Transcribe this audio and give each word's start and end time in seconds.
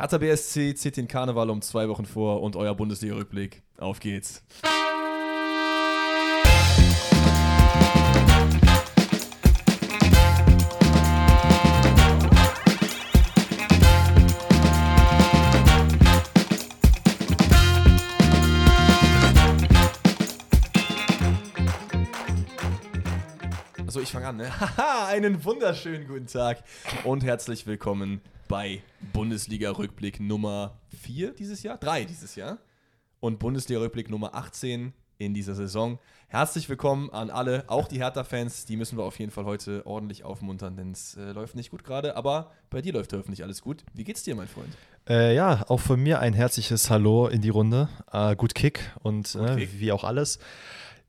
Hertha 0.00 0.16
BSC 0.16 0.74
zieht 0.76 0.96
den 0.96 1.08
Karneval 1.08 1.50
um 1.50 1.60
zwei 1.60 1.86
Wochen 1.90 2.06
vor 2.06 2.40
und 2.40 2.56
euer 2.56 2.74
Bundesliga-Rückblick. 2.74 3.62
Auf 3.76 4.00
geht's. 4.00 4.42
So, 23.86 24.00
ich 24.00 24.10
fange 24.10 24.28
an, 24.28 24.38
ne? 24.38 24.60
Haha, 24.60 25.08
einen 25.08 25.44
wunderschönen 25.44 26.08
guten 26.08 26.26
Tag 26.26 26.64
und 27.04 27.22
herzlich 27.22 27.66
willkommen 27.66 28.22
bei 28.50 28.82
Bundesliga-Rückblick 29.12 30.18
Nummer 30.18 30.80
4 31.02 31.34
dieses 31.34 31.62
Jahr, 31.62 31.78
3 31.78 32.04
dieses 32.04 32.34
Jahr 32.34 32.58
und 33.20 33.38
Bundesliga-Rückblick 33.38 34.10
Nummer 34.10 34.34
18 34.34 34.92
in 35.18 35.34
dieser 35.34 35.54
Saison. 35.54 36.00
Herzlich 36.26 36.68
willkommen 36.68 37.10
an 37.10 37.30
alle, 37.30 37.62
auch 37.68 37.86
die 37.86 38.00
Hertha-Fans, 38.00 38.66
die 38.66 38.76
müssen 38.76 38.98
wir 38.98 39.04
auf 39.04 39.20
jeden 39.20 39.30
Fall 39.30 39.44
heute 39.44 39.86
ordentlich 39.86 40.24
aufmuntern, 40.24 40.74
denn 40.76 40.90
es 40.90 41.16
äh, 41.16 41.30
läuft 41.30 41.54
nicht 41.54 41.70
gut 41.70 41.84
gerade, 41.84 42.16
aber 42.16 42.50
bei 42.70 42.82
dir 42.82 42.92
läuft 42.92 43.12
hoffentlich 43.12 43.44
alles 43.44 43.62
gut. 43.62 43.84
Wie 43.94 44.02
geht's 44.02 44.24
dir, 44.24 44.34
mein 44.34 44.48
Freund? 44.48 44.76
Äh, 45.08 45.32
ja, 45.36 45.64
auch 45.68 45.78
von 45.78 46.02
mir 46.02 46.18
ein 46.18 46.32
herzliches 46.32 46.90
Hallo 46.90 47.28
in 47.28 47.42
die 47.42 47.50
Runde. 47.50 47.88
Äh, 48.10 48.34
gut 48.34 48.56
Kick 48.56 48.80
und 49.04 49.32
Gut 49.32 49.48
äh, 49.48 49.56
Kick. 49.58 49.78
wie 49.78 49.92
auch 49.92 50.02
alles. 50.02 50.40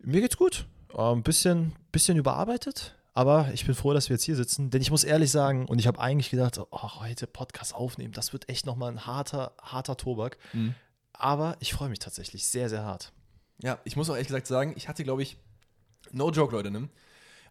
Mir 0.03 0.21
geht's 0.21 0.37
gut. 0.37 0.67
Ein 0.95 1.17
ähm, 1.17 1.23
bisschen, 1.23 1.73
bisschen 1.91 2.17
überarbeitet, 2.19 2.95
aber 3.13 3.49
ich 3.53 3.65
bin 3.65 3.75
froh, 3.75 3.93
dass 3.93 4.09
wir 4.09 4.15
jetzt 4.15 4.23
hier 4.23 4.35
sitzen. 4.35 4.69
Denn 4.69 4.81
ich 4.81 4.91
muss 4.91 5.03
ehrlich 5.03 5.31
sagen, 5.31 5.65
und 5.65 5.79
ich 5.79 5.87
habe 5.87 5.99
eigentlich 5.99 6.29
gedacht, 6.29 6.59
oh, 6.59 6.99
heute 6.99 7.27
Podcast 7.27 7.75
aufnehmen, 7.75 8.13
das 8.13 8.31
wird 8.33 8.47
echt 8.47 8.65
nochmal 8.65 8.91
ein 8.91 9.05
harter, 9.05 9.53
harter 9.61 9.97
Tobak. 9.97 10.37
Mhm. 10.53 10.75
Aber 11.13 11.57
ich 11.59 11.73
freue 11.73 11.89
mich 11.89 11.99
tatsächlich 11.99 12.47
sehr, 12.47 12.69
sehr 12.69 12.83
hart. 12.83 13.11
Ja, 13.61 13.79
ich 13.83 13.95
muss 13.95 14.09
auch 14.09 14.13
ehrlich 14.13 14.27
gesagt 14.27 14.47
sagen, 14.47 14.73
ich 14.75 14.87
hatte, 14.87 15.03
glaube 15.03 15.21
ich, 15.21 15.37
no 16.11 16.31
joke, 16.31 16.55
Leute, 16.55 16.71
ne? 16.71 16.89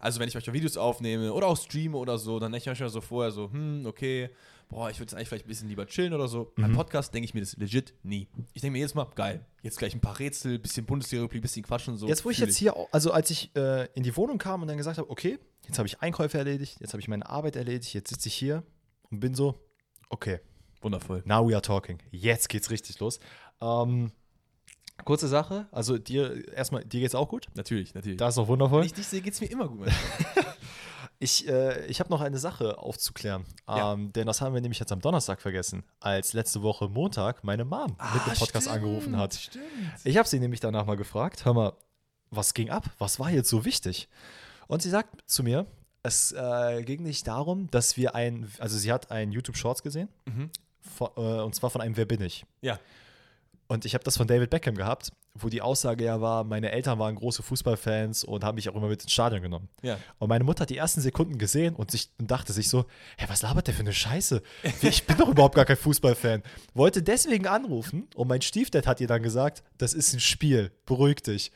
Also, 0.00 0.18
wenn 0.18 0.28
ich 0.28 0.34
manchmal 0.34 0.54
Videos 0.54 0.78
aufnehme 0.78 1.32
oder 1.32 1.46
auch 1.46 1.58
streame 1.58 1.96
oder 1.96 2.16
so, 2.16 2.38
dann 2.38 2.52
denke 2.52 2.62
ich 2.62 2.66
manchmal 2.66 2.88
so 2.88 3.02
vorher 3.02 3.30
so, 3.30 3.52
hm, 3.52 3.84
okay, 3.86 4.30
boah, 4.70 4.88
ich 4.88 4.96
würde 4.96 5.10
jetzt 5.10 5.14
eigentlich 5.14 5.28
vielleicht 5.28 5.44
ein 5.44 5.48
bisschen 5.48 5.68
lieber 5.68 5.86
chillen 5.86 6.12
oder 6.14 6.28
so. 6.28 6.52
Beim 6.56 6.70
Mhm. 6.70 6.76
Podcast 6.76 7.12
denke 7.12 7.26
ich 7.26 7.34
mir 7.34 7.40
das 7.40 7.56
legit 7.56 7.92
nie. 8.02 8.28
Ich 8.54 8.62
denke 8.62 8.72
mir 8.72 8.78
jedes 8.78 8.94
Mal, 8.94 9.06
geil, 9.14 9.44
jetzt 9.62 9.78
gleich 9.78 9.94
ein 9.94 10.00
paar 10.00 10.18
Rätsel, 10.18 10.58
bisschen 10.58 10.86
Bundesliga-Rückblick, 10.86 11.42
bisschen 11.42 11.62
Quatschen 11.64 11.92
und 11.94 11.98
so. 11.98 12.06
Jetzt, 12.08 12.24
wo 12.24 12.30
ich 12.30 12.38
jetzt 12.38 12.56
hier, 12.56 12.74
also 12.92 13.12
als 13.12 13.30
ich 13.30 13.54
äh, 13.56 13.86
in 13.94 14.02
die 14.02 14.16
Wohnung 14.16 14.38
kam 14.38 14.62
und 14.62 14.68
dann 14.68 14.76
gesagt 14.78 14.96
habe, 14.98 15.10
okay, 15.10 15.38
jetzt 15.66 15.78
habe 15.78 15.86
ich 15.86 16.00
Einkäufe 16.00 16.38
erledigt, 16.38 16.78
jetzt 16.80 16.92
habe 16.94 17.00
ich 17.00 17.08
meine 17.08 17.28
Arbeit 17.28 17.56
erledigt, 17.56 17.92
jetzt 17.94 18.08
sitze 18.10 18.28
ich 18.28 18.34
hier 18.34 18.62
und 19.10 19.20
bin 19.20 19.34
so, 19.34 19.58
okay, 20.08 20.40
Wundervoll. 20.82 21.22
Now 21.26 21.46
we 21.46 21.52
are 21.52 21.60
talking. 21.60 21.98
Jetzt 22.10 22.48
geht's 22.48 22.70
richtig 22.70 22.98
los. 23.00 23.20
Ähm, 23.60 24.12
kurze 25.04 25.28
Sache, 25.28 25.66
also 25.72 25.98
dir 25.98 26.48
erstmal, 26.54 26.86
dir 26.86 27.00
geht's 27.00 27.14
auch 27.14 27.28
gut? 27.28 27.48
Natürlich, 27.54 27.92
natürlich. 27.92 28.16
Das 28.16 28.32
ist 28.34 28.38
auch 28.38 28.44
Wenn 28.44 28.52
wundervoll. 28.52 28.86
ich 28.86 28.94
dich 28.94 29.06
sehe, 29.06 29.20
geht 29.20 29.34
es 29.34 29.40
mir 29.42 29.48
immer 29.50 29.68
gut. 29.68 29.88
Ich, 31.22 31.46
äh, 31.46 31.84
ich 31.86 32.00
habe 32.00 32.08
noch 32.08 32.22
eine 32.22 32.38
Sache 32.38 32.78
aufzuklären. 32.78 33.44
Ja. 33.68 33.92
Ähm, 33.92 34.10
denn 34.12 34.26
das 34.26 34.40
haben 34.40 34.54
wir 34.54 34.60
nämlich 34.62 34.78
jetzt 34.80 34.90
am 34.90 35.00
Donnerstag 35.00 35.40
vergessen, 35.42 35.84
als 36.00 36.32
letzte 36.32 36.62
Woche 36.62 36.88
Montag 36.88 37.44
meine 37.44 37.66
Mom 37.66 37.94
mit 38.14 38.26
dem 38.26 38.38
Podcast 38.38 38.68
angerufen 38.68 39.16
hat. 39.18 39.34
Ah, 39.34 39.38
Stimmt. 39.38 39.64
Ich 40.04 40.16
habe 40.16 40.26
sie 40.26 40.40
nämlich 40.40 40.60
danach 40.60 40.86
mal 40.86 40.96
gefragt, 40.96 41.44
hör 41.44 41.52
mal, 41.52 41.72
was 42.30 42.54
ging 42.54 42.70
ab? 42.70 42.84
Was 42.98 43.18
war 43.20 43.30
jetzt 43.30 43.50
so 43.50 43.66
wichtig? 43.66 44.08
Und 44.66 44.80
sie 44.80 44.88
sagt 44.88 45.28
zu 45.30 45.42
mir, 45.42 45.66
es 46.02 46.32
äh, 46.32 46.82
ging 46.84 47.02
nicht 47.02 47.26
darum, 47.26 47.70
dass 47.70 47.98
wir 47.98 48.14
ein, 48.14 48.50
also 48.58 48.78
sie 48.78 48.90
hat 48.90 49.10
einen 49.10 49.30
YouTube 49.32 49.56
Shorts 49.58 49.82
gesehen, 49.82 50.08
Mhm. 50.24 50.48
von, 50.80 51.10
äh, 51.18 51.20
und 51.42 51.54
zwar 51.54 51.68
von 51.68 51.82
einem 51.82 51.98
Wer 51.98 52.06
bin 52.06 52.22
ich? 52.22 52.46
Ja. 52.62 52.78
Und 53.68 53.84
ich 53.84 53.92
habe 53.92 54.04
das 54.04 54.16
von 54.16 54.26
David 54.26 54.48
Beckham 54.48 54.74
gehabt, 54.74 55.12
wo 55.34 55.48
die 55.48 55.62
Aussage 55.62 56.04
ja 56.04 56.20
war, 56.20 56.44
meine 56.44 56.72
Eltern 56.72 56.98
waren 56.98 57.14
große 57.14 57.42
Fußballfans 57.42 58.24
und 58.24 58.42
haben 58.42 58.56
mich 58.56 58.68
auch 58.68 58.74
immer 58.74 58.88
mit 58.88 59.02
ins 59.02 59.12
Stadion 59.12 59.42
genommen. 59.42 59.68
Ja. 59.82 59.98
Und 60.18 60.28
meine 60.28 60.44
Mutter 60.44 60.62
hat 60.62 60.70
die 60.70 60.76
ersten 60.76 61.00
Sekunden 61.00 61.38
gesehen 61.38 61.74
und, 61.76 61.90
sich, 61.90 62.10
und 62.18 62.30
dachte 62.30 62.52
sich 62.52 62.68
so, 62.68 62.84
hä, 63.16 63.26
was 63.28 63.42
labert 63.42 63.68
der 63.68 63.74
für 63.74 63.80
eine 63.80 63.92
Scheiße? 63.92 64.42
Ich 64.82 65.06
bin 65.06 65.16
doch 65.18 65.28
überhaupt 65.28 65.54
gar 65.54 65.64
kein 65.64 65.76
Fußballfan. 65.76 66.42
Wollte 66.74 67.02
deswegen 67.02 67.46
anrufen 67.46 68.08
und 68.14 68.28
mein 68.28 68.42
Stiefdad 68.42 68.86
hat 68.86 69.00
ihr 69.00 69.06
dann 69.06 69.22
gesagt, 69.22 69.62
das 69.78 69.94
ist 69.94 70.12
ein 70.12 70.20
Spiel, 70.20 70.72
beruhig 70.84 71.22
dich. 71.22 71.52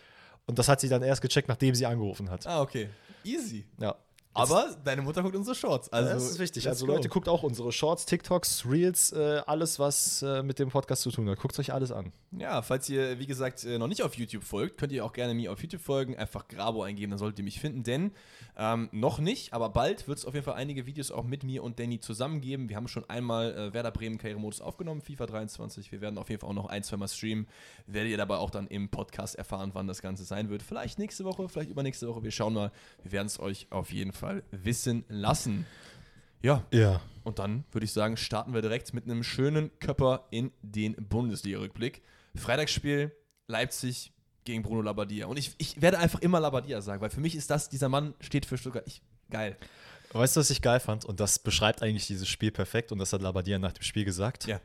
Und 0.47 0.59
das 0.59 0.69
hat 0.69 0.81
sie 0.81 0.89
dann 0.89 1.03
erst 1.03 1.23
gecheckt, 1.23 1.49
nachdem 1.49 1.75
sie 1.75 1.87
angerufen 1.87 2.31
hat. 2.31 2.47
Ah, 2.47 2.61
okay. 2.61 2.91
Easy. 3.25 3.67
Ja. 3.81 3.97
Aber 4.34 4.77
deine 4.84 5.03
Mutter 5.03 5.22
guckt 5.22 5.37
unsere 5.37 5.55
Shorts. 5.55 5.93
Also, 5.93 6.12
das 6.12 6.31
ist 6.31 6.39
wichtig. 6.39 6.69
Also. 6.69 6.87
Leute, 6.87 7.09
guckt 7.09 7.28
auch 7.28 7.45
unsere 7.45 7.71
Shorts, 7.71 8.05
TikToks, 8.05 8.67
Reels, 8.69 9.12
äh, 9.12 9.43
alles, 9.47 9.78
was 9.78 10.22
äh, 10.22 10.43
mit 10.43 10.59
dem 10.59 10.71
Podcast 10.71 11.03
zu 11.03 11.12
tun 11.12 11.28
hat. 11.31 11.39
Guckt 11.39 11.59
euch 11.59 11.72
alles 11.72 11.93
an. 11.93 12.12
Ja, 12.33 12.62
falls 12.62 12.89
ihr, 12.89 13.21
wie 13.21 13.27
gesagt, 13.27 13.65
äh, 13.65 13.78
noch 13.78 13.87
nicht 13.87 14.03
auf 14.03 14.15
YouTube 14.15 14.43
folgt, 14.43 14.77
könnt 14.77 14.91
ihr 14.91 15.05
auch 15.05 15.12
gerne 15.12 15.34
mir 15.34 15.53
auf 15.53 15.62
YouTube 15.62 15.81
folgen. 15.81 16.17
Einfach 16.17 16.49
Grabo 16.49 16.83
eingeben, 16.83 17.11
dann 17.11 17.19
solltet 17.19 17.39
ihr 17.39 17.44
mich 17.44 17.61
finden. 17.61 17.84
Denn 17.84 18.11
ähm, 18.56 18.89
noch 18.91 19.21
nicht, 19.21 19.53
aber 19.53 19.69
bald 19.69 20.09
wird 20.09 20.19
es 20.19 20.25
auf 20.25 20.34
jeden 20.34 20.44
Fall 20.44 20.55
einige 20.55 20.84
Videos 20.87 21.12
auch 21.12 21.25
mit 21.25 21.44
mir 21.44 21.62
und 21.62 21.78
Danny 21.78 22.00
zusammen 22.00 22.41
geben. 22.41 22.69
Wir 22.69 22.77
haben 22.77 22.89
schon 22.89 23.09
einmal 23.09 23.55
äh, 23.55 23.73
Werder 23.73 23.93
Bremen 23.93 24.19
Karrieremodus 24.19 24.61
aufgenommen, 24.61 25.00
FIFA 25.00 25.27
23. 25.27 25.93
Wir 25.93 26.00
werden 26.00 26.19
auf 26.19 26.28
jeden 26.28 26.41
Fall 26.41 26.50
auch 26.50 26.55
noch 26.55 26.67
ein, 26.67 26.83
zwei 26.83 26.97
Mal 26.97 27.09
streamen. 27.09 27.47
Werdet 27.87 28.11
ihr 28.11 28.19
dabei 28.19 28.37
auch 28.37 28.50
dann 28.50 28.67
im 28.67 28.89
Podcast 28.89 29.37
erfahren, 29.37 29.71
wann 29.75 29.87
das 29.87 30.03
Ganze 30.03 30.25
sein 30.25 30.49
wird. 30.49 30.62
Vielleicht 30.62 30.99
nächste 30.99 31.25
Woche, 31.25 31.49
vielleicht 31.49 31.71
übernächste 31.71 32.09
Woche. 32.09 32.25
Wir 32.25 32.33
schauen 32.33 32.55
mal. 32.55 32.73
Wir 33.03 33.12
werden 33.12 33.27
es 33.27 33.39
euch 33.39 33.69
auf 33.71 33.93
jeden 33.93 34.12
Fall 34.12 34.24
wissen 34.51 35.05
lassen. 35.09 35.67
Ja, 36.43 36.62
Ja. 36.71 37.01
und 37.25 37.39
dann 37.39 37.65
würde 37.73 37.85
ich 37.87 37.93
sagen, 37.93 38.17
starten 38.17 38.53
wir 38.55 38.61
direkt 38.62 38.93
mit 38.95 39.05
einem 39.05 39.23
schönen 39.25 39.71
Köpper 39.81 40.27
in 40.31 40.53
den 40.62 40.95
Bundesliga-Rückblick. 40.95 42.03
Freitagsspiel 42.37 43.12
Leipzig 43.47 44.12
gegen 44.45 44.62
Bruno 44.62 44.83
Labbadia. 44.83 45.27
Und 45.27 45.39
ich, 45.39 45.55
ich 45.59 45.81
werde 45.81 45.99
einfach 45.99 46.21
immer 46.21 46.39
Labbadia 46.41 46.81
sagen, 46.83 47.01
weil 47.01 47.11
für 47.11 47.21
mich 47.21 47.35
ist 47.35 47.51
das, 47.51 47.69
dieser 47.71 47.89
Mann 47.89 48.15
steht 48.21 48.45
für 48.45 48.59
Stuttgart. 48.59 48.85
Ich, 48.87 49.01
geil. 49.31 49.57
Weißt 50.12 50.37
du, 50.37 50.41
was 50.41 50.51
ich 50.51 50.61
geil 50.62 50.81
fand? 50.81 51.05
Und 51.06 51.19
das 51.19 51.39
beschreibt 51.39 51.83
eigentlich 51.83 52.06
dieses 52.06 52.29
Spiel 52.29 52.51
perfekt. 52.51 52.93
Und 52.93 52.99
das 52.99 53.12
hat 53.12 53.23
Labadia 53.23 53.59
nach 53.59 53.73
dem 53.73 53.83
Spiel 53.83 54.05
gesagt. 54.05 54.47
Ja. 54.47 54.61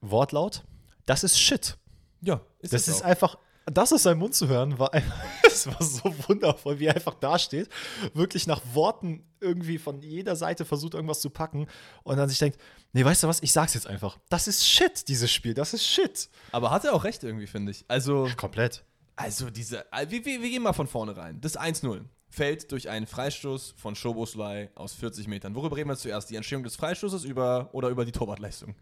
Wortlaut, 0.00 0.64
das 1.06 1.22
ist 1.24 1.38
Shit. 1.38 1.76
Ja, 2.22 2.40
Das 2.60 2.88
ist 2.88 3.02
auch. 3.02 3.06
einfach, 3.06 3.38
das 3.74 3.92
aus 3.92 4.04
seinem 4.04 4.18
Mund 4.18 4.34
zu 4.34 4.48
hören, 4.48 4.78
war 4.78 4.90
es 5.46 5.66
war 5.66 5.82
so 5.82 6.14
wundervoll, 6.28 6.78
wie 6.78 6.86
er 6.86 6.94
einfach 6.94 7.14
dasteht, 7.14 7.68
wirklich 8.14 8.46
nach 8.46 8.60
Worten 8.72 9.24
irgendwie 9.40 9.78
von 9.78 10.00
jeder 10.00 10.36
Seite 10.36 10.64
versucht, 10.64 10.94
irgendwas 10.94 11.20
zu 11.20 11.30
packen 11.30 11.66
und 12.04 12.16
dann 12.16 12.28
sich 12.28 12.38
denkt, 12.38 12.58
nee, 12.92 13.04
weißt 13.04 13.22
du 13.22 13.28
was, 13.28 13.42
ich 13.42 13.52
sag's 13.52 13.74
jetzt 13.74 13.86
einfach. 13.86 14.18
Das 14.28 14.48
ist 14.48 14.66
Shit, 14.66 15.08
dieses 15.08 15.30
Spiel, 15.30 15.54
das 15.54 15.74
ist 15.74 15.86
Shit. 15.86 16.28
Aber 16.52 16.70
hat 16.70 16.84
er 16.84 16.94
auch 16.94 17.04
recht 17.04 17.22
irgendwie, 17.24 17.46
finde 17.46 17.72
ich. 17.72 17.84
Also, 17.88 18.28
Komplett. 18.36 18.84
also 19.16 19.50
diese, 19.50 19.90
äh, 19.92 20.06
wir, 20.08 20.24
wir, 20.24 20.42
wir 20.42 20.50
gehen 20.50 20.62
mal 20.62 20.72
von 20.72 20.86
vorne 20.86 21.16
rein. 21.16 21.40
Das 21.40 21.58
1-0 21.58 22.02
fällt 22.32 22.72
durch 22.72 22.88
einen 22.88 23.06
Freistoß 23.06 23.74
von 23.76 23.94
Schoboslai 23.94 24.70
aus 24.74 24.94
40 24.94 25.28
Metern. 25.28 25.54
Worüber 25.54 25.76
reden 25.76 25.90
wir 25.90 25.96
zuerst? 25.96 26.30
Die 26.30 26.36
Entstehung 26.36 26.62
des 26.62 26.76
Freistoßes 26.76 27.24
über, 27.24 27.68
oder 27.72 27.90
über 27.90 28.06
die 28.06 28.12
Torwartleistung? 28.12 28.74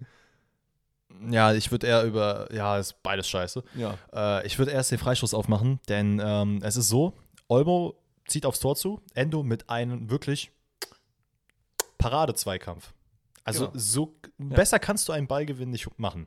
Ja, 1.29 1.53
ich 1.53 1.71
würde 1.71 1.87
eher 1.87 2.05
über, 2.05 2.49
ja, 2.55 2.79
ist 2.79 3.03
beides 3.03 3.29
scheiße. 3.29 3.63
Ja. 3.75 3.99
Äh, 4.15 4.47
ich 4.47 4.59
würde 4.59 4.71
erst 4.71 4.91
den 4.91 4.99
Freistoß 4.99 5.35
aufmachen, 5.35 5.81
denn 5.89 6.21
ähm, 6.25 6.61
es 6.63 6.77
ist 6.77 6.89
so, 6.89 7.15
Olmo 7.49 7.95
zieht 8.27 8.47
aufs 8.47 8.61
Tor 8.61 8.77
zu, 8.77 9.03
Endo 9.15 9.43
mit 9.43 9.69
einem 9.69 10.09
wirklich 10.11 10.51
Parade-Zweikampf. 11.99 12.93
Also 13.45 13.67
Genau. 13.69 13.79
so 13.79 14.17
besser 14.39 14.79
kannst 14.79 15.09
du 15.09 15.13
einen 15.13 15.27
Ballgewinn 15.27 15.71
nicht 15.71 15.89
machen. 15.99 16.27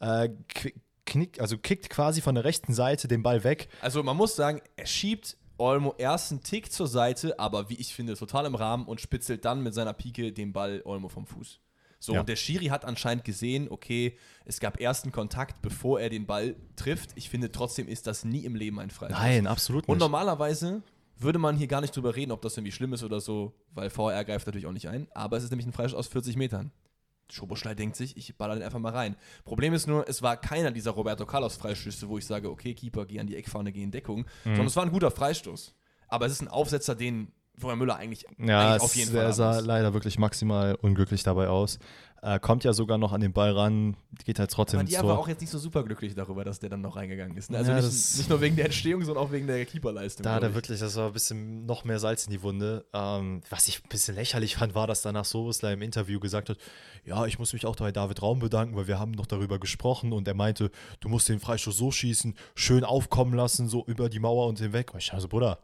Äh, 0.00 0.30
qu- 0.54 0.72
knick, 1.06 1.40
also 1.40 1.58
kickt 1.58 1.90
quasi 1.90 2.20
von 2.20 2.34
der 2.34 2.44
rechten 2.44 2.74
Seite 2.74 3.08
den 3.08 3.22
Ball 3.22 3.44
weg. 3.44 3.68
Also 3.80 4.02
man 4.02 4.16
muss 4.16 4.34
sagen, 4.36 4.60
er 4.76 4.86
schiebt 4.86 5.36
Olmo 5.58 5.94
erst 5.98 6.32
einen 6.32 6.42
Tick 6.42 6.72
zur 6.72 6.86
Seite, 6.88 7.38
aber 7.38 7.68
wie 7.68 7.74
ich 7.74 7.94
finde, 7.94 8.16
total 8.16 8.46
im 8.46 8.54
Rahmen 8.54 8.86
und 8.86 9.00
spitzelt 9.00 9.44
dann 9.44 9.62
mit 9.62 9.74
seiner 9.74 9.92
Pike 9.92 10.32
den 10.32 10.52
Ball 10.52 10.80
Olmo 10.84 11.08
vom 11.08 11.26
Fuß. 11.26 11.60
So, 12.02 12.14
Ja. 12.14 12.20
und 12.20 12.28
der 12.28 12.34
Schiri 12.34 12.64
hat 12.66 12.84
anscheinend 12.84 13.24
gesehen, 13.24 13.68
okay, 13.70 14.18
es 14.44 14.58
gab 14.58 14.80
ersten 14.80 15.12
Kontakt, 15.12 15.62
bevor 15.62 16.00
er 16.00 16.10
den 16.10 16.26
Ball 16.26 16.56
trifft. 16.74 17.10
Ich 17.14 17.30
finde, 17.30 17.52
trotzdem 17.52 17.86
ist 17.86 18.08
das 18.08 18.24
nie 18.24 18.44
im 18.44 18.56
Leben 18.56 18.80
ein 18.80 18.90
Freistoß. 18.90 19.20
Nein, 19.20 19.46
absolut 19.46 19.86
Und 19.88 19.94
nicht. 19.98 20.00
normalerweise 20.00 20.82
würde 21.16 21.38
man 21.38 21.56
hier 21.56 21.68
gar 21.68 21.80
nicht 21.80 21.94
drüber 21.94 22.16
reden, 22.16 22.32
ob 22.32 22.42
das 22.42 22.56
irgendwie 22.56 22.72
schlimm 22.72 22.92
ist 22.92 23.04
oder 23.04 23.20
so, 23.20 23.54
weil 23.72 23.88
VR 23.88 24.24
greift 24.24 24.46
natürlich 24.46 24.66
auch 24.66 24.72
nicht 24.72 24.88
ein. 24.88 25.06
Aber 25.14 25.36
es 25.36 25.44
ist 25.44 25.50
nämlich 25.50 25.66
ein 25.68 25.72
Freistoß 25.72 25.96
aus 25.96 26.08
40 26.08 26.34
Metern. 26.36 26.72
Schoboschlei 27.30 27.74
denkt 27.76 27.94
sich, 27.94 28.16
ich 28.16 28.36
baller 28.36 28.54
den 28.54 28.64
einfach 28.64 28.80
mal 28.80 28.92
rein. 28.92 29.14
Problem 29.44 29.72
ist 29.72 29.86
nur, 29.86 30.08
es 30.08 30.22
war 30.22 30.36
keiner 30.36 30.72
dieser 30.72 30.90
Roberto 30.90 31.24
Carlos 31.24 31.56
Freistöße, 31.56 32.08
wo 32.08 32.18
ich 32.18 32.26
sage, 32.26 32.50
okay, 32.50 32.74
Keeper, 32.74 33.06
geh 33.06 33.20
an 33.20 33.28
die 33.28 33.36
Eckfahne, 33.36 33.70
geh 33.70 33.82
in 33.82 33.92
Deckung, 33.92 34.26
sondern 34.42 34.66
es 34.66 34.74
war 34.74 34.82
ein 34.82 34.90
guter 34.90 35.12
Freistoß. 35.12 35.72
Aber 36.08 36.26
es 36.26 36.32
ist 36.32 36.42
ein 36.42 36.48
Aufsetzer, 36.48 36.96
den 36.96 37.30
Florian 37.62 37.78
Müller 37.78 37.96
eigentlich, 37.96 38.26
Ja, 38.38 38.72
eigentlich 38.72 39.04
es, 39.04 39.14
er 39.14 39.32
sah 39.32 39.60
leider 39.60 39.94
wirklich 39.94 40.18
maximal 40.18 40.74
unglücklich 40.74 41.22
dabei 41.22 41.48
aus. 41.48 41.78
Äh, 42.24 42.38
kommt 42.38 42.62
ja 42.62 42.72
sogar 42.72 42.98
noch 42.98 43.12
an 43.12 43.20
den 43.20 43.32
Ball 43.32 43.50
ran, 43.50 43.96
geht 44.24 44.38
halt 44.38 44.50
trotzdem 44.52 44.78
Aber 44.78 44.88
die 44.88 44.94
war 44.94 45.18
auch 45.18 45.26
jetzt 45.26 45.40
nicht 45.40 45.50
so 45.50 45.58
super-glücklich 45.58 46.14
darüber, 46.14 46.44
dass 46.44 46.60
der 46.60 46.70
dann 46.70 46.80
noch 46.80 46.94
reingegangen 46.94 47.36
ist. 47.36 47.50
Ne? 47.50 47.58
Also 47.58 47.72
Ja, 47.72 47.80
nicht, 47.80 48.16
nicht 48.16 48.30
nur 48.30 48.40
wegen 48.40 48.54
der 48.54 48.66
Entstehung, 48.66 49.02
sondern 49.02 49.24
auch 49.24 49.32
wegen 49.32 49.48
der 49.48 49.64
Keeperleistung. 49.64 50.22
Da 50.22 50.34
hat 50.34 50.42
er 50.44 50.50
ich. 50.50 50.54
wirklich, 50.54 50.78
das 50.78 50.94
war 50.94 51.08
ein 51.08 51.12
bisschen 51.12 51.66
noch 51.66 51.84
mehr 51.84 51.98
Salz 51.98 52.26
in 52.26 52.30
die 52.30 52.40
Wunde. 52.42 52.84
Ähm, 52.92 53.40
was 53.50 53.66
ich 53.66 53.82
ein 53.82 53.88
bisschen 53.88 54.14
lächerlich 54.14 54.54
fand, 54.54 54.76
war, 54.76 54.86
dass 54.86 55.02
danach 55.02 55.24
Sobosla 55.24 55.72
im 55.72 55.82
Interview 55.82 56.20
gesagt 56.20 56.48
hat, 56.48 56.58
ja, 57.04 57.26
ich 57.26 57.40
muss 57.40 57.52
mich 57.52 57.66
auch 57.66 57.74
bei 57.74 57.90
David 57.90 58.22
Raum 58.22 58.38
bedanken, 58.38 58.76
weil 58.76 58.86
wir 58.86 59.00
haben 59.00 59.10
noch 59.12 59.26
darüber 59.26 59.58
gesprochen 59.58 60.12
und 60.12 60.28
er 60.28 60.34
meinte, 60.34 60.70
du 61.00 61.08
musst 61.08 61.28
den 61.28 61.40
Freistoß 61.40 61.76
so 61.76 61.90
schießen, 61.90 62.36
schön 62.54 62.84
aufkommen 62.84 63.34
lassen, 63.34 63.68
so 63.68 63.84
über 63.86 64.08
die 64.08 64.20
Mauer 64.20 64.46
und 64.46 64.60
hinweg. 64.60 64.94
Und 64.94 65.02
ich 65.02 65.12
also, 65.12 65.26
Bruder, 65.26 65.58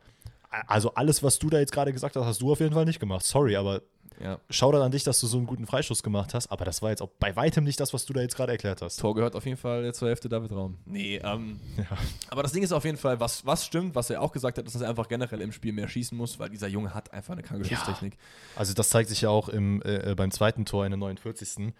also 0.66 0.94
alles, 0.94 1.22
was 1.22 1.38
du 1.38 1.50
da 1.50 1.58
jetzt 1.58 1.72
gerade 1.72 1.92
gesagt 1.92 2.16
hast, 2.16 2.24
hast 2.24 2.40
du 2.42 2.52
auf 2.52 2.60
jeden 2.60 2.74
Fall 2.74 2.84
nicht 2.84 3.00
gemacht. 3.00 3.24
Sorry, 3.24 3.56
aber 3.56 3.82
Ja. 4.20 4.40
Shoutout 4.50 4.78
an 4.82 4.90
dich, 4.90 5.04
dass 5.04 5.20
du 5.20 5.28
so 5.28 5.36
einen 5.36 5.46
guten 5.46 5.64
Freistoß 5.64 6.02
gemacht 6.02 6.34
hast, 6.34 6.48
aber 6.50 6.64
das 6.64 6.82
war 6.82 6.90
jetzt 6.90 7.02
auch 7.02 7.10
bei 7.20 7.36
weitem 7.36 7.62
nicht 7.62 7.78
das, 7.78 7.94
was 7.94 8.04
du 8.04 8.12
da 8.12 8.20
jetzt 8.20 8.34
gerade 8.34 8.50
erklärt 8.50 8.82
hast. 8.82 8.96
Tor 8.98 9.14
gehört 9.14 9.36
auf 9.36 9.44
jeden 9.44 9.56
Fall 9.58 9.94
zur 9.94 10.08
Hälfte 10.08 10.28
David 10.28 10.50
Raum. 10.50 10.76
Nee, 10.86 11.18
ähm, 11.22 11.60
Ja. 11.76 11.84
aber 12.28 12.42
das 12.42 12.50
Ding 12.50 12.64
ist 12.64 12.72
auf 12.72 12.84
jeden 12.84 12.96
Fall, 12.96 13.20
was, 13.20 13.46
was 13.46 13.64
stimmt, 13.64 13.94
was 13.94 14.10
er 14.10 14.20
auch 14.20 14.32
gesagt 14.32 14.58
hat, 14.58 14.66
dass 14.66 14.74
er 14.80 14.88
einfach 14.88 15.06
generell 15.06 15.40
im 15.40 15.52
Spiel 15.52 15.72
mehr 15.72 15.86
schießen 15.86 16.18
muss, 16.18 16.38
weil 16.40 16.48
dieser 16.50 16.66
Junge 16.66 16.94
hat 16.94 17.12
einfach 17.12 17.34
eine 17.34 17.42
kranke 17.44 17.68
Ja. 17.68 17.76
Schusstechnik. 17.76 18.18
Also 18.56 18.74
das 18.74 18.88
zeigt 18.88 19.08
sich 19.08 19.20
ja 19.20 19.28
auch 19.28 19.48
im, 19.48 19.82
äh, 19.84 20.14
beim 20.16 20.32
zweiten 20.32 20.64
Tor 20.64 20.84
in 20.84 20.90
der 20.90 20.98
49. 20.98 21.72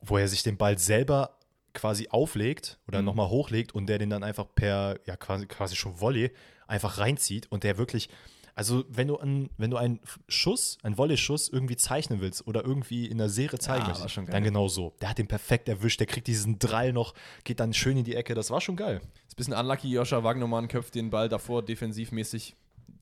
wo 0.00 0.16
er 0.18 0.28
sich 0.28 0.42
den 0.44 0.56
Ball 0.58 0.78
selber 0.78 1.38
quasi 1.72 2.06
auflegt 2.10 2.78
oder 2.86 3.00
Mhm. 3.00 3.06
nochmal 3.06 3.30
hochlegt 3.30 3.74
und 3.74 3.86
der 3.86 3.98
den 3.98 4.10
dann 4.10 4.22
einfach 4.22 4.46
per, 4.54 5.00
ja 5.06 5.16
quasi, 5.16 5.46
quasi 5.46 5.74
schon 5.74 5.98
Volley 6.00 6.30
einfach 6.66 6.98
reinzieht 6.98 7.50
und 7.50 7.64
der 7.64 7.78
wirklich, 7.78 8.08
also 8.54 8.84
wenn 8.88 9.08
du, 9.08 9.16
an, 9.16 9.50
wenn 9.56 9.70
du 9.70 9.76
einen 9.76 10.00
Schuss, 10.28 10.78
einen 10.82 10.96
Volley-Schuss 10.96 11.48
irgendwie 11.48 11.76
zeichnen 11.76 12.20
willst 12.20 12.46
oder 12.46 12.64
irgendwie 12.64 13.06
in 13.06 13.18
der 13.18 13.28
Serie 13.28 13.58
zeigen 13.58 13.86
schon 14.08 14.26
geil. 14.26 14.32
dann 14.32 14.44
genau 14.44 14.68
so. 14.68 14.94
Der 15.00 15.10
hat 15.10 15.18
den 15.18 15.28
perfekt 15.28 15.68
erwischt, 15.68 16.00
der 16.00 16.06
kriegt 16.06 16.26
diesen 16.26 16.58
Drall 16.58 16.92
noch, 16.92 17.14
geht 17.44 17.60
dann 17.60 17.74
schön 17.74 17.96
in 17.96 18.04
die 18.04 18.14
Ecke, 18.14 18.34
das 18.34 18.50
war 18.50 18.60
schon 18.60 18.76
geil. 18.76 19.00
Ist 19.26 19.34
ein 19.34 19.36
bisschen 19.36 19.54
unlucky, 19.54 19.88
Joscha 19.88 20.22
Wagnermann 20.22 20.68
köpft 20.68 20.94
den 20.94 21.10
Ball 21.10 21.28
davor 21.28 21.64
defensivmäßig 21.64 22.54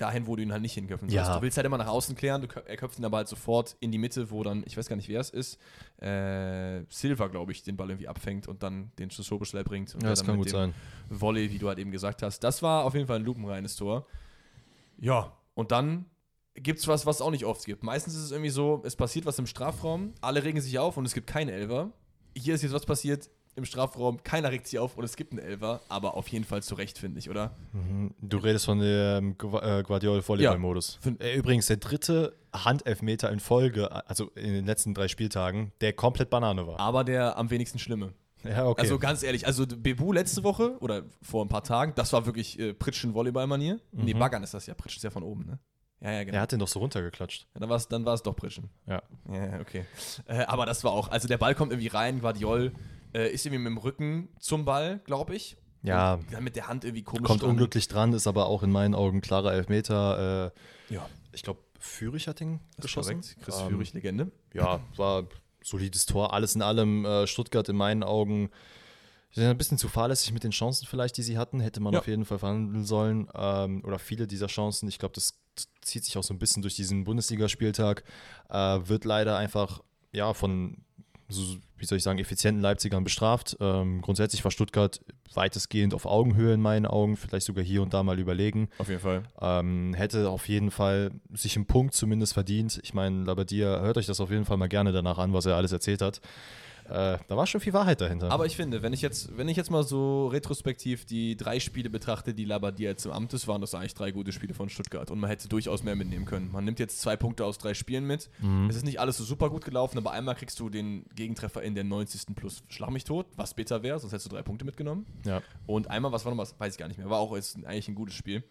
dahin, 0.03 0.27
wo 0.27 0.37
du 0.37 0.43
ihn 0.43 0.53
halt 0.53 0.63
nicht 0.63 0.75
hinköpfen 0.75 1.09
sollst. 1.09 1.29
Ja. 1.29 1.37
Du 1.37 1.43
willst 1.43 1.57
halt 1.57 1.67
immer 1.67 1.79
nach 1.79 1.87
außen 1.87 2.15
klären, 2.17 2.43
du, 2.43 2.49
er 2.67 2.77
köpft 2.77 2.99
ihn 2.99 3.05
aber 3.05 3.19
halt 3.19 3.29
sofort 3.29 3.77
in 3.81 3.93
die 3.93 3.99
Mitte, 3.99 4.31
wo 4.31 4.43
dann, 4.43 4.63
ich 4.67 4.77
weiß 4.77 4.89
gar 4.89 4.97
nicht, 4.97 5.09
wer 5.09 5.21
es 5.21 5.31
ist, 5.31 5.59
äh, 6.01 6.83
Silva, 6.91 7.29
glaube 7.29 7.53
ich, 7.53 7.63
den 7.63 7.77
Ball 7.77 7.89
irgendwie 7.91 8.09
abfängt 8.09 8.49
und 8.49 8.63
dann 8.63 8.93
den 8.99 9.11
zu 9.11 9.23
Sobeschlei 9.23 9.63
bringt. 9.63 9.95
Und 9.95 10.03
Ja, 10.03 10.11
das 10.11 10.25
kann 10.25 10.37
gut 10.37 10.51
sein. 10.51 10.75
Volley, 11.09 11.51
wie 11.51 11.59
du 11.59 11.69
halt 11.69 11.79
eben 11.79 11.91
gesagt 11.91 12.23
hast. 12.23 12.41
Das 12.41 12.63
war 12.63 12.85
auf 12.85 12.95
jeden 12.95 13.07
Fall 13.07 13.17
ein 13.17 13.25
lupenreines 13.25 13.77
Tor. 13.77 14.07
Ja, 14.99 15.33
und 15.55 15.73
dann 15.73 16.07
gibt 16.55 16.81
es 16.81 16.89
was, 16.89 17.07
was 17.07 17.17
es 17.17 17.23
auch 17.23 17.31
nicht 17.31 17.45
oft 17.45 17.65
gibt. 17.65 17.83
Meistens 17.83 18.15
ist 18.15 18.23
es 18.23 18.31
irgendwie 18.31 18.51
so, 18.51 18.83
es 18.85 18.97
passiert 18.97 19.25
was 19.25 19.39
im 19.39 19.47
Strafraum, 19.47 20.13
alle 20.21 20.45
regen 20.45 20.61
sich 20.61 20.79
auf 20.79 20.97
und 20.97 21.07
es 21.07 21.15
gibt 21.15 21.27
keinen 21.27 21.49
Elfer. 21.49 21.93
Hier 22.37 22.55
ist 22.55 22.63
jetzt 22.63 22.73
was 22.73 22.87
passiert 22.87 23.31
im 23.55 23.65
Strafraum, 23.65 24.23
keiner 24.23 24.51
regt 24.51 24.67
sich 24.67 24.79
auf 24.79 24.97
und 24.97 25.05
es 25.05 25.17
gibt 25.17 25.33
einen 25.33 25.41
Elfer, 25.41 25.81
aber 25.89 26.17
auf 26.17 26.27
jeden 26.29 26.45
Fall 26.45 26.63
zu 26.63 26.75
Recht, 26.75 26.99
finde 26.99 27.19
ich, 27.19 27.29
oder? 27.29 27.55
Mhm. 27.73 28.15
Du 28.21 28.39
redest 28.39 28.65
von 28.65 28.79
dem 28.79 29.33
äh, 29.33 29.83
Guardiol-Volleyball-Modus. 29.83 30.99
Fin- 31.01 31.21
Äh, 31.21 31.35
Übrigens, 31.37 31.67
der 31.67 31.77
dritte 31.79 32.35
Handelfmeter 32.53 33.31
in 33.31 33.41
Folge, 33.41 33.91
also 34.09 34.31
in 34.35 34.53
den 34.55 34.65
letzten 34.67 34.95
drei 34.95 35.09
Spieltagen, 35.09 35.73
der 35.81 35.93
komplett 35.93 36.31
Banane 36.31 36.67
war. 36.67 36.79
Aber 36.81 37.05
der 37.05 37.37
am 37.37 37.51
wenigsten 37.51 37.79
schlimme. 37.79 38.13
Ja, 38.45 38.67
okay. 38.67 38.81
Also 38.81 38.99
ganz 38.99 39.23
ehrlich, 39.23 39.47
also 39.47 39.67
Bebu 39.67 40.13
letzte 40.13 40.43
Woche 40.43 40.77
oder 40.81 41.05
vor 41.23 41.45
ein 41.45 41.49
paar 41.49 41.63
Tagen, 41.63 41.93
das 41.95 42.13
war 42.13 42.27
wirklich 42.27 42.59
äh, 42.59 42.75
Pritschen 42.75 43.15
Volleyball-Manier. 43.15 43.79
Nee, 43.93 44.15
Mhm. 44.15 44.19
Baggern 44.19 44.43
ist 44.43 44.53
das 44.55 44.67
ja, 44.67 44.75
Pritschen 44.75 44.99
ist 44.99 45.05
ja 45.05 45.11
von 45.11 45.23
oben, 45.23 45.45
ne? 45.47 45.59
Ja, 46.01 46.11
ja, 46.11 46.25
genau. 46.25 46.35
er 46.39 46.41
hat 46.41 46.51
den 46.51 46.59
doch 46.59 46.67
so 46.67 46.81
runtergeklatscht. 46.81 47.47
Ja, 47.55 47.61
dann 47.61 47.69
war 47.69 47.77
es 47.77 47.87
dann 47.87 48.05
war's 48.05 48.21
doch 48.25 48.35
Pritschen. 48.35 48.69
Ja. 48.89 49.01
Ja, 49.33 49.61
okay. 49.61 49.85
Äh, 50.27 50.43
aber 50.47 50.67
das 50.67 50.83
war 50.83 50.91
auch, 50.91 51.07
also 51.09 51.29
der 51.29 51.39
Ball 51.39 51.55
kommt 51.55 51.71
irgendwie 51.71 51.87
rein, 51.87 52.21
Guardiol 52.21 52.73
äh, 53.14 53.31
ist 53.32 53.47
irgendwie 53.47 53.62
mit 53.62 53.70
dem 53.73 53.79
Rücken 53.79 54.29
zum 54.38 54.64
Ball, 54.64 55.00
glaube 55.05 55.35
ich. 55.35 55.56
Ja, 55.85 56.14
Und 56.14 56.41
mit 56.43 56.55
der 56.56 56.69
Hand 56.69 56.85
irgendwie 56.85 57.03
komisch. 57.03 57.25
kommt 57.26 57.43
dran. 57.43 57.50
unglücklich 57.50 57.88
dran, 57.88 58.12
ist 58.12 58.26
aber 58.29 58.47
auch 58.47 58.62
in 58.62 58.70
meinen 58.70 58.94
Augen 58.94 59.20
klarer 59.20 59.53
Elfmeter. 59.53 60.53
Äh, 60.91 60.94
Ja, 60.94 61.09
ich 61.32 61.43
glaube, 61.43 61.61
Führig 61.81 62.29
hat 62.29 62.38
den 62.38 62.61
das 62.76 62.76
ist 62.76 62.82
geschossen. 62.82 63.20
korrekt. 63.20 63.37
Chris 63.43 63.61
Ähm, 63.61 63.69
Führig, 63.70 63.93
Legende. 63.93 64.31
Ja, 64.55 64.81
war 64.97 65.25
solides 65.64 66.06
Tor. 66.06 66.32
Alles 66.32 66.55
in 66.55 66.62
allem 66.62 67.05
äh, 67.05 67.26
Stuttgart 67.26 67.69
in 67.69 67.75
meinen 67.76 68.05
Augen 68.05 68.50
ein 69.35 69.56
bisschen 69.56 69.79
zu 69.79 69.88
fahrlässig 69.88 70.32
mit 70.32 70.44
den 70.44 70.50
Chancen 70.50 70.87
vielleicht, 70.87 71.17
die 71.17 71.23
sie 71.23 71.38
hatten. 71.38 71.58
Hätte 71.61 71.81
man 71.81 71.94
Ja. 71.94 72.00
auf 72.00 72.06
jeden 72.06 72.25
Fall 72.26 72.38
verhandeln 72.38 72.85
sollen. 72.85 73.29
Ähm, 73.35 73.82
oder 73.85 73.99
viele 73.99 74.26
dieser 74.29 74.47
Chancen. 74.47 74.88
Ich 74.88 74.99
glaube, 74.99 75.15
das 75.15 75.38
zieht 75.81 76.05
sich 76.05 76.17
auch 76.19 76.23
so 76.23 76.32
ein 76.35 76.38
bisschen 76.38 76.62
durch 76.62 76.76
diesen 76.76 77.03
Bundesligaspieltag. 77.05 78.05
Äh, 78.50 78.81
wird 78.85 79.05
leider 79.05 79.37
einfach 79.38 79.81
ja 80.12 80.35
von 80.35 80.85
so, 81.32 81.56
wie 81.76 81.84
soll 81.84 81.99
ich 81.99 82.05
sagen, 82.05 82.19
effizienten 82.19 82.62
Leipzigern 82.62 83.05
bestraft. 83.05 83.56
Ähm, 83.61 84.00
grundsätzlich 84.02 84.44
war 84.44 84.50
Stuttgart 84.50 85.00
weitestgehend 85.34 85.94
auf 85.94 86.06
Augenhöhe 86.06 86.52
in 86.55 86.61
meinen 86.61 86.87
Augen, 86.87 87.17
vielleicht 87.17 87.46
sogar 87.46 87.64
hier 87.64 87.82
und 87.82 87.94
da 87.94 88.02
mal 88.02 88.19
überlegen. 88.19 88.69
Auf 88.79 88.88
jeden 88.88 89.00
Fall. 89.00 89.23
Ähm, 89.40 89.94
hätte 89.94 90.29
auf 90.29 90.49
jeden 90.49 90.70
Fall 90.70 91.11
sich 91.32 91.56
einen 91.56 91.67
Punkt 91.67 91.94
zumindest 91.94 92.34
verdient. 92.34 92.81
Ich 92.82 92.94
meine, 92.94 93.25
Labadia, 93.25 93.81
hört 93.81 93.99
euch 93.99 94.06
das 94.06 94.20
auf 94.20 94.31
jeden 94.31 94.44
Fall 94.44 94.56
mal 94.56 94.69
gerne 94.69 94.93
danach 94.93 95.19
an, 95.19 95.32
was 95.32 95.46
er 95.46 95.56
alles 95.56 95.73
erzählt 95.73 96.02
hat. 96.02 96.20
Äh, 96.93 97.19
da 97.27 97.37
war 97.39 97.47
schon 97.47 97.61
viel 97.62 97.73
Wahrheit 97.73 98.00
dahinter. 98.03 98.31
Aber 98.31 98.44
ich 98.44 98.55
finde, 98.55 98.83
wenn 98.83 98.93
ich 98.93 99.00
jetzt, 99.00 99.35
wenn 99.39 99.49
ich 99.49 99.56
jetzt 99.56 99.71
mal 99.71 99.83
so 99.83 100.27
retrospektiv 100.29 101.06
die 101.06 101.37
drei 101.39 101.59
Spiele 101.59 101.89
betrachte, 101.89 102.35
die 102.35 102.44
Labadia 102.44 102.91
jetzt 102.91 103.06
im 103.06 103.12
Amt 103.12 103.33
ist, 103.33 103.49
waren 103.49 103.62
das 103.62 103.75
eigentlich 103.75 103.94
drei 103.94 104.11
gute 104.11 104.31
Spiele 104.31 104.53
von 104.53 104.69
Stuttgart. 104.69 105.11
Und 105.11 105.19
man 105.19 105.31
hätte 105.31 105.49
durchaus 105.49 105.83
mehr 105.83 105.97
mitnehmen 105.97 106.27
können. 106.27 106.53
Man 106.53 106.65
nimmt 106.67 106.79
jetzt 106.79 107.00
zwei 107.00 107.17
Punkte 107.17 107.47
aus 107.47 107.56
drei 107.56 107.73
Spielen 107.73 108.06
mit. 108.06 108.29
Mhm. 108.41 108.69
Es 108.69 108.77
ist 108.77 108.85
nicht 108.85 109.00
alles 109.00 109.17
so 109.17 109.25
super 109.25 109.49
gut 109.49 109.65
gelaufen, 109.65 109.97
aber 109.97 110.11
einmal 110.12 110.35
kriegst 110.35 110.61
du 110.61 110.69
den 110.69 111.06
Gegentreffer 111.17 111.62
in 111.62 111.75
der 111.75 111.85
90. 111.85 112.35
plus 112.37 112.62
Schlag 112.69 112.91
mich 112.91 113.05
tot, 113.05 113.25
was 113.37 113.55
bitter 113.55 113.83
wäre, 113.83 113.99
sonst 113.99 114.12
hättest 114.12 114.31
du 114.31 114.35
drei 114.37 114.43
Punkte 114.43 114.65
mitgenommen. 114.67 115.06
ja. 115.25 115.41
Und 115.67 115.89
einmal, 115.89 116.12
was 116.12 116.25
war 116.27 116.33
noch 116.35 116.39
was, 116.43 116.55
weiß 116.61 116.75
ich 116.75 116.79
gar 116.79 116.89
nicht 116.89 116.99
mehr, 116.99 117.09
war 117.09 117.19
auch 117.21 117.35
jetzt 117.35 117.56
eigentlich 117.65 117.89
ein 117.89 117.94
gutes 117.94 118.15
Spiel. 118.15 118.43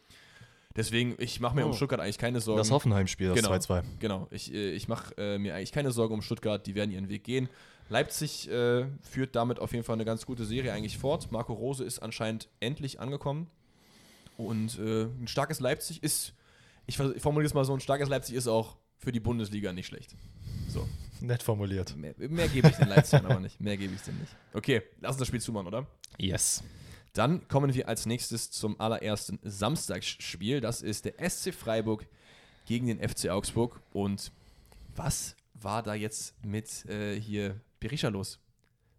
Deswegen, 0.75 1.15
ich 1.17 1.39
mache 1.41 1.55
mir 1.55 1.65
um 1.65 1.71
Oh. 1.71 1.73
Stuttgart 1.73 1.99
eigentlich 1.99 2.17
keine 2.17 2.39
Sorgen. 2.39 2.57
Das 2.59 2.71
Hoffenheim-Spiel, 2.71 3.27
das 3.29 3.35
Genau. 3.35 3.49
2-2. 3.53 3.83
Genau, 3.99 4.27
ich, 4.31 4.53
äh, 4.53 4.71
ich 4.71 4.88
mache 4.88 5.13
äh, 5.17 5.38
mir 5.38 5.53
eigentlich 5.53 5.73
keine 5.73 5.91
Sorgen 5.91 6.13
um 6.13 6.21
Stuttgart, 6.21 6.65
die 6.65 6.75
werden 6.75 6.91
ihren 6.91 7.09
Weg 7.09 7.23
gehen. 7.25 7.49
Leipzig 7.91 8.49
äh, 8.49 8.85
führt 9.01 9.35
damit 9.35 9.59
auf 9.59 9.73
jeden 9.73 9.83
Fall 9.83 9.95
eine 9.95 10.05
ganz 10.05 10.25
gute 10.25 10.45
Serie 10.45 10.71
eigentlich 10.71 10.97
fort. 10.97 11.31
Marco 11.31 11.51
Rose 11.51 11.83
ist 11.83 11.99
anscheinend 11.99 12.47
endlich 12.61 13.01
angekommen. 13.01 13.47
Und 14.38 14.79
äh, 14.79 15.03
ein 15.03 15.27
starkes 15.27 15.59
Leipzig 15.59 16.01
ist, 16.01 16.33
ich 16.88 16.95
formuliere 16.95 17.47
es 17.47 17.53
mal 17.53 17.65
so, 17.65 17.73
ein 17.73 17.81
starkes 17.81 18.07
Leipzig 18.07 18.35
ist 18.35 18.47
auch 18.47 18.77
für 18.97 19.11
die 19.11 19.19
Bundesliga 19.19 19.73
nicht 19.73 19.88
schlecht. 19.88 20.15
So, 20.69 20.88
Nett 21.19 21.43
formuliert. 21.43 21.95
mehr, 21.97 22.15
mehr 22.17 22.47
gebe 22.47 22.69
ich 22.69 22.77
den 22.77 22.88
Leipzigern 22.88 23.25
aber 23.25 23.41
nicht. 23.41 23.59
Mehr 23.59 23.75
gebe 23.75 23.93
ich 23.93 24.01
denen 24.01 24.19
nicht. 24.19 24.33
Okay, 24.53 24.83
lass 25.01 25.11
uns 25.11 25.19
das 25.19 25.27
Spiel 25.27 25.41
zumachen, 25.41 25.67
oder? 25.67 25.85
Yes. 26.17 26.63
Dann 27.11 27.45
kommen 27.49 27.73
wir 27.73 27.89
als 27.89 28.05
nächstes 28.05 28.51
zum 28.51 28.79
allerersten 28.79 29.38
Samstagsspiel. 29.43 30.61
Das 30.61 30.81
ist 30.81 31.03
der 31.03 31.29
SC 31.29 31.53
Freiburg 31.53 32.07
gegen 32.65 32.88
den 32.88 32.99
FC 32.99 33.29
Augsburg. 33.29 33.81
Und 33.91 34.31
was 34.95 35.35
war 35.53 35.83
da 35.83 35.93
jetzt 35.93 36.33
mit 36.45 36.85
äh, 36.85 37.19
hier 37.19 37.59
Berisha 37.81 38.07
los? 38.07 38.39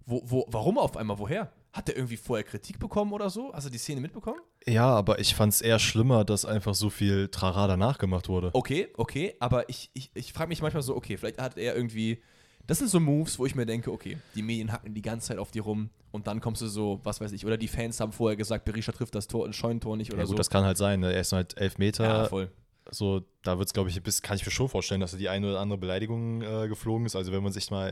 Wo, 0.05 0.21
wo, 0.25 0.45
warum 0.49 0.77
auf 0.77 0.97
einmal? 0.97 1.19
Woher? 1.19 1.53
Hat 1.73 1.89
der 1.89 1.97
irgendwie 1.97 2.19
vorher 2.19 2.45
Kritik 2.45 2.79
bekommen 2.79 3.13
oder 3.15 3.31
so? 3.31 3.51
Hast 3.55 3.67
du 3.67 3.71
die 3.71 3.79
Szene 3.79 4.03
mitbekommen? 4.03 4.41
Ja, 4.67 4.89
aber 4.89 5.21
ich 5.21 5.35
fand 5.35 5.55
es 5.55 5.63
eher 5.63 5.79
schlimmer, 5.79 6.25
dass 6.25 6.45
einfach 6.45 6.75
so 6.75 6.91
viel 6.91 7.29
Trara 7.29 7.67
danach 7.67 7.97
gemacht 7.97 8.29
wurde. 8.29 8.51
Okay, 8.53 8.89
okay, 8.99 9.35
aber 9.41 9.71
ich, 9.71 9.91
ich, 9.95 10.11
ich 10.13 10.33
frage 10.35 10.49
mich 10.49 10.61
manchmal 10.61 10.83
so, 10.83 10.95
okay, 10.95 11.17
vielleicht 11.17 11.41
hat 11.41 11.57
er 11.57 11.75
irgendwie. 11.75 12.21
Das 12.67 12.79
sind 12.79 12.91
so 12.91 13.01
Moves, 13.01 13.39
wo 13.39 13.47
ich 13.47 13.55
mir 13.55 13.67
denke, 13.67 13.91
okay, 13.91 14.19
die 14.35 14.43
Medien 14.43 14.71
hacken 14.71 14.95
die 14.95 15.03
ganze 15.03 15.29
Zeit 15.29 15.39
auf 15.39 15.51
die 15.51 15.59
rum 15.59 15.91
und 16.13 16.27
dann 16.27 16.41
kommst 16.41 16.63
du 16.63 16.69
so, 16.69 17.01
was 17.03 17.21
weiß 17.21 17.33
ich, 17.33 17.45
oder 17.45 17.57
die 17.57 17.67
Fans 17.67 17.99
haben 17.99 18.13
vorher 18.13 18.37
gesagt, 18.37 18.65
Berisha 18.65 18.93
trifft 18.93 19.15
das 19.17 19.27
Tor, 19.27 19.47
ein 19.47 19.53
Scheunentor 19.53 19.97
nicht 19.97 20.13
oder 20.13 20.21
ja, 20.21 20.27
gut, 20.27 20.33
so. 20.33 20.37
das 20.37 20.51
kann 20.51 20.65
halt 20.65 20.77
sein. 20.77 21.01
Ne? 21.01 21.13
Er 21.13 21.23
ist 21.23 21.33
halt 21.33 21.57
elf 21.57 21.79
Meter. 21.79 22.05
ja, 22.05 22.25
voll. 22.27 22.51
So, 22.91 23.23
da 23.43 23.59
wird 23.59 23.69
es, 23.69 23.73
glaube 23.73 23.91
ich, 23.91 24.03
bis, 24.03 24.23
kann 24.23 24.37
ich 24.37 24.45
mir 24.45 24.51
schon 24.53 24.69
vorstellen, 24.69 25.01
dass 25.01 25.13
da 25.13 25.17
die 25.17 25.29
eine 25.29 25.49
oder 25.51 25.61
andere 25.61 25.79
Beleidigung 25.79 26.43
äh, 26.43 26.69
geflogen 26.69 27.07
ist. 27.07 27.17
Also 27.17 27.33
wenn 27.33 27.43
man 27.43 27.53
sich 27.53 27.71
mal, 27.71 27.91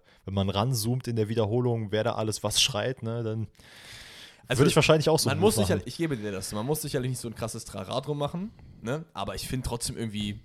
äh, 0.00 0.04
wenn 0.24 0.34
man 0.34 0.48
ranzoomt 0.48 1.08
in 1.08 1.16
der 1.16 1.28
Wiederholung, 1.28 1.92
wer 1.92 2.04
da 2.04 2.14
alles 2.14 2.42
was 2.42 2.60
schreit, 2.60 3.02
ne, 3.02 3.22
dann 3.22 3.48
Also 4.46 4.60
würde 4.60 4.70
ich 4.70 4.76
wahrscheinlich 4.76 5.08
auch 5.08 5.18
so 5.18 5.28
man 5.28 5.38
muss 5.38 5.56
Move 5.56 5.66
sicher, 5.66 5.76
machen. 5.76 5.88
ich 5.88 5.96
gebe 5.96 6.16
dir 6.16 6.32
das, 6.32 6.52
man 6.52 6.64
muss 6.66 6.82
sicherlich 6.82 7.10
nicht 7.10 7.20
so 7.20 7.28
ein 7.28 7.34
krasses 7.34 7.64
Trara 7.64 8.00
drum 8.00 8.18
machen, 8.18 8.52
ne? 8.80 9.04
aber 9.12 9.34
ich 9.34 9.46
finde 9.48 9.66
trotzdem 9.68 9.96
irgendwie, 9.96 10.40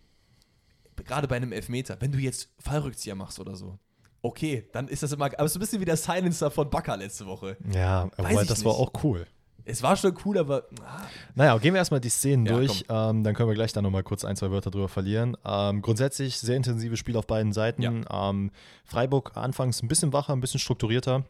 gerade 1.05 1.27
bei 1.27 1.35
einem 1.35 1.51
Elfmeter, 1.51 1.97
wenn 1.99 2.11
du 2.11 2.17
jetzt 2.17 2.49
Fallrückzieher 2.59 3.15
machst 3.15 3.39
oder 3.39 3.55
so, 3.55 3.77
okay, 4.21 4.67
dann 4.71 4.87
ist 4.87 5.03
das 5.03 5.11
immer, 5.11 5.25
aber 5.25 5.47
so 5.47 5.57
ein 5.57 5.61
bisschen 5.61 5.81
wie 5.81 5.85
der 5.85 5.97
Silencer 5.97 6.49
von 6.49 6.69
Bakker 6.69 6.97
letzte 6.97 7.25
Woche. 7.25 7.57
Ja, 7.73 8.09
aber 8.17 8.45
das 8.45 8.63
war 8.65 8.71
nicht. 8.73 8.81
auch 8.81 9.03
cool. 9.03 9.27
Es 9.65 9.81
war 9.81 9.95
schon 9.95 10.13
cool, 10.25 10.37
aber 10.37 10.65
ah, 10.81 11.01
Naja, 11.35 11.57
gehen 11.57 11.73
wir 11.73 11.79
erstmal 11.79 12.01
die 12.01 12.09
Szenen 12.09 12.45
Ja, 12.45 12.57
durch, 12.57 12.85
ähm, 12.89 13.23
dann 13.23 13.33
können 13.33 13.49
wir 13.49 13.55
gleich 13.55 13.73
da 13.73 13.81
nochmal 13.81 14.03
kurz 14.03 14.25
ein, 14.25 14.35
zwei 14.35 14.51
Wörter 14.51 14.71
drüber 14.71 14.89
verlieren. 14.89 15.37
Ähm, 15.45 15.81
grundsätzlich 15.81 16.37
sehr 16.39 16.57
intensives 16.57 16.99
Spiel 16.99 17.15
auf 17.17 17.27
beiden 17.27 17.53
Seiten. 17.53 18.05
Ähm, 18.11 18.51
Freiburg 18.83 19.35
anfangs 19.35 19.81
ein 19.81 19.87
bisschen 19.87 20.11
wacher, 20.11 20.33
ein 20.33 20.41
bisschen 20.41 20.59
strukturierter. 20.59 21.23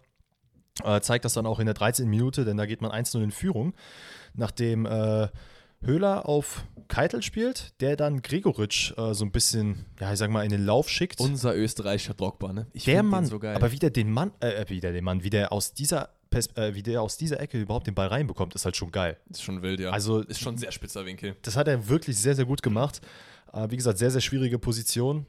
Äh, 0.84 1.02
zeigt 1.02 1.26
das 1.26 1.34
dann 1.34 1.46
auch 1.46 1.60
in 1.60 1.66
der 1.66 1.76
13. 1.76 2.10
Minute, 2.10 2.46
denn 2.46 2.58
da 2.58 2.66
geht 2.66 2.82
man 2.82 2.92
1-0 2.92 3.22
in 3.22 3.32
Führung, 3.32 3.74
nachdem 4.34 4.88
äh, 4.88 5.28
Höhler 5.84 6.28
auf 6.28 6.66
Keitel 6.88 7.22
spielt, 7.22 7.80
der 7.82 7.96
dann 7.96 8.22
Gregoritsch 8.22 8.98
äh, 8.98 9.14
so 9.14 9.26
ein 9.26 9.32
bisschen, 9.32 9.86
ja, 10.00 10.12
ich 10.12 10.18
sag 10.18 10.32
mal, 10.32 10.44
in 10.44 10.50
den 10.50 10.66
Lauf 10.66 10.90
schickt. 10.90 11.20
Unser 11.20 11.56
österreichischer 11.56 12.14
Drogba, 12.14 12.54
ne? 12.54 12.68
Ich 12.74 12.86
der 12.86 13.04
Mann, 13.04 13.26
so 13.26 13.36
aber 13.36 13.72
wie 13.72 13.80
der 13.80 13.90
den 13.90 14.12
Mann, 14.12 14.32
äh, 14.40 14.66
wie 14.68 14.80
der 14.80 14.94
den 14.94 15.04
Mann, 15.04 15.24
wie 15.24 15.30
der 15.30 15.52
aus 15.52 15.74
dieser, 15.74 16.10
Pers 16.34 16.48
äh, 16.58 16.74
wie 16.76 16.84
der 16.84 17.02
aus 17.02 17.18
dieser 17.18 17.40
Ecke 17.40 17.60
überhaupt 17.62 17.88
den 17.88 17.94
Ball 17.96 18.08
reinbekommt, 18.08 18.56
ist 18.56 18.66
halt 18.66 18.76
schon 18.76 18.92
geil. 18.92 19.18
ist 19.30 19.44
schon 19.44 19.62
wild, 19.62 19.80
ja. 19.80 19.92
Also- 19.92 20.20
ist 20.22 20.40
schon 20.40 20.56
ein 20.56 20.58
sehr 20.58 20.72
spitzer 20.72 21.06
Winkel. 21.06 21.36
Das 21.44 21.56
hat 21.56 21.68
er 21.68 21.88
wirklich 21.88 22.18
sehr, 22.18 22.36
sehr 22.36 22.46
gut 22.46 22.62
gemacht. 22.64 23.02
Äh, 23.54 23.70
wie 23.70 23.78
gesagt, 23.78 23.98
sehr, 24.00 24.12
sehr 24.12 24.22
schwierige 24.22 24.58
Position. 24.60 25.26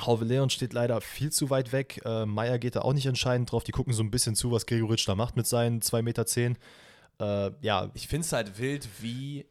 Hauve 0.00 0.24
Leon 0.24 0.50
steht 0.50 0.72
leider 0.72 1.00
viel 1.00 1.30
zu 1.30 1.50
weit 1.50 1.72
weg. 1.72 2.00
Äh, 2.04 2.26
Meier 2.26 2.58
geht 2.58 2.76
da 2.76 2.80
auch 2.82 2.92
nicht 2.92 3.06
entscheidend 3.06 3.50
drauf. 3.50 3.64
Die 3.64 3.72
gucken 3.72 3.92
so 3.92 4.02
ein 4.02 4.10
bisschen 4.10 4.34
zu, 4.34 4.50
was 4.50 4.66
Gregoritsch 4.66 5.06
da 5.08 5.14
macht 5.14 5.36
mit 5.36 5.46
seinen 5.46 5.80
2,10 5.80 6.02
Meter. 6.02 7.46
Äh, 7.48 7.52
ja, 7.60 7.90
Ich 7.94 8.08
finde 8.08 8.24
es 8.24 8.32
halt 8.32 8.58
wild, 8.58 8.88
wie, 9.00 9.46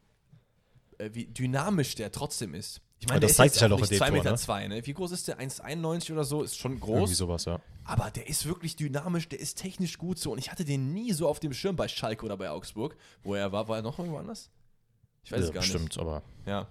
äh, 0.98 1.10
wie 1.14 1.26
dynamisch 1.26 1.96
der 1.96 2.12
trotzdem 2.12 2.54
ist. 2.54 2.82
Ich 3.00 3.08
der 3.08 3.20
das 3.20 3.36
zeigt 3.36 3.54
sich 3.54 3.62
halt 3.64 3.72
auch 3.72 3.80
in 3.80 3.88
dem 3.88 3.98
2 3.98 4.08
Tor, 4.08 4.18
Meter 4.18 4.32
ne? 4.32 4.38
zwei, 4.38 4.68
ne? 4.68 4.86
Wie 4.86 4.94
groß 4.94 5.12
ist 5.12 5.28
der? 5.28 5.40
1,91 5.40 6.12
oder 6.12 6.26
so? 6.26 6.44
Ist 6.44 6.58
schon 6.58 6.74
irgendwie 6.74 6.92
groß. 6.92 7.18
sowas, 7.18 7.46
ja. 7.46 7.60
Aber 7.90 8.12
der 8.12 8.28
ist 8.30 8.46
wirklich 8.46 8.76
dynamisch, 8.76 9.28
der 9.30 9.40
ist 9.40 9.58
technisch 9.58 9.98
gut 9.98 10.20
so. 10.20 10.32
Und 10.32 10.38
ich 10.38 10.52
hatte 10.52 10.64
den 10.66 10.94
nie 10.94 11.12
so 11.12 11.28
auf 11.28 11.40
dem 11.40 11.54
Schirm 11.54 11.76
bei 11.76 11.88
Schalke 11.88 12.24
oder 12.26 12.38
bei 12.38 12.50
Augsburg. 12.50 12.96
Wo 13.24 13.34
er 13.36 13.52
war, 13.52 13.68
war 13.68 13.78
er 13.78 13.82
noch 13.82 13.98
irgendwo 13.98 14.18
anders? 14.20 14.50
Ich 15.24 15.32
weiß 15.32 15.40
ja, 15.42 15.46
es 15.48 15.54
gar 15.54 15.62
bestimmt, 15.62 15.84
nicht. 15.90 16.00
aber 16.00 16.22
Ja. 16.46 16.68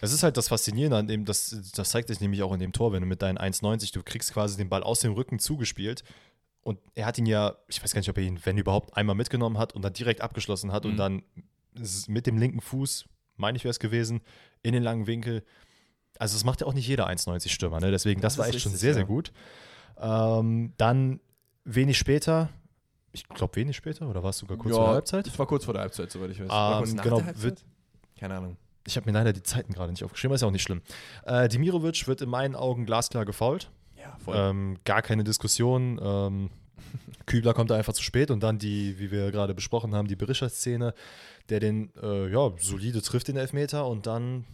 Es 0.00 0.12
ist 0.12 0.22
halt 0.22 0.36
das 0.36 0.48
Faszinierende 0.48 0.96
an 0.96 1.08
dem, 1.08 1.24
das, 1.24 1.56
das 1.74 1.90
zeigt 1.90 2.08
sich 2.08 2.20
nämlich 2.20 2.42
auch 2.42 2.52
in 2.52 2.60
dem 2.60 2.72
Tor, 2.72 2.92
wenn 2.92 3.00
du 3.02 3.06
mit 3.06 3.20
deinen 3.22 3.38
1,90, 3.38 3.92
du 3.92 4.02
kriegst 4.02 4.32
quasi 4.32 4.56
den 4.56 4.68
Ball 4.68 4.82
aus 4.82 5.00
dem 5.00 5.12
Rücken 5.12 5.38
zugespielt 5.38 6.04
und 6.62 6.78
er 6.94 7.06
hat 7.06 7.18
ihn 7.18 7.26
ja, 7.26 7.56
ich 7.68 7.82
weiß 7.82 7.92
gar 7.92 8.00
nicht, 8.00 8.08
ob 8.10 8.16
er 8.18 8.22
ihn, 8.24 8.38
wenn 8.44 8.58
überhaupt, 8.58 8.96
einmal 8.96 9.14
mitgenommen 9.16 9.58
hat 9.58 9.74
und 9.74 9.82
dann 9.82 9.92
direkt 9.92 10.20
abgeschlossen 10.20 10.72
hat 10.72 10.84
und 10.86 10.92
Mhm. 10.92 10.96
dann 10.98 11.22
s- 11.80 12.06
mit 12.08 12.26
dem 12.26 12.38
linken 12.38 12.60
Fuß, 12.60 13.06
meine 13.36 13.56
ich 13.56 13.64
wäre 13.64 13.70
es 13.70 13.78
gewesen, 13.78 14.20
in 14.62 14.72
den 14.72 14.82
langen 14.82 15.06
Winkel. 15.06 15.44
Also 16.18 16.34
das 16.36 16.44
macht 16.44 16.60
ja 16.60 16.66
auch 16.66 16.74
nicht 16.74 16.86
jeder 16.86 17.08
1,90 17.08 17.48
Stürmer, 17.52 17.80
ne? 17.80 17.90
deswegen 17.90 18.20
das, 18.20 18.34
Das 18.34 18.38
war 18.38 18.48
echt 18.48 18.60
schon 18.60 18.72
richtig, 18.72 18.80
sehr, 18.80 18.90
ja. 18.90 18.94
sehr 18.94 19.04
gut. 19.04 19.32
Ähm, 20.02 20.72
dann 20.76 21.20
wenig 21.64 21.96
später, 21.98 22.48
ich 23.12 23.28
glaube 23.28 23.56
wenig 23.56 23.76
später 23.76 24.08
oder 24.08 24.22
war 24.22 24.30
es 24.30 24.38
sogar 24.38 24.56
kurz 24.58 24.74
vor 24.74 24.84
der 24.86 24.94
Halbzeit? 24.94 25.26
Das 25.26 25.38
war 25.38 25.46
kurz 25.46 25.64
vor 25.64 25.74
der 25.74 25.82
Halbzeit, 25.82 26.10
soweit 26.10 26.30
ich 26.30 26.40
weiß. 26.40 26.90
Ähm, 26.90 26.96
genau, 27.02 27.22
wird- 27.36 27.64
Keine 28.18 28.34
Ahnung. 28.36 28.56
Ich 28.86 28.96
habe 28.96 29.06
mir 29.06 29.12
leider 29.16 29.32
die 29.32 29.44
Zeiten 29.44 29.72
gerade 29.72 29.92
nicht 29.92 30.02
aufgeschrieben, 30.02 30.34
ist 30.34 30.40
ja 30.40 30.48
auch 30.48 30.52
nicht 30.52 30.62
schlimm. 30.62 30.82
Äh, 31.24 31.48
Dimirovic 31.48 32.08
wird 32.08 32.20
in 32.20 32.28
meinen 32.28 32.56
Augen 32.56 32.84
glasklar 32.84 33.24
gefault. 33.24 33.70
Ja, 33.96 34.16
voll. 34.24 34.34
Ähm, 34.36 34.78
gar 34.84 35.02
keine 35.02 35.22
Diskussion. 35.22 36.00
Ähm, 36.02 36.50
Kübler 37.26 37.54
kommt 37.54 37.70
da 37.70 37.76
einfach 37.76 37.92
zu 37.92 38.02
spät 38.02 38.32
und 38.32 38.42
dann 38.42 38.58
die, 38.58 38.98
wie 38.98 39.12
wir 39.12 39.30
gerade 39.30 39.54
besprochen 39.54 39.94
haben, 39.94 40.08
die 40.08 40.16
Berischer-Szene, 40.16 40.94
der 41.48 41.60
den 41.60 41.92
äh, 42.02 42.28
ja, 42.28 42.50
solide 42.58 43.00
trifft, 43.02 43.28
den 43.28 43.36
Elfmeter 43.36 43.86
und 43.86 44.06
dann 44.08 44.44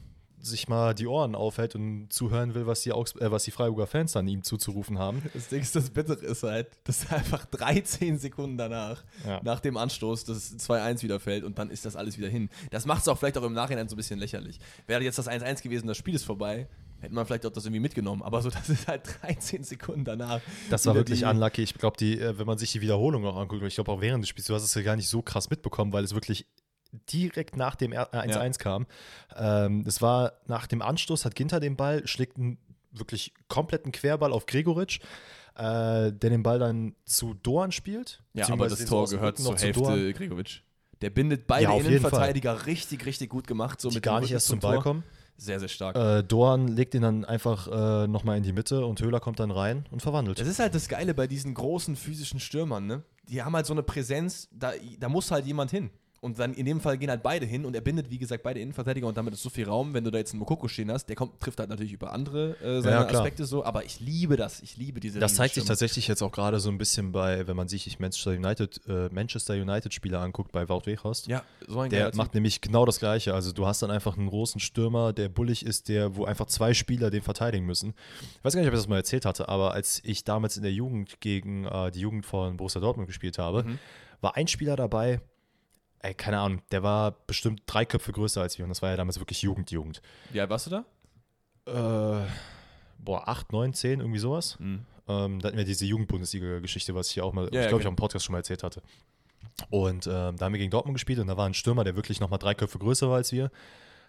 sich 0.40 0.68
mal 0.68 0.94
die 0.94 1.06
Ohren 1.06 1.34
aufhält 1.34 1.74
und 1.74 2.12
zuhören 2.12 2.54
will, 2.54 2.66
was 2.66 2.82
die, 2.82 2.92
Augs 2.92 3.14
äh, 3.16 3.30
was 3.30 3.44
die 3.44 3.50
Freiburger 3.50 3.86
Fans 3.86 4.12
dann 4.12 4.26
ihm 4.28 4.42
zuzurufen 4.42 4.98
haben. 4.98 5.22
Das 5.34 5.48
Ding 5.48 5.60
ist, 5.60 5.74
das 5.74 5.90
Bittere 5.90 6.24
ist 6.24 6.42
halt, 6.42 6.68
dass 6.84 7.10
einfach 7.10 7.44
13 7.46 8.18
Sekunden 8.18 8.56
danach, 8.56 9.04
Ja. 9.26 9.40
nach 9.42 9.60
dem 9.60 9.76
Anstoß, 9.76 10.24
das 10.24 10.56
2-1 10.58 11.02
wieder 11.02 11.18
fällt 11.20 11.44
und 11.44 11.58
dann 11.58 11.70
ist 11.70 11.84
das 11.84 11.96
alles 11.96 12.18
wieder 12.18 12.28
hin. 12.28 12.48
Das 12.70 12.86
macht 12.86 13.02
es 13.02 13.08
auch 13.08 13.18
vielleicht 13.18 13.36
auch 13.38 13.42
im 13.42 13.52
Nachhinein 13.52 13.88
so 13.88 13.94
ein 13.94 13.98
bisschen 13.98 14.18
lächerlich. 14.18 14.58
Wäre 14.86 15.02
jetzt 15.02 15.18
das 15.18 15.28
1-1 15.28 15.62
gewesen, 15.62 15.86
das 15.86 15.96
Spiel 15.96 16.14
ist 16.14 16.24
vorbei, 16.24 16.68
hätte 17.00 17.14
man 17.14 17.26
vielleicht 17.26 17.44
auch 17.46 17.50
das 17.52 17.64
irgendwie 17.64 17.80
mitgenommen. 17.80 18.22
Aber 18.22 18.40
so, 18.42 18.50
das 18.50 18.68
ist 18.68 18.86
halt 18.88 19.02
13 19.22 19.64
Sekunden 19.64 20.04
danach. 20.04 20.40
Das 20.70 20.86
war 20.86 20.94
wirklich 20.94 21.20
die- 21.20 21.24
unlucky. 21.26 21.62
Ich 21.62 21.74
glaube, 21.74 21.96
die, 21.96 22.18
äh, 22.20 22.38
wenn 22.38 22.46
man 22.46 22.58
sich 22.58 22.72
die 22.72 22.80
Wiederholung 22.80 23.24
auch 23.26 23.36
anguckt, 23.36 23.62
ich 23.64 23.74
glaube 23.74 23.90
auch 23.92 24.00
während 24.00 24.22
des 24.22 24.28
Spiels, 24.28 24.46
du 24.46 24.54
hast 24.54 24.62
es 24.62 24.74
ja 24.74 24.82
gar 24.82 24.96
nicht 24.96 25.08
so 25.08 25.20
krass 25.22 25.50
mitbekommen, 25.50 25.92
weil 25.92 26.04
es 26.04 26.14
wirklich 26.14 26.46
direkt 27.12 27.56
nach 27.56 27.74
dem 27.74 27.92
R- 27.92 28.08
äh, 28.12 28.28
1-1 28.28 28.58
kam. 28.58 28.86
Ähm, 29.36 29.84
es 29.86 30.00
war 30.02 30.32
nach 30.46 30.66
dem 30.66 30.82
Anstoß, 30.82 31.24
hat 31.24 31.34
Ginter 31.34 31.60
den 31.60 31.76
Ball, 31.76 32.06
schlägt 32.06 32.36
einen 32.38 32.58
wirklich 32.92 33.34
kompletten 33.48 33.92
Querball 33.92 34.32
auf 34.32 34.46
Gregoritsch, 34.46 35.00
äh, 35.54 36.12
der 36.12 36.12
den 36.30 36.42
Ball 36.42 36.58
dann 36.58 36.94
zu 37.04 37.34
Doan 37.34 37.72
spielt. 37.72 38.22
Ja, 38.32 38.48
aber 38.50 38.68
das 38.68 38.84
Tor 38.84 39.08
gehört 39.08 39.38
zur 39.38 39.56
zu 39.56 39.64
Hälfte 39.64 39.82
Doan, 39.82 40.12
Gregovic. 40.12 40.62
Der 41.00 41.10
bindet 41.10 41.46
beide 41.46 41.64
Ja, 41.64 41.76
Innenverteidiger 41.76 42.66
richtig, 42.66 43.06
richtig 43.06 43.30
gut 43.30 43.46
gemacht. 43.46 43.80
So 43.80 43.88
die 43.90 43.96
mit 43.96 44.02
gar 44.02 44.20
nicht 44.20 44.32
erst 44.32 44.46
zum 44.46 44.60
Tor. 44.60 44.72
Ball 44.72 44.80
kommen. 44.82 45.04
Sehr, 45.36 45.60
sehr 45.60 45.68
stark. 45.68 45.94
Äh, 45.94 46.24
Doan 46.24 46.66
legt 46.66 46.94
ihn 46.94 47.02
dann 47.02 47.24
einfach 47.24 47.68
äh, 47.68 48.08
nochmal 48.08 48.36
in 48.38 48.42
die 48.42 48.52
Mitte 48.52 48.84
und 48.84 49.00
Höhler 49.00 49.20
kommt 49.20 49.38
dann 49.38 49.52
rein 49.52 49.86
und 49.92 50.02
verwandelt. 50.02 50.40
Das 50.40 50.48
ist 50.48 50.58
halt 50.58 50.74
das 50.74 50.88
Geile 50.88 51.14
bei 51.14 51.28
diesen 51.28 51.54
großen 51.54 51.94
physischen 51.94 52.40
Stürmern, 52.40 52.86
ne? 52.86 53.04
Die 53.28 53.40
haben 53.42 53.54
halt 53.54 53.66
so 53.66 53.72
eine 53.72 53.84
Präsenz, 53.84 54.48
da, 54.50 54.72
da 54.98 55.08
muss 55.08 55.30
halt 55.30 55.46
jemand 55.46 55.70
hin. 55.70 55.90
Und 56.20 56.38
dann 56.40 56.52
in 56.54 56.66
dem 56.66 56.80
Fall 56.80 56.98
gehen 56.98 57.10
halt 57.10 57.22
beide 57.22 57.46
hin 57.46 57.64
und 57.64 57.74
er 57.74 57.80
bindet, 57.80 58.10
wie 58.10 58.18
gesagt, 58.18 58.42
beide 58.42 58.58
Innenverteidiger 58.58 59.06
und 59.06 59.16
damit 59.16 59.34
ist 59.34 59.42
so 59.42 59.50
viel 59.50 59.66
Raum, 59.68 59.94
wenn 59.94 60.02
du 60.02 60.10
da 60.10 60.18
jetzt 60.18 60.32
einen 60.32 60.40
Mokoko 60.40 60.66
stehen 60.66 60.90
hast, 60.90 61.06
der 61.06 61.14
kommt, 61.14 61.38
trifft 61.40 61.60
halt 61.60 61.70
natürlich 61.70 61.92
über 61.92 62.12
andere 62.12 62.56
äh, 62.60 62.80
seine 62.80 62.96
Ja. 62.96 63.06
Aspekte 63.08 63.44
so, 63.46 63.64
aber 63.64 63.84
ich 63.84 64.00
liebe 64.00 64.36
das, 64.36 64.60
ich 64.60 64.76
liebe 64.76 64.98
diese 64.98 65.20
Das 65.20 65.36
zeigt 65.36 65.54
sich 65.54 65.64
tatsächlich 65.64 66.08
jetzt 66.08 66.20
auch 66.22 66.32
gerade 66.32 66.58
so 66.58 66.70
ein 66.70 66.78
bisschen 66.78 67.12
bei, 67.12 67.46
wenn 67.46 67.54
man 67.56 67.68
sich 67.68 68.00
Manchester 68.00 68.32
United, 68.32 68.80
äh, 68.88 69.08
Manchester 69.12 69.54
United 69.54 69.94
Spieler 69.94 70.20
anguckt, 70.20 70.50
bei 70.50 70.68
Wout 70.68 70.86
Weghorst. 70.86 71.28
Ja, 71.28 71.44
so 71.68 71.80
ein 71.80 71.90
Der 71.90 72.06
Typ. 72.06 72.16
macht 72.16 72.34
nämlich 72.34 72.60
genau 72.60 72.84
das 72.84 72.98
Gleiche. 72.98 73.32
Also 73.34 73.52
du 73.52 73.66
hast 73.68 73.80
dann 73.82 73.92
einfach 73.92 74.16
einen 74.16 74.28
großen 74.28 74.60
Stürmer, 74.60 75.12
der 75.12 75.28
bullig 75.28 75.64
ist, 75.64 75.88
der, 75.88 76.16
wo 76.16 76.24
einfach 76.24 76.46
zwei 76.46 76.74
Spieler 76.74 77.10
den 77.10 77.22
verteidigen 77.22 77.64
müssen. 77.64 77.94
Ich 78.38 78.44
weiß 78.44 78.54
gar 78.54 78.60
nicht, 78.60 78.68
ob 78.68 78.74
ich 78.74 78.80
das 78.80 78.88
mal 78.88 78.96
erzählt 78.96 79.24
hatte, 79.24 79.48
aber 79.48 79.72
als 79.72 80.00
ich 80.04 80.24
damals 80.24 80.56
in 80.56 80.64
der 80.64 80.72
Jugend 80.72 81.20
gegen 81.20 81.64
äh, 81.66 81.92
die 81.92 82.00
Jugend 82.00 82.26
von 82.26 82.56
Borussia 82.56 82.80
Dortmund 82.80 83.06
gespielt 83.06 83.38
habe, 83.38 83.62
Mhm. 83.62 83.78
war 84.20 84.36
ein 84.36 84.48
Spieler 84.48 84.74
dabei, 84.74 85.20
ey, 86.00 86.14
keine 86.14 86.38
Ahnung, 86.38 86.62
der 86.70 86.82
war 86.82 87.12
bestimmt 87.26 87.62
drei 87.66 87.84
Köpfe 87.84 88.12
größer 88.12 88.40
als 88.40 88.58
wir 88.58 88.64
und 88.64 88.70
das 88.70 88.82
war 88.82 88.90
ja 88.90 88.96
damals 88.96 89.18
wirklich 89.18 89.42
Jugend-Jugend. 89.42 90.00
Wie 90.30 90.40
alt 90.40 90.50
warst 90.50 90.66
du 90.66 90.70
da? 90.70 90.84
Äh, 91.66 92.26
boah, 92.98 93.28
8, 93.28 93.52
9, 93.52 93.74
10, 93.74 94.00
irgendwie 94.00 94.18
sowas. 94.18 94.58
Mhm. 94.58 94.84
Ähm, 95.08 95.40
da 95.40 95.48
hatten 95.48 95.56
wir 95.56 95.64
diese 95.64 95.84
Jugendbundesliga-Geschichte, 95.86 96.94
was 96.94 97.08
ich 97.08 97.14
hier 97.14 97.24
auch 97.24 97.32
mal, 97.32 97.44
Ja, 97.44 97.46
ich 97.46 97.50
glaube, 97.50 97.66
ich 97.66 97.70
genau. 97.70 97.88
auch 97.88 97.90
im 97.90 97.96
Podcast 97.96 98.24
schon 98.24 98.32
mal 98.32 98.38
erzählt 98.38 98.62
hatte. 98.62 98.82
Und 99.70 100.06
ähm, 100.06 100.36
da 100.36 100.44
haben 100.44 100.52
wir 100.52 100.58
gegen 100.58 100.70
Dortmund 100.70 100.94
gespielt 100.96 101.18
und 101.18 101.26
da 101.26 101.36
war 101.36 101.46
ein 101.46 101.54
Stürmer, 101.54 101.84
der 101.84 101.96
wirklich 101.96 102.20
nochmal 102.20 102.38
drei 102.38 102.54
Köpfe 102.54 102.78
größer 102.78 103.08
war 103.08 103.16
als 103.16 103.32
wir. 103.32 103.50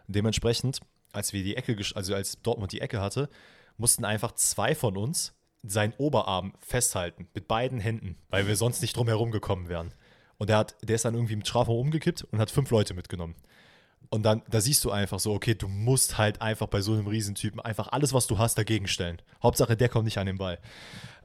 Dementsprechend, 0.08 0.80
als 1.12 1.34
wir 1.34 1.44
die 1.44 1.56
Ecke, 1.56 1.78
also 1.96 2.14
als 2.14 2.42
Dortmund 2.42 2.72
die 2.72 2.82
Ecke 2.82 3.02
hatte, 3.02 3.30
mussten 3.78 4.06
einfach 4.06 4.34
zwei 4.34 4.76
von 4.76 4.98
uns 4.98 5.34
seinen 5.64 5.94
Oberarm 5.98 6.54
festhalten 6.60 7.28
mit 7.34 7.48
beiden 7.48 7.80
Händen, 7.80 8.18
weil 8.30 8.48
wir 8.48 8.56
sonst 8.56 8.82
nicht 8.82 8.96
drum 8.96 9.08
herum 9.08 9.32
gekommen 9.32 9.70
wären. 9.70 9.94
Und 10.40 10.50
der, 10.50 10.58
hat, 10.58 10.76
der 10.82 10.96
ist 10.96 11.06
dann 11.06 11.14
irgendwie 11.14 11.36
mit 11.36 11.48
Strafraum 11.48 11.78
umgekippt 11.78 12.24
und 12.24 12.40
hat 12.40 12.50
fünf 12.50 12.72
Leute 12.72 12.94
mitgenommen. 12.96 13.36
Und 14.10 14.24
dann, 14.24 14.42
da 14.50 14.60
siehst 14.60 14.84
du 14.86 14.90
einfach 14.90 15.20
so, 15.20 15.34
okay, 15.34 15.54
du 15.54 15.68
musst 15.68 16.18
halt 16.18 16.42
einfach 16.42 16.68
bei 16.68 16.82
so 16.82 16.94
einem 16.94 17.06
Riesentypen 17.06 17.60
einfach 17.60 17.90
alles, 17.90 18.14
was 18.14 18.26
du 18.26 18.40
hast, 18.40 18.58
dagegen 18.58 18.88
stellen. 18.88 19.22
Hauptsache, 19.44 19.78
der 19.78 19.90
kommt 19.90 20.06
nicht 20.06 20.18
an 20.18 20.26
den 20.26 20.38
Ball. 20.40 20.58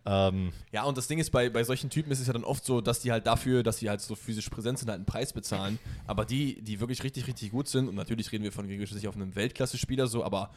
Ähm, 0.05 0.53
Ja, 0.71 0.85
und 0.85 0.99
das 0.99 1.07
Ding 1.07 1.19
ist, 1.19 1.31
bei, 1.31 1.49
bei 1.49 1.65
solchen 1.65 1.89
Typen 1.89 2.11
ist 2.13 2.21
es 2.21 2.27
ja 2.27 2.35
dann 2.35 2.45
oft 2.45 2.65
so, 2.65 2.83
dass 2.83 3.01
die 3.01 3.11
halt 3.11 3.27
dafür, 3.27 3.63
dass 3.63 3.79
sie 3.79 3.89
halt 3.89 4.03
so 4.03 4.15
physisch 4.15 4.51
präsent 4.51 4.79
sind, 4.79 4.89
halt 4.89 4.99
einen 4.99 5.07
Preis 5.07 5.33
bezahlen. 5.33 5.79
Aber 6.07 6.27
die, 6.27 6.61
die 6.61 6.81
wirklich 6.81 7.03
richtig, 7.05 7.27
richtig 7.27 7.53
gut 7.53 7.69
sind, 7.69 7.89
und 7.89 7.95
natürlich 7.95 8.31
reden 8.33 8.45
wir 8.45 8.53
von 8.53 8.67
nicht 8.67 9.09
auf 9.09 9.15
einem 9.17 9.35
Weltklasse-Spieler 9.35 10.07
so, 10.07 10.23
aber 10.23 10.51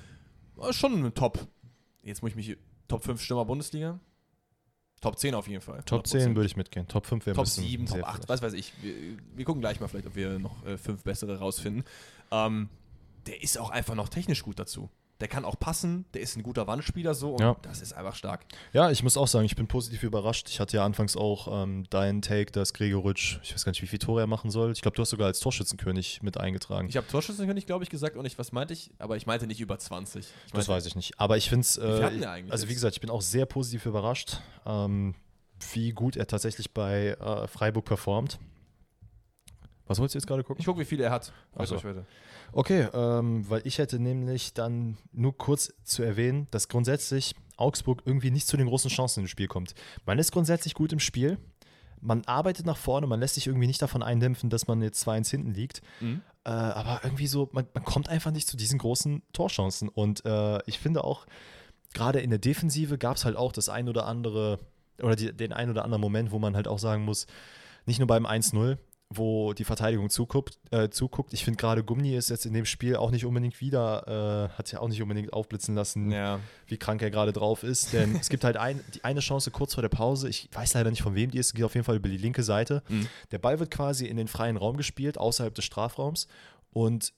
äh, 0.61 0.73
schon 0.73 1.05
ein 1.05 1.13
Top. 1.13 1.47
Jetzt 2.03 2.21
muss 2.21 2.31
ich 2.31 2.35
mich. 2.35 2.57
Top 2.87 3.03
5 3.03 3.21
Stürmer 3.21 3.45
Bundesliga? 3.45 3.99
Top 5.01 5.17
10 5.19 5.35
auf 5.35 5.47
jeden 5.47 5.61
Fall. 5.61 5.83
Top 5.83 6.05
100%. 6.05 6.07
10 6.09 6.35
würde 6.35 6.47
ich 6.47 6.55
mitgehen. 6.57 6.87
Top 6.87 7.05
5 7.05 7.25
wäre 7.25 7.35
Top 7.35 7.45
bisschen 7.45 7.63
7, 7.63 7.85
Top 7.85 7.95
sehr 7.95 8.07
8, 8.07 8.15
vielleicht. 8.15 8.29
was 8.29 8.41
weiß 8.41 8.53
ich. 8.53 8.73
Wir, 8.81 8.93
wir 9.35 9.45
gucken 9.45 9.61
gleich 9.61 9.79
mal 9.79 9.87
vielleicht, 9.87 10.07
ob 10.07 10.15
wir 10.15 10.39
noch 10.39 10.65
äh, 10.65 10.77
fünf 10.77 11.03
bessere 11.03 11.37
rausfinden. 11.39 11.83
Ähm, 12.31 12.69
der 13.27 13.43
ist 13.43 13.59
auch 13.59 13.69
einfach 13.69 13.95
noch 13.95 14.09
technisch 14.09 14.43
gut 14.43 14.57
dazu. 14.57 14.89
Der 15.19 15.27
kann 15.27 15.45
auch 15.45 15.59
passen, 15.59 16.05
der 16.13 16.21
ist 16.21 16.35
ein 16.37 16.43
guter 16.43 16.67
Wandspieler 16.67 17.15
so 17.15 17.31
und 17.33 17.41
Ja. 17.41 17.55
das 17.63 17.81
ist 17.81 17.93
einfach 17.93 18.15
stark. 18.15 18.45
Ja, 18.71 18.91
ich 18.91 19.01
muss 19.01 19.17
auch 19.17 19.27
sagen, 19.27 19.45
ich 19.45 19.55
bin 19.55 19.67
positiv 19.67 20.03
überrascht. 20.03 20.47
Ich 20.49 20.59
hatte 20.59 20.77
ja 20.77 20.85
anfangs 20.85 21.17
auch 21.17 21.63
ähm, 21.63 21.85
deinen 21.89 22.21
Take, 22.21 22.51
dass 22.51 22.73
Gregoritsch, 22.73 23.39
ich 23.41 23.53
weiß 23.53 23.65
gar 23.65 23.71
nicht, 23.71 23.81
wie 23.81 23.87
viel 23.87 23.97
Tore 23.99 24.21
er 24.21 24.27
machen 24.27 24.51
soll. 24.51 24.71
Ich 24.73 24.81
glaube, 24.81 24.95
du 24.95 25.01
hast 25.01 25.09
sogar 25.09 25.27
als 25.27 25.39
Torschützenkönig 25.39 26.21
mit 26.21 26.39
eingetragen. 26.39 26.87
Ich 26.87 26.97
habe 26.97 27.07
Torschützenkönig, 27.07 27.65
glaube 27.65 27.83
ich, 27.83 27.89
gesagt 27.89 28.15
und 28.15 28.25
ich, 28.25 28.37
was 28.37 28.51
meinte 28.51 28.73
ich? 28.73 28.91
Aber 28.99 29.17
ich 29.17 29.25
meinte 29.25 29.47
nicht 29.47 29.59
über 29.59 29.79
20. 29.79 30.25
Ich 30.25 30.31
das 30.51 30.53
meinte, 30.53 30.67
weiß 30.69 30.85
ich 30.85 30.95
nicht. 30.95 31.19
Aber 31.19 31.35
ich 31.37 31.49
finde 31.49 31.61
es, 31.61 31.77
äh, 31.77 32.43
also 32.49 32.69
wie 32.69 32.73
gesagt, 32.73 32.95
ich 32.95 33.01
bin 33.01 33.09
auch 33.09 33.21
sehr 33.21 33.45
positiv 33.47 33.85
überrascht, 33.87 34.37
ähm, 34.65 35.15
wie 35.73 35.91
gut 35.93 36.15
er 36.15 36.27
tatsächlich 36.27 36.71
bei 36.73 37.17
äh, 37.19 37.47
Freiburg 37.47 37.85
performt. 37.85 38.37
Was 39.87 39.99
wolltest 39.99 40.15
du 40.15 40.19
jetzt 40.19 40.27
gerade 40.27 40.43
gucken? 40.43 40.59
Ich 40.59 40.65
gucke, 40.65 40.79
wie 40.79 40.85
viele 40.85 41.03
er 41.05 41.11
hat. 41.11 41.31
Ach 41.55 41.65
so. 41.65 41.75
Euch 41.75 41.85
weiter. 41.85 42.05
Okay, 42.51 42.87
ähm, 42.93 43.49
weil 43.49 43.61
ich 43.65 43.77
hätte 43.77 43.99
nämlich 43.99 44.53
dann 44.53 44.97
nur 45.11 45.37
kurz 45.37 45.73
zu 45.83 46.03
erwähnen, 46.03 46.47
dass 46.51 46.69
grundsätzlich 46.69 47.35
Augsburg 47.57 48.03
irgendwie 48.05 48.31
nicht 48.31 48.47
zu 48.47 48.57
den 48.57 48.67
großen 48.67 48.89
Chancen 48.89 49.21
im 49.21 49.27
Spiel 49.27 49.47
kommt. 49.47 49.73
Man 50.05 50.19
ist 50.19 50.31
grundsätzlich 50.31 50.73
gut 50.73 50.93
im 50.93 50.99
Spiel, 50.99 51.37
man 52.01 52.23
arbeitet 52.25 52.65
nach 52.65 52.77
vorne, 52.77 53.07
man 53.07 53.19
lässt 53.19 53.35
sich 53.35 53.47
irgendwie 53.47 53.67
nicht 53.67 53.81
davon 53.81 54.03
eindämpfen, 54.03 54.49
dass 54.49 54.67
man 54.67 54.81
jetzt 54.81 55.05
2-1 55.07 55.29
hinten 55.29 55.53
liegt. 55.53 55.81
Mhm. 55.99 56.21
Äh, 56.43 56.49
aber 56.49 57.01
irgendwie 57.03 57.27
so, 57.27 57.49
man, 57.51 57.67
man 57.73 57.83
kommt 57.83 58.09
einfach 58.09 58.31
nicht 58.31 58.47
zu 58.47 58.57
diesen 58.57 58.79
großen 58.79 59.23
Torchancen. 59.33 59.89
Und 59.89 60.25
äh, 60.25 60.59
ich 60.65 60.79
finde 60.79 61.03
auch, 61.03 61.25
gerade 61.93 62.19
in 62.19 62.29
der 62.29 62.39
Defensive 62.39 62.97
gab 62.97 63.17
es 63.17 63.25
halt 63.25 63.35
auch 63.35 63.51
das 63.51 63.69
ein 63.69 63.89
oder 63.89 64.05
andere, 64.05 64.59
oder 65.01 65.15
die, 65.15 65.33
den 65.33 65.53
ein 65.53 65.69
oder 65.69 65.83
anderen 65.83 66.01
Moment, 66.01 66.31
wo 66.31 66.39
man 66.39 66.55
halt 66.55 66.67
auch 66.67 66.79
sagen 66.79 67.03
muss, 67.03 67.27
nicht 67.85 67.99
nur 67.99 68.07
beim 68.07 68.25
1-0, 68.25 68.77
wo 69.09 69.53
die 69.53 69.63
Verteidigung 69.63 70.09
zuguckt. 70.09 70.59
Äh, 70.71 70.89
zuguckt. 70.89 71.31
Ich 71.33 71.45
finde 71.45 71.57
gerade 71.57 71.83
Gummi 71.83 72.13
ist 72.15 72.29
jetzt 72.29 72.45
in 72.45 72.53
dem 72.53 72.65
Spiel 72.65 72.97
auch 72.97 73.09
nicht 73.11 73.25
unbedingt 73.25 73.61
wieder, 73.61 74.49
äh, 74.53 74.57
hat 74.57 74.71
ja 74.71 74.79
auch 74.81 74.89
nicht 74.89 75.01
unbedingt 75.01 75.31
aufblitzen 75.31 75.75
lassen, 75.75 76.11
Ja. 76.11 76.39
wie 76.65 76.77
krank 76.77 77.01
er 77.01 77.09
gerade 77.09 77.31
drauf 77.31 77.63
ist. 77.63 77.93
Denn 77.93 78.15
es 78.19 78.27
gibt 78.29 78.43
halt 78.43 78.57
ein, 78.57 78.81
die 78.95 79.03
eine 79.05 79.21
Chance 79.21 79.49
kurz 79.51 79.75
vor 79.75 79.81
der 79.81 79.89
Pause. 79.89 80.27
Ich 80.27 80.49
weiß 80.51 80.73
leider 80.73 80.89
nicht, 80.89 81.01
von 81.01 81.15
wem 81.15 81.31
die 81.31 81.37
ist. 81.37 81.53
Geht 81.55 81.63
auf 81.63 81.73
jeden 81.75 81.85
Fall 81.85 81.95
über 81.95 82.09
die 82.09 82.17
linke 82.17 82.43
Seite. 82.43 82.83
Mhm. 82.89 83.07
Der 83.31 83.37
Ball 83.39 83.59
wird 83.59 83.71
quasi 83.71 84.05
in 84.07 84.17
den 84.17 84.27
freien 84.27 84.57
Raum 84.57 84.75
gespielt, 84.75 85.17
außerhalb 85.17 85.55
des 85.55 85.63
Strafraums. 85.63 86.27
Und 86.71 87.13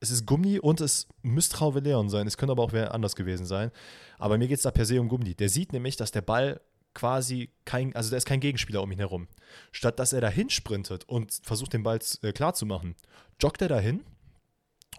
es 0.00 0.10
ist 0.10 0.26
Gummi 0.26 0.58
und 0.60 0.80
es 0.80 1.08
müsste 1.22 1.56
Trauve 1.56 1.80
Leon 1.80 2.08
sein. 2.08 2.26
Es 2.26 2.36
könnte 2.38 2.52
aber 2.52 2.62
auch 2.62 2.72
wer 2.72 2.94
anders 2.94 3.16
gewesen 3.16 3.44
sein. 3.46 3.70
Aber 4.18 4.38
mir 4.38 4.48
geht 4.48 4.56
es 4.58 4.62
da 4.62 4.70
per 4.70 4.86
se 4.86 4.98
um 5.00 5.08
Gummi. 5.08 5.34
Der 5.34 5.48
sieht 5.50 5.72
nämlich, 5.72 5.96
dass 5.96 6.10
der 6.10 6.22
Ball 6.22 6.60
quasi 6.98 7.50
kein, 7.64 7.94
also 7.94 8.10
da 8.10 8.16
ist 8.16 8.26
kein 8.26 8.40
Gegenspieler 8.40 8.82
um 8.82 8.90
ihn 8.90 8.98
herum. 8.98 9.28
Statt 9.70 9.98
dass 10.00 10.12
er 10.12 10.20
dahin 10.20 10.50
sprintet 10.50 11.04
und 11.04 11.40
versucht, 11.42 11.72
den 11.72 11.84
Ball 11.84 12.00
äh, 12.22 12.32
klar 12.32 12.54
zu 12.54 12.66
machen, 12.66 12.96
joggt 13.40 13.62
er 13.62 13.68
dahin. 13.68 14.00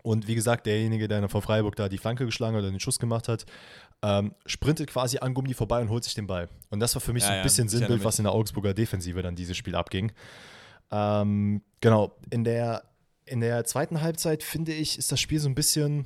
Und 0.02 0.28
wie 0.28 0.36
gesagt, 0.36 0.66
derjenige, 0.66 1.10
der 1.10 1.28
von 1.28 1.42
Freiburg 1.42 1.76
da 1.76 1.90
die 1.90 1.98
Flanke 1.98 2.26
geschlagen 2.26 2.56
oder 2.56 2.72
den 2.72 2.80
Schuss 2.80 3.00
gemacht 3.00 3.28
hat, 3.28 3.46
ähm, 4.02 4.34
sprintet 4.46 4.90
quasi 4.90 5.18
an 5.18 5.34
Gummi 5.34 5.54
vorbei 5.54 5.82
und 5.82 5.90
holt 5.90 6.06
sich 6.06 6.14
den 6.14 6.26
Ball. 6.26 6.48
Und 6.70 6.80
das 6.80 6.96
war 6.96 7.02
für 7.02 7.12
mich 7.12 7.24
Ja, 7.24 7.28
so 7.28 7.34
ein 7.34 7.38
ja, 7.40 7.44
bisschen 7.44 7.68
Sinnbild, 7.68 8.06
was 8.06 8.18
in 8.18 8.24
der 8.24 8.32
Augsburger 8.32 8.74
Defensive 8.74 9.22
dann 9.22 9.36
dieses 9.36 9.58
Spiel 9.58 9.76
abging. 9.76 10.14
Ähm, 10.90 11.62
genau, 11.82 12.16
in 12.30 12.46
der, 12.46 12.84
in 13.26 13.42
der 13.42 13.66
zweiten 13.66 14.00
Halbzeit 14.00 14.42
finde 14.42 14.72
ich, 14.72 14.98
ist 14.98 15.12
das 15.12 15.20
Spiel 15.20 15.40
so 15.40 15.50
ein 15.50 15.56
bisschen 15.56 16.06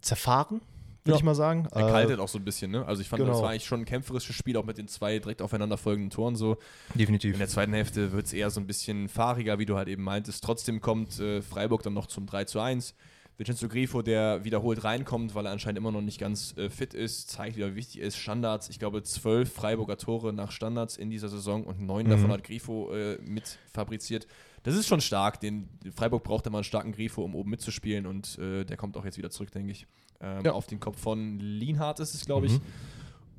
zerfahren, 0.00 0.62
würde 1.04 1.10
Ja. 1.12 1.16
ich 1.16 1.22
mal 1.22 1.34
sagen. 1.34 1.66
Er 1.72 1.88
Äh, 1.88 1.90
kaltet 1.90 2.20
auch 2.20 2.28
so 2.28 2.38
ein 2.38 2.44
bisschen, 2.44 2.70
ne? 2.70 2.84
Also 2.86 3.02
ich 3.02 3.08
fand, 3.08 3.20
das 3.22 3.28
genau. 3.28 3.42
war 3.42 3.50
eigentlich 3.50 3.64
schon 3.64 3.80
ein 3.80 3.84
kämpferisches 3.86 4.34
Spiel, 4.36 4.56
auch 4.56 4.64
mit 4.64 4.78
den 4.78 4.88
zwei 4.88 5.18
direkt 5.18 5.42
aufeinanderfolgenden 5.42 6.10
Toren 6.10 6.36
so. 6.36 6.56
definitiv. 6.94 7.32
In 7.34 7.38
der 7.38 7.48
zweiten 7.48 7.72
Hälfte 7.72 8.12
wird 8.12 8.26
es 8.26 8.32
eher 8.32 8.50
so 8.50 8.60
ein 8.60 8.66
bisschen 8.66 9.08
fahriger, 9.08 9.58
wie 9.58 9.66
du 9.66 9.76
halt 9.76 9.88
eben 9.88 10.02
meintest. 10.02 10.42
Trotzdem 10.44 10.80
kommt 10.80 11.18
äh, 11.20 11.42
Freiburg 11.42 11.82
dann 11.82 11.94
noch 11.94 12.06
zum 12.06 12.26
3 12.26 12.44
zu 12.44 12.60
1. 12.60 12.94
Vincenzo 13.38 13.68
Grifo, 13.68 14.02
der 14.02 14.44
wiederholt 14.44 14.84
reinkommt, 14.84 15.34
weil 15.34 15.46
er 15.46 15.52
anscheinend 15.52 15.78
immer 15.78 15.90
noch 15.90 16.02
nicht 16.02 16.20
ganz 16.20 16.54
äh, 16.58 16.68
fit 16.68 16.92
ist, 16.92 17.30
zeigt, 17.30 17.56
wie 17.56 17.74
wichtig 17.74 18.00
ist. 18.02 18.18
Standards, 18.18 18.68
ich 18.68 18.78
glaube, 18.78 19.02
zwölf 19.02 19.50
Freiburger 19.50 19.96
Tore 19.96 20.34
nach 20.34 20.50
Standards 20.52 20.98
in 20.98 21.08
dieser 21.08 21.30
Saison 21.30 21.64
und 21.64 21.80
neun 21.80 22.04
Mhm. 22.04 22.10
davon 22.10 22.32
hat 22.32 22.44
Grifo 22.44 22.92
äh, 22.92 23.16
mit 23.24 23.58
fabriziert. 23.72 24.26
Das 24.62 24.74
ist 24.74 24.86
schon 24.86 25.00
stark. 25.00 25.40
Den, 25.40 25.68
Freiburg 25.94 26.22
braucht 26.22 26.46
immer 26.46 26.58
einen 26.58 26.64
starken 26.64 26.92
Grifo, 26.92 27.22
um 27.22 27.34
oben 27.34 27.50
mitzuspielen 27.50 28.06
und 28.06 28.38
äh, 28.38 28.64
der 28.64 28.76
kommt 28.76 28.96
auch 28.96 29.04
jetzt 29.04 29.16
wieder 29.18 29.30
zurück, 29.30 29.50
denke 29.52 29.72
ich. 29.72 29.86
Ähm, 30.20 30.44
Ja. 30.44 30.52
Auf 30.52 30.66
den 30.66 30.80
Kopf 30.80 31.00
von 31.00 31.38
Lienhardt 31.38 32.00
ist 32.00 32.14
es, 32.14 32.26
glaube 32.26 32.46
ich. 32.46 32.52
Mhm. 32.52 32.60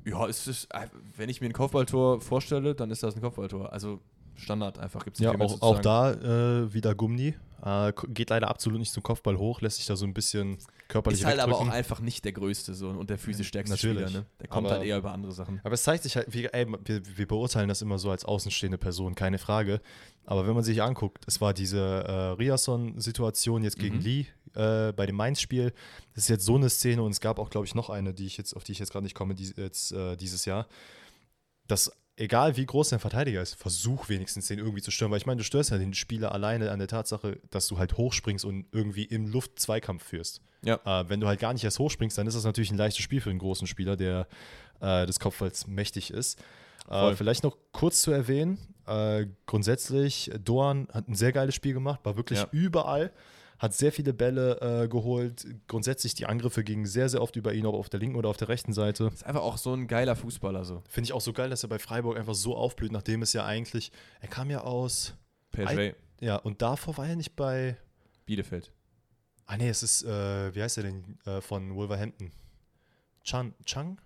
Ja, 0.04 0.26
es 0.26 0.48
ist, 0.48 0.64
äh, 0.74 0.88
wenn 1.16 1.28
ich 1.28 1.40
mir 1.40 1.46
ein 1.46 1.52
Kopfballtor 1.52 2.20
vorstelle, 2.20 2.74
dann 2.74 2.90
ist 2.90 3.02
das 3.04 3.14
ein 3.14 3.20
Kopfballtor. 3.22 3.72
Also 3.72 4.00
Standard 4.34 4.78
einfach. 4.78 5.04
Gibt's 5.04 5.20
nicht 5.20 5.32
Ja, 5.32 5.38
auch, 5.38 5.62
auch 5.62 5.78
da 5.80 6.12
äh, 6.12 6.72
wieder 6.74 6.94
Gummi. 6.94 7.34
Äh, 7.64 7.92
geht 8.08 8.30
leider 8.30 8.48
absolut 8.48 8.80
nicht 8.80 8.92
zum 8.92 9.02
Kopfball 9.04 9.38
hoch, 9.38 9.60
lässt 9.60 9.76
sich 9.76 9.86
da 9.86 9.94
so 9.94 10.04
ein 10.04 10.12
bisschen 10.12 10.58
körperlich 10.88 11.20
Ist 11.20 11.26
halt 11.26 11.38
aber 11.38 11.52
auch 11.52 11.58
wegdrücken. 11.60 11.78
einfach 11.78 12.00
nicht 12.00 12.24
der 12.24 12.32
größte 12.32 12.74
so 12.74 12.88
und 12.88 13.08
der 13.08 13.18
physisch 13.18 13.46
stärkste 13.48 13.74
Natürlich. 13.76 14.02
Spieler. 14.08 14.20
Ne? 14.22 14.26
Der 14.40 14.48
kommt 14.48 14.66
Aber- 14.66 14.76
halt 14.78 14.86
eher 14.86 14.98
über 14.98 15.12
andere 15.12 15.30
Sachen. 15.32 15.60
Aber 15.62 15.74
es 15.74 15.84
zeigt 15.84 16.02
sich 16.02 16.16
halt, 16.16 16.26
wie, 16.34 16.46
ey, 16.46 16.66
wir, 16.84 17.02
wir 17.16 17.26
beurteilen 17.28 17.68
das 17.68 17.80
immer 17.80 17.98
so 18.00 18.10
als 18.10 18.24
außenstehende 18.24 18.78
Person, 18.78 19.14
keine 19.14 19.38
Frage. 19.38 19.80
Aber 20.24 20.46
wenn 20.48 20.54
man 20.54 20.64
sich 20.64 20.82
anguckt, 20.82 21.22
es 21.28 21.40
war 21.40 21.54
diese 21.54 21.78
äh, 21.78 22.12
Riasson-Situation 22.42 23.62
jetzt 23.62 23.78
gegen 23.78 23.96
Mhm. 23.98 24.02
Lee 24.02 24.26
äh, 24.54 24.92
bei 24.92 25.06
dem 25.06 25.14
Mainz-Spiel. 25.16 25.72
Das 26.14 26.24
ist 26.24 26.28
jetzt 26.30 26.44
so 26.44 26.56
eine 26.56 26.68
Szene 26.68 27.02
und 27.02 27.12
es 27.12 27.20
gab 27.20 27.38
auch, 27.38 27.48
glaube 27.50 27.66
ich, 27.66 27.74
noch 27.76 27.90
eine, 27.90 28.12
die 28.12 28.26
ich 28.26 28.36
jetzt, 28.36 28.54
auf 28.56 28.64
die 28.64 28.72
ich 28.72 28.80
jetzt 28.80 28.90
gerade 28.92 29.04
nicht 29.04 29.14
komme, 29.14 29.34
die, 29.36 29.52
jetzt, 29.56 29.92
äh, 29.92 30.16
dieses 30.16 30.44
Jahr. 30.46 30.66
Dass, 31.68 31.92
egal 32.22 32.56
wie 32.56 32.64
groß 32.64 32.90
dein 32.90 33.00
Verteidiger 33.00 33.42
ist, 33.42 33.54
versuch 33.54 34.08
wenigstens 34.08 34.46
den 34.46 34.58
irgendwie 34.58 34.80
zu 34.80 34.90
stören. 34.90 35.10
Weil 35.10 35.18
ich 35.18 35.26
meine, 35.26 35.38
du 35.38 35.44
störst 35.44 35.70
ja 35.70 35.78
den 35.78 35.92
Spieler 35.92 36.32
alleine 36.32 36.70
an 36.70 36.78
der 36.78 36.88
Tatsache, 36.88 37.38
dass 37.50 37.66
du 37.66 37.78
halt 37.78 37.96
hochspringst 37.96 38.44
und 38.44 38.66
irgendwie 38.72 39.04
im 39.04 39.26
Luft-Zweikampf 39.26 40.04
führst. 40.04 40.40
Ja. 40.64 40.78
Äh, 40.84 41.08
wenn 41.08 41.20
du 41.20 41.26
halt 41.26 41.40
gar 41.40 41.52
nicht 41.52 41.64
erst 41.64 41.78
hochspringst, 41.78 42.16
dann 42.16 42.26
ist 42.26 42.34
das 42.34 42.44
natürlich 42.44 42.70
ein 42.70 42.78
leichtes 42.78 43.02
Spiel 43.02 43.20
für 43.20 43.30
einen 43.30 43.40
großen 43.40 43.66
Spieler, 43.66 43.96
der 43.96 44.28
äh, 44.80 45.04
des 45.06 45.18
Kopfballs 45.18 45.66
mächtig 45.66 46.12
ist. 46.12 46.38
Äh, 46.88 47.14
vielleicht 47.14 47.42
noch 47.42 47.56
kurz 47.72 48.02
zu 48.02 48.10
erwähnen, 48.12 48.58
äh, 48.86 49.26
grundsätzlich, 49.46 50.30
Doan 50.44 50.88
hat 50.92 51.08
ein 51.08 51.14
sehr 51.14 51.32
geiles 51.32 51.54
Spiel 51.54 51.72
gemacht, 51.74 52.00
war 52.04 52.16
wirklich 52.16 52.40
Ja. 52.40 52.48
überall, 52.52 53.12
hat 53.62 53.74
sehr 53.74 53.92
viele 53.92 54.12
Bälle 54.12 54.60
äh, 54.60 54.88
geholt. 54.88 55.46
Grundsätzlich 55.68 56.14
die 56.16 56.26
Angriffe 56.26 56.64
gingen 56.64 56.84
sehr, 56.84 57.08
sehr 57.08 57.22
oft 57.22 57.36
über 57.36 57.54
ihn, 57.54 57.64
ob 57.64 57.76
auf 57.76 57.88
der 57.88 58.00
linken 58.00 58.16
oder 58.16 58.28
auf 58.28 58.36
der 58.36 58.48
rechten 58.48 58.72
Seite. 58.72 59.12
Ist 59.14 59.24
einfach 59.24 59.42
auch 59.42 59.56
so 59.56 59.72
ein 59.72 59.86
geiler 59.86 60.16
Fußballer 60.16 60.64
so. 60.64 60.82
Finde 60.88 61.06
ich 61.06 61.12
auch 61.12 61.20
so 61.20 61.32
geil, 61.32 61.48
dass 61.48 61.62
er 61.62 61.68
bei 61.68 61.78
Freiburg 61.78 62.18
einfach 62.18 62.34
so 62.34 62.56
aufblüht, 62.56 62.90
nachdem 62.90 63.22
es 63.22 63.32
ja 63.32 63.44
eigentlich, 63.44 63.92
er 64.20 64.26
kam 64.26 64.50
ja 64.50 64.62
aus, 64.62 65.14
PSV, 65.52 65.94
ja, 66.20 66.36
und 66.36 66.60
davor 66.60 66.96
war 66.96 67.06
er 67.06 67.14
nicht 67.14 67.36
bei, 67.36 67.76
Bielefeld. 68.26 68.72
ah 69.46 69.56
nee, 69.56 69.68
es 69.68 69.84
ist, 69.84 70.02
äh, 70.02 70.52
wie 70.54 70.60
heißt 70.60 70.78
er 70.78 70.82
denn, 70.82 71.18
äh, 71.24 71.40
von 71.40 71.76
Wolverhampton? 71.76 72.32
Chan, 73.22 73.54
Chang? 73.64 74.00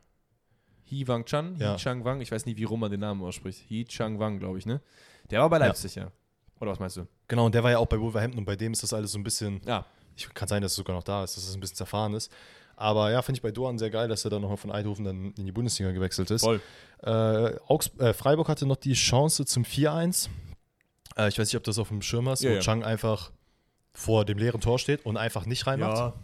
Hee 0.85 1.09
Wang 1.09 1.25
Chan, 1.25 1.57
Ja. 1.57 1.73
Hee 1.73 1.79
Chang 1.79 2.05
Wang, 2.05 2.21
ich 2.21 2.31
weiß 2.31 2.45
nicht, 2.45 2.59
wie 2.59 2.65
rum 2.65 2.81
man 2.81 2.91
den 2.91 3.01
Namen 3.01 3.23
ausspricht. 3.23 3.63
Hee 3.69 3.85
Chang 3.87 4.19
Wang, 4.19 4.39
glaube 4.39 4.59
ich, 4.59 4.67
ne? 4.67 4.83
Der 5.31 5.41
war 5.41 5.49
bei 5.49 5.57
Leipzig, 5.59 5.95
ja. 5.95 6.13
Oder 6.61 6.71
was 6.73 6.79
meinst 6.79 6.97
du? 6.97 7.07
Genau, 7.29 7.47
und 7.47 7.55
der 7.55 7.63
war 7.63 7.71
ja 7.71 7.79
auch 7.79 7.87
bei 7.87 8.01
Wolverhampton 8.01 8.39
und 8.39 8.45
bei 8.45 8.57
dem 8.57 8.73
ist 8.73 8.83
das 8.83 8.93
alles 8.93 9.13
so 9.13 9.19
ein 9.19 9.25
bisschen, 9.25 9.61
Ja, 9.67 9.85
ich 10.17 10.33
kann 10.33 10.49
sein, 10.49 10.63
dass 10.63 10.73
es 10.73 10.77
sogar 10.77 10.97
noch 10.97 11.03
da 11.05 11.23
ist, 11.25 11.37
dass 11.37 11.45
es 11.47 11.55
ein 11.55 11.61
bisschen 11.61 11.77
zerfahren 11.77 12.15
ist. 12.15 12.31
Aber 12.77 13.11
ja, 13.11 13.23
finde 13.23 13.39
ich 13.39 13.43
bei 13.43 13.51
Doan 13.51 13.79
sehr 13.79 13.91
geil, 13.91 14.09
dass 14.09 14.25
er 14.25 14.31
dann 14.31 14.43
nochmal 14.43 14.57
von 14.59 14.71
Eindhoven 14.71 15.05
dann 15.05 15.33
in 15.33 15.47
die 15.47 15.53
Bundesliga 15.53 15.93
gewechselt 15.93 16.31
ist. 16.31 16.43
voll. 16.43 16.61
Äh, 17.03 17.11
äh, 17.55 18.13
Freiburg 18.13 18.49
hatte 18.49 18.67
noch 18.67 18.77
die 18.77 18.93
Chance 18.95 19.45
zum 19.47 19.65
4-1. 19.65 20.29
Äh, 21.17 21.29
ich 21.29 21.39
weiß 21.39 21.49
nicht, 21.49 21.57
ob 21.57 21.65
du 21.65 21.71
das 21.71 21.79
auf 21.79 21.89
dem 21.89 22.03
Schirm 22.03 22.29
hast, 22.29 22.43
Ja, 22.43 22.51
wo 22.51 22.55
ja. 22.55 22.61
Chang 22.61 22.85
einfach 22.85 23.31
vor 23.95 24.25
dem 24.27 24.37
leeren 24.39 24.61
Tor 24.61 24.79
steht 24.79 25.07
und 25.07 25.17
einfach 25.17 25.47
nicht 25.47 25.67
reinmacht. 25.67 25.97
Ja. 25.97 26.15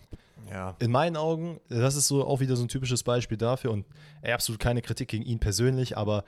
Ja. 0.50 0.76
In 0.80 0.90
meinen 0.90 1.16
Augen, 1.16 1.60
das 1.70 1.94
ist 1.96 2.08
so 2.08 2.26
auch 2.26 2.40
wieder 2.40 2.56
so 2.56 2.62
ein 2.64 2.68
typisches 2.68 3.02
Beispiel 3.02 3.38
dafür 3.38 3.70
und 3.70 3.86
ey, 4.20 4.32
absolut 4.32 4.60
keine 4.60 4.82
Kritik 4.82 5.08
gegen 5.08 5.24
ihn 5.24 5.38
persönlich, 5.38 5.96
aber 5.96 6.24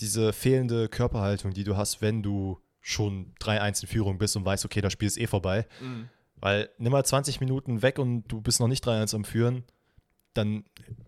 diese 0.00 0.32
fehlende 0.32 0.88
Körperhaltung, 0.88 1.52
die 1.52 1.62
du 1.62 1.76
hast, 1.76 2.00
wenn 2.02 2.22
du 2.22 2.58
schon 2.80 3.34
3-1 3.40 3.82
in 3.82 3.88
Führung 3.88 4.18
bist 4.18 4.36
und 4.36 4.44
weißt, 4.44 4.64
okay, 4.64 4.80
das 4.80 4.92
Spiel 4.92 5.08
ist 5.08 5.18
eh 5.18 5.26
vorbei. 5.26 5.66
Mhm. 5.80 6.08
Weil 6.36 6.70
nimm 6.78 6.92
mal 6.92 7.04
20 7.04 7.40
Minuten 7.40 7.82
weg 7.82 7.98
und 7.98 8.28
du 8.28 8.40
bist 8.40 8.60
noch 8.60 8.68
nicht 8.68 8.86
3-1 8.86 9.14
am 9.14 9.24
Führen, 9.24 9.64
dann, 10.34 10.64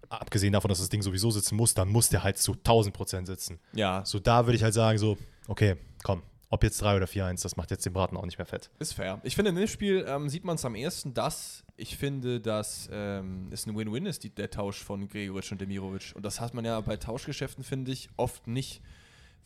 abgesehen 0.09 0.52
davon, 0.52 0.68
dass 0.68 0.78
das 0.78 0.88
Ding 0.88 1.02
sowieso 1.02 1.30
sitzen 1.30 1.56
muss, 1.56 1.74
dann 1.74 1.88
muss 1.88 2.09
der 2.09 2.24
halt 2.24 2.38
zu 2.38 2.52
1000 2.52 2.94
Prozent 2.94 3.26
sitzen. 3.26 3.61
Ja, 3.72 4.04
So, 4.04 4.18
da 4.18 4.46
würde 4.46 4.56
ich 4.56 4.62
halt 4.62 4.74
sagen, 4.74 4.98
so, 4.98 5.16
okay, 5.46 5.76
komm, 6.02 6.22
ob 6.48 6.64
jetzt 6.64 6.83
3 6.83 6.96
oder 6.96 7.06
4-1, 7.06 7.42
das 7.44 7.56
macht 7.56 7.70
jetzt 7.70 7.87
den 7.87 7.92
Braten 7.92 8.16
auch 8.16 8.24
nicht 8.24 8.38
mehr 8.38 8.46
fett. 8.46 8.70
Ist 8.80 8.94
fair. 8.94 9.20
Ich 9.22 9.37
finde, 9.37 9.50
in 9.50 9.56
dem 9.56 9.68
Spiel 9.68 10.04
ähm, 10.09 10.28
sieht 10.28 10.44
man 10.44 10.56
es 10.56 10.64
am 10.64 10.74
ersten, 10.74 11.14
dass 11.14 11.62
ich 11.76 11.96
finde, 11.96 12.40
dass 12.40 12.88
ähm, 12.92 13.48
es 13.52 13.66
ein 13.66 13.76
Win-Win 13.76 14.06
ist, 14.06 14.24
die, 14.24 14.30
der 14.30 14.50
Tausch 14.50 14.83
von 14.83 15.09
Gregoritsch 15.09 15.52
und 15.52 15.61
Demirovic. 15.61 16.12
Und 16.16 16.24
das 16.24 16.40
hat 16.40 16.52
man 16.52 16.64
ja 16.64 16.80
bei 16.80 16.96
Tauschgeschäften, 16.96 17.62
finde 17.62 17.92
ich, 17.92 18.11
oft 18.16 18.48
nicht. 18.48 18.83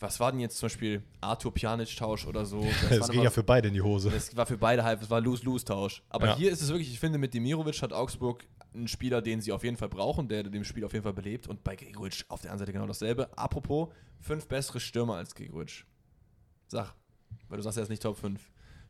Was 0.01 0.19
war 0.21 0.33
denn 0.33 0.41
jetzt 0.41 0.59
zum 0.59 0.67
Beispiel 0.67 1.03
Arthur 1.21 1.55
Pjanic-Tausch 1.55 2.27
oder 2.27 2.45
so? 2.45 2.61
Das, 2.89 2.99
Das 2.99 3.11
ging 3.11 3.23
ja 3.23 3.31
für 3.31 3.43
beide 3.45 3.69
in 3.69 3.75
die 3.75 3.81
Hose. 3.83 4.11
Das 4.11 4.37
war 4.37 4.45
für 4.47 4.59
beide 4.59 4.83
halb, 4.85 5.01
es 5.03 5.09
war 5.11 5.21
Lose-Lose-Tausch. 5.21 6.03
Aber 6.09 6.27
Ja. 6.27 6.37
hier 6.37 6.51
ist 6.53 6.61
es 6.63 6.69
wirklich, 6.69 6.91
ich 6.91 6.99
finde, 7.01 7.19
mit 7.19 7.33
Demirovic 7.33 7.81
hat 7.81 7.93
Augsburg 7.93 8.45
einen 8.75 8.89
Spieler, 8.89 9.23
den 9.23 9.41
sie 9.41 9.53
auf 9.53 9.63
jeden 9.63 9.77
Fall 9.77 9.89
brauchen, 9.89 10.29
der 10.29 10.43
dem 10.43 10.65
Spiel 10.65 10.85
auf 10.85 10.93
jeden 10.93 11.05
Fall 11.05 11.13
belebt. 11.13 11.47
Und 11.47 11.63
bei 11.63 11.77
Gregoritsch 11.77 12.25
auf 12.29 12.41
der 12.43 12.51
anderen 12.51 12.67
Seite 12.67 12.73
genau 12.73 12.87
dasselbe. 12.87 13.37
Apropos, 13.39 13.89
fünf 14.21 14.49
bessere 14.49 14.81
Stürmer 14.81 15.15
als 15.15 15.35
Gregoritsch. 15.35 15.85
Sag, 16.67 16.93
weil 17.49 17.59
du 17.59 17.63
sagst, 17.63 17.79
er 17.79 17.85
ist 17.85 17.89
nicht 17.89 18.03
Top 18.03 18.17
5. 18.19 18.41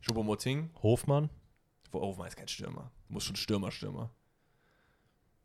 Choupo-Moting, 0.01 0.69
Hofmann, 0.83 1.29
wo 1.91 1.99
Overmar 1.99 2.27
ist 2.27 2.35
kein 2.35 2.47
Stürmer. 2.47 2.91
Muss 3.09 3.23
schon 3.23 3.35
Stürmer, 3.35 3.71
Stürmer. 3.71 4.09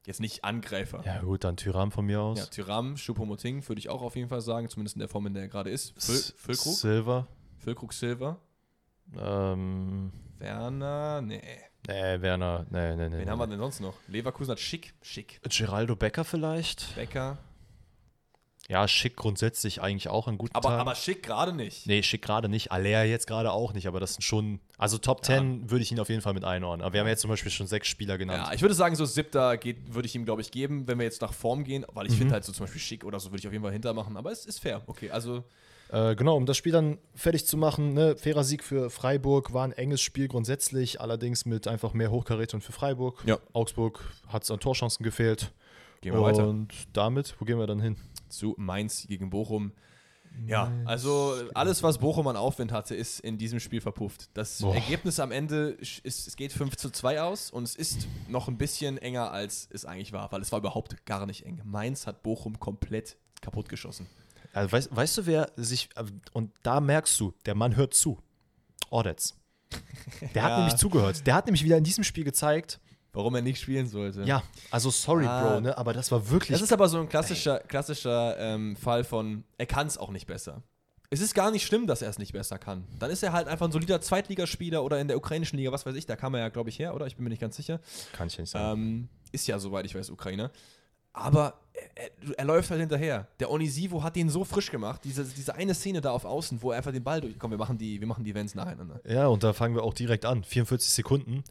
Jetzt 0.07 0.21
nicht 0.21 0.45
Angreifer. 0.45 1.03
ja 1.05 1.21
gut, 1.21 1.45
dann 1.45 1.57
Tyram 1.57 1.93
von 1.93 2.07
mir 2.07 2.21
aus. 2.21 2.39
Ja, 2.39 2.47
Tyram, 2.47 2.95
Choupo-Moting 2.97 3.69
würde 3.69 3.79
ich 3.79 3.91
auch 3.91 4.03
auf 4.03 4.17
jeden 4.17 4.29
Fall 4.29 4.41
sagen, 4.41 4.69
zumindest 4.69 4.97
in 4.97 5.01
der 5.01 5.09
Form, 5.09 5.27
in 5.27 5.35
der 5.35 5.43
er 5.43 5.49
gerade 5.49 5.71
ist. 5.71 5.93
Füll, 6.03 6.17
Füllkrug, 6.37 6.75
Silver, 6.75 7.27
Füllkrug 7.59 7.93
Silver, 7.93 8.41
ähm, 9.19 10.11
Werner, 10.39 11.21
nee. 11.21 11.43
nee, 11.87 12.21
Werner, 12.23 12.67
nee, 12.71 12.97
nee, 12.97 13.09
nee. 13.09 13.19
Wen 13.19 13.25
nee. 13.25 13.31
haben 13.31 13.39
wir 13.39 13.47
denn 13.47 13.59
sonst 13.59 13.81
noch? 13.81 13.95
Leverkusen 14.09 14.53
hat 14.53 14.61
Schick, 14.61 14.95
Schick. 15.03 15.41
Geraldo 15.43 15.97
Becker 15.97 16.25
vielleicht? 16.25 16.95
Becker. 16.95 17.39
Ja, 18.71 18.87
schick 18.87 19.17
grundsätzlich 19.17 19.83
eigentlich 19.83 20.09
auch 20.09 20.29
an 20.29 20.39
guten 20.39 20.55
Aber, 20.55 20.71
aber 20.71 20.95
Schick 20.95 21.25
gerade 21.25 21.53
nicht. 21.53 21.89
Nee, 21.89 22.05
schick 22.05 22.23
gerade 22.23 22.49
nicht. 22.49 22.71
Aller 22.71 23.05
jetzt 23.05 23.27
gerade 23.27 23.51
auch 23.51 23.73
nicht, 23.73 23.89
aber 23.89 23.99
das 23.99 24.15
sind 24.15 24.23
schon. 24.23 24.61
Also 24.79 24.97
Top 24.97 25.25
10 25.25 25.71
würde 25.71 25.83
ich 25.83 25.91
ihn 25.91 25.99
auf 25.99 26.09
jeden 26.09 26.23
Fall 26.23 26.35
mit 26.35 26.45
einordnen. 26.45 26.85
Aber 26.85 26.93
wir 26.93 27.01
haben 27.01 27.09
jetzt 27.09 27.23
zum 27.23 27.31
Beispiel 27.31 27.51
schon 27.51 27.67
sechs 27.67 27.89
Spieler 27.89 28.17
genannt. 28.17 28.45
Ja, 28.47 28.55
ich 28.55 28.63
würde 28.63 28.75
sagen, 28.77 28.95
so 28.95 29.05
siebter 29.05 29.57
geht, 29.57 29.93
würde 29.93 30.07
ich 30.07 30.15
ihm, 30.15 30.25
glaube 30.25 30.41
ich, 30.41 30.53
geben, 30.53 30.87
wenn 30.87 30.99
wir 30.99 31.05
jetzt 31.05 31.21
nach 31.21 31.33
Form 31.33 31.65
gehen, 31.65 31.85
weil 31.95 32.07
ich 32.07 32.15
finde 32.17 32.33
halt 32.33 32.45
so 32.45 32.53
zum 32.53 32.65
Beispiel 32.65 32.81
Schick 32.81 33.05
oder 33.05 33.19
so 33.19 33.31
würde 33.31 33.41
ich 33.41 33.47
auf 33.49 33.53
jeden 33.53 33.65
Fall 33.65 33.73
hintermachen, 33.73 34.17
aber 34.17 34.31
es 34.31 34.47
ist 34.47 34.61
fair. 34.61 34.83
Okay, 34.87 35.11
also 35.11 35.43
Äh, 35.93 36.15
genau, 36.15 36.37
um 36.37 36.47
das 36.47 36.57
Spiel 36.57 36.71
dann 36.71 36.99
fertig 37.17 37.47
zu 37.47 37.57
machen, 37.57 37.95
ne, 37.95 38.17
fairer 38.17 38.45
Sieg 38.45 38.63
für 38.63 38.91
Freiburg, 38.91 39.53
war 39.53 39.65
ein 39.65 39.73
enges 39.73 40.01
Spiel 40.01 40.29
grundsätzlich, 40.29 41.01
allerdings 41.01 41.47
mit 41.47 41.67
einfach 41.67 41.93
mehr 41.95 42.13
Hochkarätern 42.13 42.61
für 42.61 42.71
Freiburg. 42.71 43.21
Ja. 43.27 43.39
Augsburg 43.53 44.01
hat 44.29 44.45
es 44.45 44.51
an 44.53 44.61
Torchancen 44.61 45.03
gefehlt. 45.03 45.51
Gehen 46.01 46.15
wir 46.15 46.23
weiter 46.23 46.47
Und 46.49 46.73
damit, 46.93 47.35
wo 47.39 47.45
gehen 47.45 47.59
wir 47.59 47.67
dann 47.67 47.81
hin? 47.81 47.97
zu 48.29 48.55
Mainz 48.59 49.07
gegen 49.09 49.29
Bochum. 49.31 49.73
Ja, 50.47 50.71
also 50.85 51.35
alles, 51.55 51.83
was 51.83 51.99
Bochum 51.99 52.29
an 52.29 52.37
Aufwind 52.37 52.71
hatte, 52.71 52.95
ist 52.95 53.19
in 53.19 53.37
diesem 53.39 53.59
Spiel 53.59 53.81
verpufft. 53.81 54.31
Das 54.35 54.61
Boah. 54.61 54.77
Ergebnis 54.77 55.19
am 55.19 55.33
Ende 55.33 55.71
ist, 55.71 56.03
es 56.05 56.37
geht 56.37 56.53
5 56.53 56.77
zu 56.77 56.91
2 56.91 57.21
aus 57.23 57.51
und 57.51 57.65
es 57.65 57.75
ist 57.75 58.07
noch 58.29 58.47
ein 58.47 58.57
bisschen 58.57 58.97
enger, 58.99 59.33
als 59.33 59.69
es 59.73 59.85
eigentlich 59.85 60.13
war, 60.13 60.31
weil 60.31 60.41
es 60.41 60.53
war 60.53 60.61
überhaupt 60.61 61.05
gar 61.05 61.27
nicht 61.27 61.45
eng. 61.45 61.61
Mainz 61.65 62.07
hat 62.07 62.23
Bochum 62.23 62.61
komplett 62.61 63.17
kaputt 63.41 63.69
geschossen. 63.69 64.07
Also 64.53 64.71
weißt, 64.71 64.95
weißt 64.95 65.19
du, 65.19 65.27
wer 65.27 65.51
sich, 65.57 65.89
und 66.33 66.53
da 66.63 66.79
merkst 66.81 67.19
du, 67.19 67.35
der 67.47 67.57
Mann 67.57 67.75
hört 67.75 67.95
zu. 67.95 68.19
Ordetz. 68.91 69.35
Der 70.35 70.43
hat 70.45 70.51
Ja. 70.51 70.57
nämlich 70.59 70.77
zugehört. 70.77 71.27
Der 71.27 71.35
hat 71.35 71.47
nämlich 71.47 71.65
wieder 71.65 71.77
in 71.77 71.85
diesem 71.85 72.05
Spiel 72.05 72.23
gezeigt, 72.25 72.79
Warum 73.13 73.35
er 73.35 73.43
nicht 73.43 73.61
spielen 73.61 73.89
sollte. 73.89 74.23
ja, 74.23 74.43
also 74.71 74.91
sorry, 74.91 75.27
Ah. 75.27 75.43
Bro, 75.55 75.61
ne, 75.63 75.77
aber 75.79 75.93
das 75.93 76.13
war 76.13 76.31
wirklich. 76.31 76.51
Das 76.53 76.63
ist 76.63 76.73
aber 76.73 76.89
so 76.89 76.99
ein 77.01 77.09
klassischer, 77.09 77.59
klassischer 77.61 78.37
ähm, 78.39 78.77
Fall 78.77 79.03
von, 79.05 79.45
er 79.59 79.67
kann 79.67 79.87
es 79.89 79.99
auch 79.99 80.11
nicht 80.11 80.27
besser. 80.27 80.63
Es 81.13 81.21
ist 81.21 81.35
gar 81.35 81.51
nicht 81.51 81.67
schlimm, 81.67 81.89
dass 81.89 82.03
er 82.03 82.09
es 82.11 82.19
nicht 82.21 82.33
besser 82.33 82.57
kann. 82.59 82.85
Dann 83.01 83.11
ist 83.11 83.25
er 83.25 83.33
halt 83.33 83.49
einfach 83.49 83.67
ein 83.67 83.73
solider 83.73 84.01
Zweitligaspieler 84.01 84.85
oder 84.85 85.01
in 85.01 85.09
der 85.09 85.17
ukrainischen 85.17 85.59
Liga, 85.59 85.73
was 85.73 85.85
weiß 85.85 85.97
ich, 85.97 86.07
da 86.07 86.15
kam 86.15 86.35
er 86.35 86.41
ja, 86.41 86.49
glaube 86.51 86.69
ich, 86.69 86.79
her, 86.79 86.95
oder? 86.95 87.07
Ich 87.09 87.17
bin 87.17 87.25
mir 87.25 87.31
nicht 87.31 87.41
ganz 87.41 87.57
sicher. 87.57 87.81
kann 88.13 88.29
ich 88.29 88.37
ja 88.37 88.43
nicht 88.43 88.51
sagen. 88.51 88.81
Ähm, 88.81 89.09
ist 89.33 89.49
ja, 89.49 89.59
soweit 89.59 89.85
ich 89.87 89.95
weiß, 89.97 90.09
Ukrainer. 90.11 90.53
Aber 91.13 91.55
er, 91.73 92.05
er, 92.05 92.11
er 92.39 92.45
läuft 92.45 92.71
halt 92.71 92.79
hinterher. 92.79 93.27
Der 93.41 93.51
Onisivo 93.51 94.05
hat 94.05 94.17
ihn 94.17 94.31
so 94.31 94.45
frisch 94.45 94.71
gemacht. 94.71 95.01
Diese, 95.03 95.25
diese 95.25 95.57
eine 95.57 95.75
Szene 95.75 96.01
da 96.01 96.13
auf 96.13 96.25
Außen, 96.25 96.63
wo 96.63 96.71
er 96.71 96.77
einfach 96.79 96.93
den 96.93 97.03
Ball 97.03 97.21
durch. 97.21 97.37
Komm, 97.41 97.51
wir 97.51 97.59
machen 97.59 97.77
die, 97.77 97.99
wir 97.99 98.07
machen 98.07 98.23
die 98.23 98.31
Events 98.31 98.55
nacheinander. 98.55 99.01
Ja, 99.05 99.27
und 99.27 99.43
da 99.43 99.53
fangen 99.53 99.75
wir 99.75 99.83
auch 99.83 99.95
direkt 99.95 100.25
an. 100.25 100.45
44 100.45 100.89
Sekunden. 100.93 101.43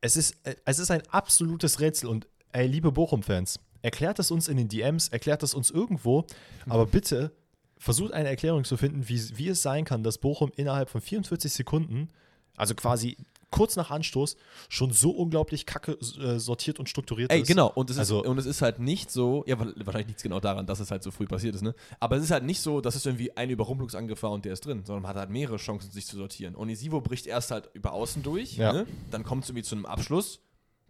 Es 0.00 0.16
ist, 0.16 0.36
äh, 0.44 0.56
es 0.64 0.78
ist 0.78 0.90
ein 0.90 1.02
absolutes 1.08 1.80
Rätsel. 1.80 2.08
Und 2.08 2.26
ey, 2.52 2.66
liebe 2.66 2.92
Bochum-Fans, 2.92 3.60
erklärt 3.82 4.18
es 4.18 4.30
uns 4.30 4.48
in 4.48 4.56
den 4.56 4.68
DMs, 4.68 5.08
erklärt 5.08 5.42
es 5.42 5.54
uns 5.54 5.70
irgendwo, 5.70 6.26
aber 6.68 6.86
bitte 6.86 7.32
versucht 7.78 8.12
eine 8.12 8.28
Erklärung 8.28 8.64
zu 8.64 8.76
finden, 8.76 9.08
wie, 9.08 9.38
wie 9.38 9.48
es 9.48 9.62
sein 9.62 9.84
kann, 9.84 10.02
dass 10.02 10.18
Bochum 10.18 10.52
innerhalb 10.54 10.90
von 10.90 11.00
44 11.00 11.50
Sekunden, 11.50 12.10
also 12.56 12.74
quasi 12.74 13.16
kurz 13.50 13.76
nach 13.76 13.90
Anstoß, 13.90 14.36
schon 14.68 14.92
so 14.92 15.10
unglaublich 15.10 15.66
kacke 15.66 15.92
äh, 16.20 16.38
sortiert 16.38 16.78
und 16.78 16.88
strukturiert 16.88 17.30
Ey, 17.32 17.40
ist. 17.40 17.48
genau. 17.48 17.68
Und 17.74 17.90
es, 17.90 17.98
Also- 17.98 18.22
ist, 18.22 18.28
und 18.28 18.38
es 18.38 18.46
ist 18.46 18.62
halt 18.62 18.78
nicht 18.78 19.10
so, 19.10 19.44
ja, 19.46 19.58
wa- 19.58 19.72
wahrscheinlich 19.76 20.06
nichts 20.08 20.22
genau 20.22 20.40
daran, 20.40 20.66
dass 20.66 20.80
es 20.80 20.90
halt 20.90 21.02
so 21.02 21.10
früh 21.10 21.26
passiert 21.26 21.54
ist, 21.54 21.62
ne? 21.62 21.74
Aber 21.98 22.16
es 22.16 22.22
ist 22.24 22.30
halt 22.30 22.44
nicht 22.44 22.60
so, 22.60 22.80
dass 22.80 22.94
es 22.94 23.04
irgendwie 23.06 23.36
ein 23.36 23.50
Überrumpelungsangriff 23.50 24.22
war 24.22 24.30
und 24.30 24.44
der 24.44 24.52
ist 24.52 24.64
drin, 24.64 24.82
sondern 24.84 25.02
man 25.02 25.10
hat 25.10 25.16
halt 25.16 25.30
mehrere 25.30 25.56
Chancen, 25.56 25.90
sich 25.90 26.06
zu 26.06 26.16
sortieren. 26.16 26.54
Onisivo 26.56 27.00
bricht 27.00 27.26
erst 27.26 27.50
halt 27.50 27.68
über 27.74 27.92
außen 27.92 28.22
durch, 28.22 28.56
Ja. 28.56 28.72
ne? 28.72 28.86
Dann 29.10 29.24
kommt 29.24 29.44
es 29.44 29.50
irgendwie 29.50 29.64
zu 29.64 29.74
einem 29.74 29.86
Abschluss, 29.86 30.40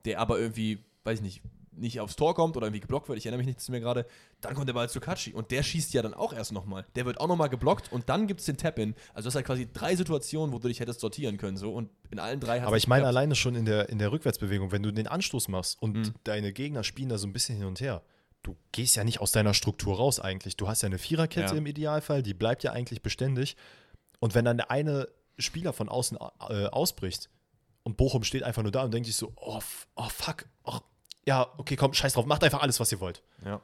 der 0.04 0.20
aber 0.20 0.38
irgendwie, 0.38 0.78
weiß 1.04 1.18
ich 1.18 1.24
nicht, 1.24 1.42
nicht 1.80 1.98
aufs 2.00 2.14
Tor 2.16 2.34
kommt 2.34 2.56
oder 2.56 2.66
irgendwie 2.66 2.80
geblockt 2.80 3.08
wird, 3.08 3.18
ich 3.18 3.26
erinnere 3.26 3.44
mich 3.44 3.46
nicht 3.56 3.68
mehr 3.68 3.80
gerade, 3.80 4.06
dann 4.40 4.54
kommt 4.54 4.68
der 4.68 4.74
Ball 4.74 4.88
zu 4.88 5.00
Katschi 5.00 5.32
und 5.32 5.50
der 5.50 5.62
schießt 5.62 5.92
ja 5.94 6.02
dann 6.02 6.14
auch 6.14 6.32
erst 6.32 6.52
nochmal. 6.52 6.86
Der 6.94 7.06
wird 7.06 7.18
auch 7.20 7.26
nochmal 7.26 7.48
geblockt 7.48 7.90
und 7.92 8.08
dann 8.08 8.26
gibt 8.26 8.40
es 8.40 8.46
den 8.46 8.56
Tap-In. 8.56 8.94
Also 9.14 9.26
das 9.26 9.32
ist 9.32 9.34
halt 9.36 9.46
quasi 9.46 9.68
drei 9.72 9.96
Situationen, 9.96 10.54
wo 10.54 10.58
du 10.58 10.68
dich 10.68 10.80
hättest 10.80 11.00
sortieren 11.00 11.36
können, 11.38 11.56
so 11.56 11.72
und 11.72 11.90
in 12.10 12.18
allen 12.18 12.38
drei 12.40 12.60
hat 12.60 12.66
Aber 12.68 12.76
ich 12.76 12.86
meine 12.88 13.06
alleine 13.06 13.34
schon 13.34 13.54
in 13.54 13.64
der, 13.64 13.88
in 13.88 13.98
der 13.98 14.12
Rückwärtsbewegung, 14.12 14.72
wenn 14.72 14.82
du 14.82 14.92
den 14.92 15.06
Anstoß 15.06 15.48
machst 15.48 15.80
und 15.82 15.96
Mhm. 15.96 16.14
deine 16.24 16.52
Gegner 16.52 16.84
spielen 16.84 17.08
da 17.08 17.18
so 17.18 17.26
ein 17.26 17.32
bisschen 17.32 17.56
hin 17.56 17.66
und 17.66 17.80
her, 17.80 18.02
du 18.42 18.56
gehst 18.72 18.96
ja 18.96 19.04
nicht 19.04 19.20
aus 19.20 19.32
deiner 19.32 19.52
Struktur 19.54 19.96
raus 19.96 20.20
eigentlich. 20.20 20.56
Du 20.56 20.68
hast 20.68 20.82
ja 20.82 20.86
eine 20.86 20.98
Viererkette 20.98 21.52
Ja. 21.54 21.58
im 21.58 21.66
Idealfall, 21.66 22.22
die 22.22 22.34
bleibt 22.34 22.62
ja 22.62 22.72
eigentlich 22.72 23.02
beständig. 23.02 23.56
Und 24.18 24.34
wenn 24.34 24.44
dann 24.44 24.56
der 24.58 24.70
eine 24.70 25.08
Spieler 25.38 25.72
von 25.72 25.88
außen 25.88 26.18
äh, 26.50 26.66
ausbricht 26.66 27.30
und 27.82 27.96
Bochum 27.96 28.24
steht 28.24 28.42
einfach 28.42 28.62
nur 28.62 28.72
da 28.72 28.82
und 28.82 28.92
denkt 28.92 29.06
sich 29.06 29.16
so, 29.16 29.32
oh, 29.36 29.58
oh 29.96 30.08
fuck, 30.10 30.46
ach, 30.64 30.80
ja, 31.26 31.46
okay, 31.58 31.76
komm, 31.76 31.92
scheiß 31.92 32.14
drauf, 32.14 32.26
macht 32.26 32.44
einfach 32.44 32.62
alles, 32.62 32.80
was 32.80 32.90
ihr 32.92 33.00
wollt. 33.00 33.22
Ja. 33.44 33.60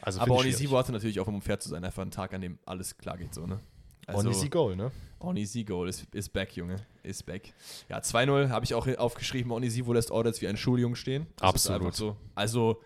Also 0.00 0.20
Aber 0.20 0.36
Onisivo 0.36 0.78
hatte 0.78 0.92
natürlich 0.92 1.18
auch, 1.20 1.26
um 1.26 1.42
fair 1.42 1.58
zu 1.58 1.68
sein, 1.68 1.84
einfach 1.84 2.02
einen 2.02 2.10
Tag, 2.10 2.32
an 2.32 2.40
dem 2.40 2.58
alles 2.64 2.96
klar 2.98 3.18
geht, 3.18 3.34
so, 3.34 3.46
ne? 3.46 3.60
schwierig. 4.08 4.26
Onisi 4.26 4.48
Goal, 4.48 4.76
ne? 4.76 4.90
Onisivo 5.20 5.84
ist, 5.84 6.06
ist 6.14 6.32
back, 6.32 6.56
Junge. 6.56 6.76
Ist 7.02 7.26
back. 7.26 7.52
Ja, 7.88 7.98
2-0 7.98 8.50
habe 8.50 8.64
ich 8.64 8.74
auch 8.74 8.86
aufgeschrieben. 8.98 9.52
Onisivo 9.52 9.92
lässt 9.92 10.10
Orders 10.10 10.40
wie 10.40 10.48
ein 10.48 10.56
Schuljung 10.56 10.94
stehen. 10.94 11.26
Das 11.36 11.48
Absolut. 11.48 11.94
so. 11.94 12.16
Also, 12.34 12.80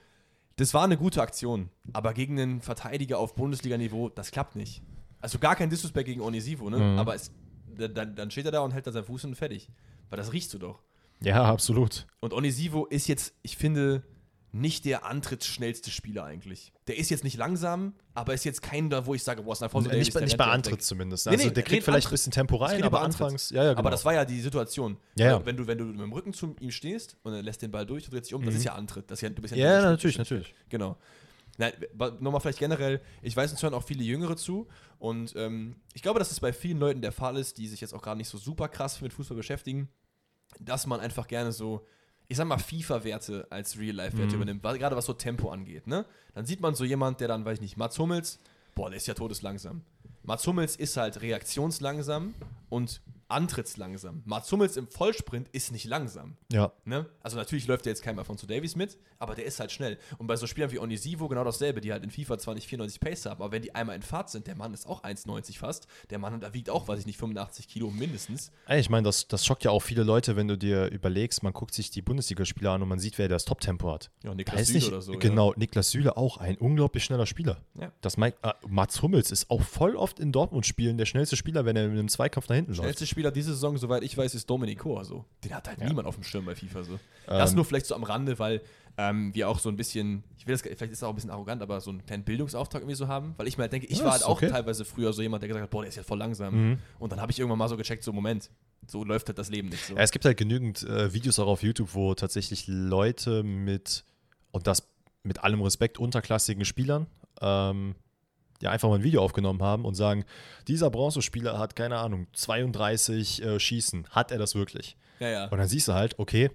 das 0.57 0.75
war 0.75 0.85
eine 0.85 0.97
gute 0.97 1.21
Aktion. 1.23 1.69
Aber 1.93 2.15
gegen 2.15 2.41
einen 2.41 2.61
Verteidiger 2.61 3.19
auf 3.19 3.35
Bundesliga-Niveau, 3.35 4.09
das 4.09 4.31
klappt 4.31 4.57
nicht. 4.57 4.83
Also 5.21 5.39
gar 5.39 5.55
kein 5.57 5.71
Disrespect 5.71 6.07
gegen 6.07 6.21
Onisivo, 6.21 6.69
ne? 6.69 6.79
Mhm. 6.79 6.99
Aber 6.99 7.15
es, 7.15 7.31
dann, 7.77 8.17
dann 8.17 8.31
steht 8.31 8.47
er 8.47 8.53
da 8.53 8.61
und 8.61 8.73
hält 8.73 8.87
da 8.87 8.93
seinen 8.93 9.05
Fuß 9.05 9.25
und 9.25 9.37
fertig. 9.37 9.71
Weil 10.11 10.17
das 10.17 10.33
riechst 10.33 10.53
du 10.55 10.59
doch. 10.59 10.83
Ja, 11.25 11.45
absolut. 11.45 12.07
Und 12.21 12.33
Onisivo 12.33 12.87
ist 12.87 13.07
jetzt, 13.09 13.35
ich 13.43 13.57
finde, 13.57 14.03
nicht 14.55 14.85
der 14.85 15.07
antrittsschnellste 15.07 15.91
Spieler 15.91 16.25
eigentlich. 16.25 16.73
Der 16.87 16.99
ist 16.99 17.09
jetzt 17.09 17.25
nicht 17.25 17.39
langsam, 17.39 17.95
aber 18.13 18.35
ist 18.35 18.45
jetzt 18.45 18.61
kein 18.61 18.91
da, 18.91 19.07
wo 19.07 19.15
ich 19.15 19.23
sage, 19.23 19.43
boah, 19.43 19.53
ist 19.53 19.63
Alfonso 19.63 19.89
Davies, 19.89 20.13
nicht, 20.15 20.21
nicht 20.21 20.37
bei. 20.37 20.45
Antritt 20.45 20.83
zumindest. 20.83 21.25
Nee, 21.27 21.33
Also 21.33 21.47
nee, 21.49 21.55
der 21.55 21.63
kriegt 21.63 21.85
vielleicht 21.85 22.09
ein 22.09 22.11
bisschen 22.11 22.33
Tempo 22.33 22.57
rein, 22.57 22.83
aber 22.83 23.01
anfangs, 23.01 23.49
ja, 23.49 23.63
ja, 23.65 23.69
genau. 23.71 23.79
Aber 23.79 23.91
das 23.91 24.05
war 24.05 24.13
ja 24.13 24.27
die 24.27 24.41
Situation. 24.43 24.99
Ja, 25.17 25.27
ja. 25.39 25.47
Wenn, 25.47 25.57
du, 25.57 25.67
wenn 25.67 25.79
du 25.79 25.85
mit 25.85 26.01
dem 26.01 26.13
Rücken 26.13 26.35
zu 26.35 26.55
ihm 26.61 26.71
stehst 26.71 27.17
und 27.23 27.33
er 27.33 27.43
lässt 27.43 27.63
den 27.63 27.71
Ball 27.71 27.87
durch, 27.87 28.05
du 28.05 28.11
drehst 28.11 28.27
dich 28.27 28.35
um, 28.35 28.43
das 28.45 28.53
Mhm. 28.53 28.59
ist 28.59 28.65
ja 28.65 28.75
Antritt. 28.75 29.11
Das 29.11 29.19
ist 29.19 29.23
ja, 29.23 29.31
du 29.31 29.41
bist 29.41 29.55
Ja, 29.57 29.77
nicht- 29.77 29.85
natürlich, 29.85 30.19
natürlich. 30.19 30.55
Genau. 30.69 30.99
Nein, 31.59 31.73
nochmal 32.21 32.41
vielleicht 32.41 32.59
generell, 32.59 33.01
ich 33.23 33.37
weiß, 33.37 33.51
uns 33.53 33.63
hören 33.63 33.75
auch 33.75 33.85
viele 33.85 34.03
Jüngere 34.03 34.37
zu 34.37 34.69
und 34.99 35.35
ähm, 35.37 35.77
ich 35.93 36.01
glaube, 36.03 36.19
dass 36.19 36.31
es 36.31 36.41
bei 36.41 36.51
vielen 36.53 36.79
Leuten 36.79 37.03
der 37.03 37.13
Fall 37.13 37.37
ist, 37.37 37.59
die 37.59 37.69
sich 37.69 37.81
jetzt 37.83 37.93
auch 37.95 38.01
gerade 38.03 38.17
nicht 38.19 38.29
so 38.29 38.39
super 38.39 38.69
krass 38.69 39.01
mit 39.03 39.13
Fußball 39.13 39.37
beschäftigen, 39.37 39.89
dass 40.61 40.87
man 40.87 41.01
einfach 41.01 41.27
gerne 41.29 41.53
so, 41.53 41.87
ich 42.29 42.37
sag 42.37 42.47
mal, 42.47 42.59
FIFA-Werte 42.59 43.47
als 43.51 43.79
Real-Life-Werte 43.79 44.37
Mhm. 44.37 44.43
übernimmt, 44.43 44.63
gerade 44.63 44.97
was 44.97 45.07
so 45.07 45.13
Tempo 45.13 45.51
angeht. 45.51 45.87
Ne? 45.87 46.05
Dann 46.35 46.47
sieht 46.47 46.61
man 46.61 46.75
so 46.75 46.85
jemand, 46.85 47.21
der 47.21 47.29
dann, 47.29 47.45
weiß 47.45 47.55
ich 47.55 47.61
nicht, 47.63 47.77
Mats 47.77 47.99
Hummels, 47.99 48.39
boah, 48.75 48.89
der 48.91 48.97
ist 48.97 49.07
ja 49.07 49.15
todeslangsam. 49.15 49.83
Mats 50.25 50.47
Hummels 50.47 50.77
ist 50.77 50.97
halt 50.97 51.21
reaktionslangsam 51.21 52.35
und 52.73 53.03
antrittslangsam. 53.29 54.23
Mats 54.25 54.51
Hummels 54.53 54.77
im 54.77 54.87
Vollsprint 54.87 55.49
ist 55.53 55.73
nicht 55.73 55.85
langsam. 55.85 56.37
Ja. 56.51 56.73
Ne? 56.85 57.07
Also 57.21 57.37
natürlich 57.37 57.67
läuft 57.67 57.87
der 57.87 57.93
jetzt 57.93 58.03
kein 58.03 58.19
Alfonso 58.19 58.47
Davies 58.47 58.77
mit, 58.77 58.99
aber 59.19 59.35
der 59.35 59.47
ist 59.47 59.59
halt 59.59 59.73
schnell. 59.73 59.99
Und 60.19 60.27
bei 60.27 60.37
so 60.37 60.47
Spielern 60.47 60.71
wie 60.71 60.79
Onisivo 60.79 61.29
genau 61.29 61.45
dasselbe, 61.45 61.81
die 61.81 61.93
halt 61.93 62.05
in 62.05 62.11
FIFA 62.11 62.39
zwar 62.39 62.55
nicht 62.55 62.67
94 62.67 63.01
Pace 63.01 63.27
haben, 63.27 63.43
aber 63.43 63.53
wenn 63.53 63.63
die 63.63 63.75
einmal 63.75 63.97
in 63.97 64.03
Fahrt 64.03 64.31
sind, 64.31 64.47
der 64.47 64.55
Mann 64.55 64.75
ist 64.75 64.87
auch 64.87 65.03
1,90 65.03 65.59
fast, 65.59 65.87
der 66.11 66.19
Mann 66.19 66.41
da 66.41 66.53
wiegt 66.55 66.71
auch, 66.71 66.89
weiß 66.89 67.01
ich 67.01 67.07
nicht, 67.07 67.19
85 67.19 67.69
Kilo 67.69 67.91
mindestens. 67.91 68.53
Ey, 68.67 68.81
Ich 68.81 68.91
meine, 68.91 69.05
das, 69.05 69.29
das 69.29 69.47
schockt 69.47 69.65
ja 69.65 69.71
auch 69.71 69.81
viele 69.81 70.03
Leute, 70.03 70.37
wenn 70.37 70.49
du 70.49 70.59
dir 70.59 70.91
überlegst, 70.91 71.43
man 71.43 71.53
guckt 71.53 71.75
sich 71.75 71.91
die 71.91 72.03
Bundesligaspieler 72.03 72.73
an 72.73 72.83
und 72.83 72.89
man 72.89 72.99
sieht, 72.99 73.19
wer 73.19 73.29
das 73.29 73.45
Top-Tempo 73.45 73.93
hat. 73.93 74.11
Ja, 74.25 74.35
Niklas 74.35 74.67
Süle 74.67 74.79
nicht, 74.79 74.89
oder 74.89 75.03
so. 75.03 75.13
genau, 75.13 75.55
Niklas 75.57 75.91
Süle 75.91 76.17
auch 76.17 76.37
ein 76.37 76.57
unglaublich 76.57 77.05
schneller 77.05 77.27
Spieler. 77.27 77.59
Ja. 77.79 77.93
Das 78.01 78.17
Mike, 78.17 78.37
äh, 78.43 78.53
Mats 78.69 79.01
Hummels 79.03 79.31
ist 79.31 79.51
auch 79.51 79.63
voll 79.63 79.97
oft 79.97 80.21
in 80.21 80.33
Dortmund-Spielen 80.33 80.99
der 80.99 81.07
schnellste 81.07 81.37
Spieler, 81.37 81.65
wenn 81.65 81.77
er 81.77 81.89
mit 81.89 81.99
einem 81.99 82.09
Zweikampf 82.09 82.49
nach 82.49 82.57
hinten 82.67 82.73
läuft. 82.73 82.81
Schnellste 82.83 83.07
Spieler 83.07 83.31
diese 83.31 83.53
Saison, 83.53 83.77
soweit 83.79 84.03
ich 84.03 84.17
weiß, 84.17 84.35
ist 84.35 84.49
Dominik 84.49 84.79
Kor. 84.81 85.05
So. 85.05 85.25
Den 85.45 85.55
hat 85.55 85.69
halt 85.69 85.81
Ja. 85.81 85.87
niemand 85.89 86.07
auf 86.09 86.15
dem 86.17 86.25
Schirm 86.25 86.45
bei 86.45 86.55
FIFA. 86.55 86.85
So. 86.85 86.99
Das 87.27 87.51
Ähm, 87.51 87.57
nur 87.57 87.65
vielleicht 87.65 87.87
so 87.87 87.95
am 87.95 88.03
Rande, 88.05 88.39
weil 88.39 88.61
ähm, 88.99 89.35
wir 89.35 89.49
auch 89.49 89.59
so 89.59 89.69
ein 89.71 89.77
bisschen, 89.77 90.23
ich 90.37 90.47
will 90.47 90.53
das, 90.55 90.61
vielleicht 90.63 90.83
ist 90.83 91.01
das 91.01 91.05
auch 91.05 91.09
ein 91.11 91.15
bisschen 91.15 91.31
arrogant, 91.31 91.63
aber 91.63 91.81
so 91.81 91.91
einen 91.91 92.05
kleinen 92.05 92.25
Bildungsauftrag 92.25 92.83
irgendwie 92.83 92.97
so 92.97 93.09
haben, 93.09 93.35
weil 93.39 93.47
ich 93.49 93.57
mir 93.57 93.63
halt 93.63 93.73
denke, 93.73 93.87
ich 93.87 93.99
Ja, 93.99 94.05
war 94.05 94.13
halt 94.13 94.25
auch 94.25 94.37
okay. 94.37 94.49
teilweise 94.51 94.85
früher 94.85 95.13
so 95.13 95.23
jemand, 95.23 95.43
der 95.43 95.49
gesagt 95.49 95.63
hat, 95.63 95.71
boah, 95.71 95.81
der 95.83 95.89
ist 95.89 95.97
ja 95.97 96.03
voll 96.03 96.19
langsam. 96.19 96.55
Mhm. 96.73 96.79
Und 96.99 97.13
dann 97.13 97.21
habe 97.21 97.33
ich 97.33 97.39
irgendwann 97.39 97.59
mal 97.59 97.69
so 97.69 97.77
gecheckt, 97.77 98.05
so 98.05 98.13
Moment, 98.13 98.51
so 98.87 99.03
läuft 99.05 99.29
halt 99.29 99.39
das 99.39 99.49
Leben 99.49 99.69
nicht 99.69 99.87
so. 99.87 99.95
Ja, 99.95 100.01
es 100.01 100.11
gibt 100.11 100.25
halt 100.25 100.37
genügend 100.37 100.83
äh, 100.83 101.13
Videos 101.15 101.39
auch 101.39 101.47
auf 101.47 101.63
YouTube, 101.63 101.95
wo 101.95 102.15
tatsächlich 102.15 102.65
Leute 102.67 103.43
mit, 103.43 104.05
und 104.51 104.67
das 104.67 104.87
mit 105.23 105.43
allem 105.43 105.63
Respekt, 105.63 105.99
unterklassigen 105.99 106.65
Spielern, 106.65 107.07
ähm, 107.41 107.95
ja, 108.63 108.71
einfach 108.71 108.89
mal 108.89 108.97
ein 108.97 109.03
Video 109.03 109.23
aufgenommen 109.23 109.63
haben 109.63 109.85
und 109.85 109.95
sagen, 109.95 110.25
dieser 110.69 110.89
Bronzespieler 110.89 111.59
hat, 111.59 111.77
keine 111.77 111.99
Ahnung, 111.99 112.29
32 112.33 113.43
äh, 113.43 113.61
Schießen. 113.61 114.07
Hat 114.11 114.31
er 114.31 114.39
das 114.39 114.55
wirklich? 114.55 114.97
Ja, 115.19 115.29
ja. 115.29 115.45
Und 115.49 115.59
dann 115.59 115.69
siehst 115.69 115.89
du 115.89 115.95
halt, 115.95 116.19
okay, 116.19 116.51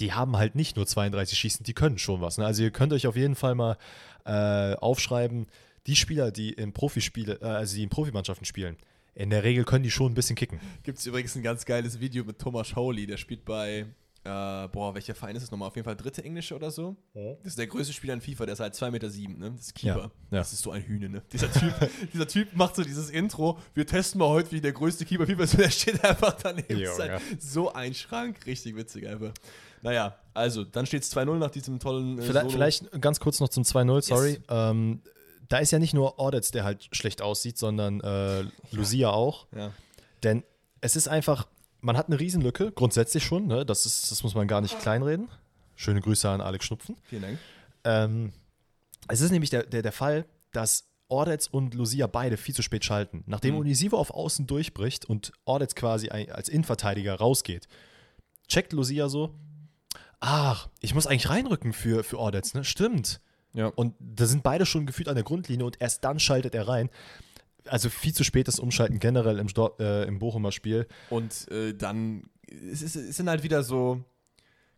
die 0.00 0.12
haben 0.12 0.36
halt 0.36 0.54
nicht 0.54 0.76
nur 0.76 0.86
32 0.86 1.38
Schießen, 1.38 1.64
die 1.64 1.74
können 1.74 1.98
schon 1.98 2.20
was. 2.20 2.38
Ne? 2.38 2.46
Also 2.46 2.62
ihr 2.62 2.70
könnt 2.70 2.92
euch 2.92 3.06
auf 3.06 3.16
jeden 3.16 3.34
Fall 3.34 3.54
mal 3.54 3.76
äh, 4.24 4.74
aufschreiben, 4.76 5.46
die 5.86 5.96
Spieler, 5.96 6.30
die 6.30 6.52
in 6.52 6.72
Profispiele, 6.72 7.38
äh, 7.40 7.44
also 7.44 7.76
die 7.76 7.82
in 7.82 7.88
Profimannschaften 7.88 8.44
spielen, 8.44 8.76
in 9.14 9.30
der 9.30 9.42
Regel 9.42 9.64
können 9.64 9.82
die 9.82 9.90
schon 9.90 10.12
ein 10.12 10.14
bisschen 10.14 10.36
kicken. 10.36 10.60
Gibt 10.82 10.98
es 10.98 11.06
übrigens 11.06 11.34
ein 11.34 11.42
ganz 11.42 11.64
geiles 11.64 12.00
Video 12.00 12.24
mit 12.24 12.38
Thomas 12.38 12.76
Howley, 12.76 13.06
der 13.06 13.16
spielt 13.16 13.44
bei, 13.44 13.86
äh, 14.26 14.68
boah, 14.68 14.94
welcher 14.94 15.14
Verein 15.14 15.36
ist 15.36 15.44
es 15.44 15.50
nochmal? 15.50 15.68
Auf 15.68 15.76
jeden 15.76 15.84
Fall 15.84 15.96
dritte 15.96 16.24
Englische 16.24 16.54
oder 16.54 16.70
so. 16.70 16.96
Das 17.14 17.46
ist 17.46 17.58
der 17.58 17.66
größte 17.66 17.92
Spieler 17.92 18.14
in 18.14 18.20
FIFA, 18.20 18.46
der 18.46 18.52
ist 18.54 18.60
halt 18.60 18.74
2,7 18.74 18.90
Meter, 18.90 19.10
sieben, 19.10 19.38
ne? 19.38 19.52
Das 19.52 19.66
ist 19.66 19.74
Keeper. 19.74 19.96
Ja, 19.96 20.02
ja. 20.02 20.38
Das 20.38 20.52
ist 20.52 20.62
so 20.62 20.70
ein 20.70 20.82
Hühne, 20.82 21.08
ne? 21.08 21.22
Dieser 21.32 21.52
Typ, 21.52 21.72
dieser 22.12 22.28
Typ 22.28 22.54
macht 22.54 22.76
so 22.76 22.82
dieses 22.82 23.10
Intro, 23.10 23.58
wir 23.74 23.86
testen 23.86 24.18
mal 24.18 24.28
heute, 24.28 24.52
wie 24.52 24.60
der 24.60 24.72
größte 24.72 25.04
Keeper 25.04 25.26
FIFA 25.26 25.42
ist, 25.44 25.54
und 25.54 25.60
der 25.62 25.70
steht 25.70 26.04
einfach 26.04 26.36
daneben. 26.42 26.68
Das 26.68 26.98
Junge. 26.98 27.12
halt 27.12 27.22
so 27.38 27.72
ein 27.72 27.94
Schrank, 27.94 28.44
richtig 28.46 28.76
witzig 28.76 29.06
einfach. 29.06 29.32
Naja, 29.82 30.16
also, 30.34 30.64
dann 30.64 30.84
steht 30.86 31.02
es 31.02 31.16
2-0 31.16 31.36
nach 31.36 31.50
diesem 31.50 31.78
tollen 31.78 32.18
äh, 32.18 32.22
Vielleicht, 32.22 32.50
vielleicht 32.50 33.00
ganz 33.00 33.20
kurz 33.20 33.40
noch 33.40 33.48
zum 33.48 33.62
2-0, 33.62 34.02
sorry. 34.02 34.30
Yes. 34.30 34.40
Ähm, 34.48 35.00
da 35.48 35.58
ist 35.58 35.70
ja 35.70 35.78
nicht 35.78 35.94
nur 35.94 36.18
Audits, 36.18 36.50
der 36.50 36.64
halt 36.64 36.88
schlecht 36.90 37.22
aussieht, 37.22 37.56
sondern 37.56 38.00
äh, 38.00 38.44
Lucia 38.72 39.10
auch. 39.10 39.46
Ja. 39.56 39.72
Denn 40.22 40.42
es 40.80 40.96
ist 40.96 41.08
einfach, 41.08 41.46
man 41.80 41.96
hat 41.96 42.06
eine 42.06 42.18
Riesenlücke, 42.18 42.72
grundsätzlich 42.72 43.24
schon, 43.24 43.46
ne? 43.46 43.64
das, 43.64 43.86
ist, 43.86 44.10
das 44.10 44.22
muss 44.22 44.34
man 44.34 44.48
gar 44.48 44.60
nicht 44.60 44.78
kleinreden. 44.80 45.28
Schöne 45.74 46.00
Grüße 46.00 46.28
an 46.28 46.40
Alex 46.40 46.64
Schnupfen. 46.64 46.96
Vielen 47.04 47.22
Dank. 47.22 47.38
Ähm, 47.84 48.32
es 49.08 49.20
ist 49.20 49.30
nämlich 49.30 49.50
der, 49.50 49.64
der, 49.64 49.82
der 49.82 49.92
Fall, 49.92 50.24
dass 50.52 50.88
Ordetz 51.08 51.46
und 51.46 51.74
Lucia 51.74 52.06
beide 52.06 52.36
viel 52.36 52.54
zu 52.54 52.62
spät 52.62 52.84
schalten. 52.84 53.22
Nachdem 53.26 53.54
Mhm. 53.54 53.60
Unisivo 53.60 53.96
auf 53.96 54.10
Außen 54.10 54.46
durchbricht 54.46 55.04
und 55.04 55.32
Ordetz 55.44 55.74
quasi 55.74 56.08
als 56.08 56.48
Innenverteidiger 56.48 57.14
rausgeht, 57.14 57.68
checkt 58.48 58.72
Lucia 58.72 59.08
so, 59.08 59.34
ach, 60.20 60.68
ich 60.80 60.94
muss 60.94 61.06
eigentlich 61.06 61.28
reinrücken 61.28 61.72
für, 61.72 62.02
für 62.02 62.18
Ordetz, 62.18 62.54
ne? 62.54 62.64
Stimmt. 62.64 63.20
Ja. 63.52 63.68
Und 63.68 63.94
da 64.00 64.26
sind 64.26 64.42
beide 64.42 64.66
schon 64.66 64.86
gefühlt 64.86 65.08
an 65.08 65.14
der 65.14 65.24
Grundlinie 65.24 65.64
und 65.64 65.80
erst 65.80 66.04
dann 66.04 66.18
schaltet 66.18 66.54
er 66.54 66.68
rein. 66.68 66.90
Also 67.68 67.88
viel 67.90 68.14
zu 68.14 68.24
spätes 68.24 68.58
Umschalten 68.58 68.98
generell 68.98 69.38
im, 69.38 69.48
äh, 69.78 70.04
im 70.04 70.18
Bochumer 70.18 70.52
Spiel. 70.52 70.86
Und 71.10 71.50
äh, 71.50 71.74
dann 71.74 72.24
es, 72.48 72.82
ist, 72.82 72.96
es 72.96 73.16
sind 73.16 73.28
halt 73.28 73.42
wieder 73.42 73.62
so. 73.62 74.04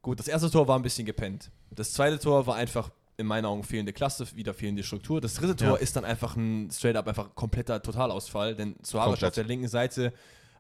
Gut, 0.03 0.21
das 0.21 0.29
erste 0.29 0.51
Tor 0.51 0.69
war 0.69 0.79
ein 0.79 0.83
bisschen 0.83 1.07
gepennt. 1.07 1.51
Das 1.71 1.93
zweite 1.93 2.19
Tor 2.19 2.47
war 2.47 2.55
einfach 2.57 2.91
in 3.17 3.27
meinen 3.27 3.45
Augen 3.47 3.65
fehlende 3.65 3.93
Klasse, 3.93 4.27
wieder 4.37 4.55
fehlende 4.55 4.85
Struktur. 4.85 5.21
Das 5.21 5.35
dritte 5.35 5.57
Tor 5.57 5.71
Ja. 5.71 5.77
ist 5.77 5.97
dann 5.97 6.05
einfach 6.05 6.37
ein 6.37 6.71
straight 6.71 6.97
up 6.97 7.09
einfach 7.09 7.35
kompletter 7.35 7.83
Totalausfall, 7.83 8.55
denn 8.55 8.77
Suarez 8.83 9.23
auf 9.23 9.35
der 9.35 9.45
linken 9.45 9.69
Seite 9.69 10.13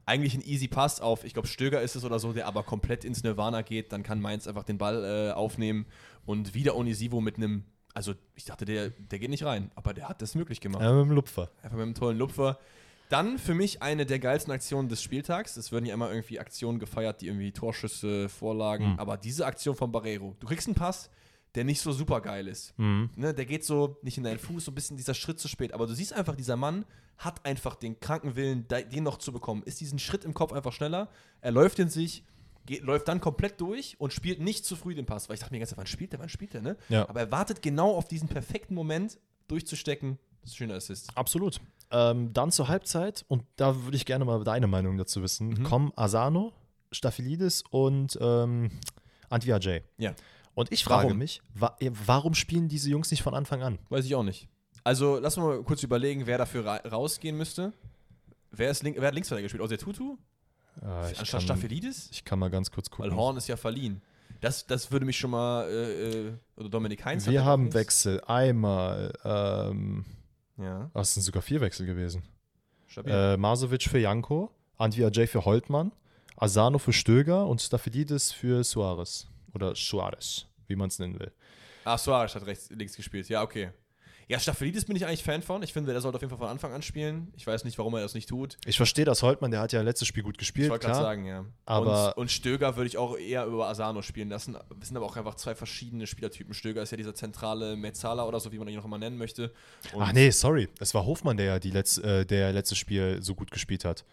eigentlich 0.05 0.35
ein 0.35 0.43
easy 0.43 0.69
Pass 0.69 1.01
auf, 1.01 1.23
ich 1.25 1.35
glaube 1.35 1.47
Stöger 1.49 1.83
ist 1.83 1.95
es 1.95 2.05
oder 2.05 2.19
so, 2.19 2.33
der 2.33 2.47
aber 2.47 2.63
komplett 2.63 3.05
ins 3.05 3.23
Nirvana 3.23 3.63
geht, 3.63 3.93
dann 3.93 4.03
kann 4.03 4.21
Mainz 4.21 4.47
einfach 4.49 4.65
den 4.65 4.79
Ball 4.79 5.05
äh, 5.05 5.33
aufnehmen 5.33 5.87
und 6.25 6.55
wieder 6.55 6.75
Onisivo 6.77 7.21
mit 7.21 7.37
einem, 7.37 7.65
also 7.95 8.15
ich 8.35 8.45
dachte, 8.45 8.65
der, 8.65 8.91
der 8.91 9.19
geht 9.19 9.31
nicht 9.31 9.45
rein, 9.45 9.71
aber 9.75 9.95
der 9.95 10.09
hat 10.09 10.23
das 10.23 10.35
möglich 10.35 10.61
gemacht. 10.61 10.83
Ja, 10.83 10.93
mit 10.93 11.07
dem 11.07 11.13
Lupfer. 11.13 11.51
Einfach 11.63 11.77
mit 11.77 11.85
einem 11.85 11.95
tollen 11.95 12.19
Lupfer. 12.19 12.59
Dann 13.09 13.39
für 13.39 13.55
mich 13.55 13.83
eine 13.83 14.05
der 14.05 14.19
geilsten 14.19 14.53
Aktionen 14.53 14.89
des 14.89 15.03
Spieltags. 15.03 15.57
Es 15.57 15.73
werden 15.73 15.87
ja 15.87 15.95
immer 15.95 16.11
irgendwie 16.11 16.39
Aktionen 16.39 16.79
gefeiert, 16.79 17.23
die 17.23 17.29
irgendwie 17.29 17.53
Torschüsse, 17.53 18.29
Vorlagen. 18.29 18.93
Mhm. 18.93 18.99
Aber 18.99 19.17
diese 19.17 19.47
Aktion 19.47 19.75
von 19.75 19.91
Barrero, 19.91 20.37
du 20.39 20.47
kriegst 20.47 20.67
einen 20.67 20.75
Pass, 20.75 21.11
der 21.55 21.65
nicht 21.65 21.81
so 21.81 21.93
super 21.93 22.21
geil 22.21 22.47
ist. 22.47 22.79
Mhm. 22.79 23.11
Ne, 23.17 23.33
der 23.33 23.47
geht 23.47 23.65
so 23.65 23.97
nicht 24.03 24.19
in 24.19 24.25
deinen 24.25 24.39
Fuß, 24.39 24.67
so 24.67 24.71
ein 24.71 24.75
bisschen 24.75 24.99
dieser 24.99 25.15
Schritt 25.15 25.41
zu 25.41 25.49
spät. 25.49 25.73
Aber 25.73 25.87
du 25.87 25.95
siehst 25.95 26.13
einfach, 26.13 26.37
dieser 26.37 26.57
Mann 26.57 26.85
hat 27.17 27.45
einfach 27.47 27.75
den 27.75 27.99
kranken 27.99 28.37
Willen, 28.37 28.69
den 28.69 29.03
noch 29.03 29.17
zu 29.17 29.33
bekommen. 29.33 29.63
Ist 29.65 29.81
diesen 29.81 29.99
Schritt 29.99 30.25
im 30.25 30.35
Kopf 30.35 30.53
einfach 30.53 30.73
schneller. 30.73 31.09
Er 31.41 31.51
läuft 31.51 31.79
in 31.79 31.89
sich, 31.89 32.23
geht, 32.69 32.83
läuft 32.83 33.09
dann 33.09 33.21
komplett 33.21 33.61
durch 33.61 33.97
und 33.99 34.13
spielt 34.13 34.41
nicht 34.41 34.65
zu 34.65 34.77
früh 34.77 34.95
den 34.95 35.07
Pass. 35.07 35.29
Weil 35.29 35.35
ich 35.35 35.41
dachte 35.41 35.53
mir 35.53 35.59
ganz 35.59 35.77
wann 35.77 35.87
spielt 35.87 36.13
der, 36.13 36.21
wann 36.21 36.29
spielt 36.29 36.55
der, 36.55 36.63
ne? 36.63 36.77
Ja. 36.89 37.09
Aber 37.09 37.21
er 37.21 37.33
wartet 37.33 37.61
genau 37.63 37.95
auf 37.97 38.07
diesen 38.07 38.29
perfekten 38.29 38.75
Moment, 38.75 39.19
durchzustecken. 39.49 40.19
Das 40.43 40.51
ist 40.51 40.55
ein 40.55 40.59
schöner 40.59 40.75
Assist. 40.75 41.11
Absolut. 41.17 41.61
Ähm, 41.91 42.33
dann 42.33 42.53
zur 42.53 42.69
Halbzeit, 42.69 43.25
und 43.29 43.43
da 43.57 43.85
würde 43.85 43.97
ich 43.97 44.05
gerne 44.05 44.25
mal 44.25 44.45
deine 44.45 44.67
Meinung 44.67 44.97
dazu 44.99 45.23
wissen, 45.23 45.49
Mhm. 45.49 45.63
kommen 45.65 45.93
Asano, 45.97 46.53
Staphylidis 46.93 47.65
und 47.71 48.17
ähm, 48.21 48.71
Antwi 49.31 49.53
Ajay. 49.53 49.83
Ja. 49.97 50.15
Und 50.55 50.71
ich 50.73 50.85
frage 50.85 51.05
Warum? 51.09 51.19
mich, 51.19 51.41
wa 51.55 51.77
äh, 51.81 51.91
warum 52.07 52.35
spielen 52.35 52.69
diese 52.69 52.91
Jungs 52.91 53.11
nicht 53.11 53.23
von 53.23 53.35
Anfang 53.35 53.63
an? 53.63 53.79
Weiß 53.89 54.05
ich 54.05 54.15
auch 54.15 54.23
nicht. 54.23 54.49
Also, 54.85 55.19
lass 55.19 55.37
mal 55.37 55.63
kurz 55.63 55.83
überlegen, 55.83 56.27
wer 56.27 56.39
dafür 56.39 56.65
ra 56.65 56.77
rausgehen 56.77 57.37
müsste. 57.37 57.73
Wer, 58.51 58.71
ist 58.71 58.83
link 58.83 58.97
wer 58.99 59.09
hat 59.09 59.15
Linksverteidiger 59.15 59.45
gespielt? 59.47 59.63
Außer 59.63 59.79
Tutu? 59.79 60.17
Äh, 60.83 61.13
ich, 61.13 61.19
Anstatt 61.19 61.31
kann, 61.31 61.41
Staphelidis? 61.41 62.09
ich 62.13 62.25
kann 62.25 62.39
mal 62.39 62.51
ganz 62.51 62.71
kurz 62.71 62.91
gucken. 62.91 63.11
Weil 63.11 63.17
Horn 63.17 63.37
ist 63.37 63.49
ja 63.49 63.57
verliehen. 63.57 64.01
Das, 64.41 64.67
das 64.67 64.93
würde 64.93 65.05
mich 65.07 65.19
schon 65.19 65.31
mal. 65.31 65.69
Äh, 65.69 66.29
äh, 66.29 66.33
oder 66.57 66.69
Dominik 66.69 67.05
Heinz. 67.05 67.27
Wir 67.27 67.45
haben 67.45 67.63
links. 67.65 67.75
Wechsel. 67.75 68.21
Einmal, 68.27 69.13
ähm, 69.25 70.05
Ja, 70.57 70.91
es 70.95 71.15
sind 71.15 71.23
sogar 71.25 71.43
vier 71.43 71.61
Wechsel 71.61 71.87
gewesen. 71.87 72.23
stabil. 72.87 73.13
Äh, 73.13 73.37
Masovic 73.37 73.83
für 73.85 73.99
Janko, 73.99 74.51
Antwi 74.77 75.05
Ajay 75.05 75.27
für 75.27 75.45
Holtmann, 75.45 75.93
Asano 76.37 76.79
für 76.79 76.93
Stöger 76.93 77.47
und 77.47 77.61
Staphylidis 77.61 78.31
für 78.33 78.63
Suarez. 78.63 79.27
Oder 79.55 79.75
Suarez, 79.75 80.47
wie 80.69 80.77
man 80.77 80.89
es 80.89 80.99
nennen 81.01 81.19
will. 81.19 81.33
ah, 81.85 81.99
Suarez 81.99 82.35
hat 82.37 82.47
rechts, 82.47 82.71
links 82.71 82.95
gespielt. 82.95 83.29
Ja, 83.29 83.43
okay. 83.43 83.71
Ja, 84.29 84.39
Staphelidis 84.39 84.85
bin 84.85 84.95
ich 84.95 85.07
eigentlich 85.07 85.23
Fan 85.25 85.41
von. 85.41 85.63
Ich 85.63 85.73
finde, 85.73 85.91
der 85.93 86.03
sollte 86.03 86.17
auf 86.17 86.23
jeden 86.23 86.29
Fall 86.31 86.39
von 86.39 86.49
Anfang 86.49 86.73
an 86.75 86.83
spielen. 86.83 87.33
Ich 87.37 87.47
weiß 87.47 87.65
nicht, 87.65 87.79
warum 87.79 87.95
er 87.95 88.03
das 88.03 88.13
nicht 88.13 88.29
tut. 88.29 88.59
Ich 88.67 88.77
verstehe 88.77 89.07
das 89.07 89.23
Holtmann, 89.23 89.51
der 89.51 89.61
hat 89.61 89.73
ja 89.73 89.81
letztes 89.81 90.07
Spiel 90.07 90.23
gut 90.23 90.35
Ich 90.35 90.39
gespielt, 90.41 90.69
wollte 90.69 90.85
klar. 90.87 90.99
gerade 90.99 91.07
sagen, 91.17 91.25
ja. 91.27 91.45
Aber- 91.65 92.09
und, 92.17 92.23
und 92.25 92.31
Stöger 92.31 92.77
würde 92.77 92.89
ich 92.89 92.99
auch 92.99 93.17
eher 93.17 93.47
über 93.47 93.69
Asano 93.69 94.03
spielen 94.03 94.29
lassen. 94.29 94.53
Das 94.79 94.89
sind 94.89 94.97
aber 94.99 95.07
auch 95.07 95.17
einfach 95.17 95.35
zwei 95.37 95.55
verschiedene 95.55 96.07
Spielertypen. 96.07 96.53
Stöger 96.53 96.83
ist 96.83 96.91
ja 96.91 96.99
dieser 96.99 97.15
zentrale 97.15 97.75
Mezzala 97.75 98.27
oder 98.27 98.39
so, 98.39 98.53
wie 98.53 98.59
man 98.59 98.69
ihn 98.69 98.77
noch 98.77 98.85
immer 98.85 98.99
nennen 98.99 99.17
möchte. 99.17 99.51
Und, 99.95 100.03
Ach 100.03 100.13
nee, 100.13 100.29
sorry. 100.31 100.69
Es 100.79 100.93
war 100.93 101.07
Hofmann, 101.07 101.39
der 101.39 101.47
ja 101.47 101.59
die 101.59 101.71
letz, 101.71 101.97
äh, 101.97 102.27
der 102.27 102.53
letztes 102.53 102.77
Spiel 102.77 103.23
so 103.23 103.35
gut 103.35 103.51
gespielt 103.51 103.87
hat. 103.87 104.05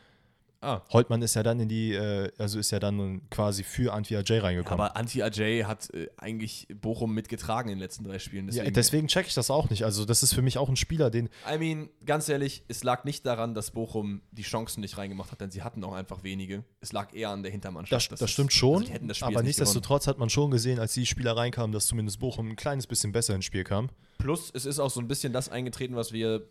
Ah, 0.65 0.81
Holtmann 0.91 1.21
ist 1.21 1.35
ja 1.35 1.43
dann 1.43 1.59
in 1.59 1.69
die, 1.69 1.93
äh, 1.93 2.31
also 2.39 2.57
ist 2.59 2.71
ja 2.71 2.79
dann 2.79 3.21
quasi 3.29 3.63
für 3.63 3.93
Antwi 3.93 4.15
Ajay 4.17 4.39
reingekommen. 4.39 4.79
aber 4.83 4.97
Anti 4.97 5.21
Ajay 5.21 5.61
hat 5.61 5.93
äh, 5.93 6.07
eigentlich 6.17 6.67
Bochum 6.81 7.13
mitgetragen 7.13 7.69
in 7.69 7.75
den 7.75 7.81
letzten 7.81 8.03
drei 8.03 8.17
Spielen. 8.19 8.45
ja, 8.47 8.51
Deswegen, 8.63 8.73
deswegen 8.73 9.07
check 9.07 9.27
ich 9.27 9.33
das 9.35 9.51
auch 9.51 9.69
nicht. 9.69 9.83
Also, 9.85 10.05
das 10.05 10.23
ist 10.23 10.33
für 10.33 10.41
mich 10.41 10.57
auch 10.57 10.69
ein 10.69 10.75
Spieler, 10.75 11.11
den. 11.11 11.29
I 11.47 11.57
mean, 11.59 11.89
ganz 12.05 12.27
ehrlich, 12.29 12.63
es 12.67 12.83
lag 12.83 13.03
nicht 13.03 13.25
daran, 13.25 13.53
dass 13.53 13.71
Bochum 13.71 14.21
die 14.31 14.41
Chancen 14.41 14.81
nicht 14.81 14.97
reingemacht 14.97 15.31
hat, 15.31 15.39
denn 15.41 15.51
sie 15.51 15.61
hatten 15.61 15.83
auch 15.83 15.93
einfach 15.93 16.23
wenige. 16.23 16.63
Es 16.81 16.91
lag 16.93 17.13
eher 17.13 17.29
an 17.29 17.43
der 17.43 17.51
Hintermannschaft. 17.51 18.11
Das, 18.11 18.19
das 18.19 18.29
ist- 18.29 18.33
stimmt 18.33 18.53
schon, 18.53 18.83
also 18.91 18.93
das 19.07 19.21
aber 19.21 19.33
nicht 19.43 19.45
nichtsdestotrotz 19.59 20.07
hat 20.07 20.17
man 20.17 20.29
schon 20.29 20.49
gesehen, 20.49 20.79
als 20.79 20.93
die 20.93 21.05
Spieler 21.05 21.37
reinkamen, 21.37 21.71
dass 21.71 21.85
zumindest 21.85 22.19
Bochum 22.19 22.49
ein 22.49 22.55
kleines 22.55 22.87
bisschen 22.87 23.11
besser 23.11 23.35
ins 23.35 23.45
Spiel 23.45 23.63
kam. 23.63 23.89
Plus, 24.17 24.49
es 24.53 24.65
ist 24.65 24.79
auch 24.79 24.89
so 24.89 24.99
ein 25.01 25.07
bisschen 25.07 25.33
das 25.33 25.49
eingetreten, 25.49 25.95
was 25.95 26.11
wir. 26.11 26.47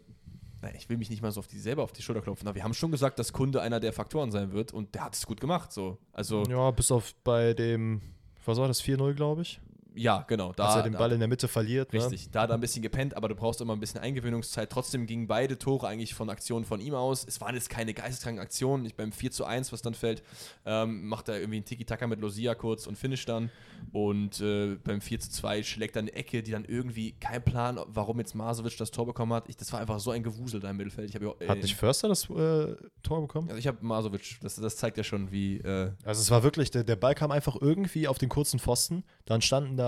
Na, 0.65 0.75
Ich 0.75 0.89
will 0.89 0.97
mich 0.97 1.11
nicht 1.11 1.23
mal 1.23 1.31
so 1.31 1.41
auf 1.41 1.47
die 1.47 1.59
selber 1.59 1.83
auf 1.83 1.93
die 1.93 2.03
Schulter 2.03 2.21
klopfen, 2.23 2.49
aber 2.49 2.57
wir 2.57 2.65
haben 2.65 2.75
schon 2.75 2.91
gesagt, 2.91 3.19
dass 3.19 3.33
Kunde 3.33 3.61
einer 3.61 3.81
der 3.81 3.93
Faktoren 3.93 4.31
sein 4.31 4.53
wird 4.53 4.73
und 4.73 4.95
der 4.95 5.05
hat 5.05 5.15
es 5.15 5.27
gut 5.27 5.41
gemacht. 5.41 5.73
So. 5.73 5.99
Also, 6.13 6.43
Ja, 6.45 6.71
bis 6.71 6.91
auf 6.91 7.15
bei 7.25 7.55
dem, 7.55 8.01
was 8.45 8.59
war 8.59 8.69
das, 8.69 8.83
4-0, 8.83 9.15
glaube 9.15 9.43
ich? 9.43 9.61
Genau. 9.95 10.53
Da, 10.53 10.67
Als 10.67 10.77
er 10.77 10.83
den 10.83 10.93
da- 10.95 10.99
Ball 10.99 11.13
in 11.13 11.19
der 11.19 11.29
Mitte 11.29 11.49
verliert. 11.49 11.93
Ne? 11.93 12.01
Richtig, 12.01 12.31
da 12.31 12.43
hat 12.43 12.51
er 12.51 12.55
ein 12.55 12.61
bisschen 12.61 12.83
gepennt, 12.83 13.17
aber 13.17 13.29
du 13.29 13.35
brauchst 13.35 13.61
immer 13.61 13.73
ein 13.75 13.81
bisschen 13.81 14.01
Eingewöhnungszeit. 14.01 14.71
Trotzdem 14.71 15.07
gingen 15.07 15.27
beide 15.27 15.59
Tore 15.59 15.87
eigentlich 15.89 16.15
von 16.15 16.29
Aktionen 16.31 16.65
von 16.65 16.81
ihm 16.81 16.95
aus. 16.95 17.25
Es 17.27 17.41
waren 17.41 17.55
jetzt 17.55 17.71
keine 17.71 17.95
geisteskranken 17.95 18.43
Aktionen. 18.43 18.85
Ich, 18.87 18.95
beim 18.95 19.13
4 19.13 19.31
zu 19.31 19.45
1, 19.45 19.73
was 19.73 19.83
dann 19.83 19.95
fällt, 19.95 20.23
ähm, 20.67 21.07
macht 21.07 21.29
er 21.29 21.39
irgendwie 21.39 21.57
einen 21.59 21.65
Tiki-Taka 21.65 22.07
mit 22.07 22.21
Losia 22.21 22.55
kurz 22.55 22.87
und 22.87 22.97
finish 22.99 23.25
dann. 23.25 23.51
Und 23.93 24.41
äh, 24.41 24.77
beim 24.83 25.01
4 25.01 25.21
zu 25.21 25.31
2 25.31 25.63
schlägt 25.63 25.97
er 25.97 26.01
eine 26.03 26.13
Ecke, 26.15 26.43
die 26.43 26.51
dann 26.53 26.65
irgendwie, 26.65 27.13
kein 27.13 27.45
Plan, 27.45 27.79
warum 27.87 28.19
jetzt 28.19 28.35
Masovic 28.35 28.77
das 28.79 28.91
Tor 28.91 29.07
bekommen 29.07 29.33
hat. 29.33 29.49
Ich, 29.49 29.57
das 29.57 29.73
war 29.73 29.81
einfach 29.81 30.01
so 30.01 30.11
ein 30.11 30.23
Gewusel 30.23 30.61
da 30.61 30.71
im 30.71 30.77
Mittelfeld. 30.77 31.09
Ich, 31.11 31.15
hab 31.15 31.23
ja, 31.23 31.33
äh, 31.41 31.49
Hat 31.49 31.59
nicht 31.59 31.77
Förster 31.77 32.09
das 32.09 32.29
äh, 32.31 32.75
Tor 33.03 33.21
bekommen? 33.21 33.49
also 33.49 33.59
ich 33.59 33.67
habe 33.67 33.79
Masovic, 33.85 34.39
das, 34.41 34.57
das 34.57 34.77
zeigt 34.77 34.97
ja 34.97 35.05
schon, 35.05 35.31
wie. 35.31 35.59
Äh, 35.59 35.93
Also 36.05 36.21
es 36.23 36.31
war 36.31 36.43
wirklich, 36.43 36.71
der, 36.71 36.83
der 36.85 36.97
Ball 36.97 37.15
kam 37.15 37.31
einfach 37.31 37.57
irgendwie 37.61 38.09
auf 38.09 38.19
den 38.19 38.29
kurzen 38.29 38.59
Pfosten. 38.59 39.05
Dann 39.27 39.43
standen 39.43 39.77
da 39.77 39.84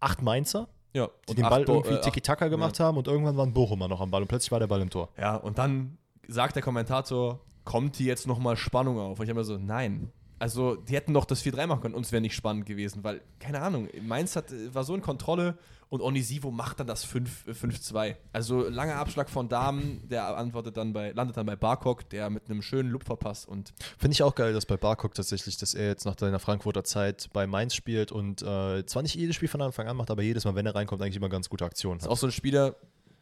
acht 0.00 0.22
Mainzer, 0.22 0.68
ja, 0.92 1.08
die 1.28 1.34
den 1.34 1.48
Ball 1.48 1.64
Bo- 1.64 1.74
irgendwie 1.74 1.94
äh, 1.96 2.00
Tiki-Taka 2.00 2.48
gemacht 2.48 2.80
haben 2.80 2.96
und 2.96 3.06
irgendwann 3.08 3.36
war 3.36 3.44
ein 3.46 3.52
Bochumer 3.52 3.88
noch 3.88 4.00
am 4.00 4.10
Ball 4.10 4.22
und 4.22 4.28
plötzlich 4.28 4.52
war 4.52 4.60
der 4.60 4.66
Ball 4.66 4.80
im 4.80 4.90
Tor. 4.90 5.08
Ja, 5.18 5.36
und 5.36 5.58
dann 5.58 5.98
sagt 6.28 6.56
der 6.56 6.62
Kommentator, 6.62 7.40
kommt 7.64 7.96
hier 7.96 8.06
jetzt 8.06 8.26
nochmal 8.26 8.56
Spannung 8.56 8.98
auf? 8.98 9.18
Und 9.18 9.24
ich 9.24 9.30
habe 9.30 9.40
mir 9.40 9.44
so, 9.44 9.58
nein. 9.58 10.10
Also, 10.38 10.76
die 10.76 10.94
hätten 10.94 11.14
doch 11.14 11.24
das 11.24 11.42
4-3 11.42 11.66
machen 11.66 11.80
können, 11.80 11.94
uns 11.94 12.12
wäre 12.12 12.20
nicht 12.20 12.34
spannend 12.34 12.66
gewesen, 12.66 13.04
weil, 13.04 13.22
keine 13.38 13.62
Ahnung, 13.62 13.88
Mainz 14.02 14.36
hat, 14.36 14.46
war 14.72 14.84
so 14.84 14.94
in 14.94 15.00
Kontrolle 15.00 15.56
und 15.88 16.02
Onisivo 16.02 16.50
macht 16.50 16.80
dann 16.80 16.86
das 16.86 17.04
5 17.04 17.46
äh, 17.46 17.50
5-2. 17.52 18.16
Also, 18.32 18.68
langer 18.68 18.96
Abschlag 18.96 19.30
von 19.30 19.48
Damen, 19.48 20.06
der 20.08 20.36
antwortet 20.36 20.76
dann 20.76 20.92
bei, 20.92 21.12
landet 21.12 21.36
dann 21.36 21.46
bei 21.46 21.56
Barkok, 21.56 22.08
der 22.10 22.28
mit 22.28 22.50
einem 22.50 22.60
schönen 22.60 22.90
Loop 22.90 23.04
verpasst 23.04 23.48
und 23.48 23.72
Finde 23.98 24.12
ich 24.12 24.22
auch 24.22 24.34
geil, 24.34 24.52
dass 24.52 24.66
bei 24.66 24.76
Barkok 24.76 25.14
tatsächlich, 25.14 25.56
dass 25.56 25.74
er 25.74 25.88
jetzt 25.88 26.04
nach 26.04 26.18
seiner 26.18 26.38
Frankfurter 26.38 26.84
Zeit 26.84 27.30
bei 27.32 27.46
Mainz 27.46 27.74
spielt 27.74 28.12
und 28.12 28.42
äh, 28.42 28.84
zwar 28.84 29.02
nicht 29.02 29.14
jedes 29.14 29.36
Spiel 29.36 29.48
von 29.48 29.62
Anfang 29.62 29.88
an 29.88 29.96
macht, 29.96 30.10
aber 30.10 30.22
jedes 30.22 30.44
Mal, 30.44 30.54
wenn 30.54 30.66
er 30.66 30.74
reinkommt, 30.74 31.00
eigentlich 31.00 31.16
immer 31.16 31.28
ganz 31.28 31.48
gute 31.48 31.64
Aktionen 31.64 31.98
ist 31.98 32.04
hat. 32.04 32.12
auch 32.12 32.18
so 32.18 32.26
ein 32.26 32.32
Spieler, 32.32 32.76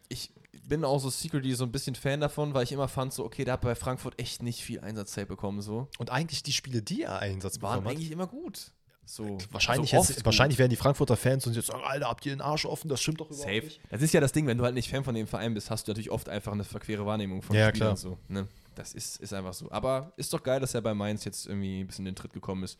ich 0.08 0.30
bin 0.68 0.84
auch 0.84 0.98
so 0.98 1.10
secretly 1.10 1.54
so 1.54 1.64
ein 1.64 1.72
bisschen 1.72 1.94
Fan 1.94 2.20
davon, 2.20 2.54
weil 2.54 2.64
ich 2.64 2.72
immer 2.72 2.88
fand, 2.88 3.12
so, 3.12 3.24
okay, 3.24 3.44
der 3.44 3.54
hat 3.54 3.60
bei 3.60 3.74
Frankfurt 3.74 4.18
echt 4.18 4.42
nicht 4.42 4.62
viel 4.62 4.80
Einsatzzeit 4.80 5.28
bekommen, 5.28 5.62
so. 5.62 5.88
Und 5.98 6.10
eigentlich 6.10 6.42
die 6.42 6.52
Spiele, 6.52 6.82
die 6.82 7.02
er 7.02 7.18
Einsatz 7.18 7.60
Waren 7.60 7.80
bekommen 7.80 7.86
hat, 7.86 7.92
eigentlich 7.92 8.10
immer 8.10 8.26
gut. 8.26 8.72
So, 9.06 9.36
wahrscheinlich, 9.50 9.94
also 9.94 10.08
jetzt, 10.08 10.18
oft 10.18 10.24
wahrscheinlich 10.24 10.58
werden 10.58 10.70
die 10.70 10.76
Frankfurter 10.76 11.16
Fans 11.16 11.46
und 11.46 11.54
jetzt 11.54 11.66
sagen, 11.66 11.82
Alter, 11.84 12.08
habt 12.08 12.24
ihr 12.24 12.32
den 12.32 12.40
Arsch 12.40 12.64
offen? 12.64 12.88
Das 12.88 13.02
stimmt 13.02 13.20
doch 13.20 13.26
überhaupt 13.26 13.44
Safe. 13.44 13.64
nicht. 13.64 13.80
Das 13.90 14.00
ist 14.00 14.14
ja 14.14 14.20
das 14.20 14.32
Ding, 14.32 14.46
wenn 14.46 14.56
du 14.56 14.64
halt 14.64 14.74
nicht 14.74 14.88
Fan 14.88 15.04
von 15.04 15.14
dem 15.14 15.26
Verein 15.26 15.52
bist, 15.52 15.70
hast 15.70 15.86
du 15.86 15.90
natürlich 15.90 16.10
oft 16.10 16.28
einfach 16.28 16.52
eine 16.52 16.64
verquere 16.64 17.04
Wahrnehmung 17.04 17.42
von 17.42 17.54
Ja, 17.54 17.68
Spielern 17.68 17.88
klar. 17.88 17.96
So, 17.96 18.16
ne? 18.28 18.48
Das 18.74 18.94
ist, 18.94 19.20
ist 19.20 19.32
einfach 19.34 19.52
so. 19.52 19.70
Aber 19.70 20.12
ist 20.16 20.32
doch 20.32 20.42
geil, 20.42 20.58
dass 20.58 20.74
er 20.74 20.80
bei 20.80 20.94
Mainz 20.94 21.24
jetzt 21.24 21.46
irgendwie 21.46 21.80
ein 21.80 21.86
bisschen 21.86 22.06
in 22.06 22.12
den 22.12 22.16
Tritt 22.16 22.32
gekommen 22.32 22.64
ist. 22.64 22.78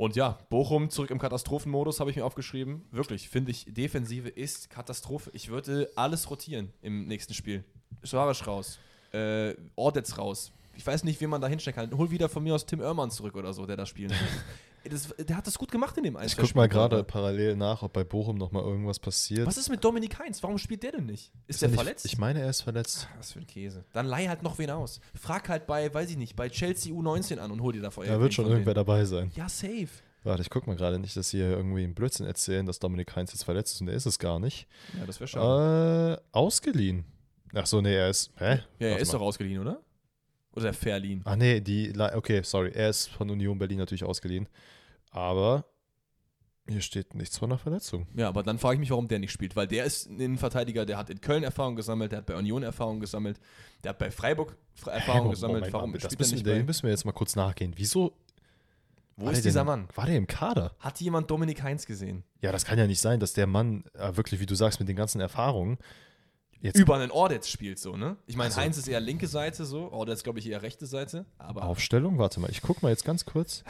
Und 0.00 0.16
ja, 0.16 0.38
Bochum 0.48 0.88
zurück 0.88 1.10
im 1.10 1.18
Katastrophenmodus, 1.18 2.00
habe 2.00 2.08
ich 2.08 2.16
mir 2.16 2.24
aufgeschrieben. 2.24 2.86
Wirklich, 2.90 3.28
finde 3.28 3.50
ich, 3.50 3.66
Defensive 3.68 4.30
ist 4.30 4.70
Katastrophe. 4.70 5.28
Ich 5.34 5.50
würde 5.50 5.90
alles 5.94 6.30
rotieren 6.30 6.72
im 6.80 7.04
nächsten 7.04 7.34
Spiel. 7.34 7.64
Suarez 8.02 8.46
raus, 8.46 8.78
äh, 9.12 9.52
Ordetz 9.76 10.16
raus. 10.16 10.52
Ich 10.74 10.86
weiß 10.86 11.04
nicht, 11.04 11.20
wie 11.20 11.26
man 11.26 11.42
da 11.42 11.48
hinstellen 11.48 11.74
kann. 11.74 11.98
Hol 11.98 12.10
wieder 12.10 12.30
von 12.30 12.42
mir 12.42 12.54
aus 12.54 12.64
Tim 12.64 12.80
Oermann 12.80 13.10
zurück 13.10 13.34
oder 13.34 13.52
so, 13.52 13.66
der 13.66 13.76
da 13.76 13.84
spielen 13.84 14.08
will. 14.08 14.16
das, 14.88 15.14
Der 15.18 15.36
hat 15.36 15.46
das 15.46 15.58
gut 15.58 15.70
gemacht 15.70 15.96
in 15.98 16.04
dem 16.04 16.14
Ich 16.14 16.20
Einzel- 16.20 16.44
guck 16.44 16.54
mal 16.54 16.68
gerade 16.68 17.04
parallel 17.04 17.56
nach, 17.56 17.82
ob 17.82 17.92
bei 17.92 18.04
Bochum 18.04 18.38
nochmal 18.38 18.62
irgendwas 18.64 18.98
passiert. 18.98 19.46
Was 19.46 19.56
ist 19.58 19.68
mit 19.68 19.84
Dominik 19.84 20.18
Heinz? 20.18 20.42
Warum 20.42 20.58
spielt 20.58 20.82
der 20.82 20.92
denn 20.92 21.06
nicht? 21.06 21.32
Ist, 21.46 21.60
der 21.62 21.68
nicht- 21.68 21.76
verletzt? 21.78 22.06
Ich 22.06 22.18
meine, 22.18 22.40
er 22.40 22.50
ist 22.50 22.62
verletzt. 22.62 23.08
Was 23.18 23.32
für 23.32 23.40
ein 23.40 23.46
Käse. 23.46 23.84
Dann 23.92 24.06
leih 24.06 24.28
halt 24.28 24.42
noch 24.42 24.58
wen 24.58 24.70
aus. 24.70 25.00
Frag 25.14 25.48
halt 25.48 25.66
bei, 25.66 25.92
weiß 25.92 26.10
ich 26.10 26.16
nicht, 26.16 26.36
bei 26.36 26.48
Chelsea 26.48 26.92
U19 26.92 27.38
an 27.38 27.50
und 27.50 27.60
hol 27.62 27.72
dir 27.72 27.82
da 27.82 27.90
vorher. 27.90 28.14
Da 28.14 28.20
wird 28.20 28.32
schon 28.34 28.46
irgendwer 28.46 28.74
dabei 28.74 29.04
sein. 29.04 29.30
Ja, 29.34 29.48
safe. 29.48 29.88
Warte, 30.22 30.42
ich 30.42 30.50
guck 30.50 30.66
mal 30.66 30.76
gerade 30.76 30.98
nicht, 30.98 31.16
dass 31.16 31.30
sie 31.30 31.38
hier 31.38 31.50
irgendwie 31.50 31.82
einen 31.82 31.94
Blödsinn 31.94 32.26
erzählen, 32.26 32.66
dass 32.66 32.78
Dominik 32.78 33.16
Heinz 33.16 33.32
jetzt 33.32 33.44
verletzt 33.44 33.74
ist 33.74 33.80
und 33.80 33.86
der 33.86 33.96
ist 33.96 34.04
es 34.06 34.18
gar 34.18 34.38
nicht. 34.38 34.66
Ja, 34.98 35.06
das 35.06 35.18
wäre 35.18 35.28
schade. 35.28 36.20
Äh, 36.20 36.36
ausgeliehen. 36.36 37.04
Ach 37.54 37.66
so, 37.66 37.80
nee, 37.80 37.94
er 37.94 38.10
ist. 38.10 38.30
Hä? 38.36 38.44
Ja, 38.44 38.56
er 38.86 38.90
Warte 38.90 39.02
ist 39.02 39.12
mal. 39.12 39.18
doch 39.18 39.24
ausgeliehen, 39.24 39.60
oder? 39.60 39.80
Oder 40.54 40.72
verliehen. 40.72 41.22
Ach 41.24 41.36
nee, 41.36 41.60
die. 41.60 41.92
Okay, 41.98 42.42
sorry. 42.42 42.72
Er 42.72 42.90
ist 42.90 43.08
von 43.08 43.30
Union 43.30 43.58
Berlin 43.58 43.78
natürlich 43.78 44.04
ausgeliehen. 44.04 44.48
Aber 45.10 45.64
hier 46.68 46.80
steht 46.80 47.14
nichts 47.14 47.38
von 47.38 47.50
einer 47.50 47.58
Verletzung. 47.58 48.06
Ja, 48.14 48.28
aber 48.28 48.42
dann 48.42 48.58
frage 48.58 48.74
ich 48.74 48.80
mich, 48.80 48.90
warum 48.90 49.08
der 49.08 49.18
nicht 49.18 49.32
spielt. 49.32 49.56
Weil 49.56 49.66
der 49.66 49.84
ist 49.84 50.08
ein 50.08 50.20
Innenverteidiger, 50.20 50.86
der 50.86 50.98
hat 50.98 51.10
in 51.10 51.20
Köln 51.20 51.42
Erfahrung 51.42 51.74
gesammelt, 51.76 52.12
der 52.12 52.18
hat 52.18 52.26
bei 52.26 52.36
Union 52.36 52.62
Erfahrung 52.62 53.00
gesammelt, 53.00 53.38
der 53.82 53.90
hat 53.90 53.98
bei 53.98 54.10
Freiburg 54.10 54.56
Fre- 54.80 54.90
Erfahrung 54.90 55.26
Hä, 55.26 55.30
gesammelt. 55.30 55.60
Moment, 55.60 55.72
warum 55.72 55.92
das 55.92 56.02
spielt 56.02 56.12
er 56.14 56.18
müssen, 56.18 56.34
nicht 56.34 56.44
wir, 56.46 56.52
bei? 56.52 56.58
dem 56.58 56.66
müssen 56.66 56.82
wir 56.84 56.90
jetzt 56.90 57.04
mal 57.04 57.12
kurz 57.12 57.34
nachgehen. 57.36 57.72
Wieso? 57.76 58.16
Wo 59.16 59.26
war 59.26 59.32
ist 59.32 59.44
dieser 59.44 59.60
denn, 59.60 59.66
Mann? 59.66 59.88
War 59.94 60.06
der 60.06 60.16
im 60.16 60.26
Kader? 60.26 60.74
Hat 60.78 61.00
jemand 61.00 61.30
Dominik 61.30 61.62
Heinz 61.62 61.86
gesehen? 61.86 62.24
Ja, 62.40 62.52
das 62.52 62.64
kann 62.64 62.78
ja 62.78 62.86
nicht 62.86 63.00
sein, 63.00 63.20
dass 63.20 63.32
der 63.34 63.46
Mann 63.46 63.84
äh, 63.94 64.16
wirklich, 64.16 64.40
wie 64.40 64.46
du 64.46 64.54
sagst, 64.54 64.80
mit 64.80 64.88
den 64.88 64.96
ganzen 64.96 65.20
Erfahrungen 65.20 65.78
jetzt 66.62 66.78
Über 66.78 66.96
einen 66.96 67.10
Ordetz 67.10 67.48
spielt 67.48 67.78
so, 67.78 67.96
ne? 67.96 68.16
Ich 68.26 68.36
meine, 68.36 68.48
Also- 68.48 68.60
Heinz 68.60 68.76
ist 68.76 68.88
eher 68.88 69.00
linke 69.00 69.26
Seite 69.26 69.64
so, 69.64 69.90
Ordetz 69.92 70.22
glaube 70.22 70.38
ich 70.38 70.48
eher 70.48 70.62
rechte 70.62 70.86
Seite, 70.86 71.24
aber 71.38 71.64
Aufstellung. 71.64 72.18
Warte 72.18 72.40
mal, 72.40 72.50
ich 72.50 72.62
guck 72.62 72.82
mal 72.82 72.90
jetzt 72.90 73.04
ganz 73.04 73.24
kurz. 73.24 73.64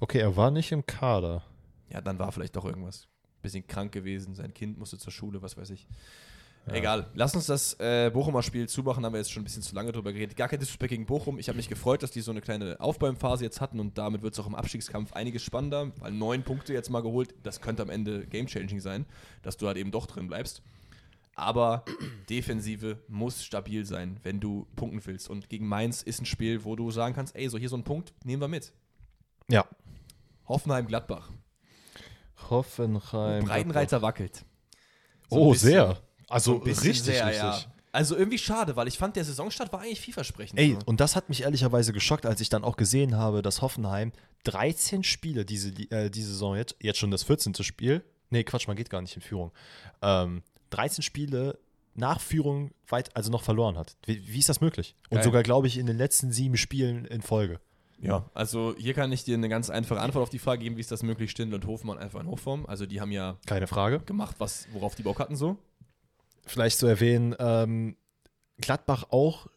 Okay, 0.00 0.18
er 0.20 0.36
war 0.36 0.50
nicht 0.50 0.70
im 0.72 0.86
Kader. 0.86 1.42
ja, 1.90 2.00
dann 2.00 2.18
war 2.18 2.30
vielleicht 2.32 2.54
doch 2.56 2.64
irgendwas. 2.64 3.08
Bisschen 3.42 3.66
krank 3.66 3.92
gewesen, 3.92 4.34
sein 4.34 4.52
Kind 4.52 4.78
musste 4.78 4.98
zur 4.98 5.12
Schule, 5.12 5.42
was 5.42 5.56
weiß 5.56 5.70
ich. 5.70 5.86
Ja. 6.66 6.74
Egal, 6.74 7.06
lass 7.14 7.34
uns 7.34 7.46
das 7.46 7.74
äh, 7.80 8.10
Bochumer 8.12 8.42
Spiel 8.42 8.68
zumachen, 8.68 9.02
haben 9.04 9.12
wir 9.14 9.18
jetzt 9.18 9.32
schon 9.32 9.40
ein 9.40 9.44
bisschen 9.44 9.62
zu 9.62 9.74
lange 9.74 9.90
drüber 9.90 10.12
geredet. 10.12 10.36
Gar 10.36 10.48
kein 10.48 10.58
Disrespect 10.58 10.90
gegen 10.90 11.06
Bochum. 11.06 11.38
Ich 11.38 11.48
habe 11.48 11.56
mich 11.56 11.68
gefreut, 11.68 12.02
dass 12.02 12.10
die 12.10 12.20
so 12.20 12.30
eine 12.30 12.42
kleine 12.42 12.78
Aufbäumphase 12.78 13.44
jetzt 13.44 13.60
hatten 13.62 13.80
und 13.80 13.96
damit 13.96 14.20
wird 14.22 14.34
es 14.34 14.40
auch 14.40 14.46
im 14.46 14.54
Abstiegskampf 14.54 15.14
einiges 15.14 15.42
spannender, 15.42 15.92
weil 16.00 16.12
neun 16.12 16.42
Punkte 16.42 16.74
jetzt 16.74 16.90
mal 16.90 17.00
geholt, 17.00 17.34
das 17.42 17.60
könnte 17.62 17.82
am 17.82 17.88
Ende 17.90 18.26
game-changing 18.26 18.80
sein, 18.80 19.06
dass 19.42 19.56
du 19.56 19.66
halt 19.66 19.78
eben 19.78 19.90
doch 19.92 20.04
drin 20.06 20.26
bleibst. 20.26 20.62
Aber 21.38 21.84
Defensive 22.28 22.98
muss 23.08 23.44
stabil 23.44 23.84
sein, 23.86 24.18
wenn 24.22 24.40
du 24.40 24.66
punkten 24.76 25.00
willst. 25.06 25.30
Und 25.30 25.48
gegen 25.48 25.68
Mainz 25.68 26.02
ist 26.02 26.20
ein 26.20 26.26
Spiel, 26.26 26.64
wo 26.64 26.74
du 26.76 26.90
sagen 26.90 27.14
kannst, 27.14 27.36
ey, 27.36 27.48
so 27.48 27.58
hier 27.58 27.68
so 27.68 27.76
ein 27.76 27.84
Punkt, 27.84 28.12
nehmen 28.24 28.42
wir 28.42 28.48
mit. 28.48 28.72
Ja. 29.48 29.64
Hoffenheim-Gladbach. 30.48 31.30
Hoffenheim. 32.50 33.44
Breitenreiter 33.44 34.02
wackelt. 34.02 34.44
So 35.30 35.36
Oh, 35.36 35.52
bisschen. 35.52 35.70
sehr. 35.70 35.98
Also 36.28 36.52
So 36.54 36.58
richtig, 36.58 37.02
sehr, 37.02 37.26
richtig. 37.26 37.42
ja. 37.42 37.58
Also 37.90 38.16
irgendwie 38.16 38.38
schade, 38.38 38.76
weil 38.76 38.86
ich 38.86 38.98
fand, 38.98 39.16
der 39.16 39.24
Saisonstart 39.24 39.72
war 39.72 39.80
eigentlich 39.80 40.00
vielversprechend. 40.00 40.58
Ey, 40.58 40.72
so. 40.74 40.78
und 40.86 41.00
das 41.00 41.16
hat 41.16 41.28
mich 41.30 41.42
ehrlicherweise 41.42 41.92
geschockt, 41.92 42.26
als 42.26 42.40
ich 42.40 42.48
dann 42.50 42.62
auch 42.62 42.76
gesehen 42.76 43.16
habe, 43.16 43.40
dass 43.42 43.62
Hoffenheim 43.62 44.12
13 44.44 45.04
Spiele 45.04 45.44
diese, 45.44 45.70
äh, 45.90 46.10
diese 46.10 46.30
Saison 46.32 46.54
jetzt, 46.56 46.76
jetzt 46.80 46.98
schon 46.98 47.10
das 47.10 47.22
14. 47.22 47.54
Spiel, 47.64 48.04
nee, 48.30 48.44
Quatsch, 48.44 48.68
man 48.68 48.76
geht 48.76 48.90
gar 48.90 49.00
nicht 49.00 49.16
in 49.16 49.22
Führung, 49.22 49.52
ähm, 50.02 50.42
13 50.70 51.02
Spiele 51.02 51.58
nach 51.94 52.20
Führung 52.20 52.70
weit, 52.86 53.14
also 53.16 53.30
noch 53.30 53.42
verloren 53.42 53.76
hat. 53.76 53.96
Wie, 54.06 54.26
wie 54.28 54.38
ist 54.38 54.48
das 54.48 54.60
möglich? 54.60 54.94
Und 55.10 55.16
Geil. 55.16 55.24
sogar, 55.24 55.42
glaube 55.42 55.66
ich, 55.66 55.78
in 55.78 55.86
den 55.86 55.96
letzten 55.98 56.30
sieben 56.32 56.56
Spielen 56.56 57.04
in 57.06 57.22
Folge. 57.22 57.60
Ja, 58.00 58.30
also 58.32 58.76
hier 58.78 58.94
kann 58.94 59.10
ich 59.10 59.24
dir 59.24 59.34
eine 59.34 59.48
ganz 59.48 59.70
einfache 59.70 60.00
Antwort 60.00 60.22
auf 60.22 60.30
die 60.30 60.38
Frage 60.38 60.62
geben, 60.62 60.76
wie 60.76 60.80
ist 60.80 60.92
das 60.92 61.02
möglich, 61.02 61.32
Stindl 61.32 61.56
und 61.56 61.66
Hofmann 61.66 61.98
einfach 61.98 62.20
in 62.20 62.28
Hochform. 62.28 62.64
Also 62.66 62.86
die 62.86 63.00
haben 63.00 63.10
ja 63.10 63.36
Keine 63.46 63.66
Frage. 63.66 63.98
gemacht, 64.00 64.36
was, 64.38 64.68
worauf 64.72 64.94
die 64.94 65.02
Bock 65.02 65.18
hatten 65.18 65.34
so. 65.34 65.56
Vielleicht 66.46 66.78
zu 66.78 66.86
erwähnen, 66.86 67.34
ähm, 67.40 67.96
Gladbach 68.58 69.06
auch 69.10 69.48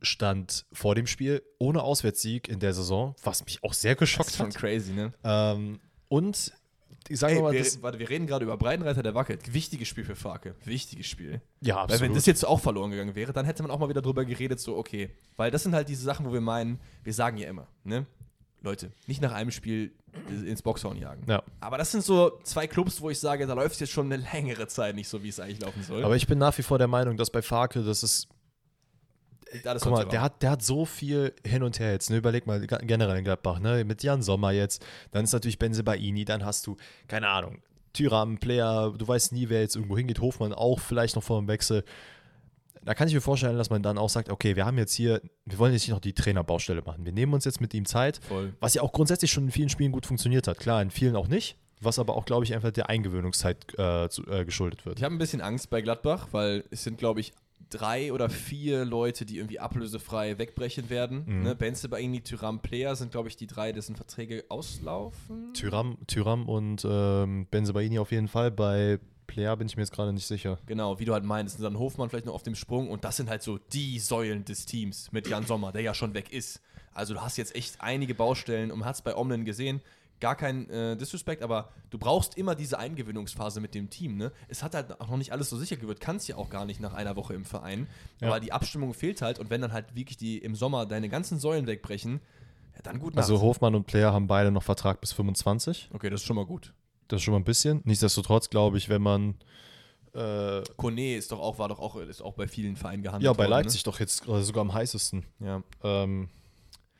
stand 0.00 0.64
vor 0.72 0.94
dem 0.94 1.06
Spiel 1.06 1.42
ohne 1.58 1.82
Auswärtssieg 1.82 2.48
in 2.48 2.58
der 2.58 2.72
Saison, 2.72 3.14
was 3.22 3.44
mich 3.44 3.62
auch 3.62 3.74
sehr 3.74 3.92
Das 3.94 4.00
geschockt 4.00 4.30
ist 4.30 4.36
schon 4.38 4.46
hat. 4.46 4.54
crazy, 4.56 4.92
ne? 4.92 5.12
Ähm, 5.22 5.78
und 6.08 6.52
ich 7.08 7.18
sage 7.18 7.40
mal, 7.40 7.52
wir, 7.52 7.64
warte, 7.82 7.98
wir 7.98 8.08
reden 8.08 8.26
gerade 8.26 8.44
über 8.44 8.56
Breitenreiter, 8.56 9.02
der 9.02 9.14
wackelt. 9.14 9.52
Wichtiges 9.52 9.88
Spiel 9.88 10.04
für 10.04 10.16
Farke. 10.16 10.54
Wichtiges 10.64 11.06
Spiel. 11.06 11.40
ja, 11.60 11.88
Weil 11.88 12.00
wenn 12.00 12.14
das 12.14 12.26
jetzt 12.26 12.44
auch 12.46 12.60
verloren 12.60 12.90
gegangen 12.90 13.14
wäre, 13.14 13.32
dann 13.32 13.46
hätte 13.46 13.62
man 13.62 13.70
auch 13.70 13.78
mal 13.78 13.88
wieder 13.88 14.02
drüber 14.02 14.24
geredet, 14.24 14.60
so 14.60 14.76
okay. 14.76 15.10
Weil 15.36 15.50
das 15.50 15.62
sind 15.62 15.74
halt 15.74 15.88
diese 15.88 16.02
Sachen, 16.02 16.26
wo 16.26 16.32
wir 16.32 16.40
meinen, 16.40 16.80
wir 17.02 17.12
sagen 17.12 17.36
ja 17.36 17.48
immer, 17.48 17.68
ne? 17.84 18.06
Leute, 18.62 18.92
nicht 19.06 19.20
nach 19.20 19.32
einem 19.32 19.50
Spiel 19.50 19.92
ins 20.28 20.62
Boxhorn 20.62 20.96
jagen. 20.96 21.24
Ja. 21.26 21.42
Aber 21.60 21.78
das 21.78 21.90
sind 21.90 22.04
so 22.04 22.38
zwei 22.44 22.66
Clubs, 22.66 23.00
wo 23.00 23.10
ich 23.10 23.18
sage, 23.18 23.46
da 23.46 23.54
läuft 23.54 23.74
es 23.74 23.80
jetzt 23.80 23.92
schon 23.92 24.12
eine 24.12 24.22
längere 24.32 24.68
Zeit 24.68 24.94
nicht 24.94 25.08
so, 25.08 25.22
wie 25.22 25.28
es 25.28 25.40
eigentlich 25.40 25.60
laufen 25.60 25.82
soll. 25.82 26.04
Aber 26.04 26.16
ich 26.16 26.26
bin 26.26 26.38
nach 26.38 26.56
wie 26.58 26.62
vor 26.62 26.78
der 26.78 26.88
Meinung, 26.88 27.16
dass 27.16 27.30
bei 27.30 27.42
Farke, 27.42 27.82
das 27.82 28.02
ist. 28.02 28.28
Guck 29.80 29.92
mal, 29.92 30.04
der 30.06 30.22
hat, 30.22 30.42
der 30.42 30.50
hat 30.50 30.62
so 30.62 30.84
viel 30.84 31.34
hin 31.46 31.62
und 31.62 31.78
her 31.78 31.92
jetzt. 31.92 32.10
Ne? 32.10 32.16
Überleg 32.16 32.46
mal 32.46 32.66
generell 32.66 33.18
in 33.18 33.24
Gladbach, 33.24 33.58
ne? 33.58 33.84
Mit 33.84 34.02
Jan 34.02 34.22
Sommer 34.22 34.52
jetzt. 34.52 34.84
Dann 35.10 35.24
ist 35.24 35.32
natürlich 35.32 35.58
Benze 35.58 35.84
Baini, 35.84 36.24
dann 36.24 36.44
hast 36.44 36.66
du, 36.66 36.76
keine 37.08 37.28
Ahnung, 37.28 37.62
Tyram, 37.92 38.38
Player, 38.38 38.92
du 38.96 39.06
weißt 39.06 39.32
nie, 39.32 39.48
wer 39.48 39.60
jetzt 39.60 39.76
irgendwo 39.76 39.96
hingeht. 39.96 40.20
Hofmann 40.20 40.52
auch 40.52 40.80
vielleicht 40.80 41.16
noch 41.16 41.22
vor 41.22 41.40
dem 41.40 41.48
Wechsel. 41.48 41.84
Da 42.84 42.94
kann 42.94 43.06
ich 43.06 43.14
mir 43.14 43.20
vorstellen, 43.20 43.56
dass 43.56 43.70
man 43.70 43.82
dann 43.82 43.96
auch 43.96 44.08
sagt, 44.08 44.28
okay, 44.28 44.56
wir 44.56 44.66
haben 44.66 44.76
jetzt 44.78 44.94
hier, 44.94 45.20
wir 45.44 45.58
wollen 45.58 45.72
jetzt 45.72 45.82
nicht 45.82 45.92
noch 45.92 46.00
die 46.00 46.14
Trainerbaustelle 46.14 46.82
machen. 46.82 47.04
Wir 47.04 47.12
nehmen 47.12 47.32
uns 47.32 47.44
jetzt 47.44 47.60
mit 47.60 47.74
ihm 47.74 47.84
Zeit, 47.84 48.20
voll. 48.26 48.54
was 48.60 48.74
ja 48.74 48.82
auch 48.82 48.92
grundsätzlich 48.92 49.30
schon 49.30 49.44
in 49.44 49.50
vielen 49.52 49.68
Spielen 49.68 49.92
gut 49.92 50.04
funktioniert 50.04 50.48
hat. 50.48 50.58
Klar, 50.58 50.82
in 50.82 50.90
vielen 50.90 51.14
auch 51.14 51.28
nicht, 51.28 51.56
was 51.80 52.00
aber 52.00 52.16
auch, 52.16 52.24
glaube 52.24 52.44
ich, 52.44 52.54
einfach 52.54 52.72
der 52.72 52.88
Eingewöhnungszeit 52.88 53.78
äh, 53.78 54.08
zu, 54.08 54.26
äh, 54.26 54.44
geschuldet 54.44 54.84
wird. 54.84 54.98
Ich 54.98 55.04
habe 55.04 55.14
ein 55.14 55.18
bisschen 55.18 55.40
Angst 55.40 55.70
bei 55.70 55.80
Gladbach, 55.80 56.28
weil 56.32 56.64
es 56.70 56.82
sind, 56.82 56.98
glaube 56.98 57.20
ich, 57.20 57.32
drei 57.70 58.12
oder 58.12 58.28
vier 58.30 58.84
Leute, 58.84 59.24
die 59.24 59.38
irgendwie 59.38 59.60
ablösefrei 59.60 60.38
wegbrechen 60.38 60.90
werden. 60.90 61.24
Mhm. 61.26 61.42
Ne? 61.42 61.54
Benze, 61.54 61.88
Baini, 61.88 62.20
Tyram, 62.20 62.60
Player 62.60 62.96
sind, 62.96 63.12
glaube 63.12 63.28
ich, 63.28 63.36
die 63.36 63.46
drei, 63.46 63.72
dessen 63.72 63.96
Verträge 63.96 64.44
auslaufen. 64.48 65.52
Tyram, 65.54 65.98
Tyram 66.06 66.48
und 66.48 66.86
ähm, 66.88 67.46
Benzebaini 67.50 67.98
auf 67.98 68.12
jeden 68.12 68.28
Fall. 68.28 68.50
Bei 68.50 68.98
Player 69.26 69.56
bin 69.56 69.66
ich 69.66 69.76
mir 69.76 69.82
jetzt 69.82 69.92
gerade 69.92 70.12
nicht 70.12 70.26
sicher. 70.26 70.58
Genau, 70.66 70.98
wie 70.98 71.04
du 71.04 71.12
halt 71.12 71.24
meinst. 71.24 71.58
Und 71.58 71.64
dann 71.64 71.78
Hofmann 71.78 72.10
vielleicht 72.10 72.26
noch 72.26 72.34
auf 72.34 72.42
dem 72.42 72.54
Sprung. 72.54 72.90
Und 72.90 73.04
das 73.04 73.16
sind 73.16 73.30
halt 73.30 73.42
so 73.42 73.58
die 73.58 73.98
Säulen 73.98 74.44
des 74.44 74.66
Teams 74.66 75.10
mit 75.12 75.28
Jan 75.28 75.46
Sommer, 75.46 75.72
der 75.72 75.82
ja 75.82 75.94
schon 75.94 76.14
weg 76.14 76.32
ist. 76.32 76.60
Also 76.92 77.14
du 77.14 77.20
hast 77.22 77.38
jetzt 77.38 77.54
echt 77.54 77.80
einige 77.80 78.14
Baustellen 78.14 78.70
und 78.70 78.84
es 78.84 79.02
bei 79.02 79.16
Omlen 79.16 79.44
gesehen. 79.44 79.80
Gar 80.22 80.36
kein 80.36 80.70
äh, 80.70 80.96
Disrespect, 80.96 81.42
aber 81.42 81.70
du 81.90 81.98
brauchst 81.98 82.38
immer 82.38 82.54
diese 82.54 82.78
Eingewöhnungsphase 82.78 83.60
mit 83.60 83.74
dem 83.74 83.90
Team. 83.90 84.16
Ne? 84.16 84.30
Es 84.46 84.62
hat 84.62 84.76
halt 84.76 85.00
auch 85.00 85.08
noch 85.08 85.16
nicht 85.16 85.32
alles 85.32 85.50
so 85.50 85.56
sicher 85.56 85.74
gewirkt. 85.74 86.00
Kannst 86.00 86.28
ja 86.28 86.36
auch 86.36 86.48
gar 86.48 86.64
nicht 86.64 86.78
nach 86.78 86.94
einer 86.94 87.16
Woche 87.16 87.34
im 87.34 87.44
Verein. 87.44 87.88
Ja. 88.20 88.28
Aber 88.28 88.38
die 88.38 88.52
Abstimmung 88.52 88.94
fehlt 88.94 89.20
halt. 89.20 89.40
Und 89.40 89.50
wenn 89.50 89.60
dann 89.60 89.72
halt 89.72 89.96
wirklich 89.96 90.16
die 90.16 90.38
im 90.38 90.54
Sommer 90.54 90.86
deine 90.86 91.08
ganzen 91.08 91.40
Säulen 91.40 91.66
wegbrechen, 91.66 92.20
ja, 92.76 92.82
dann 92.84 93.00
gut 93.00 93.16
Also 93.16 93.34
Nacht. 93.34 93.42
Hofmann 93.42 93.74
und 93.74 93.88
Player 93.88 94.12
haben 94.12 94.28
beide 94.28 94.52
noch 94.52 94.62
Vertrag 94.62 95.00
bis 95.00 95.12
25. 95.12 95.90
Okay, 95.92 96.08
das 96.08 96.20
ist 96.20 96.26
schon 96.28 96.36
mal 96.36 96.46
gut. 96.46 96.72
Das 97.08 97.18
ist 97.18 97.24
schon 97.24 97.32
mal 97.32 97.40
ein 97.40 97.44
bisschen. 97.44 97.80
Nichtsdestotrotz 97.82 98.48
glaube 98.48 98.78
ich, 98.78 98.88
wenn 98.88 99.02
man 99.02 99.34
äh, 100.14 100.62
Kone 100.76 101.16
ist 101.16 101.32
doch 101.32 101.40
auch, 101.40 101.58
war 101.58 101.68
doch 101.68 101.80
auch, 101.80 101.96
ist 101.96 102.22
auch 102.22 102.34
bei 102.34 102.46
vielen 102.46 102.76
Vereinen 102.76 103.02
gehandelt 103.02 103.24
ja 103.24 103.32
bei 103.32 103.38
worden, 103.38 103.50
ne? 103.50 103.56
Leipzig 103.56 103.82
doch 103.82 103.98
jetzt 103.98 104.28
äh, 104.28 104.42
sogar 104.42 104.60
am 104.60 104.72
heißesten. 104.72 105.26
Ja. 105.40 105.64
Ähm, 105.82 106.28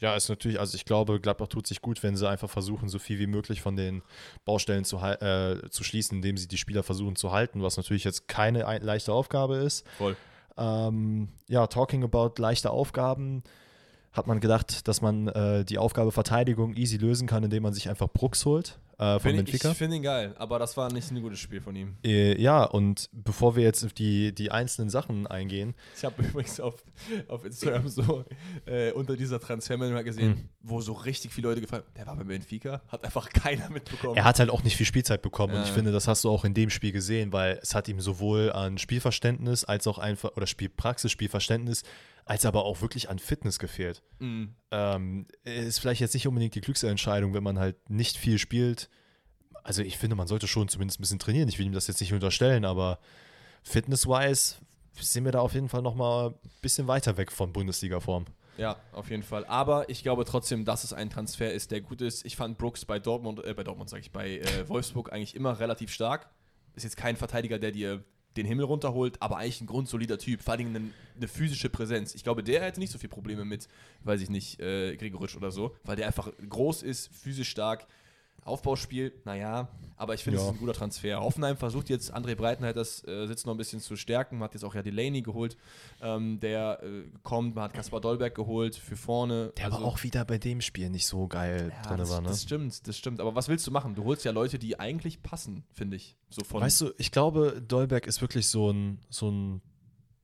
ja, 0.03 0.17
ist 0.17 0.29
natürlich, 0.29 0.59
also 0.59 0.75
ich 0.75 0.85
glaube, 0.85 1.21
Gladbach 1.21 1.47
tut 1.47 1.67
sich 1.67 1.81
gut, 1.81 2.03
wenn 2.03 2.17
sie 2.17 2.29
einfach 2.29 2.51
versuchen, 2.51 2.89
so 2.89 2.99
viel 2.99 3.21
wie 3.21 3.29
möglich 3.29 3.63
von 3.63 3.77
den 3.77 4.03
Baustellen 4.45 4.85
zu, 4.85 4.99
äh, 4.99 5.71
zu 5.71 5.85
schließen, 5.85 6.17
indem 6.17 6.37
sie 6.37 6.49
die 6.49 6.59
Spieler 6.59 6.83
versuchen 6.83 7.15
zu 7.15 7.31
halten, 7.31 7.63
was 7.63 7.77
natürlich 7.77 8.03
jetzt 8.03 8.27
keine 8.27 8.67
ein- 8.67 8.83
leichte 8.83 9.13
Aufgabe 9.13 9.57
ist. 9.59 9.87
Voll. 9.97 10.17
Ähm, 10.59 11.29
ja, 11.49 11.67
talking 11.69 12.03
about 12.03 12.33
leichte 12.39 12.71
Aufgaben, 12.71 13.45
hat 14.13 14.27
man 14.27 14.41
gedacht, 14.41 14.89
dass 14.89 15.01
man 15.01 15.29
äh, 15.29 15.65
die 15.65 15.79
Aufgabe 15.79 16.11
Verteidigung 16.13 16.75
easy 16.75 16.97
lösen 16.97 17.27
kann, 17.29 17.45
indem 17.45 17.63
man 17.63 17.73
sich 17.73 17.89
einfach 17.89 18.09
Brooks 18.09 18.45
holt 18.45 18.79
äh, 19.03 19.13
von 19.19 19.21
Find 19.21 19.37
Benfica. 19.45 19.71
ich 19.73 19.77
finde 19.77 19.97
ihn 19.97 20.03
geil, 20.03 20.35
aber 20.39 20.59
das 20.59 20.77
war 20.77 20.93
nicht 20.93 21.11
ein 21.11 21.21
gutes 21.23 21.39
Spiel 21.39 21.61
von 21.61 21.75
ihm. 21.77 21.97
Äh, 22.05 22.41
ja, 22.41 22.65
und 22.65 23.09
bevor 23.13 23.57
wir 23.57 23.63
jetzt 23.65 23.85
auf 23.85 23.93
die, 23.93 24.33
die 24.35 24.51
einzelnen 24.51 24.91
Sachen 24.91 25.27
eingehen, 25.27 25.75
Ich 25.97 26.05
habe 26.05 26.23
übrigens 26.23 26.61
auf, 26.61 26.83
auf 27.29 27.45
Instagram 27.45 27.89
so 27.89 28.25
äh, 28.67 28.93
unter 28.93 29.17
dieser 29.17 29.41
Transfermeldung 29.41 30.03
gesehen, 30.05 30.35
Hm. 30.35 30.49
wo 30.61 30.81
so 30.81 30.93
richtig 30.93 31.33
viele 31.33 31.49
Leute 31.49 31.61
gefragt 31.61 31.85
haben, 31.87 31.95
der 31.97 32.07
war 32.07 32.17
bei 32.17 32.25
Benfica, 32.25 32.83
hat 32.89 33.05
einfach 33.05 33.29
keiner 33.33 33.69
mitbekommen. 33.71 34.17
er 34.17 34.25
hat 34.25 34.39
halt 34.39 34.51
auch 34.51 34.63
nicht 34.63 34.77
viel 34.77 34.87
Spielzeit 34.87 35.23
bekommen 35.23 35.55
und 35.55 35.63
ich 35.63 35.71
finde, 35.71 35.93
das 35.93 36.07
hast 36.09 36.25
du 36.25 36.31
auch 36.31 36.45
in 36.45 36.55
dem 36.55 36.71
Spiel 36.71 36.93
gesehen, 36.93 37.33
weil 37.33 37.59
es 37.63 37.75
hat 37.75 37.89
ihm 37.89 38.01
sowohl 38.01 38.53
an 38.53 38.79
Spielverständnis 38.79 39.65
als 39.65 39.87
auch 39.87 39.99
einfach, 39.99 40.37
oder 40.37 40.47
Spielpraxis, 40.47 41.11
Spielverständnis, 41.11 41.83
als 42.25 42.47
aber 42.47 42.65
auch 42.65 42.81
wirklich 42.81 43.11
an 43.11 43.19
Fitness 43.19 43.59
gefehlt. 43.59 44.03
Mhm. 44.19 44.55
Ähm, 44.71 45.27
ist 45.45 45.81
vielleicht 45.81 46.01
jetzt 46.01 46.15
nicht 46.15 46.27
unbedingt 46.27 46.55
die 46.55 46.61
klügste 46.61 46.89
Entscheidung, 46.89 47.35
wenn 47.35 47.43
man 47.43 47.59
halt 47.59 47.91
nicht 47.91 48.17
viel 48.17 48.39
spielt. 48.39 48.89
Also 49.65 49.83
ich 49.83 49.99
finde, 49.99 50.17
man 50.17 50.27
sollte 50.27 50.49
schon 50.49 50.69
zumindest 50.69 50.99
ein 50.99 51.03
bisschen 51.03 51.19
trainieren. 51.19 51.49
Ich 51.49 51.59
will 51.59 51.67
ihm 51.67 51.73
das 51.73 51.87
jetzt 51.87 52.01
nicht 52.01 52.13
unterstellen, 52.13 52.65
aber 52.65 52.99
fitness-wise 53.63 54.57
sind 55.01 55.25
wir 55.25 55.33
da 55.33 55.41
auf 55.41 55.55
jeden 55.55 55.69
Fall 55.69 55.83
noch 55.83 55.95
mal 55.95 56.31
ein 56.31 56.51
bisschen 56.61 56.87
weiter 56.87 57.17
weg 57.17 57.33
von 57.33 57.53
Bundesliga-Form. 57.53 58.27
Ja, 58.59 58.77
auf 58.93 59.11
jeden 59.11 59.23
Fall. 59.23 59.45
Aber 59.47 59.89
ich 59.89 60.03
glaube 60.03 60.25
trotzdem, 60.25 60.65
dass 60.65 60.85
es 60.85 60.93
ein 60.93 61.11
Transfer 61.11 61.53
ist, 61.53 61.71
der 61.71 61.81
gut 61.81 62.03
ist. 62.03 62.25
Ich 62.27 62.37
fand 62.37 62.59
Brooks 62.59 62.85
bei 62.85 62.99
Dortmund, 62.99 63.43
äh, 63.45 63.55
bei 63.55 63.65
Dortmund 63.65 63.89
sage 63.89 64.03
ich, 64.03 64.13
bei 64.13 64.39
äh, 64.39 64.69
Wolfsburg 64.69 65.13
eigentlich 65.13 65.35
immer 65.35 65.59
relativ 65.59 65.93
stark. 65.93 66.29
Ist 66.75 66.85
jetzt 66.85 66.97
kein 66.97 67.17
Verteidiger, 67.17 67.59
der 67.59 67.73
dir 67.73 68.05
den 68.37 68.47
Himmel 68.47 68.65
runterholt, 68.65 69.21
aber 69.21 69.39
eigentlich 69.39 69.61
ein 69.61 69.67
grundsolider 69.67 70.19
Typ, 70.19 70.43
vor 70.43 70.55
allem 70.55 70.69
eine, 70.69 70.91
eine 71.17 71.29
physische 71.29 71.69
Präsenz. 71.69 72.15
Ich 72.15 72.23
glaube, 72.23 72.43
der 72.43 72.63
hätte 72.63 72.81
nicht 72.81 72.93
so 72.93 72.99
viele 72.99 73.11
Probleme 73.11 73.45
mit, 73.45 73.69
weiß 74.05 74.21
ich 74.21 74.31
nicht, 74.31 74.61
äh, 74.61 74.97
Gregoritsch 74.97 75.37
oder 75.37 75.51
so, 75.51 75.77
weil 75.85 75.97
der 75.97 76.07
einfach 76.07 76.33
groß 76.49 76.83
ist, 76.83 77.11
physisch 77.15 77.51
stark. 77.51 77.87
Aufbauspiel, 78.45 79.13
naja, 79.25 79.69
aber 79.97 80.15
ich 80.15 80.25
finde, 80.25 80.39
es 80.39 80.43
Ja. 80.45 80.51
ist 80.51 80.57
ein 80.57 80.59
guter 80.59 80.73
Transfer. 80.73 81.21
Hoffenheim 81.21 81.57
versucht 81.57 81.89
jetzt, 81.89 82.13
André 82.13 82.35
Breitenheit 82.35 82.75
das 82.77 83.07
äh, 83.07 83.27
Sitz 83.29 83.47
noch 83.47 83.55
ein 83.55 83.57
bisschen 83.57 83.81
zu 83.81 83.95
stärken. 83.95 84.39
Man 84.39 84.47
hat 84.47 84.55
jetzt 84.55 84.65
auch 84.65 84.75
ja 84.75 84.83
Delaney 84.83 85.23
geholt, 85.23 85.57
ähm, 86.01 86.41
der 86.41 86.83
äh, 86.83 87.05
kommt. 87.23 87.55
Man 87.55 87.63
hat 87.65 87.73
Kaspar 87.75 88.01
Dolberg 88.01 88.35
geholt 88.35 88.75
für 88.75 88.97
vorne. 88.97 89.53
Der 89.57 89.67
Also- 89.67 89.77
aber 89.77 89.87
auch 89.87 90.03
wieder 90.03 90.25
bei 90.25 90.39
dem 90.39 90.61
Spiel 90.61 90.91
nicht 90.91 91.07
so 91.07 91.29
geil 91.29 91.73
ja, 91.73 91.83
drin 91.89 91.99
das, 91.99 92.11
war, 92.11 92.21
ne? 92.21 92.29
das 92.29 92.43
stimmt, 92.43 92.89
das 92.89 92.99
stimmt. 92.99 93.21
Aber 93.21 93.35
was 93.37 93.49
willst 93.49 93.65
du 93.67 93.71
machen? 93.71 93.95
Du 93.95 94.03
holst 94.05 94.25
ja 94.25 94.33
Leute, 94.33 94.59
die 94.59 94.81
eigentlich 94.81 95.23
passen, 95.23 95.63
finde 95.73 95.97
ich. 95.97 96.17
So 96.31 96.43
von 96.45 96.61
Weißt 96.63 96.81
du, 96.81 96.91
ich 96.99 97.13
glaube, 97.13 97.63
Dolberg 97.67 98.07
ist 98.09 98.21
wirklich 98.23 98.49
so 98.49 98.71
ein, 98.73 98.99
so 99.09 99.31
ein 99.31 99.63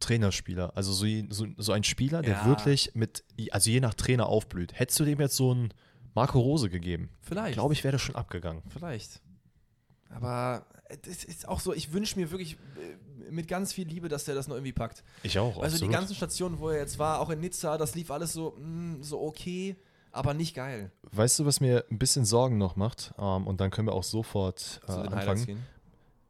Trainerspieler. 0.00 0.76
Also 0.76 0.92
so, 0.92 1.06
so, 1.30 1.46
so 1.56 1.72
ein 1.72 1.82
Spieler, 1.84 2.22
der 2.22 2.34
Ja. 2.34 2.46
wirklich 2.46 2.92
mit, 2.94 3.24
also 3.50 3.70
je 3.70 3.80
nach 3.80 3.94
Trainer 3.94 4.26
aufblüht. 4.26 4.72
Hättest 4.78 5.00
du 5.00 5.04
dem 5.04 5.20
jetzt 5.20 5.36
so 5.36 5.50
einen 5.50 5.74
Marco 6.18 6.40
Rose 6.40 6.68
gegeben, 6.68 7.10
vielleicht. 7.20 7.54
glaube 7.54 7.74
ich, 7.74 7.84
wäre 7.84 7.92
das 7.92 8.02
schon 8.02 8.16
abgegangen. 8.16 8.62
Vielleicht. 8.70 9.20
Aber 10.10 10.66
es 11.06 11.22
ist 11.22 11.46
auch 11.46 11.60
so, 11.60 11.72
ich 11.72 11.92
wünsche 11.92 12.18
mir 12.18 12.30
wirklich 12.32 12.54
äh, 12.54 13.30
mit 13.30 13.46
ganz 13.46 13.72
viel 13.72 13.86
Liebe, 13.86 14.08
dass 14.08 14.24
der 14.24 14.34
das 14.34 14.48
noch 14.48 14.56
irgendwie 14.56 14.72
packt. 14.72 15.04
Ich 15.22 15.38
auch, 15.38 15.62
Also 15.62 15.78
die 15.78 15.88
ganzen 15.92 16.14
Stationen, 16.16 16.58
wo 16.58 16.70
er 16.70 16.78
jetzt 16.78 16.98
war, 16.98 17.20
auch 17.20 17.30
in 17.30 17.40
Nizza, 17.40 17.78
das 17.78 17.94
lief 17.94 18.10
alles 18.10 18.32
so, 18.32 18.56
mh, 18.58 19.04
so 19.04 19.20
okay, 19.20 19.76
aber 20.10 20.34
nicht 20.34 20.54
geil. 20.56 20.90
Weißt 21.12 21.38
du, 21.38 21.46
was 21.46 21.60
mir 21.60 21.84
ein 21.90 21.98
bisschen 21.98 22.24
Sorgen 22.24 22.58
noch 22.58 22.74
macht? 22.74 23.14
Ähm, 23.18 23.46
und 23.46 23.60
dann 23.60 23.70
können 23.70 23.86
wir 23.86 23.92
auch 23.92 24.02
sofort 24.02 24.80
äh, 24.88 24.92
Zu 24.92 25.02
den 25.02 25.14
Highlights 25.14 25.42
anfangen. 25.42 25.66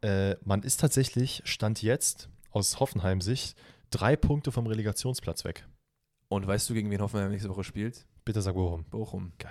Äh, 0.02 0.36
man 0.44 0.62
ist 0.62 0.80
tatsächlich, 0.80 1.40
Stand 1.44 1.82
jetzt, 1.82 2.28
aus 2.50 2.78
Hoffenheim-Sicht, 2.80 3.56
drei 3.90 4.16
Punkte 4.16 4.52
vom 4.52 4.66
Relegationsplatz 4.66 5.44
weg. 5.44 5.66
Und 6.28 6.46
weißt 6.46 6.68
du, 6.68 6.74
gegen 6.74 6.90
wen 6.90 7.00
Hoffenheim 7.00 7.30
nächste 7.30 7.48
Woche 7.48 7.64
spielt? 7.64 8.04
Bitte 8.28 8.42
sag 8.42 8.56
warum. 8.56 8.84
Bochum. 8.84 9.32
Geil. 9.38 9.50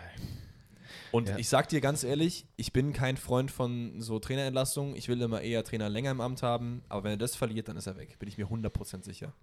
Und 1.12 1.30
Ja. 1.30 1.38
ich 1.40 1.50
sag 1.50 1.68
dir 1.68 1.82
ganz 1.82 2.04
ehrlich, 2.04 2.46
ich 2.58 2.74
bin 2.74 2.94
kein 2.94 3.18
Freund 3.18 3.50
von 3.50 4.00
so 4.02 4.20
Trainerentlassungen. 4.20 4.96
Ich 4.96 5.08
will 5.08 5.20
immer 5.20 5.42
eher 5.42 5.64
Trainer 5.64 5.90
länger 5.90 6.12
im 6.12 6.22
Amt 6.22 6.44
haben. 6.44 6.84
Aber 6.88 7.04
wenn 7.06 7.10
er 7.14 7.18
das 7.18 7.36
verliert, 7.36 7.70
dann 7.70 7.76
ist 7.76 7.88
er 7.88 7.98
weg. 7.98 8.20
Bin 8.20 8.30
ich 8.30 8.38
mir 8.38 8.46
100% 8.52 9.04
sicher. 9.04 9.34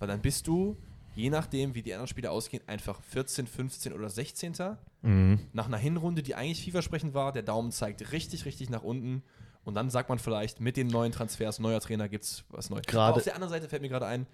Weil 0.00 0.08
dann 0.08 0.20
bist 0.22 0.48
du, 0.48 0.76
je 1.14 1.30
nachdem, 1.30 1.76
wie 1.76 1.82
die 1.82 1.92
anderen 1.94 2.08
Spiele 2.08 2.32
ausgehen, 2.32 2.64
einfach 2.66 3.00
14, 3.00 3.46
15 3.46 3.92
oder 3.92 4.10
16. 4.10 4.54
Mhm. 5.02 5.38
Nach 5.52 5.66
einer 5.66 5.76
Hinrunde, 5.78 6.24
die 6.24 6.34
eigentlich 6.34 6.60
vielversprechend 6.60 7.14
war, 7.14 7.30
der 7.30 7.44
Daumen 7.44 7.70
zeigt 7.70 8.10
richtig, 8.10 8.44
richtig 8.44 8.70
nach 8.70 8.82
unten. 8.82 9.22
Und 9.62 9.74
dann 9.76 9.88
sagt 9.88 10.08
man 10.08 10.18
vielleicht, 10.18 10.60
mit 10.60 10.76
den 10.76 10.88
neuen 10.88 11.12
Transfers, 11.12 11.60
neuer 11.60 11.78
Trainer, 11.78 12.08
gibt's 12.08 12.42
was 12.48 12.70
Neues. 12.70 12.88
Aber 12.92 13.14
auf 13.14 13.22
der 13.22 13.36
anderen 13.36 13.52
Seite 13.52 13.68
fällt 13.68 13.82
mir 13.82 13.88
gerade 13.88 14.06
ein, 14.06 14.26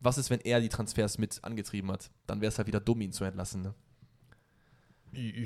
was 0.00 0.18
ist, 0.18 0.30
wenn 0.30 0.38
er 0.42 0.60
die 0.60 0.68
Transfers 0.68 1.18
mit 1.18 1.42
angetrieben 1.42 1.90
hat? 1.90 2.12
Dann 2.28 2.40
wäre 2.40 2.48
es 2.50 2.58
halt 2.58 2.68
wieder 2.68 2.78
dumm, 2.78 3.00
ihn 3.00 3.10
zu 3.10 3.24
entlassen. 3.24 3.62
Ne? 3.62 3.74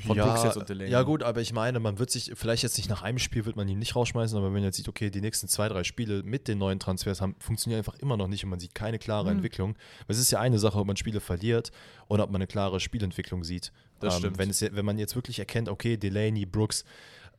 Von 0.07 0.17
ja, 0.17 0.27
Brooks 0.27 0.43
jetzt 0.45 0.57
und 0.57 0.69
Delaney. 0.69 0.91
ja 0.91 1.03
gut, 1.03 1.23
aber 1.23 1.41
ich 1.41 1.53
meine, 1.53 1.79
man 1.81 1.99
wird 1.99 2.11
sich, 2.11 2.33
vielleicht 2.35 2.63
jetzt 2.63 2.77
nicht 2.77 2.91
nach 2.91 3.03
einem 3.03 3.19
Spiel 3.19 3.45
wird 3.45 3.57
man 3.57 3.69
ihn 3.69 3.79
nicht 3.79 3.95
rausschmeißen, 3.97 4.37
aber 4.37 4.47
wenn 4.47 4.55
man 4.55 4.63
jetzt 4.65 4.77
sieht, 4.77 4.89
okay, 4.89 5.11
die 5.11 5.21
nächsten 5.21 5.49
zwei, 5.49 5.69
drei 5.69 5.85
Spiele 5.85 6.23
mit 6.23 6.49
den 6.49 6.59
neuen 6.59 6.79
Transfers 6.81 7.21
haben, 7.21 7.37
funktionieren 7.39 7.79
einfach 7.79 7.95
immer 8.01 8.17
noch 8.17 8.29
nicht 8.29 8.45
und 8.45 8.51
man 8.51 8.59
sieht 8.61 8.75
keine 8.75 8.99
klare 8.99 9.25
Mhm. 9.31 9.37
Entwicklung. 9.37 9.75
Weil 10.07 10.15
es 10.15 10.19
ist 10.19 10.31
ja 10.31 10.41
eine 10.41 10.59
Sache, 10.59 10.79
ob 10.79 10.87
man 10.87 10.97
Spiele 10.97 11.21
verliert 11.21 11.71
oder 12.09 12.25
ob 12.25 12.31
man 12.31 12.41
eine 12.41 12.47
klare 12.47 12.81
Spielentwicklung 12.81 13.45
sieht. 13.45 13.73
Ähm, 13.75 13.99
Das 14.01 14.19
stimmt. 14.19 14.39
Wenn, 14.39 14.51
es, 14.51 14.61
wenn 14.63 14.85
man 14.85 14.99
jetzt 14.99 15.15
wirklich 15.15 15.39
erkennt, 15.39 15.69
okay, 15.69 15.97
Delaney, 15.97 16.45
Brooks, 16.45 16.85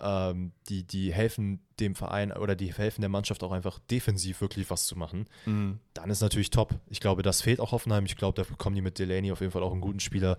ähm, 0.03 0.51
die, 0.69 0.83
die 0.85 1.13
helfen 1.13 1.59
dem 1.79 1.95
Verein 1.95 2.31
oder 2.31 2.55
die 2.55 2.73
helfen 2.73 3.01
der 3.01 3.09
Mannschaft 3.09 3.43
auch 3.43 3.51
einfach 3.51 3.79
defensiv 3.79 4.41
wirklich 4.41 4.69
was 4.69 4.85
zu 4.85 4.97
machen, 4.97 5.27
Mhm. 5.45 5.79
dann 5.93 6.09
ist 6.09 6.21
natürlich 6.21 6.49
top. 6.49 6.75
Ich 6.89 6.99
glaube, 6.99 7.23
das 7.23 7.41
fehlt 7.41 7.59
auch 7.59 7.71
Hoffenheim. 7.71 8.05
Ich 8.05 8.15
glaube, 8.17 8.41
da 8.41 8.47
bekommen 8.47 8.75
die 8.75 8.81
mit 8.81 8.99
Delaney 8.99 9.31
auf 9.31 9.39
jeden 9.41 9.51
Fall 9.51 9.63
auch 9.63 9.71
einen 9.71 9.81
guten 9.81 9.99
Spieler, 9.99 10.37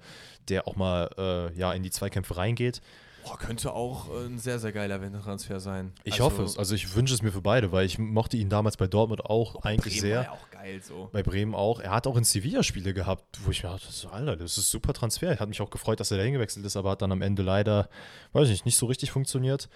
der 0.48 0.68
auch 0.68 0.76
mal 0.76 1.10
äh, 1.18 1.58
ja, 1.58 1.72
in 1.72 1.82
die 1.82 1.90
Zweikämpfe 1.90 2.36
reingeht. 2.36 2.80
Boah, 3.24 3.38
könnte 3.38 3.72
auch 3.72 4.08
äh, 4.10 4.26
ein 4.26 4.38
sehr, 4.38 4.58
sehr 4.58 4.72
geiler 4.72 5.00
Wintertransfer 5.00 5.58
sein. 5.60 5.92
Ich 6.04 6.14
Also, 6.14 6.24
hoffe 6.24 6.42
es. 6.42 6.58
Also 6.58 6.74
ich 6.74 6.94
wünsche 6.94 7.14
es 7.14 7.22
mir 7.22 7.32
für 7.32 7.40
beide, 7.40 7.72
weil 7.72 7.86
ich 7.86 7.98
mochte 7.98 8.36
ihn 8.36 8.48
damals 8.50 8.76
bei 8.76 8.86
Dortmund 8.86 9.24
auch 9.24 9.62
eigentlich 9.64 9.94
Bremen 9.94 10.00
sehr. 10.00 10.16
War 10.18 10.24
ja 10.24 10.30
auch 10.32 10.50
geil 10.50 10.82
so. 10.82 11.08
Bei 11.12 11.22
Bremen 11.22 11.54
auch. 11.54 11.80
Er 11.80 11.90
hat 11.92 12.06
auch 12.06 12.16
in 12.16 12.24
Sevilla 12.24 12.62
Spiele 12.62 12.92
gehabt, 12.94 13.38
wo 13.44 13.50
ich 13.50 13.62
mir 13.62 13.70
dachte, 13.70 13.90
so, 13.90 14.08
Alter, 14.08 14.36
das 14.36 14.58
ist 14.58 14.70
super 14.70 14.92
Transfer. 14.92 15.32
Ich 15.32 15.40
hat 15.40 15.48
mich 15.48 15.60
auch 15.60 15.70
gefreut, 15.70 16.00
dass 16.00 16.10
er 16.10 16.18
da 16.18 16.22
hingewechselt 16.24 16.64
ist, 16.66 16.76
aber 16.76 16.90
hat 16.90 17.02
dann 17.02 17.12
am 17.12 17.22
Ende 17.22 17.42
leider, 17.42 17.88
weiß 18.32 18.44
ich 18.48 18.52
nicht, 18.52 18.66
nicht 18.66 18.76
so 18.76 18.86
richtig 18.86 19.10
funktioniert. 19.10 19.68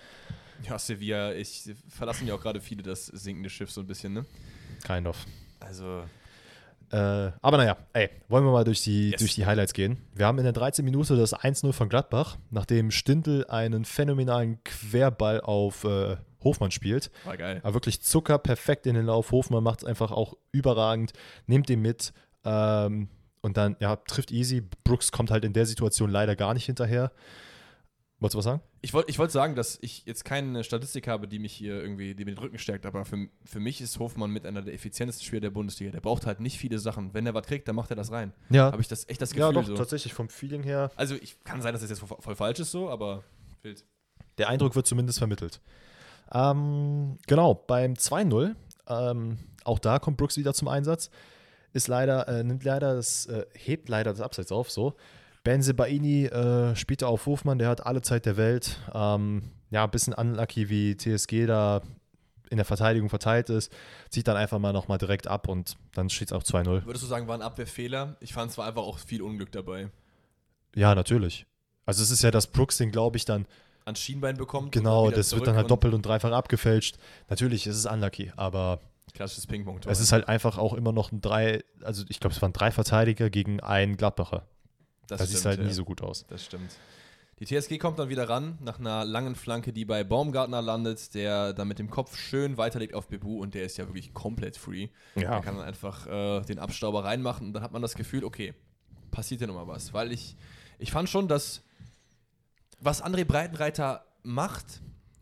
Ja, 0.68 0.78
Sevilla, 0.78 1.32
ich 1.34 1.70
verlassen 1.88 2.26
ja 2.26 2.34
auch 2.34 2.40
gerade 2.40 2.60
viele 2.60 2.82
das 2.82 3.06
sinkende 3.06 3.48
Schiff 3.48 3.70
so 3.70 3.80
ein 3.80 3.86
bisschen, 3.86 4.12
ne? 4.12 4.26
Kind 4.84 5.06
of. 5.06 5.24
Also, 5.60 6.02
Äh, 6.90 6.96
aber 7.42 7.58
naja, 7.58 7.76
ey, 7.92 8.08
wollen 8.28 8.44
wir 8.44 8.52
mal 8.52 8.64
durch 8.64 8.82
die, 8.82 9.10
Yes. 9.10 9.18
durch 9.20 9.34
die 9.34 9.44
Highlights 9.46 9.74
gehen. 9.74 9.98
Wir 10.14 10.26
haben 10.26 10.38
in 10.38 10.44
der 10.44 10.52
13. 10.54 10.84
Minute 10.84 11.16
das 11.16 11.34
1-0 11.34 11.72
von 11.72 11.88
Gladbach, 11.88 12.36
nachdem 12.50 12.90
Stindl 12.90 13.44
einen 13.48 13.84
phänomenalen 13.84 14.62
Querball 14.64 15.40
auf 15.42 15.84
äh, 15.84 16.16
Hofmann 16.42 16.70
spielt. 16.70 17.10
war 17.24 17.36
geil. 17.36 17.60
Aber 17.62 17.74
wirklich 17.74 18.00
Zucker, 18.00 18.38
perfekt 18.38 18.86
in 18.86 18.94
den 18.94 19.06
Lauf. 19.06 19.32
Hofmann 19.32 19.62
macht 19.62 19.80
es 19.80 19.84
einfach 19.84 20.12
auch 20.12 20.34
überragend, 20.52 21.12
nimmt 21.46 21.68
den 21.68 21.82
mit 21.82 22.12
ähm, 22.44 23.08
und 23.42 23.56
dann, 23.56 23.76
ja, 23.80 23.96
trifft 23.96 24.30
easy. 24.30 24.62
Brooks 24.84 25.12
kommt 25.12 25.30
halt 25.30 25.44
in 25.44 25.52
der 25.52 25.66
Situation 25.66 26.10
leider 26.10 26.36
gar 26.36 26.54
nicht 26.54 26.64
hinterher. 26.66 27.12
Wolltest 28.20 28.34
du 28.34 28.38
was 28.38 28.44
sagen? 28.46 28.62
Ich 28.80 28.94
wollte 28.94 29.10
ich 29.10 29.18
wollt 29.18 29.32
sagen, 29.32 29.56
dass 29.56 29.78
ich 29.80 30.04
jetzt 30.06 30.24
keine 30.24 30.62
Statistik 30.62 31.08
habe, 31.08 31.26
die 31.26 31.40
mich 31.40 31.52
hier 31.52 31.82
irgendwie, 31.82 32.14
die 32.14 32.24
mir 32.24 32.32
den 32.32 32.38
Rücken 32.38 32.58
stärkt, 32.58 32.86
aber 32.86 33.04
für, 33.04 33.28
für 33.44 33.58
mich 33.58 33.80
ist 33.80 33.98
Hofmann 33.98 34.30
mit 34.30 34.46
einer 34.46 34.62
der 34.62 34.72
effizientesten 34.72 35.26
Spieler 35.26 35.40
der 35.40 35.50
Bundesliga. 35.50 35.90
Der 35.90 36.00
braucht 36.00 36.26
halt 36.26 36.38
nicht 36.38 36.58
viele 36.58 36.78
Sachen. 36.78 37.12
Wenn 37.12 37.26
er 37.26 37.34
was 37.34 37.46
kriegt, 37.46 37.66
dann 37.66 37.74
macht 37.74 37.90
er 37.90 37.96
das 37.96 38.12
rein. 38.12 38.32
Ja, 38.50 38.70
Habe 38.70 38.80
ich 38.80 38.88
das 38.88 39.08
echt 39.08 39.20
das 39.20 39.30
Gefühl 39.30 39.46
ja 39.46 39.52
doch, 39.52 39.66
so. 39.66 39.74
tatsächlich 39.74 40.14
vom 40.14 40.28
Feeling 40.28 40.62
her. 40.62 40.92
Also, 40.94 41.16
ich 41.16 41.42
kann 41.42 41.60
sein, 41.60 41.72
dass 41.72 41.82
das 41.82 41.90
jetzt 41.90 42.00
voll, 42.00 42.18
voll 42.20 42.36
falsch 42.36 42.60
ist 42.60 42.70
so, 42.70 42.88
aber 42.88 43.24
wild. 43.62 43.84
Der 44.38 44.48
Eindruck 44.48 44.76
wird 44.76 44.86
zumindest 44.86 45.18
vermittelt. 45.18 45.60
Ähm, 46.32 47.18
genau, 47.26 47.54
beim 47.54 47.94
2-0, 47.94 48.54
ähm, 48.86 49.38
auch 49.64 49.78
da 49.78 49.98
kommt 49.98 50.18
Brooks 50.18 50.36
wieder 50.36 50.54
zum 50.54 50.68
Einsatz. 50.68 51.10
Ist 51.72 51.88
leider, 51.88 52.28
äh, 52.28 52.44
nimmt 52.44 52.64
leider 52.64 52.94
das, 52.94 53.26
äh, 53.26 53.44
hebt 53.54 53.88
leider 53.88 54.12
das 54.12 54.20
Abseits 54.20 54.52
auf, 54.52 54.70
so. 54.70 54.94
Benzebaini 55.48 56.26
äh, 56.26 56.76
spielt 56.76 57.00
da 57.00 57.06
auf 57.06 57.24
Hofmann, 57.24 57.58
der 57.58 57.70
hat 57.70 57.86
alle 57.86 58.02
Zeit 58.02 58.26
der 58.26 58.36
Welt. 58.36 58.78
Ähm, 58.92 59.44
ja, 59.70 59.84
ein 59.84 59.90
bisschen 59.90 60.12
unlucky, 60.12 60.68
wie 60.68 60.94
TSG 60.94 61.46
da 61.46 61.80
in 62.50 62.58
der 62.58 62.66
Verteidigung 62.66 63.08
verteilt 63.08 63.48
ist. 63.48 63.72
Zieht 64.10 64.28
dann 64.28 64.36
einfach 64.36 64.58
mal 64.58 64.74
nochmal 64.74 64.98
direkt 64.98 65.26
ab 65.26 65.48
und 65.48 65.78
dann 65.94 66.10
steht 66.10 66.28
es 66.28 66.32
auch 66.34 66.42
2-0. 66.42 66.84
Würdest 66.84 67.02
du 67.02 67.08
sagen, 67.08 67.28
war 67.28 67.34
ein 67.34 67.40
Abwehrfehler? 67.40 68.18
Ich 68.20 68.34
fand 68.34 68.50
es 68.50 68.58
war 68.58 68.66
einfach 68.66 68.82
auch 68.82 68.98
viel 68.98 69.22
Unglück 69.22 69.50
dabei. 69.50 69.88
Ja, 70.76 70.94
natürlich. 70.94 71.46
Also 71.86 72.02
es 72.02 72.10
ist 72.10 72.22
ja, 72.22 72.30
dass 72.30 72.48
Brooks 72.48 72.76
den, 72.76 72.90
glaube 72.90 73.16
ich, 73.16 73.24
dann 73.24 73.46
Ans 73.86 74.00
Schienbein 74.00 74.36
bekommt. 74.36 74.72
Genau, 74.72 75.10
das 75.10 75.34
wird 75.34 75.46
dann 75.46 75.56
halt 75.56 75.70
doppelt 75.70 75.94
und 75.94 76.04
dreifach 76.04 76.30
abgefälscht. 76.30 76.98
Natürlich 77.30 77.66
ist 77.66 77.76
es 77.76 77.86
unlucky, 77.86 78.32
aber 78.36 78.80
Klassisches 79.14 79.46
Ping-Pong-Tor. 79.46 79.90
es 79.90 80.00
ist 80.00 80.12
halt 80.12 80.28
einfach 80.28 80.58
auch 80.58 80.74
immer 80.74 80.92
noch 80.92 81.10
ein 81.10 81.22
drei, 81.22 81.64
also 81.82 82.04
ich 82.10 82.20
glaube, 82.20 82.34
es 82.36 82.42
waren 82.42 82.52
drei 82.52 82.70
Verteidiger 82.70 83.30
gegen 83.30 83.60
einen 83.60 83.96
Gladbacher. 83.96 84.46
Das 85.08 85.18
Da 85.18 85.26
sieht 85.26 85.44
halt 85.44 85.60
nie 85.60 85.66
ja. 85.66 85.72
so 85.72 85.84
gut 85.84 86.02
aus. 86.02 86.24
Das 86.28 86.44
stimmt. 86.44 86.70
Die 87.40 87.44
TSG 87.46 87.78
kommt 87.78 87.98
dann 88.00 88.08
wieder 88.08 88.28
ran, 88.28 88.58
nach 88.60 88.80
einer 88.80 89.04
langen 89.04 89.36
Flanke, 89.36 89.72
die 89.72 89.84
bei 89.84 90.02
Baumgartner 90.02 90.60
landet, 90.60 91.14
der 91.14 91.52
dann 91.52 91.68
mit 91.68 91.78
dem 91.78 91.88
Kopf 91.88 92.16
schön 92.16 92.56
weiterlegt 92.56 92.94
auf 92.94 93.06
Bebu 93.08 93.40
und 93.40 93.54
der 93.54 93.64
ist 93.64 93.76
ja 93.76 93.86
wirklich 93.86 94.12
komplett 94.12 94.56
free. 94.56 94.88
Der 95.14 95.40
kann 95.40 95.56
dann 95.56 95.64
einfach 95.64 96.06
äh, 96.08 96.40
den 96.42 96.58
Abstauber 96.58 97.04
reinmachen 97.04 97.46
und 97.48 97.52
dann 97.52 97.62
hat 97.62 97.70
man 97.72 97.80
das 97.80 97.94
Gefühl, 97.94 98.24
okay, 98.24 98.54
passiert 99.12 99.40
ja 99.40 99.46
nochmal 99.46 99.68
was. 99.68 99.92
Weil 99.92 100.10
ich, 100.10 100.36
ich 100.80 100.90
fand 100.90 101.08
schon, 101.08 101.28
dass 101.28 101.62
was 102.80 103.02
André 103.04 103.24
Breitenreiter 103.24 104.04
macht, 104.24 104.80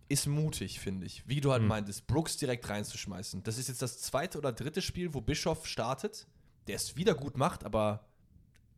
ist 0.09 0.27
mutig, 0.27 0.81
finde 0.81 1.05
ich. 1.05 1.23
Wie 1.29 1.43
du 1.43 1.53
halt 1.53 1.63
Mhm. 1.63 1.69
meintest, 1.69 2.07
Brooks 2.07 2.39
direkt 2.39 2.69
reinzuschmeißen. 2.69 3.43
Das 3.43 3.59
ist 3.59 3.69
jetzt 3.69 3.83
das 3.83 4.01
zweite 4.01 4.39
oder 4.39 4.53
dritte 4.53 4.81
Spiel, 4.81 5.13
wo 5.13 5.21
Bischof 5.21 5.67
startet, 5.67 6.27
der 6.67 6.77
es 6.77 6.97
wieder 6.97 7.15
gut 7.15 7.37
macht, 7.37 7.65
aber 7.65 8.06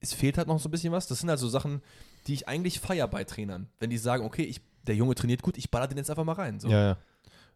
es 0.01 0.13
fehlt 0.13 0.39
halt 0.39 0.49
noch 0.49 0.59
so 0.61 0.69
ein 0.69 0.71
bisschen 0.71 0.93
was. 0.93 1.07
Das 1.07 1.21
sind 1.21 1.29
halt 1.29 1.39
so 1.39 1.49
Sachen, 1.49 1.83
die 2.27 2.35
ich 2.35 2.49
eigentlich 2.49 2.81
feier 2.81 3.09
bei 3.09 3.25
Trainern. 3.25 3.69
Wenn 3.81 3.91
die 3.91 3.99
sagen, 3.99 4.25
okay, 4.25 4.43
ich, 4.43 4.61
der 4.87 4.95
Junge 4.95 5.15
trainiert 5.15 5.43
gut, 5.43 5.59
ich 5.59 5.71
baller 5.71 5.87
den 5.89 5.99
jetzt 5.99 6.11
einfach 6.11 6.25
mal 6.25 6.33
rein. 6.33 6.61
So. 6.61 6.69
Ja, 6.69 6.83
ja. 6.91 6.99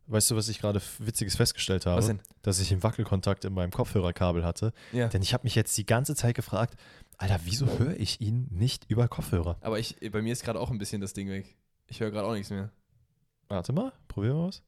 Weißt 0.09 0.31
du, 0.31 0.37
was 0.37 0.49
ich 0.49 0.59
gerade 0.59 0.83
Witziges 0.99 1.37
festgestellt 1.37 1.87
habe? 1.87 1.99
Was 1.99 2.07
denn? 2.09 2.19
Dass 2.43 2.59
ich 2.59 2.73
einen 2.73 2.83
Wackelkontakt 2.83 3.45
in 3.45 3.53
meinem 3.55 3.71
Kopfhörerkabel 3.71 4.45
hatte. 4.45 4.73
Ja. 4.93 5.07
Denn 5.09 5.23
ich 5.23 5.33
habe 5.33 5.45
mich 5.45 5.55
jetzt 5.55 5.77
die 5.79 5.87
ganze 5.87 6.17
Zeit 6.17 6.35
gefragt, 6.35 6.75
Alter, 7.19 7.39
wieso 7.45 7.67
höre 7.79 7.97
ich 7.97 8.21
ihn 8.21 8.49
nicht 8.51 8.85
über 8.91 9.07
Kopfhörer? 9.07 9.59
Aber 9.61 9.79
ich, 9.79 9.97
bei 10.11 10.21
mir 10.21 10.33
ist 10.33 10.43
gerade 10.43 10.59
auch 10.59 10.71
ein 10.71 10.79
bisschen 10.79 11.01
das 11.01 11.13
Ding 11.13 11.29
weg. 11.29 11.57
Ich 11.87 12.01
höre 12.01 12.11
gerade 12.11 12.27
auch 12.27 12.33
nichts 12.33 12.51
mehr. 12.51 12.71
Warte 13.49 13.73
mal, 13.73 13.93
probieren 14.09 14.37
wir 14.39 14.47
was. 14.49 14.63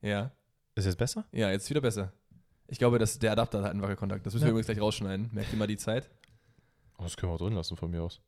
Ja. 0.00 0.32
Ist 0.74 0.86
jetzt 0.86 0.98
besser? 0.98 1.26
Ja, 1.30 1.50
jetzt 1.50 1.70
wieder 1.70 1.80
besser. 1.80 2.12
Ich 2.66 2.78
glaube, 2.78 2.98
dass 2.98 3.18
der 3.18 3.32
Adapter 3.32 3.62
hat 3.62 3.70
einen 3.70 3.82
Wackelkontakt. 3.82 4.26
Das 4.26 4.32
müssen 4.32 4.44
wir 4.44 4.48
Ja. 4.48 4.50
übrigens 4.52 4.66
gleich 4.66 4.80
rausschneiden. 4.80 5.30
Merkt 5.32 5.52
ihr 5.52 5.58
mal 5.58 5.66
die 5.68 5.76
Zeit? 5.76 6.10
Oh, 6.98 7.02
das 7.04 7.16
können 7.16 7.30
wir 7.32 7.34
auch 7.34 7.38
drin 7.38 7.54
lassen 7.54 7.76
von 7.76 7.90
mir 7.90 8.02
aus. 8.02 8.20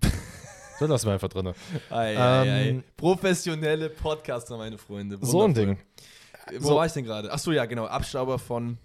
Dann 0.80 0.90
lassen 0.90 1.06
wir 1.06 1.12
einfach 1.14 1.28
drin. 1.28 1.52
Ei, 1.90 2.12
Ähm, 2.14 2.18
ei. 2.18 2.82
Professionelle 2.96 3.90
Podcaster, 3.90 4.56
meine 4.56 4.78
Freunde. 4.78 5.18
So 5.22 5.42
ein 5.42 5.54
Wundervoll. 5.56 5.76
Ding. 5.76 6.60
Wo 6.62 6.68
So. 6.68 6.76
war 6.76 6.86
ich 6.86 6.92
denn 6.92 7.04
gerade? 7.04 7.32
Achso, 7.32 7.50
ja, 7.50 7.66
genau. 7.66 7.86
Abstauber 7.86 8.38
von 8.38 8.78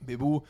Bebu. 0.00 0.42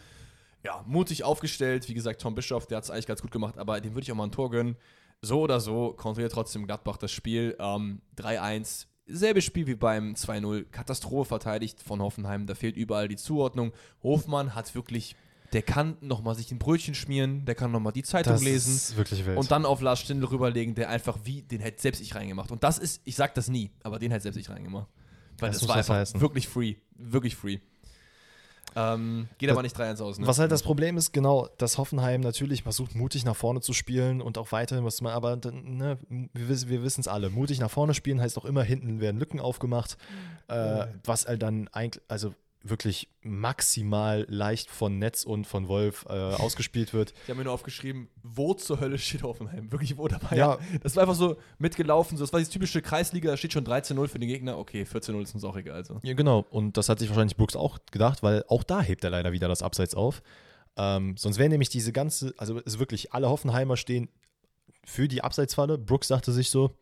Ja, 0.65 0.85
mutig 0.87 1.25
aufgestellt. 1.25 1.89
Wie 1.89 1.95
gesagt, 1.95 2.21
Tom 2.21 2.35
Bischoff, 2.35 2.67
der 2.67 2.77
hat 2.79 2.85
es 2.85 2.91
eigentlich 2.91 3.07
ganz 3.07 3.23
gut 3.23 3.31
gemacht, 3.31 3.57
aber 3.59 3.81
dem 3.81 3.95
würde 3.95 4.03
ich 4.05 4.13
auch 4.13 4.17
mal 4.17 4.25
ein 4.25 4.33
Tor 4.33 4.51
gönnen. 4.51 4.77
So 5.23 5.41
oder 5.41 5.61
so 5.61 5.93
kontrolliert 5.95 6.33
trotzdem 6.33 6.67
Gladbach 6.67 6.99
das 6.99 7.11
Spiel. 7.11 7.57
Ähm, 7.59 8.03
3-1, 8.19 8.87
selbes 9.07 9.45
Spiel 9.45 9.67
wie 9.67 9.77
beim 9.77 10.13
2-0. 10.15 10.65
Katastrophe 10.71 11.29
verteidigt 11.29 11.83
von 11.83 12.03
Hoffenheim. 12.03 12.47
Da 12.47 12.55
fehlt 12.55 12.77
überall 12.77 13.09
die 13.09 13.17
Zuordnung. 13.17 13.73
Hofmann 14.03 14.55
hat 14.55 14.75
wirklich, 14.75 15.17
der 15.53 15.63
kann 15.63 15.97
nochmal 16.01 16.35
sich 16.35 16.51
ein 16.53 16.59
Brötchen 16.59 16.95
schmieren, 16.95 17.45
der 17.45 17.55
kann 17.55 17.71
nochmal 17.71 17.93
die 17.93 18.03
Zeitung 18.03 18.33
Das 18.35 18.43
lesen. 18.43 18.75
ist 18.75 18.97
wirklich 18.97 19.25
wild. 19.27 19.37
Und 19.39 19.51
dann 19.51 19.65
auf 19.65 19.81
Lars 19.81 20.01
Stindl 20.01 20.27
rüberlegen, 20.27 20.75
der 20.75 20.89
einfach 20.91 21.19
wie, 21.25 21.43
den 21.43 21.61
hätte 21.61 21.81
selbst 21.81 22.01
ich 22.01 22.15
reingemacht. 22.15 22.51
Und 22.51 22.63
das 22.65 22.79
ist, 22.79 23.01
ich 23.05 23.17
sag 23.17 23.35
das 23.35 23.49
nie, 23.49 23.71
aber 23.83 23.99
den 23.99 24.11
hätte 24.11 24.25
selbst 24.25 24.37
ich 24.39 24.49
reingemacht. 24.51 24.89
Weil 25.39 25.51
Das 25.51 25.61
das, 25.61 25.69
war 25.69 25.77
einfach 25.77 25.95
heißen. 25.97 26.21
wirklich 26.21 26.49
free. 26.49 26.77
Wirklich 26.97 27.37
free. 27.37 27.59
Ähm, 28.75 29.29
geht 29.39 29.49
Das- 29.49 29.55
aber 29.55 29.63
nicht 29.63 29.77
3-1 29.79 30.03
aus, 30.03 30.19
ne? 30.19 30.27
Was 30.27 30.39
halt 30.39 30.53
das 30.53 30.63
Problem 30.63 30.99
ist, 30.99 31.13
genau, 31.13 31.49
dass 31.57 31.79
Hoffenheim 31.79 32.21
natürlich 32.21 32.63
versucht, 32.63 32.95
mutig 32.95 33.25
nach 33.25 33.37
vorne 33.37 33.61
zu 33.63 33.73
spielen 33.73 34.21
und 34.21 34.37
auch 34.37 34.53
weiterhin, 34.53 34.85
was 34.85 35.01
man, 35.01 35.13
aber 35.15 35.37
ne, 35.37 35.99
wir, 36.09 36.69
wir 36.69 36.83
wissen 36.83 37.01
es 37.01 37.09
alle. 37.09 37.31
Mutig 37.31 37.59
nach 37.59 37.71
vorne 37.71 37.95
spielen 37.95 38.21
heißt 38.21 38.37
auch 38.37 38.45
immer, 38.45 38.63
hinten 38.65 39.01
werden 39.01 39.19
Lücken 39.19 39.41
aufgemacht, 39.41 39.97
äh, 40.49 40.87
was 41.05 41.27
halt 41.27 41.41
dann 41.43 41.69
eigentlich, 41.69 42.03
also 42.09 42.35
wirklich 42.69 43.09
maximal 43.23 44.27
leicht 44.29 44.71
von 44.71 44.99
Netz 44.99 45.25
und 45.25 45.47
von 45.47 45.69
Wolf 45.69 46.07
äh, 46.09 46.13
ausgespielt 46.13 46.93
wird. 46.93 47.13
Ich 47.25 47.29
habe 47.29 47.39
mir 47.39 47.45
nur 47.45 47.53
aufgeschrieben, 47.53 48.09
wo 48.23 48.55
zur 48.55 48.81
Hölle 48.81 48.99
steht 48.99 49.23
Hoffenheim? 49.23 49.71
Wirklich, 49.73 49.97
wo 49.97 50.09
dabei? 50.09 50.37
Ja. 50.37 50.59
Das 50.83 50.97
war 50.97 51.03
einfach 51.03 51.15
so 51.15 51.37
mitgelaufen. 51.59 52.17
So, 52.17 52.25
das 52.25 52.33
war 52.33 52.41
die 52.41 52.47
typische 52.47 52.83
Kreisliga, 52.83 53.31
da 53.31 53.37
steht 53.37 53.53
schon 53.53 53.65
13-0 53.65 54.09
für 54.09 54.19
den 54.19 54.29
Gegner. 54.29 54.59
Okay, 54.59 54.83
14-0 54.83 55.23
ist 55.23 55.35
uns 55.35 55.45
auch 55.45 55.57
egal. 55.57 55.85
So. 55.85 56.01
Ja, 56.03 56.15
genau. 56.15 56.47
Und 56.51 56.77
das 56.77 56.89
hat 56.89 56.99
sich 56.99 57.09
wahrscheinlich 57.09 57.37
Brooks 57.37 57.57
auch 57.57 57.79
gedacht, 57.91 58.23
weil 58.23 58.45
auch 58.49 58.63
da 58.63 58.81
hebt 58.81 59.05
er 59.05 59.11
leider 59.11 59.33
wieder 59.33 59.49
das 59.49 59.63
Abseits 59.63 59.95
auf. 59.95 60.23
Ähm, 60.77 61.17
sonst 61.17 61.39
wäre 61.39 61.49
nämlich 61.49 61.71
diese 61.71 61.93
ganze, 61.93 62.35
also 62.37 62.59
es 62.59 62.75
ist 62.75 62.79
wirklich, 62.79 63.13
alle 63.13 63.29
Hoffenheimer 63.29 63.77
stehen 63.77 64.09
für 64.85 65.09
die 65.09 65.23
Abseitsfalle. 65.23 65.79
Brooks 65.79 66.09
sagte 66.09 66.33
sich 66.33 66.51
so, 66.51 66.77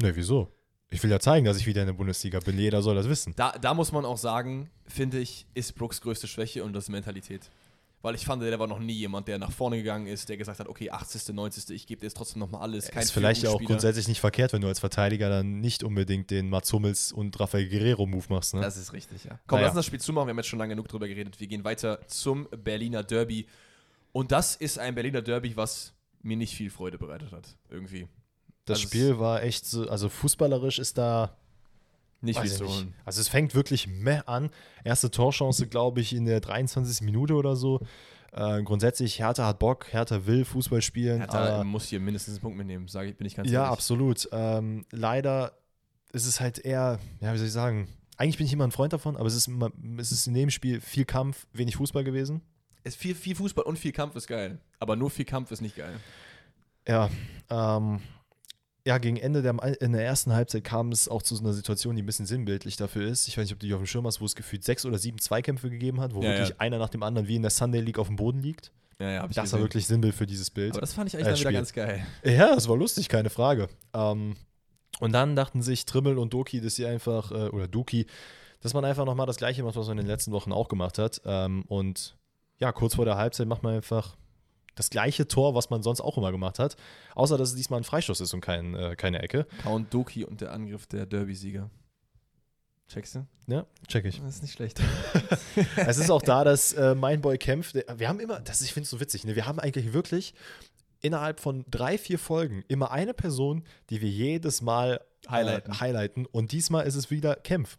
ne, 0.00 0.14
wieso? 0.16 0.52
Ich 0.90 1.02
will 1.02 1.10
ja 1.10 1.20
zeigen, 1.20 1.44
dass 1.44 1.58
ich 1.58 1.66
wieder 1.66 1.82
in 1.82 1.86
der 1.86 1.94
Bundesliga 1.94 2.40
bin. 2.40 2.58
Jeder 2.58 2.80
soll 2.82 2.94
das 2.94 3.08
wissen. 3.08 3.34
Da, 3.36 3.52
da 3.52 3.74
muss 3.74 3.92
man 3.92 4.04
auch 4.04 4.16
sagen, 4.16 4.70
finde 4.86 5.18
ich, 5.18 5.46
ist 5.54 5.74
Brooks 5.74 6.00
größte 6.00 6.26
Schwäche 6.26 6.64
und 6.64 6.72
das 6.72 6.84
ist 6.84 6.88
Mentalität. 6.90 7.50
Weil 8.00 8.14
ich 8.14 8.24
fand, 8.24 8.40
der 8.42 8.58
war 8.60 8.68
noch 8.68 8.78
nie 8.78 8.92
jemand, 8.92 9.26
der 9.26 9.38
nach 9.38 9.50
vorne 9.50 9.76
gegangen 9.76 10.06
ist, 10.06 10.28
der 10.28 10.36
gesagt 10.36 10.60
hat, 10.60 10.68
okay, 10.68 10.88
80., 10.88 11.34
90., 11.34 11.70
ich 11.74 11.86
gebe 11.86 12.00
dir 12.00 12.06
jetzt 12.06 12.16
trotzdem 12.16 12.38
nochmal 12.38 12.62
alles. 12.62 12.88
Kein 12.90 13.02
ist 13.02 13.10
vielleicht 13.10 13.42
ja 13.42 13.50
auch 13.50 13.60
grundsätzlich 13.60 14.06
nicht 14.06 14.20
verkehrt, 14.20 14.52
wenn 14.52 14.60
du 14.62 14.68
als 14.68 14.78
Verteidiger 14.78 15.28
dann 15.28 15.60
nicht 15.60 15.82
unbedingt 15.82 16.30
den 16.30 16.48
Mats 16.48 16.72
Hummels 16.72 17.10
und 17.10 17.38
Rafael 17.40 17.68
Guerrero-Move 17.68 18.26
machst. 18.28 18.54
Ne? 18.54 18.60
Das 18.60 18.76
ist 18.76 18.92
richtig, 18.92 19.24
ja. 19.24 19.40
Komm, 19.48 19.56
Naja. 19.56 19.66
lass 19.66 19.72
uns 19.72 19.78
das 19.80 19.86
Spiel 19.86 20.00
zumachen. 20.00 20.28
Wir 20.28 20.30
haben 20.30 20.38
jetzt 20.38 20.46
schon 20.48 20.60
lange 20.60 20.70
genug 20.74 20.86
drüber 20.86 21.08
geredet. 21.08 21.40
Wir 21.40 21.48
gehen 21.48 21.64
weiter 21.64 21.98
zum 22.06 22.48
Berliner 22.50 23.02
Derby. 23.02 23.46
Und 24.12 24.30
das 24.30 24.54
ist 24.54 24.78
ein 24.78 24.94
Berliner 24.94 25.20
Derby, 25.20 25.56
was 25.56 25.92
mir 26.22 26.36
nicht 26.36 26.54
viel 26.54 26.70
Freude 26.70 26.98
bereitet 26.98 27.32
hat. 27.32 27.56
Irgendwie. 27.68 28.06
Das 28.68 28.78
also 28.78 28.88
Spiel 28.88 29.18
war 29.18 29.42
echt 29.42 29.66
so, 29.66 29.88
also 29.88 30.08
fußballerisch 30.08 30.78
ist 30.78 30.98
da 30.98 31.36
Nicht 32.20 32.38
zu 32.38 32.44
ich 32.46 32.60
nicht. 32.60 32.62
holen. 32.62 32.94
Also 33.04 33.20
es 33.20 33.28
fängt 33.28 33.54
wirklich 33.54 33.86
meh 33.86 34.20
an. 34.26 34.50
Erste 34.84 35.10
Torchance, 35.10 35.66
glaube 35.66 36.00
ich, 36.00 36.14
in 36.14 36.24
der 36.24 36.40
23. 36.40 37.02
Minute 37.02 37.34
oder 37.34 37.56
so. 37.56 37.80
Äh, 38.32 38.62
grundsätzlich, 38.62 39.18
Hertha 39.20 39.46
hat 39.46 39.58
Bock, 39.58 39.92
Hertha 39.92 40.26
will 40.26 40.44
Fußball 40.44 40.82
spielen. 40.82 41.18
Hertha 41.18 41.64
muss 41.64 41.86
hier 41.86 41.98
mindestens 42.00 42.34
einen 42.34 42.42
Punkt 42.42 42.58
mitnehmen, 42.58 42.86
sage 42.88 43.10
ich, 43.10 43.16
bin 43.16 43.26
ich 43.26 43.34
ganz 43.34 43.50
ja, 43.50 43.60
ehrlich. 43.60 43.72
absolut. 43.72 44.28
Ähm, 44.32 44.84
leider 44.90 45.52
ist 46.12 46.26
es 46.26 46.40
halt 46.40 46.58
eher, 46.58 46.98
ja, 47.20 47.32
wie 47.32 47.38
soll 47.38 47.46
ich 47.46 47.52
sagen, 47.52 47.88
eigentlich 48.16 48.36
bin 48.36 48.46
ich 48.46 48.52
immer 48.52 48.64
ein 48.64 48.72
Freund 48.72 48.92
davon, 48.92 49.16
aber 49.16 49.26
es 49.26 49.34
ist, 49.34 49.48
immer, 49.48 49.70
es 49.98 50.12
ist 50.12 50.26
in 50.26 50.34
dem 50.34 50.50
Spiel 50.50 50.80
viel 50.80 51.04
Kampf, 51.04 51.46
wenig 51.52 51.76
Fußball 51.76 52.04
gewesen. 52.04 52.42
Es 52.84 52.96
viel, 52.96 53.14
viel 53.14 53.34
Fußball 53.34 53.64
und 53.64 53.78
viel 53.78 53.92
Kampf 53.92 54.14
ist 54.16 54.26
geil. 54.26 54.58
Aber 54.78 54.96
nur 54.96 55.10
viel 55.10 55.24
Kampf 55.24 55.50
ist 55.50 55.60
nicht 55.60 55.76
geil. 55.76 55.98
Ja, 56.86 57.10
ähm, 57.50 58.00
ja, 58.88 58.96
gegen 58.96 59.18
Ende 59.18 59.42
der, 59.42 59.54
in 59.82 59.92
der 59.92 60.02
ersten 60.02 60.32
Halbzeit 60.32 60.64
kam 60.64 60.92
es 60.92 61.08
auch 61.10 61.22
zu 61.22 61.36
so 61.36 61.44
einer 61.44 61.52
Situation, 61.52 61.94
die 61.94 62.02
ein 62.02 62.06
bisschen 62.06 62.24
sinnbildlich 62.24 62.76
dafür 62.78 63.06
ist. 63.06 63.28
Ich 63.28 63.36
weiß 63.36 63.44
nicht, 63.44 63.52
ob 63.52 63.60
du 63.60 63.66
die 63.66 63.74
auf 63.74 63.80
dem 63.82 63.86
Schirm 63.86 64.06
hast, 64.06 64.22
wo 64.22 64.24
es 64.24 64.34
gefühlt 64.34 64.64
sechs 64.64 64.86
oder 64.86 64.96
sieben 64.96 65.18
Zweikämpfe 65.18 65.68
gegeben 65.68 66.00
hat, 66.00 66.14
wo 66.14 66.22
Ja, 66.22 66.30
wirklich 66.30 66.48
ja. 66.48 66.54
einer 66.58 66.78
nach 66.78 66.88
dem 66.88 67.02
anderen 67.02 67.28
wie 67.28 67.36
in 67.36 67.42
der 67.42 67.50
Sunday 67.50 67.82
League 67.82 67.98
auf 67.98 68.06
dem 68.06 68.16
Boden 68.16 68.40
liegt. 68.40 68.72
Ja, 68.98 69.10
ja, 69.10 69.26
Das 69.28 69.36
war 69.36 69.42
gesehen. 69.44 69.60
wirklich 69.60 69.86
Sinnbild 69.86 70.14
für 70.14 70.26
dieses 70.26 70.48
Bild. 70.50 70.72
Aber 70.72 70.80
das 70.80 70.94
fand 70.94 71.08
ich 71.08 71.16
eigentlich 71.16 71.26
Äh, 71.28 71.30
dann 71.32 71.38
wieder 71.40 71.52
ganz 71.52 71.72
geil. 71.74 72.06
Ja, 72.24 72.54
das 72.54 72.66
war 72.66 72.76
lustig, 72.78 73.10
keine 73.10 73.28
Frage. 73.28 73.68
Ähm, 73.92 74.36
und 75.00 75.12
dann 75.12 75.36
dachten 75.36 75.60
sich 75.60 75.84
Trimmel 75.84 76.16
und 76.18 76.32
Doki, 76.32 76.60
dass 76.62 76.74
sie 76.76 76.86
einfach, 76.86 77.30
äh, 77.30 77.48
oder 77.50 77.68
Duki, 77.68 78.06
dass 78.62 78.72
man 78.74 78.84
einfach 78.86 79.04
nochmal 79.04 79.26
das 79.26 79.36
Gleiche 79.36 79.62
macht, 79.62 79.76
was 79.76 79.86
man 79.86 79.98
in 79.98 80.04
den 80.04 80.10
letzten 80.10 80.32
Wochen 80.32 80.50
auch 80.50 80.68
gemacht 80.68 80.98
hat. 80.98 81.20
Ähm, 81.26 81.62
und 81.68 82.16
ja, 82.58 82.72
kurz 82.72 82.94
vor 82.96 83.04
der 83.04 83.16
Halbzeit 83.18 83.46
macht 83.46 83.62
man 83.62 83.74
einfach 83.74 84.16
das 84.78 84.90
gleiche 84.90 85.26
Tor, 85.26 85.54
was 85.54 85.70
man 85.70 85.82
sonst 85.82 86.00
auch 86.00 86.16
immer 86.16 86.30
gemacht 86.30 86.58
hat. 86.58 86.76
Außer, 87.14 87.36
dass 87.36 87.50
es 87.50 87.54
diesmal 87.56 87.80
ein 87.80 87.84
Freistoß 87.84 88.20
ist 88.20 88.32
und 88.34 88.40
kein, 88.40 88.74
äh, 88.74 88.96
keine 88.96 89.22
Ecke. 89.22 89.46
Count 89.62 89.92
Doki 89.92 90.24
und 90.24 90.40
der 90.40 90.52
Angriff 90.52 90.86
der 90.86 91.06
Derby-Sieger. 91.06 91.70
Checkst 92.88 93.16
du? 93.16 93.26
Ja, 93.46 93.66
check 93.86 94.06
ich. 94.06 94.20
Das 94.20 94.36
ist 94.36 94.42
nicht 94.42 94.54
schlecht. 94.54 94.80
es 95.76 95.98
ist 95.98 96.10
auch 96.10 96.22
da, 96.22 96.42
dass 96.42 96.72
äh, 96.72 96.94
mein 96.94 97.20
Boy 97.20 97.36
kämpft. 97.36 97.74
Wir 97.74 98.08
haben 98.08 98.20
immer, 98.20 98.40
das 98.40 98.62
ich 98.62 98.72
finde 98.72 98.84
es 98.84 98.90
so 98.90 99.00
witzig, 99.00 99.24
ne? 99.24 99.36
wir 99.36 99.46
haben 99.46 99.58
eigentlich 99.58 99.92
wirklich 99.92 100.32
innerhalb 101.00 101.40
von 101.40 101.64
drei, 101.70 101.98
vier 101.98 102.18
Folgen 102.18 102.64
immer 102.68 102.90
eine 102.90 103.12
Person, 103.14 103.64
die 103.90 104.00
wir 104.00 104.08
jedes 104.08 104.62
Mal 104.62 105.00
Highlighten. 105.28 105.72
Äh, 105.72 105.76
highlighten. 105.76 106.26
Und 106.26 106.52
diesmal 106.52 106.86
ist 106.86 106.94
es 106.94 107.10
wieder 107.10 107.36
Kempf. 107.36 107.76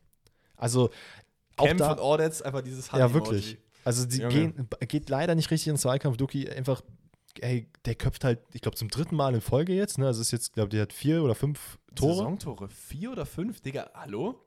Also 0.58 0.92
auch 1.56 1.66
Kempf 1.66 1.80
da, 1.80 1.92
und 1.92 2.00
Ordetz, 2.00 2.42
einfach 2.42 2.62
dieses 2.62 2.88
ja 2.88 2.94
Hand-Emoji. 2.94 3.14
wirklich. 3.14 3.58
Also 3.90 4.06
die 4.06 4.20
Junge. 4.20 4.34
gehen, 4.34 4.68
geht 4.88 5.10
leider 5.10 5.34
nicht 5.34 5.50
richtig 5.50 5.68
in 5.68 5.74
den 5.74 5.80
Zweikampf. 5.80 6.18
Duki 6.18 6.48
einfach, 6.48 6.84
ey, 7.40 7.68
der 7.86 7.96
köpft 7.96 8.24
halt, 8.24 8.40
ich 8.54 8.62
glaube 8.62 8.78
zum 8.78 8.88
dritten 8.90 9.16
Mal 9.16 9.34
in 9.34 9.42
Folge 9.42 9.74
jetzt. 9.74 9.98
Ne? 9.98 10.06
Also 10.06 10.22
es 10.22 10.28
ist 10.28 10.32
jetzt, 10.32 10.54
glaube 10.54 10.70
der 10.70 10.84
hat 10.84 10.94
vier 10.94 11.24
oder 11.24 11.34
fünf 11.34 11.80
Tore. 11.96 12.18
Saisontore. 12.18 12.70
Vier 12.70 13.12
oder 13.12 13.26
fünf? 13.26 13.62
Digga, 13.62 13.90
hallo? 13.96 14.46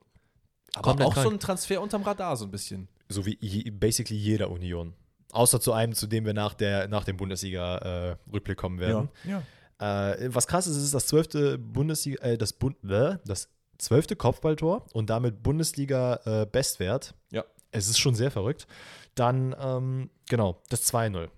Aber 0.75 0.83
Komplett 0.83 1.07
auch 1.07 1.15
so 1.15 1.21
krank. 1.23 1.33
ein 1.33 1.39
Transfer 1.41 1.81
unterm 1.81 2.03
Radar 2.03 2.37
so 2.37 2.45
ein 2.45 2.51
bisschen. 2.51 2.87
So 3.09 3.25
wie 3.25 3.37
je, 3.41 3.69
basically 3.69 4.17
jeder 4.17 4.49
Union. 4.49 4.93
Außer 5.33 5.59
zu 5.59 5.73
einem, 5.73 5.93
zu 5.93 6.07
dem 6.07 6.25
wir 6.25 6.33
nach, 6.33 6.53
der, 6.53 6.87
nach 6.87 7.03
dem 7.03 7.17
Bundesliga-Rückblick 7.17 8.57
kommen 8.57 8.79
werden. 8.79 9.09
ja. 9.25 9.43
Äh, 9.79 10.33
was 10.33 10.47
krass 10.47 10.67
ist, 10.67 10.77
es 10.77 10.83
ist 10.83 10.93
das 10.93 11.07
zwölfte 11.07 11.57
Bundesliga, 11.57 12.23
äh, 12.23 12.37
das, 12.37 12.53
Bund, 12.53 12.77
äh, 12.85 13.17
das 13.25 13.49
zwölfte 13.77 14.15
Kopfballtor 14.15 14.85
und 14.93 15.09
damit 15.09 15.43
Bundesliga-Bestwert. 15.43 17.13
Ja. 17.31 17.43
Es 17.71 17.89
ist 17.89 17.97
schon 17.99 18.15
sehr 18.15 18.31
verrückt. 18.31 18.67
Dann, 19.15 19.55
ähm, 19.59 20.09
genau, 20.29 20.61
das 20.69 20.83
2-0. 20.91 21.29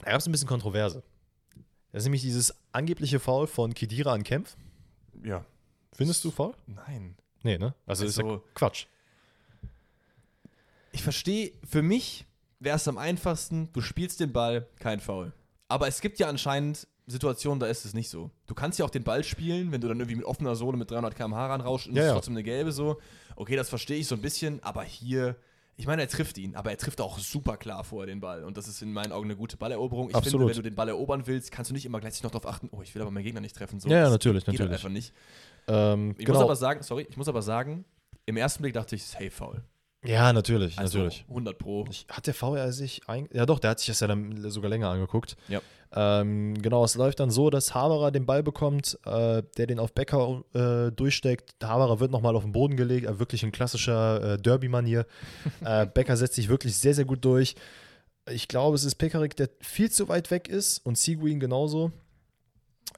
Da 0.00 0.10
gab 0.10 0.20
es 0.20 0.26
ein 0.26 0.32
bisschen 0.32 0.48
Kontroverse. 0.48 1.02
Das 1.92 2.00
ist 2.02 2.04
nämlich 2.04 2.22
dieses 2.22 2.54
angebliche 2.72 3.18
Foul 3.20 3.46
von 3.46 3.74
Kedira 3.74 4.12
an 4.12 4.22
Kempf. 4.24 4.56
Ja. 5.24 5.44
Findest 5.92 6.24
du 6.24 6.30
Foul? 6.30 6.54
Nein. 6.66 7.16
Nee, 7.42 7.58
ne? 7.58 7.74
Also, 7.86 8.04
ist 8.04 8.18
ja 8.18 8.24
Also- 8.24 8.44
Quatsch. 8.54 8.86
Ich 10.92 11.02
verstehe, 11.02 11.52
für 11.64 11.82
mich 11.82 12.26
wäre 12.60 12.76
es 12.76 12.88
am 12.88 12.98
einfachsten, 12.98 13.70
du 13.72 13.80
spielst 13.80 14.20
den 14.20 14.32
Ball, 14.32 14.66
kein 14.78 15.00
Foul. 15.00 15.32
Aber 15.68 15.86
es 15.86 16.00
gibt 16.00 16.18
ja 16.18 16.28
anscheinend 16.28 16.86
Situationen, 17.06 17.60
da 17.60 17.66
ist 17.66 17.84
es 17.84 17.94
nicht 17.94 18.08
so. 18.10 18.30
Du 18.46 18.54
kannst 18.54 18.78
ja 18.78 18.84
auch 18.84 18.90
den 18.90 19.04
Ball 19.04 19.22
spielen, 19.24 19.70
wenn 19.72 19.80
du 19.80 19.88
dann 19.88 19.98
irgendwie 19.98 20.16
mit 20.16 20.24
offener 20.24 20.56
Sohle 20.56 20.76
mit 20.76 20.90
300 20.90 21.14
km/h 21.14 21.46
ranrauscht 21.46 21.86
und 21.88 21.94
Ja, 21.94 22.00
es 22.02 22.04
ist 22.06 22.08
ja. 22.10 22.14
trotzdem 22.14 22.34
eine 22.34 22.42
gelbe 22.42 22.72
so. 22.72 22.98
Okay, 23.36 23.56
das 23.56 23.68
verstehe 23.68 23.98
ich 23.98 24.06
so 24.06 24.14
ein 24.14 24.20
bisschen, 24.22 24.62
aber 24.62 24.82
hier, 24.82 25.36
ich 25.78 25.86
meine, 25.86 26.02
er 26.02 26.08
trifft 26.08 26.36
ihn, 26.38 26.56
aber 26.56 26.70
er 26.72 26.76
trifft 26.76 27.00
auch 27.00 27.18
super 27.20 27.56
klar 27.56 27.84
vorher 27.84 28.06
den 28.08 28.18
Ball 28.20 28.42
und 28.42 28.56
das 28.56 28.66
ist 28.66 28.82
in 28.82 28.92
meinen 28.92 29.12
Augen 29.12 29.26
eine 29.26 29.36
gute 29.36 29.56
Balleroberung. 29.56 30.08
Ich 30.08 30.12
finde, 30.12 30.26
Absolut. 30.26 30.48
wenn 30.48 30.56
du 30.56 30.62
den 30.62 30.74
Ball 30.74 30.88
erobern 30.88 31.26
willst, 31.26 31.52
kannst 31.52 31.70
du 31.70 31.74
nicht 31.74 31.86
immer 31.86 32.00
gleichzeitig 32.00 32.24
noch 32.24 32.32
darauf 32.32 32.46
achten, 32.52 32.68
oh, 32.72 32.82
ich 32.82 32.94
will 32.96 33.02
aber 33.02 33.12
meinen 33.12 33.22
Gegner 33.22 33.40
nicht 33.40 33.56
treffen. 33.56 33.78
So, 33.78 33.88
Ja, 33.88 33.98
ja, 34.02 34.10
natürlich, 34.10 34.44
geht 34.44 34.58
halt 34.58 34.70
natürlich. 34.70 34.74
einfach 34.74 34.88
nicht. 34.90 35.14
Ähm, 35.68 36.16
Ich 36.18 36.26
genau. 36.26 36.38
muss 36.38 36.44
aber 36.44 36.56
sagen, 36.56 36.82
sorry, 36.82 37.06
ich 37.08 37.16
muss 37.16 37.28
aber 37.28 37.42
sagen, 37.42 37.84
im 38.26 38.36
ersten 38.36 38.62
Blick 38.62 38.74
dachte 38.74 38.96
ich, 38.96 39.04
safe 39.04 39.30
Foul. 39.30 39.62
Ja, 40.04 40.32
natürlich, 40.32 40.78
Also 40.78 40.98
natürlich. 40.98 41.24
100 41.28 41.58
Pro. 41.58 41.84
Ich, 41.90 42.06
hat 42.08 42.26
der 42.26 42.34
VR 42.34 42.72
sich 42.72 43.02
ein, 43.08 43.28
Ja, 43.32 43.46
doch, 43.46 43.58
der 43.58 43.70
hat 43.70 43.80
sich 43.80 43.88
das 43.88 44.00
ja 44.00 44.06
dann 44.06 44.50
sogar 44.50 44.70
länger 44.70 44.88
angeguckt. 44.88 45.36
Ja. 45.48 45.60
Ähm, 45.92 46.54
genau, 46.60 46.84
es 46.84 46.94
läuft 46.94 47.18
dann 47.18 47.30
so, 47.30 47.50
dass 47.50 47.74
Haberer 47.74 48.10
den 48.10 48.26
Ball 48.26 48.42
bekommt, 48.42 48.98
äh, 49.06 49.42
der 49.56 49.66
den 49.66 49.78
auf 49.78 49.94
Becker 49.94 50.44
äh, 50.54 50.92
durchsteckt. 50.92 51.54
Haberer 51.62 51.98
wird 51.98 52.10
nochmal 52.10 52.36
auf 52.36 52.42
den 52.42 52.52
Boden 52.52 52.76
gelegt, 52.76 53.06
äh, 53.06 53.18
wirklich 53.18 53.42
in 53.42 53.52
klassischer 53.52 54.34
äh, 54.34 54.38
Derby-Manier. 54.38 55.06
äh, 55.64 55.86
Becker 55.86 56.16
setzt 56.16 56.34
sich 56.34 56.48
wirklich 56.48 56.76
sehr, 56.76 56.94
sehr 56.94 57.06
gut 57.06 57.24
durch. 57.24 57.56
Ich 58.30 58.46
glaube, 58.48 58.76
es 58.76 58.84
ist 58.84 58.96
Pekarik, 58.96 59.34
der 59.36 59.48
viel 59.60 59.90
zu 59.90 60.08
weit 60.08 60.30
weg 60.30 60.48
ist 60.48 60.84
und 60.84 60.98
Seguin 60.98 61.40
genauso. 61.40 61.90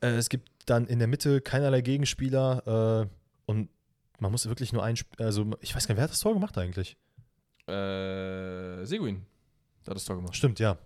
Äh, 0.00 0.08
es 0.08 0.28
gibt 0.28 0.50
dann 0.66 0.86
in 0.86 0.98
der 0.98 1.08
Mitte 1.08 1.40
keinerlei 1.40 1.80
Gegenspieler 1.80 3.08
und 3.46 3.68
man 4.20 4.30
muss 4.30 4.46
wirklich 4.46 4.72
nur 4.72 4.82
ein, 4.84 4.94
Sp- 4.96 5.18
also 5.18 5.50
ich 5.60 5.74
weiß 5.74 5.86
gar 5.86 5.94
nicht, 5.94 5.98
wer 5.98 6.04
hat 6.04 6.10
das 6.10 6.20
Tor 6.20 6.34
gemacht 6.34 6.56
eigentlich? 6.58 6.96
Äh, 7.66 8.84
Seguin. 8.84 9.26
Hat 9.86 9.94
das 9.96 10.04
Tor 10.04 10.16
gemacht. 10.16 10.36
Stimmt, 10.36 10.58
ja. 10.60 10.78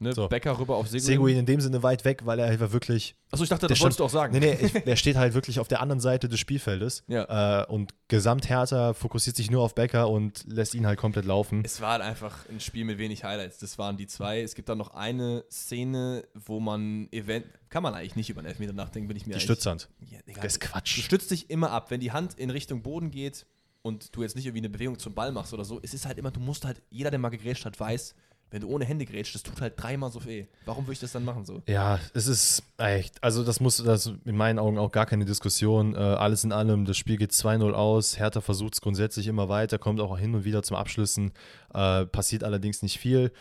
Ne? 0.00 0.14
So. 0.14 0.28
Becker 0.28 0.58
rüber 0.58 0.76
auf 0.76 0.88
Seguin. 0.88 1.04
Seguin 1.04 1.36
in 1.38 1.46
dem 1.46 1.60
Sinne 1.60 1.82
weit 1.82 2.04
weg, 2.06 2.22
weil 2.24 2.38
er 2.38 2.58
war 2.58 2.72
wirklich. 2.72 3.14
Achso, 3.30 3.44
ich 3.44 3.50
dachte, 3.50 3.66
das 3.66 3.80
wolltest 3.80 4.00
du 4.00 4.04
auch 4.04 4.10
sagen. 4.10 4.32
Nee, 4.32 4.40
nee, 4.40 4.58
ich, 4.66 4.72
der 4.72 4.96
steht 4.96 5.16
halt 5.16 5.34
wirklich 5.34 5.60
auf 5.60 5.68
der 5.68 5.80
anderen 5.80 6.00
Seite 6.00 6.28
des 6.28 6.40
Spielfeldes. 6.40 7.04
Ja. 7.08 7.62
Äh, 7.62 7.66
und 7.66 7.94
Gesamthärter 8.08 8.94
fokussiert 8.94 9.36
sich 9.36 9.50
nur 9.50 9.62
auf 9.62 9.74
Becker 9.74 10.08
und 10.08 10.44
lässt 10.46 10.74
ihn 10.74 10.86
halt 10.86 10.98
komplett 10.98 11.24
laufen. 11.24 11.62
Es 11.64 11.80
war 11.80 11.92
halt 11.92 12.02
einfach 12.02 12.48
ein 12.48 12.60
Spiel 12.60 12.84
mit 12.84 12.98
wenig 12.98 13.24
Highlights. 13.24 13.58
Das 13.58 13.78
waren 13.78 13.96
die 13.96 14.06
zwei. 14.06 14.40
Es 14.40 14.54
gibt 14.54 14.68
dann 14.68 14.78
noch 14.78 14.94
eine 14.94 15.44
Szene, 15.50 16.24
wo 16.34 16.60
man 16.60 17.08
event 17.12 17.46
kann 17.68 17.82
man 17.82 17.94
eigentlich 17.94 18.16
nicht 18.16 18.30
über 18.30 18.40
einen 18.40 18.48
Elfmeter 18.48 18.72
nachdenken, 18.72 19.06
bin 19.08 19.16
ich 19.16 19.26
mir 19.26 19.34
Die 19.34 19.40
Stützhand. 19.40 19.88
Ja, 20.00 20.18
Digga, 20.26 20.42
Das 20.42 20.54
ist 20.54 20.62
Du 20.64 20.68
Quatsch. 20.68 21.02
stützt 21.02 21.30
dich 21.30 21.50
immer 21.50 21.70
ab. 21.70 21.90
Wenn 21.90 22.00
die 22.00 22.10
Hand 22.12 22.34
in 22.34 22.50
Richtung 22.50 22.82
Boden 22.82 23.10
geht 23.10 23.46
und 23.82 24.14
du 24.14 24.22
jetzt 24.22 24.34
nicht 24.36 24.46
irgendwie 24.46 24.60
eine 24.60 24.70
Bewegung 24.70 24.98
zum 24.98 25.14
Ball 25.14 25.30
machst 25.32 25.52
oder 25.54 25.64
so, 25.64 25.78
es 25.82 25.94
ist 25.94 26.04
halt 26.06 26.18
immer, 26.18 26.30
du 26.30 26.40
musst 26.40 26.64
halt, 26.64 26.82
jeder, 26.90 27.10
der 27.10 27.18
mal 27.20 27.28
gegrätscht 27.28 27.64
hat, 27.64 27.78
weiß, 27.78 28.14
wenn 28.50 28.62
du 28.62 28.68
ohne 28.68 28.84
Hände 28.84 29.04
grätscht, 29.04 29.34
das 29.34 29.42
tut 29.42 29.60
halt 29.60 29.74
dreimal 29.76 30.10
so 30.10 30.24
weh. 30.24 30.46
Warum 30.64 30.84
würde 30.84 30.94
ich 30.94 31.00
das 31.00 31.12
dann 31.12 31.24
machen 31.24 31.44
so? 31.44 31.62
Ja, 31.66 32.00
es 32.14 32.26
ist 32.26 32.64
echt, 32.78 33.22
also 33.22 33.44
das 33.44 33.60
muss, 33.60 33.76
das 33.76 34.12
in 34.24 34.36
meinen 34.36 34.58
Augen 34.58 34.78
auch 34.78 34.90
gar 34.90 35.06
keine 35.06 35.24
Diskussion. 35.24 35.94
Äh, 35.94 35.98
alles 35.98 36.42
in 36.44 36.52
allem, 36.52 36.84
das 36.84 36.96
Spiel 36.96 37.16
geht 37.16 37.30
2-0 37.30 37.72
aus. 37.72 38.18
Hertha 38.18 38.40
versucht 38.40 38.74
es 38.74 38.80
grundsätzlich 38.80 39.28
immer 39.28 39.48
weiter, 39.48 39.78
kommt 39.78 40.00
auch 40.00 40.18
hin 40.18 40.34
und 40.34 40.44
wieder 40.44 40.62
zum 40.62 40.76
Abschlüssen, 40.76 41.32
äh, 41.72 42.06
passiert 42.06 42.42
allerdings 42.42 42.82
nicht 42.82 42.98
viel. 42.98 43.32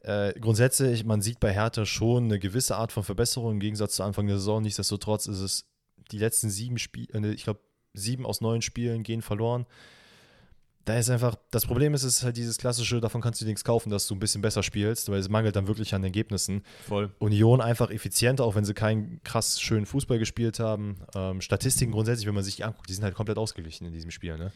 Äh, 0.00 0.32
grundsätzlich, 0.40 1.04
man 1.04 1.22
sieht 1.22 1.40
bei 1.40 1.52
Hertha 1.52 1.86
schon 1.86 2.24
eine 2.24 2.38
gewisse 2.38 2.76
Art 2.76 2.92
von 2.92 3.04
Verbesserung 3.04 3.52
im 3.52 3.60
Gegensatz 3.60 3.96
zu 3.96 4.02
Anfang 4.02 4.26
der 4.26 4.38
Saison. 4.38 4.62
Nichtsdestotrotz 4.62 5.26
ist 5.26 5.40
es 5.40 5.66
die 6.10 6.18
letzten 6.18 6.50
sieben 6.50 6.78
Spiele, 6.78 7.32
ich 7.32 7.44
glaube, 7.44 7.60
sieben 7.94 8.26
aus 8.26 8.40
neun 8.40 8.62
Spielen 8.62 9.02
gehen 9.02 9.22
verloren. 9.22 9.66
Da 10.84 10.98
ist 10.98 11.10
einfach, 11.10 11.36
das 11.50 11.66
Problem 11.66 11.92
ist, 11.92 12.02
es 12.02 12.18
ist 12.18 12.22
halt 12.22 12.36
dieses 12.38 12.56
klassische, 12.56 13.00
davon 13.00 13.20
kannst 13.20 13.40
du 13.42 13.44
nichts 13.44 13.62
kaufen, 13.62 13.90
dass 13.90 14.06
du 14.06 14.14
ein 14.14 14.18
bisschen 14.18 14.40
besser 14.40 14.62
spielst, 14.62 15.10
weil 15.10 15.18
es 15.18 15.28
mangelt 15.28 15.54
dann 15.54 15.68
wirklich 15.68 15.94
an 15.94 16.02
Ergebnissen. 16.02 16.62
Voll. 16.86 17.12
Union 17.18 17.60
einfach 17.60 17.90
effizienter, 17.90 18.44
auch 18.44 18.54
wenn 18.54 18.64
sie 18.64 18.72
keinen 18.72 19.22
krass 19.22 19.60
schönen 19.60 19.84
Fußball 19.84 20.18
gespielt 20.18 20.60
haben. 20.60 20.96
Ähm, 21.14 21.42
Statistiken 21.42 21.92
grundsätzlich, 21.92 22.26
wenn 22.26 22.34
man 22.34 22.44
sich 22.44 22.56
die 22.56 22.64
anguckt, 22.64 22.88
die 22.88 22.94
sind 22.94 23.04
halt 23.04 23.14
komplett 23.14 23.36
ausgeglichen 23.36 23.86
in 23.86 23.92
diesem 23.92 24.10
Spiel. 24.10 24.38
Ne? 24.38 24.50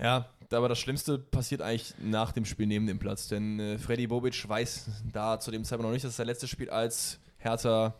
Ja, 0.00 0.28
aber 0.52 0.68
das 0.68 0.78
Schlimmste 0.78 1.18
passiert 1.18 1.60
eigentlich 1.60 1.94
nach 2.00 2.32
dem 2.32 2.44
Spiel 2.44 2.66
neben 2.66 2.86
dem 2.86 2.98
Platz, 2.98 3.28
denn 3.28 3.58
äh, 3.58 3.78
Freddy 3.78 4.06
Bobic 4.06 4.48
weiß 4.48 4.88
da 5.12 5.40
zu 5.40 5.50
dem 5.50 5.64
Zeitpunkt 5.64 5.88
noch 5.88 5.94
nicht, 5.94 6.04
dass 6.04 6.16
sein 6.16 6.26
letztes 6.26 6.50
Spiel 6.50 6.70
als 6.70 7.18
Hertha 7.38 7.94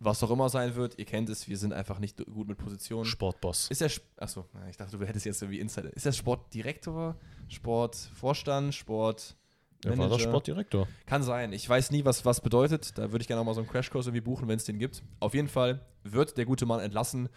was 0.00 0.22
auch 0.22 0.30
immer 0.30 0.48
sein 0.48 0.74
wird. 0.74 0.98
Ihr 0.98 1.04
kennt 1.04 1.28
es, 1.30 1.48
wir 1.48 1.56
sind 1.56 1.72
einfach 1.72 1.98
nicht 1.98 2.24
gut 2.26 2.48
mit 2.48 2.58
Positionen. 2.58 3.04
Sportboss. 3.04 3.70
Ist 3.70 3.80
er, 3.82 3.90
achso, 4.18 4.44
ich 4.68 4.76
dachte, 4.76 4.98
du 4.98 5.06
hättest 5.06 5.24
jetzt 5.26 5.40
irgendwie 5.42 5.60
Insider. 5.60 5.92
Ist 5.94 6.04
er 6.06 6.12
Sportdirektor, 6.12 7.16
Sportvorstand, 7.48 8.74
Sport. 8.74 9.36
Er 9.84 9.98
war 9.98 10.08
doch? 10.08 10.18
Sportdirektor. 10.18 10.88
Kann 11.06 11.22
sein. 11.22 11.52
Ich 11.52 11.68
weiß 11.68 11.90
nie, 11.90 12.04
was 12.04 12.24
was 12.24 12.40
bedeutet. 12.40 12.96
Da 12.96 13.12
würde 13.12 13.22
ich 13.22 13.28
gerne 13.28 13.40
auch 13.42 13.44
mal 13.44 13.54
so 13.54 13.60
einen 13.60 13.68
Crashkurs 13.68 14.06
irgendwie 14.06 14.22
buchen, 14.22 14.48
wenn 14.48 14.56
es 14.56 14.64
den 14.64 14.78
gibt. 14.78 15.02
Auf 15.20 15.34
jeden 15.34 15.48
Fall 15.48 15.84
wird 16.04 16.38
der 16.38 16.46
gute 16.46 16.64
Mann 16.64 16.80
entlassen 16.80 17.28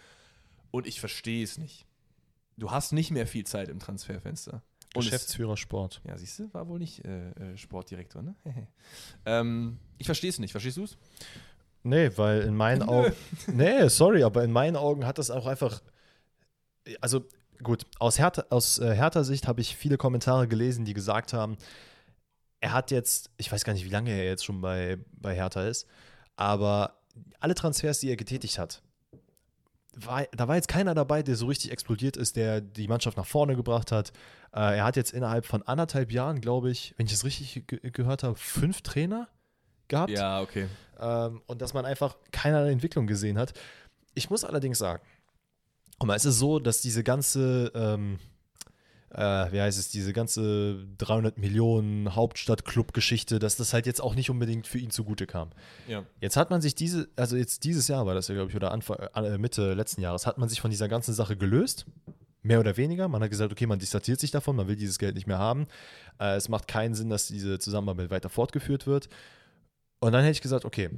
und 0.70 0.86
ich 0.86 0.98
verstehe 1.00 1.44
es 1.44 1.58
nicht. 1.58 1.86
Du 2.56 2.70
hast 2.70 2.92
nicht 2.92 3.10
mehr 3.10 3.26
viel 3.26 3.44
Zeit 3.44 3.68
im 3.68 3.78
Transferfenster. 3.78 4.62
Und 4.94 5.04
es- 5.04 5.10
Geschäftsführer 5.10 5.58
Sport. 5.58 6.00
ja, 6.04 6.16
siehst 6.16 6.38
du, 6.38 6.52
war 6.54 6.66
wohl 6.66 6.78
nicht 6.78 7.04
äh, 7.04 7.30
äh, 7.32 7.56
Sportdirektor, 7.58 8.22
ne? 8.22 8.34
ähm, 9.26 9.78
ich 9.98 10.06
verstehe 10.06 10.30
es 10.30 10.38
nicht. 10.38 10.52
Verstehst 10.52 10.78
du 10.78 10.84
es? 10.84 10.96
Nee, 11.88 12.10
weil 12.16 12.42
in 12.42 12.54
meinen 12.54 12.82
Augen. 12.88 13.12
Nee, 13.46 13.88
sorry, 13.88 14.22
aber 14.22 14.44
in 14.44 14.52
meinen 14.52 14.76
Augen 14.76 15.06
hat 15.06 15.18
das 15.18 15.30
auch 15.30 15.46
einfach. 15.46 15.80
Also, 17.00 17.24
gut, 17.62 17.84
aus 17.98 18.18
Hertha, 18.18 18.44
aus 18.50 18.78
äh, 18.78 18.94
Hertha-Sicht 18.94 19.46
habe 19.46 19.60
ich 19.60 19.76
viele 19.76 19.96
Kommentare 19.96 20.48
gelesen, 20.48 20.84
die 20.84 20.94
gesagt 20.94 21.32
haben, 21.32 21.56
er 22.60 22.72
hat 22.72 22.90
jetzt, 22.90 23.30
ich 23.36 23.50
weiß 23.50 23.64
gar 23.64 23.72
nicht, 23.72 23.84
wie 23.84 23.90
lange 23.90 24.10
er 24.10 24.24
jetzt 24.24 24.44
schon 24.44 24.60
bei, 24.60 24.98
bei 25.12 25.34
Hertha 25.34 25.64
ist, 25.66 25.86
aber 26.36 26.98
alle 27.40 27.54
Transfers, 27.54 28.00
die 28.00 28.10
er 28.10 28.16
getätigt 28.16 28.58
hat, 28.58 28.82
war, 29.94 30.26
da 30.32 30.48
war 30.48 30.56
jetzt 30.56 30.68
keiner 30.68 30.94
dabei, 30.94 31.22
der 31.22 31.36
so 31.36 31.46
richtig 31.46 31.72
explodiert 31.72 32.16
ist, 32.16 32.36
der 32.36 32.60
die 32.60 32.88
Mannschaft 32.88 33.16
nach 33.16 33.26
vorne 33.26 33.56
gebracht 33.56 33.92
hat. 33.92 34.12
Äh, 34.52 34.78
er 34.78 34.84
hat 34.84 34.96
jetzt 34.96 35.12
innerhalb 35.12 35.44
von 35.44 35.62
anderthalb 35.62 36.12
Jahren, 36.12 36.40
glaube 36.40 36.70
ich, 36.70 36.94
wenn 36.96 37.06
ich 37.06 37.12
es 37.12 37.24
richtig 37.24 37.66
ge 37.66 37.90
gehört 37.90 38.22
habe, 38.22 38.36
fünf 38.36 38.82
Trainer 38.82 39.28
gehabt. 39.88 40.10
Ja, 40.10 40.40
okay. 40.40 40.68
Ähm, 41.00 41.42
und 41.46 41.62
dass 41.62 41.74
man 41.74 41.84
einfach 41.84 42.16
keinerlei 42.32 42.70
Entwicklung 42.70 43.06
gesehen 43.06 43.38
hat. 43.38 43.52
Ich 44.14 44.30
muss 44.30 44.44
allerdings 44.44 44.78
sagen, 44.78 45.02
guck 45.98 46.08
mal, 46.08 46.14
es 46.16 46.24
ist 46.24 46.38
so, 46.38 46.58
dass 46.58 46.80
diese 46.80 47.04
ganze, 47.04 47.70
ähm, 47.74 48.18
äh, 49.10 49.52
wie 49.52 49.60
heißt 49.60 49.78
es, 49.78 49.90
diese 49.90 50.12
ganze 50.12 50.86
300 50.98 51.38
Millionen 51.38 52.14
Hauptstadt-Club-Geschichte, 52.14 53.38
dass 53.38 53.56
das 53.56 53.72
halt 53.72 53.86
jetzt 53.86 54.00
auch 54.02 54.14
nicht 54.14 54.30
unbedingt 54.30 54.66
für 54.66 54.78
ihn 54.78 54.90
zugute 54.90 55.26
kam. 55.26 55.50
Ja. 55.86 56.04
Jetzt 56.20 56.36
hat 56.36 56.50
man 56.50 56.60
sich 56.60 56.74
diese, 56.74 57.08
also 57.16 57.36
jetzt 57.36 57.64
dieses 57.64 57.88
Jahr 57.88 58.06
war 58.06 58.14
das 58.14 58.28
ja, 58.28 58.34
glaube 58.34 58.50
ich, 58.50 58.56
oder 58.56 58.72
Anfang, 58.72 58.98
äh, 59.14 59.38
Mitte 59.38 59.74
letzten 59.74 60.00
Jahres, 60.00 60.26
hat 60.26 60.38
man 60.38 60.48
sich 60.48 60.60
von 60.60 60.70
dieser 60.70 60.88
ganzen 60.88 61.14
Sache 61.14 61.36
gelöst. 61.36 61.86
Mehr 62.42 62.60
oder 62.60 62.76
weniger. 62.76 63.08
Man 63.08 63.20
hat 63.22 63.30
gesagt, 63.30 63.50
okay, 63.50 63.66
man 63.66 63.80
distanziert 63.80 64.20
sich 64.20 64.30
davon, 64.30 64.54
man 64.54 64.68
will 64.68 64.76
dieses 64.76 64.98
Geld 64.98 65.16
nicht 65.16 65.26
mehr 65.26 65.38
haben. 65.38 65.66
Äh, 66.20 66.36
es 66.36 66.48
macht 66.48 66.68
keinen 66.68 66.94
Sinn, 66.94 67.10
dass 67.10 67.26
diese 67.26 67.58
Zusammenarbeit 67.58 68.10
weiter 68.10 68.28
fortgeführt 68.28 68.86
wird. 68.86 69.08
Und 70.00 70.12
dann 70.12 70.22
hätte 70.22 70.32
ich 70.32 70.40
gesagt, 70.42 70.64
okay, 70.64 70.90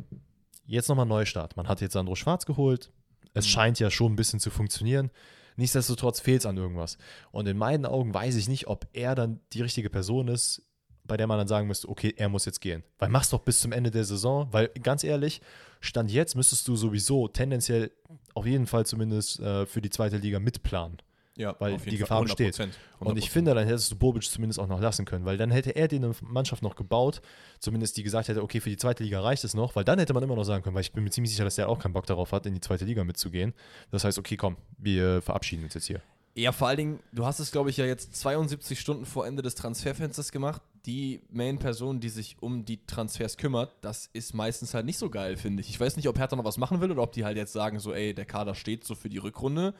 jetzt 0.67 0.89
nochmal 0.89 1.07
Neustart. 1.07 1.57
Man 1.57 1.69
hat 1.69 1.81
jetzt 1.81 1.93
Sandro 1.95 2.15
Schwarz 2.15 2.47
geholt. 2.47 2.91
Es 3.35 3.47
Mhm. 3.47 3.51
scheint 3.51 3.81
ja 3.81 3.91
schon 3.91 4.13
ein 4.13 4.17
bisschen 4.17 4.41
zu 4.41 4.51
funktionieren. 4.51 5.11
Nichtsdestotrotz 5.57 6.21
fehlt 6.21 6.41
es 6.41 6.47
an 6.47 6.57
irgendwas. 6.57 6.97
Und 7.33 7.47
in 7.47 7.57
meinen 7.59 7.85
Augen 7.87 8.15
weiß 8.15 8.37
ich 8.37 8.49
nicht, 8.49 8.67
ob 8.67 8.87
er 8.93 9.15
dann 9.15 9.41
die 9.53 9.63
richtige 9.63 9.91
Person 9.91 10.29
ist, 10.29 10.63
bei 11.05 11.17
der 11.17 11.27
man 11.27 11.39
dann 11.39 11.49
sagen 11.49 11.67
müsste, 11.67 11.89
okay, 11.89 12.15
er 12.17 12.29
muss 12.29 12.45
jetzt 12.45 12.61
gehen. 12.61 12.85
Weil 12.99 13.09
mach's 13.09 13.31
doch 13.31 13.41
bis 13.41 13.61
zum 13.61 13.73
Ende 13.73 13.91
der 13.91 14.05
Saison, 14.05 14.49
weil 14.53 14.69
ganz 14.83 15.03
ehrlich, 15.03 15.41
Stand 15.81 16.11
jetzt 16.13 16.37
müsstest 16.37 16.69
du 16.69 16.77
sowieso 16.77 17.27
tendenziell 17.29 17.91
auf 18.35 18.47
jeden 18.47 18.67
Fall 18.67 18.87
zumindest 18.87 19.41
äh, 19.41 19.67
für 19.67 19.81
die 19.81 19.91
zweite 19.91 20.19
Liga 20.19 20.39
mitplanen. 20.39 20.99
Ja, 21.41 21.57
Weil 21.59 21.79
die. 21.79 21.97
Gefahr 21.97 22.23
besteht. 22.23 22.55
100%, 22.55 22.69
Und 22.99 23.17
ich 23.17 23.25
100%. 23.25 23.31
finde, 23.31 23.55
dann 23.55 23.67
hättest 23.67 23.91
du 23.91 23.97
Bobic 23.97 24.25
zumindest 24.25 24.61
auch 24.61 24.69
noch 24.69 24.79
lassen 24.79 25.07
können, 25.07 25.25
weil 25.25 25.39
dann 25.39 25.51
hätte 25.51 25.71
er 25.71 25.89
dir 25.89 25.97
eine 25.97 26.13
Mannschaft 26.21 26.63
noch 26.63 26.77
gebaut, 26.77 27.23
zumindest 27.61 27.97
die 27.97 28.03
gesagt 28.03 28.29
hätte, 28.29 28.43
okay, 28.43 28.61
für 28.61 28.69
die 28.69 28.77
zweite 28.77 29.03
Liga 29.03 29.23
reicht 29.23 29.43
es 29.45 29.55
noch, 29.55 29.75
weil 29.75 29.85
dann 29.85 29.99
hätte 29.99 30.13
man 30.13 30.23
immer 30.23 30.37
noch 30.37 30.45
sagen 30.45 30.63
können, 30.63 30.75
weil 30.75 30.83
ich 30.83 30.93
bin 30.93 31.03
mir 31.03 31.11
ziemlich 31.11 31.31
sicher, 31.31 31.45
dass 31.45 31.55
der 31.55 31.71
auch 31.71 31.79
keinen 31.79 31.95
Bock 31.95 32.05
darauf 32.05 32.33
hat, 32.33 32.45
in 32.45 32.53
die 32.53 32.61
zweite 32.61 32.85
Liga 32.85 33.05
mitzugehen. 33.05 33.55
Das 33.91 34.05
heißt, 34.05 34.19
okay, 34.19 34.37
komm, 34.37 34.59
wir 34.77 35.23
verabschieden 35.23 35.65
uns 35.65 35.73
jetzt 35.73 35.87
hier. 35.87 36.03
Ja, 36.35 36.53
vor 36.53 36.69
allen 36.69 36.77
Dingen, 36.77 37.01
du 37.13 37.25
hast 37.25 37.41
es, 37.41 37.51
glaube 37.51 37.71
ich, 37.71 37.79
ja 37.79 37.87
jetzt 37.87 38.15
72 38.17 38.79
Stunden 38.79 39.07
vor 39.07 39.27
Ende 39.27 39.43
des 39.43 39.55
Transferfensters 39.55 40.31
gemacht. 40.31 40.61
Die 40.87 41.23
Main-Person, 41.31 42.01
die 42.01 42.09
sich 42.11 42.37
um 42.41 42.65
die 42.65 42.85
Transfers 42.87 43.37
kümmert, 43.37 43.73
das 43.81 44.09
ist 44.13 44.35
meistens 44.35 44.75
halt 44.75 44.87
nicht 44.87 44.99
so 44.99 45.09
geil, 45.11 45.37
finde 45.37 45.63
ich. 45.63 45.71
Ich 45.71 45.81
weiß 45.81 45.97
nicht, 45.97 46.09
ob 46.09 46.19
Hertha 46.19 46.37
noch 46.37 46.45
was 46.45 46.57
machen 46.59 46.81
will 46.81 46.91
oder 46.93 47.03
ob 47.03 47.13
die 47.13 47.25
halt 47.25 47.37
jetzt 47.37 47.53
sagen, 47.53 47.81
so, 47.81 47.93
ey, 47.93 48.15
der 48.15 48.27
Kader 48.27 48.55
steht 48.55 48.85
so 48.85 48.95
für 48.95 49.09
die 49.09 49.19
Rückrunde. 49.19 49.75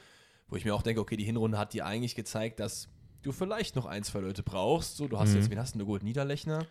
Wo 0.51 0.57
ich 0.57 0.65
mir 0.65 0.75
auch 0.75 0.83
denke, 0.83 1.01
okay, 1.01 1.17
die 1.17 1.25
Hinrunde 1.25 1.57
hat 1.59 1.73
dir 1.73 1.87
eigentlich 1.87 2.15
gezeigt, 2.15 2.61
dass 2.61 2.89
du 3.23 3.33
vielleicht 3.33 3.77
noch 3.77 3.87
ein, 3.87 4.03
zwei 4.03 4.19
Leute 4.21 4.43
brauchst. 4.43 4.97
So, 4.97 5.09
du 5.09 5.19
hast 5.19 5.31
Mhm. 5.31 5.37
jetzt, 5.37 5.51
wen 5.51 5.59
hast 5.59 5.75
du 5.75 5.79
denn 5.79 5.87
geholt? 5.87 6.03
Niederlechner. 6.03 6.67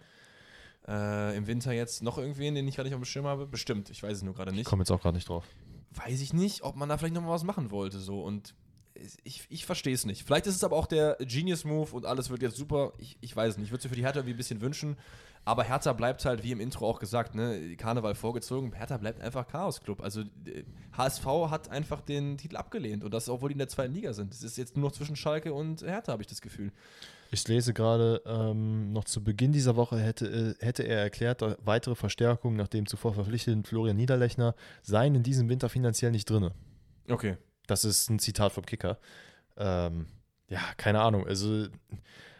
Äh, 0.87 1.37
Im 1.37 1.47
Winter 1.47 1.71
jetzt 1.71 2.01
noch 2.03 2.17
irgendwen, 2.17 2.55
den 2.55 2.67
ich 2.67 2.75
gerade 2.75 2.87
nicht 2.89 2.95
auf 2.95 3.01
dem 3.01 3.05
Schirm 3.05 3.25
habe. 3.25 3.45
Bestimmt, 3.45 3.89
ich 3.89 4.01
weiß 4.01 4.17
es 4.17 4.23
nur 4.23 4.33
gerade 4.33 4.51
Ich 4.51 4.57
nicht 4.57 4.67
komme 4.67 4.81
jetzt 4.81 4.91
auch 4.91 5.01
gerade 5.01 5.15
nicht 5.15 5.29
drauf. 5.29 5.45
weiß 5.91 6.21
ich 6.21 6.33
nicht, 6.33 6.63
ob 6.63 6.75
man 6.75 6.89
da 6.89 6.97
vielleicht 6.97 7.13
noch 7.15 7.21
mal 7.21 7.29
was 7.31 7.43
machen 7.43 7.69
wollte. 7.71 7.99
So. 7.99 8.21
Und 8.23 8.53
ich, 9.23 9.45
ich 9.49 9.65
verstehe 9.65 9.93
es 9.93 10.05
nicht. 10.05 10.23
Vielleicht 10.23 10.47
ist 10.47 10.55
es 10.55 10.63
aber 10.63 10.75
auch 10.75 10.87
der 10.87 11.15
Genius-Move 11.21 11.91
und 11.95 12.05
alles 12.05 12.29
wird 12.29 12.41
jetzt 12.41 12.57
super. 12.57 12.93
Ich, 12.97 13.17
ich 13.21 13.35
weiß 13.35 13.51
es 13.51 13.57
nicht. 13.57 13.67
Ich 13.67 13.71
würde 13.71 13.83
es 13.83 13.89
für 13.89 13.95
die 13.95 14.03
Hertha 14.03 14.19
irgendwie 14.19 14.33
ein 14.33 14.37
bisschen 14.37 14.61
wünschen. 14.61 14.97
Aber 15.49 15.63
Hertha 15.63 15.93
bleibt 15.93 16.23
halt, 16.25 16.43
wie 16.43 16.51
im 16.51 16.59
Intro 16.59 16.87
auch 16.87 16.99
gesagt, 16.99 17.33
ne, 17.33 17.75
Karneval 17.75 18.13
vorgezogen. 18.13 18.71
Hertha 18.71 18.97
bleibt 18.97 19.19
einfach 19.19 19.47
Chaos-Club. 19.47 19.99
Also 19.99 20.21
äh, 20.21 20.63
HSV 20.95 21.25
hat 21.49 21.71
einfach 21.71 22.01
den 22.01 22.37
Titel 22.37 22.55
abgelehnt. 22.55 23.03
Und 23.03 23.15
das, 23.15 23.29
obwohl 23.29 23.49
die 23.49 23.53
in 23.53 23.57
der 23.57 23.67
zweiten 23.67 23.95
Liga 23.95 24.13
sind. 24.13 24.31
Es 24.31 24.43
ist 24.43 24.59
jetzt 24.59 24.77
nur 24.77 24.87
noch 24.87 24.91
zwischen 24.91 25.15
Schalke 25.15 25.51
und 25.51 25.81
Hertha, 25.81 26.11
habe 26.11 26.21
ich 26.21 26.27
das 26.27 26.41
Gefühl. 26.41 26.71
Ich 27.31 27.47
lese 27.47 27.73
gerade, 27.73 28.21
ähm, 28.27 28.93
noch 28.93 29.05
zu 29.05 29.23
Beginn 29.23 29.51
dieser 29.51 29.75
Woche 29.75 29.99
hätte, 29.99 30.55
äh, 30.61 30.63
hätte 30.63 30.83
er 30.83 30.99
erklärt, 30.99 31.41
äh, 31.41 31.55
weitere 31.65 31.95
Verstärkungen 31.95 32.55
nach 32.55 32.67
dem 32.67 32.85
zuvor 32.85 33.15
verpflichteten 33.15 33.63
Florian 33.63 33.97
Niederlechner 33.97 34.53
seien 34.83 35.15
in 35.15 35.23
diesem 35.23 35.49
Winter 35.49 35.67
finanziell 35.67 36.11
nicht 36.11 36.29
drin. 36.29 36.51
Okay. 37.09 37.37
Das 37.65 37.85
ist 37.85 38.07
ein 38.11 38.19
Zitat 38.19 38.51
vom 38.51 38.67
Kicker. 38.67 38.99
Ähm, 39.57 40.05
ja, 40.47 40.61
keine 40.77 41.01
Ahnung. 41.01 41.25
Also, 41.25 41.69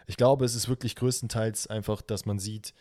ich 0.06 0.16
glaube, 0.16 0.46
es 0.46 0.54
ist 0.54 0.70
wirklich 0.70 0.96
größtenteils 0.96 1.66
einfach, 1.66 2.04
dass 2.04 2.28
man 2.28 2.38
sieht, 2.38 2.76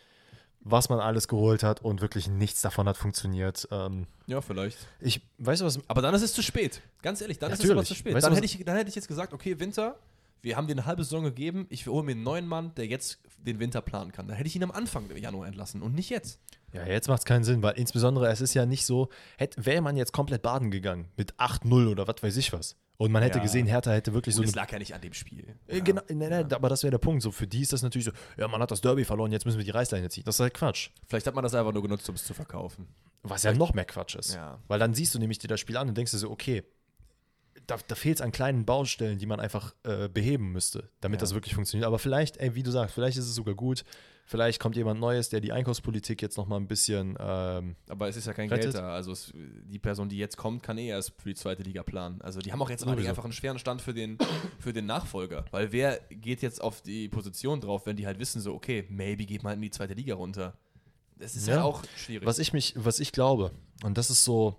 was 0.71 0.89
man 0.89 0.99
alles 0.99 1.27
geholt 1.27 1.63
hat 1.63 1.81
und 1.81 2.01
wirklich 2.01 2.27
nichts 2.27 2.61
davon 2.61 2.87
hat 2.87 2.97
funktioniert. 2.97 3.67
Ähm, 3.71 4.07
Ja, 4.27 4.41
vielleicht. 4.41 4.77
ich 4.99 5.21
weiß 5.37 5.63
was. 5.63 5.79
Aber 5.87 6.01
dann 6.01 6.13
ist 6.13 6.21
es 6.21 6.33
zu 6.33 6.41
spät. 6.41 6.81
Ganz 7.01 7.21
ehrlich, 7.21 7.39
dann 7.39 7.51
ist 7.51 7.59
es 7.59 7.63
Natürlich. 7.65 7.77
aber 7.77 7.85
zu 7.85 7.95
spät. 7.95 8.13
Weißt 8.13 8.25
Dann 8.25 8.33
hätte, 8.33 8.45
ich, 8.45 8.63
dann 8.65 8.75
hätte 8.75 8.89
ich 8.89 8.95
jetzt 8.95 9.07
gesagt, 9.07 9.33
okay, 9.33 9.59
Winter, 9.59 9.97
wir 10.41 10.55
haben 10.55 10.67
dir 10.67 10.73
eine 10.73 10.85
halbe 10.85 11.03
Saison 11.03 11.23
gegeben, 11.23 11.65
ich 11.69 11.87
hole 11.87 12.03
mir 12.03 12.11
einen 12.11 12.23
neuen 12.23 12.47
Mann, 12.47 12.73
der 12.75 12.85
jetzt 12.87 13.19
den 13.37 13.59
Winter 13.59 13.81
planen 13.81 14.11
kann. 14.11 14.27
Dann 14.27 14.35
hätte 14.37 14.47
ich 14.47 14.55
ihn 14.55 14.63
am 14.63 14.71
Anfang 14.71 15.09
Januar 15.15 15.47
entlassen 15.47 15.81
und 15.81 15.95
nicht 15.95 16.09
jetzt. 16.09 16.39
Ja, 16.73 16.85
jetzt 16.85 17.07
macht 17.07 17.19
es 17.19 17.25
keinen 17.25 17.43
Sinn, 17.43 17.63
weil 17.63 17.77
insbesondere 17.77 18.27
es 18.29 18.41
ist 18.41 18.53
ja 18.53 18.65
nicht 18.65 18.85
so, 18.85 19.09
hätte, 19.37 19.65
wäre 19.65 19.81
man 19.81 19.97
jetzt 19.97 20.13
komplett 20.13 20.41
baden 20.41 20.71
gegangen 20.71 21.07
mit 21.17 21.33
8-0 21.35 21.89
oder 21.89 22.07
was 22.07 22.21
weiß 22.21 22.37
ich 22.37 22.53
was 22.53 22.75
Und 23.01 23.13
man 23.13 23.23
hätte 23.23 23.37
Ja. 23.37 23.43
gesehen, 23.45 23.65
Hertha 23.65 23.91
hätte 23.91 24.13
wirklich 24.13 24.35
so 24.35 24.41
Und 24.41 24.47
eine 24.47 24.49
es 24.49 24.55
lag 24.55 24.69
ja 24.73 24.77
nicht 24.77 24.93
an 24.93 24.99
dem 24.99 25.13
Spiel. 25.13 25.55
Äh, 25.67 25.79
Genau, 25.79 26.01
nein, 26.09 26.17
nein, 26.29 26.53
aber 26.53 26.67
das 26.67 26.83
wäre 26.83 26.91
der 26.91 26.97
Punkt. 26.97 27.23
So, 27.23 27.31
für 27.31 27.47
die 27.47 27.61
ist 27.61 27.71
das 27.71 27.81
natürlich 27.81 28.03
so, 28.05 28.11
ja, 28.37 28.45
man 28.49 28.61
hat 28.61 28.71
das 28.71 28.81
Derby 28.81 29.05
verloren, 29.05 29.31
jetzt 29.31 29.45
müssen 29.45 29.57
wir 29.57 29.63
die 29.63 29.71
Reißleine 29.71 30.09
ziehen. 30.09 30.25
Das 30.25 30.35
ist 30.35 30.41
halt 30.41 30.53
Quatsch. 30.53 30.89
Vielleicht 31.07 31.25
hat 31.25 31.33
man 31.33 31.43
das 31.43 31.53
einfach 31.55 31.71
nur 31.71 31.81
genutzt, 31.81 32.09
um 32.09 32.15
es 32.15 32.25
zu 32.25 32.33
verkaufen. 32.33 32.87
Was 33.23 33.43
ja 33.43 33.53
noch 33.53 33.73
mehr 33.73 33.85
Quatsch 33.85 34.15
ist. 34.15 34.33
Ja. 34.35 34.59
Weil 34.67 34.79
dann 34.79 34.93
siehst 34.93 35.15
du 35.15 35.19
nämlich 35.19 35.39
dir 35.39 35.47
das 35.47 35.61
Spiel 35.61 35.77
an 35.77 35.87
und 35.87 35.97
denkst 35.97 36.11
dir 36.11 36.17
so, 36.17 36.29
okay, 36.29 36.63
da, 37.69 37.77
da 37.87 37.95
fehlt 37.95 38.17
es 38.17 38.21
an 38.21 38.31
kleinen 38.31 38.65
Baustellen, 38.65 39.17
die 39.19 39.25
man 39.25 39.39
einfach 39.39 39.73
äh, 39.83 40.07
beheben 40.09 40.51
müsste, 40.51 40.89
damit 41.01 41.19
Ja. 41.19 41.21
das 41.21 41.33
wirklich 41.33 41.53
funktioniert. 41.55 41.85
Aber 41.87 41.99
vielleicht, 41.99 42.37
ey, 42.37 42.55
wie 42.55 42.63
du 42.63 42.71
sagst, 42.71 42.93
vielleicht 42.95 43.17
ist 43.17 43.25
es 43.27 43.35
sogar 43.35 43.55
gut. 43.55 43.83
Vielleicht 44.25 44.59
kommt 44.59 44.75
jemand 44.75 44.99
Neues, 44.99 45.29
der 45.29 45.41
die 45.41 45.51
Einkaufspolitik 45.51 46.21
jetzt 46.21 46.37
nochmal 46.37 46.59
ein 46.59 46.67
bisschen. 46.67 47.17
Ähm, 47.19 47.75
Aber 47.87 48.07
es 48.09 48.15
ist 48.15 48.27
ja 48.27 48.33
kein 48.33 48.47
Rettet. 48.47 48.73
Geld 48.73 48.75
da. 48.75 48.93
Also 48.93 49.11
es, 49.11 49.33
die 49.35 49.79
Person, 49.79 50.07
die 50.07 50.17
jetzt 50.17 50.37
kommt, 50.37 50.61
kann 50.61 50.77
eh 50.77 50.87
erst 50.87 51.13
für 51.19 51.29
die 51.29 51.35
zweite 51.35 51.63
Liga 51.63 51.81
planen. 51.81 52.21
Also 52.21 52.39
die 52.39 52.51
haben 52.51 52.61
auch 52.61 52.69
jetzt 52.69 52.81
Sowieso. 52.83 53.09
einfach 53.09 53.23
einen 53.23 53.33
schweren 53.33 53.57
Stand 53.57 53.81
für 53.81 53.93
den, 53.95 54.19
für 54.59 54.71
den 54.71 54.85
Nachfolger. 54.85 55.45
Weil 55.49 55.71
wer 55.71 55.99
geht 56.11 56.43
jetzt 56.43 56.61
auf 56.61 56.81
die 56.83 57.09
Position 57.09 57.59
drauf, 57.59 57.87
wenn 57.87 57.95
die 57.95 58.05
halt 58.05 58.19
wissen, 58.19 58.39
so, 58.39 58.53
okay, 58.53 58.85
maybe 58.89 59.25
geht 59.25 59.41
man 59.41 59.53
in 59.55 59.61
die 59.63 59.71
zweite 59.71 59.95
Liga 59.95 60.13
runter. 60.13 60.53
Das 61.17 61.35
ist 61.35 61.47
Ja. 61.47 61.55
ja 61.55 61.63
auch 61.63 61.81
schwierig. 61.97 62.25
was 62.27 62.37
ich 62.37 62.53
mich, 62.53 62.73
was 62.77 62.99
ich 62.99 63.11
glaube, 63.11 63.51
und 63.83 63.97
das 63.97 64.11
ist 64.11 64.23
so, 64.23 64.57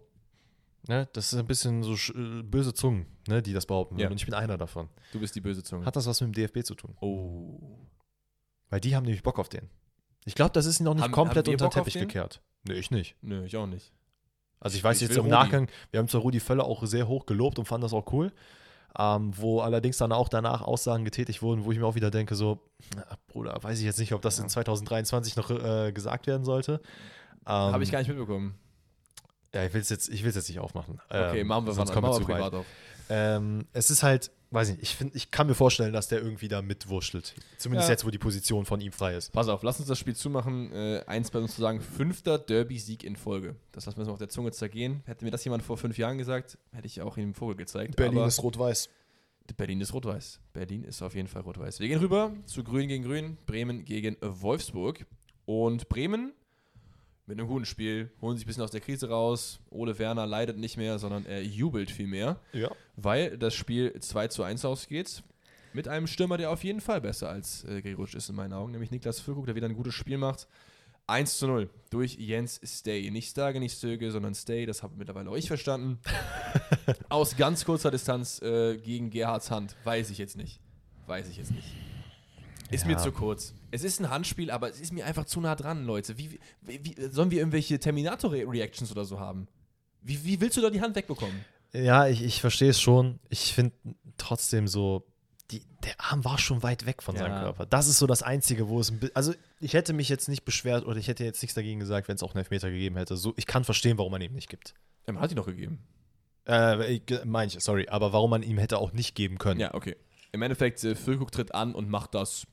ne, 0.89 1.09
das 1.13 1.33
ist 1.33 1.39
ein 1.39 1.47
bisschen 1.47 1.83
so 1.83 1.95
äh, 2.13 2.43
böse 2.43 2.73
Zungen, 2.75 3.07
ne, 3.29 3.43
die 3.43 3.53
das 3.53 3.67
behaupten. 3.67 3.99
Ja. 3.99 4.09
Und 4.09 4.17
ich 4.17 4.25
bin 4.25 4.35
einer 4.35 4.57
davon. 4.59 4.89
du 5.13 5.21
bist 5.21 5.35
die 5.35 5.41
böse 5.41 5.63
Zunge. 5.63 5.85
Hat 5.85 5.97
das 5.97 6.07
was 6.07 6.21
mit 6.21 6.29
dem 6.29 6.33
DFB 6.35 6.65
zu 6.65 6.75
tun? 6.75 6.97
oh. 7.01 7.59
Weil 8.69 8.81
die 8.81 8.95
haben 8.95 9.03
nämlich 9.05 9.25
Bock 9.25 9.39
auf 9.41 9.49
den. 9.49 9.69
Ich 10.25 10.37
glaube, 10.37 10.53
das 10.53 10.65
ist 10.65 10.79
ihnen 10.79 10.85
noch 10.85 10.95
nicht 10.95 11.03
Haben- 11.03 11.11
komplett 11.13 11.47
haben 11.49 11.55
unter 11.55 11.69
den 11.69 11.73
Teppich 11.73 11.95
gekehrt. 11.95 12.41
Nee, 12.69 12.75
ich 12.75 12.93
nicht. 12.93 13.17
Nö, 13.21 13.45
ich 13.45 13.57
auch 13.57 13.67
nicht. 13.67 13.93
Also 14.61 14.77
ich 14.77 14.85
weiß 14.85 14.99
Ich 14.99 15.09
jetzt 15.09 15.17
im 15.17 15.23
Rudi. 15.25 15.31
Nachgang, 15.31 15.69
wir 15.91 15.99
haben 15.99 16.07
zwar 16.07 16.21
Rudi 16.21 16.39
Völler 16.39 16.65
auch 16.67 16.85
sehr 16.87 17.09
hoch 17.09 17.27
gelobt 17.27 17.59
und 17.59 17.65
fanden 17.65 17.83
das 17.83 17.93
auch 17.93 18.13
cool, 18.13 18.31
ähm, 18.97 19.33
wo 19.37 19.61
allerdings 19.61 19.97
dann 19.97 20.13
auch 20.13 20.29
danach 20.29 20.61
Aussagen 20.63 21.05
getätigt 21.05 21.43
wurden, 21.43 21.65
wo 21.65 21.73
ich 21.73 21.79
mir 21.79 21.87
auch 21.87 21.95
wieder 21.97 22.11
denke, 22.13 22.35
so, 22.37 22.61
na, 22.95 23.05
Bruder, 23.27 23.59
weiß 23.61 23.79
ich 23.81 23.85
jetzt 23.87 23.99
nicht, 23.99 24.13
ob 24.13 24.23
das 24.23 24.39
in 24.39 24.49
2023 24.49 25.35
noch 25.37 25.51
äh, 25.51 25.91
gesagt 25.93 26.27
werden 26.29 26.45
sollte. 26.45 26.81
Ähm, 27.47 27.53
Habe 27.73 27.83
ich 27.83 27.91
gar 27.91 27.99
nicht 28.01 28.09
mitbekommen. 28.09 28.55
Ja, 29.55 29.65
ich 29.65 29.73
will 29.75 29.81
es 29.81 29.89
jetzt, 29.89 30.09
ich 30.09 30.23
will's 30.25 30.37
jetzt 30.37 30.49
nicht 30.49 30.61
aufmachen. 30.61 31.01
Okay, 31.09 31.41
Ähm, 31.41 31.47
machen 31.49 31.67
wir 31.67 31.73
sonst 31.75 31.89
wann- 31.91 32.03
kommen 32.03 32.13
wir 32.15 32.19
zu 32.21 32.25
privat 32.25 32.55
auf. 32.55 32.67
Ähm, 33.13 33.67
es 33.73 33.91
ist 33.91 34.05
halt, 34.05 34.31
weiß 34.53 34.69
ich 34.69 34.75
nicht, 34.77 34.83
ich, 34.85 34.95
find, 34.97 35.17
ich 35.17 35.33
kann 35.33 35.49
mir 35.49 35.55
vorstellen, 35.57 35.93
dass 35.93 36.07
der 36.07 36.21
irgendwie 36.23 36.47
da 36.47 36.63
mitwurschtelt. 36.63 37.35
Zumindest 37.59 37.89
Ja. 37.89 37.95
jetzt, 37.95 38.05
wo 38.07 38.11
die 38.11 38.19
Position 38.19 38.65
von 38.65 38.81
ihm 38.81 38.93
frei 38.93 39.17
ist. 39.17 39.33
Pass 39.33 39.49
auf, 39.49 39.65
lass 39.65 39.81
uns 39.81 39.89
das 39.89 39.99
Spiel 39.99 40.15
zumachen. 40.15 40.73
Äh, 40.73 41.03
eins 41.09 41.33
bei 41.33 41.41
uns 41.41 41.57
zu 41.57 41.61
sagen, 41.61 41.81
fünfter 41.81 42.39
Derby-Sieg 42.39 43.03
in 43.03 43.17
Folge. 43.17 43.57
Das 43.73 43.87
lassen 43.87 43.97
wir 43.99 44.03
uns 44.03 44.07
mal 44.09 44.13
auf 44.13 44.19
der 44.21 44.29
Zunge 44.29 44.53
zergehen. 44.53 45.03
Hätte 45.07 45.25
mir 45.25 45.33
das 45.33 45.43
jemand 45.45 45.65
vor 45.65 45.77
fünf 45.77 45.99
Jahren 45.99 46.19
gesagt, 46.19 46.57
hätte 46.73 46.87
ich 46.87 47.01
auch 47.03 47.17
ihm 47.17 47.35
Vogel 47.35 47.57
gezeigt. 47.57 48.01
aber 48.01 48.29
rot-weiß. 48.29 48.89
Berlin 49.57 49.81
ist 49.81 49.93
rot-weiß. 49.93 50.39
Berlin 50.53 50.85
ist 50.85 51.03
auf 51.03 51.17
jeden 51.17 51.27
Fall 51.27 51.43
rot-weiß. 51.43 51.81
Wir 51.81 51.89
gehen 51.89 51.99
rüber 51.99 52.31
zu 52.47 52.63
Grün 52.63 52.87
gegen 52.87 53.03
Grün, 53.03 53.37
Bremen 53.47 53.85
gegen 53.85 54.17
Wolfsburg. 54.21 55.05
Und 55.45 55.89
Bremen 55.89 56.33
mit 57.31 57.39
einem 57.39 57.49
guten 57.49 57.65
Spiel 57.65 58.11
holen 58.21 58.37
sich 58.37 58.45
ein 58.45 58.49
bisschen 58.49 58.63
aus 58.65 58.71
der 58.73 58.81
Krise 58.81 59.09
raus. 59.09 59.61
Ole 59.71 59.99
Werner 59.99 60.27
leidet 60.27 60.59
nicht 60.59 60.77
mehr, 60.77 60.99
sondern 60.99 61.25
er 61.27 61.43
jubelt 61.43 61.91
viel 61.91 62.07
mehr, 62.09 62.39
Ja. 62.53 62.71
weil 62.97 63.39
das 63.39 63.55
Spiel 63.55 63.99
2 63.99 64.29
zu 64.29 64.43
1 64.43 64.65
ausgeht. 64.65 65.23
Mit 65.73 65.87
einem 65.87 66.09
Stürmer, 66.09 66.37
der 66.37 66.51
auf 66.51 66.65
jeden 66.65 66.81
Fall 66.81 67.01
besser 67.01 67.29
als 67.31 67.63
äh, 67.65 67.81
Gregoritsch 67.81 68.17
ist 68.17 68.29
in 68.29 68.35
meinen 68.35 68.53
Augen, 68.53 68.73
nämlich 68.73 68.91
Niklas 68.91 69.21
Füllkrug, 69.21 69.47
der 69.47 69.55
wieder 69.55 69.69
ein 69.69 69.77
gutes 69.77 69.95
Spiel 69.95 70.19
macht. 70.19 70.49
1 71.07 71.39
zu 71.39 71.47
0 71.47 71.71
durch 71.91 72.17
Jens 72.17 72.61
Stay. 72.65 73.11
Nicht 73.11 73.31
Stage, 73.31 73.59
nicht 73.61 73.77
Stöge, 73.79 74.11
sondern 74.11 74.35
Stay. 74.35 74.67
Das 74.67 74.83
habe 74.83 74.95
mittlerweile 74.97 75.31
auch 75.31 75.37
ich 75.37 75.47
verstanden. 75.49 75.99
Aus 77.09 77.37
ganz 77.37 77.65
kurzer 77.65 77.91
Distanz 77.93 78.41
äh, 78.43 78.77
gegen 78.79 79.11
Gerhards 79.11 79.51
Hand. 79.51 79.77
Weiß 79.85 80.11
ich 80.11 80.19
jetzt 80.19 80.37
nicht. 80.37 80.61
Weiß 81.07 81.29
ich 81.29 81.37
jetzt 81.37 81.51
nicht. 81.53 81.67
Ist 82.71 82.83
Ja. 82.83 82.89
mir 82.89 82.99
zu 82.99 83.13
kurz. 83.13 83.55
Es 83.71 83.85
ist 83.85 84.01
ein 84.01 84.11
Handspiel, 84.11 84.51
aber 84.51 84.71
es 84.71 84.81
ist 84.81 84.93
mir 84.93 85.05
einfach 85.07 85.25
zu 85.25 85.41
nah 85.41 85.55
dran, 85.57 85.85
Leute. 85.85 86.17
Wie, 86.19 86.39
wie, 86.63 86.85
wie 86.85 86.97
sollen 87.11 87.31
wir 87.31 87.39
irgendwelche 87.39 87.79
Terminator-Reactions 87.79 88.91
oder 88.93 89.05
so 89.05 89.19
haben? 89.21 89.49
Wie, 90.03 90.25
wie 90.25 90.41
willst 90.41 90.57
du 90.57 90.61
da 90.61 90.71
die 90.71 90.81
Hand 90.81 90.97
wegbekommen? 90.97 91.45
Ja, 91.73 92.07
ich, 92.09 92.23
ich 92.23 92.41
verstehe 92.41 92.71
es 92.71 92.81
schon. 92.81 93.19
Ich 93.29 93.55
finde 93.55 93.75
trotzdem 94.19 94.67
so, 94.67 95.07
die, 95.51 95.63
der 95.85 95.95
Arm 95.99 96.25
war 96.25 96.39
schon 96.39 96.63
weit 96.63 96.87
weg 96.87 97.03
von 97.03 97.17
seinem 97.17 97.33
Ja. 97.33 97.43
Körper. 97.43 97.67
Das 97.67 97.87
ist 97.89 97.99
so 97.99 98.07
das 98.07 98.23
Einzige, 98.23 98.69
wo 98.69 98.81
es 98.81 98.91
ein 98.91 99.01
Also, 99.15 99.35
ich 99.61 99.75
hätte 99.75 99.93
mich 99.93 100.09
jetzt 100.09 100.29
nicht 100.29 100.45
beschwert 100.45 100.85
oder 100.87 100.97
ich 100.97 101.09
hätte 101.09 101.25
jetzt 101.25 101.43
nichts 101.43 101.55
dagegen 101.55 101.81
gesagt, 101.81 102.09
wenn 102.09 102.17
es 102.17 102.23
auch 102.23 102.31
einen 102.35 102.39
Elfmeter 102.45 102.71
gegeben 102.71 102.97
hätte. 102.97 103.17
So, 103.17 103.35
ich 103.37 103.47
kann 103.47 103.65
verstehen, 103.65 103.99
warum 103.99 104.13
man 104.13 104.23
ihm 104.23 104.33
nicht 104.33 104.49
gibt. 104.49 104.75
Ähm, 105.07 105.21
hat 105.21 105.31
die 105.31 105.35
noch 105.35 105.47
gegeben. 105.47 105.81
Äh, 106.49 106.95
ich, 106.95 107.03
meine 107.25 107.53
ich, 107.53 107.61
sorry, 107.63 107.89
aber 107.89 108.13
warum 108.13 108.31
man 108.31 108.43
ihm 108.43 108.59
hätte 108.59 108.79
auch 108.79 108.93
nicht 108.93 109.15
geben 109.15 109.39
können. 109.39 109.61
Ja, 109.61 109.75
okay. 109.75 109.97
Im 110.33 110.43
Endeffekt, 110.43 110.83
äh, 110.85 110.95
Füllkrug 110.95 111.33
tritt 111.33 111.55
an 111.55 111.75
und 111.75 111.89
macht 111.91 112.15
das. 112.15 112.47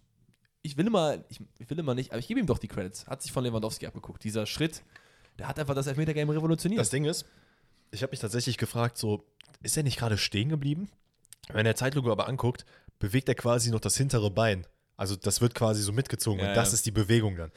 Ich 0.61 0.77
will 0.77 0.87
immer, 0.87 1.23
ich, 1.29 1.39
ich 1.59 1.69
will 1.69 1.79
immer 1.79 1.95
nicht, 1.95 2.11
aber 2.11 2.19
ich 2.19 2.27
gebe 2.27 2.39
ihm 2.39 2.45
doch 2.45 2.57
die 2.57 2.67
Credits. 2.67 3.07
Hat 3.07 3.21
sich 3.21 3.31
von 3.31 3.43
Lewandowski 3.43 3.85
abgeguckt. 3.87 4.23
Dieser 4.23 4.45
Schritt, 4.45 4.83
der 5.39 5.47
hat 5.47 5.59
einfach 5.59 5.75
das 5.75 5.87
Elfmeter-Game 5.87 6.29
revolutioniert. 6.29 6.79
Das 6.79 6.89
Ding 6.89 7.05
ist, 7.05 7.25
ich 7.91 8.03
habe 8.03 8.11
mich 8.11 8.19
tatsächlich 8.19 8.57
gefragt, 8.57 8.97
so, 8.97 9.23
ist 9.63 9.77
er 9.77 9.83
nicht 9.83 9.97
gerade 9.97 10.17
stehen 10.17 10.49
geblieben? 10.49 10.89
Wenn 11.49 11.65
er 11.65 11.75
Zeitlupe 11.75 12.11
aber 12.11 12.27
anguckt, 12.27 12.65
bewegt 12.99 13.29
er 13.29 13.35
quasi 13.35 13.71
noch 13.71 13.79
das 13.79 13.95
hintere 13.95 14.31
Bein. 14.31 14.65
Also 14.97 15.15
das 15.15 15.41
wird 15.41 15.53
quasi 15.55 15.81
so 15.81 15.93
mitgezogen 15.93 16.39
Ja, 16.41 16.49
und 16.49 16.57
das 16.57 16.69
ja. 16.69 16.73
ist 16.75 16.85
die 16.85 16.91
Bewegung 16.91 17.35
dann. 17.35 17.51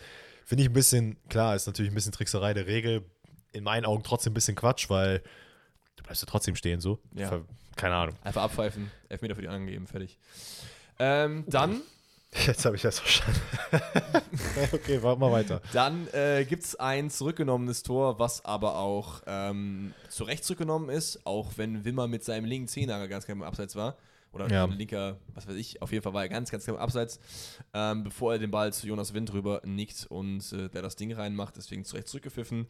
Finde 0.45 0.63
ich 0.63 0.71
ein 0.71 0.75
bisschen, 0.75 1.17
klar, 1.29 1.57
ist 1.57 1.67
natürlich 1.67 1.91
ein 1.91 1.95
bisschen 1.95 2.13
Trickserei 2.13 2.55
der 2.55 2.67
Regel. 2.67 3.05
In 3.53 3.65
meinen 3.65 3.85
Augen 3.85 4.03
trotzdem 4.03 4.33
ein 4.33 4.35
bisschen 4.35 4.55
Quatsch, 4.55 4.91
weil 4.91 5.23
du 5.97 6.03
bleibst 6.05 6.23
ja 6.23 6.29
trotzdem 6.29 6.55
stehen 6.55 6.81
so. 6.81 7.01
Ja. 7.15 7.43
Keine 7.77 7.95
Ahnung. 7.95 8.17
Einfach 8.23 8.43
abpfeifen, 8.43 8.91
Elfmeter 9.09 9.35
für 9.35 9.43
die 9.43 9.49
anderen 9.49 9.67
geben, 9.67 9.87
fertig. 9.87 10.19
Ähm, 10.99 11.45
dann 11.49 11.81
Jetzt 12.47 12.65
habe 12.65 12.77
ich 12.77 12.83
das 12.83 13.01
verstanden. 13.01 13.41
okay, 14.73 15.03
warte 15.03 15.21
mal 15.21 15.33
weiter. 15.33 15.61
dann 15.73 16.07
äh, 16.13 16.45
gibt 16.45 16.63
es 16.63 16.77
ein 16.77 17.11
zurückgenommenes 17.11 17.83
Tor, 17.83 18.19
was 18.21 18.45
aber 18.45 18.77
auch 18.77 19.23
ähm, 19.27 19.93
zu 20.09 20.25
Recht 20.25 20.45
zurückgenommen 20.45 20.91
ist, 20.91 21.27
auch 21.27 21.53
wenn 21.57 21.85
Wimmer 21.85 22.07
mit 22.07 22.25
seinem 22.25 22.45
linken 22.45 22.69
Zehennagel 22.69 23.09
ganz 23.09 23.25
knapp 23.25 23.37
im 23.37 23.43
Abseits 23.43 23.75
war. 23.75 23.97
Oder 24.33 24.49
Ja. 24.49 24.65
linker, 24.67 25.17
was 25.35 25.49
weiß 25.49 25.57
ich, 25.57 25.83
auf 25.83 25.91
jeden 25.91 26.05
Fall 26.05 26.15
war 26.15 26.23
er 26.23 26.29
ganz, 26.29 26.53
ganz 26.53 26.63
knapp 26.65 26.77
im 26.77 26.83
Abseits, 26.83 27.19
ähm, 27.75 28.05
bevor 28.05 28.35
er 28.35 28.39
den 28.39 28.53
Ball 28.53 28.73
zu 28.73 28.87
Jonas 28.87 29.13
Wind 29.13 29.33
rüber 29.33 29.61
nickt 29.65 30.07
und 30.09 30.53
äh, 30.53 30.69
der 30.69 30.83
das 30.83 30.95
Ding 30.95 31.13
reinmacht, 31.13 31.57
deswegen 31.57 31.85
zu 31.85 31.97
Recht 31.97 32.07
zurückgepfiffen. 32.07 32.69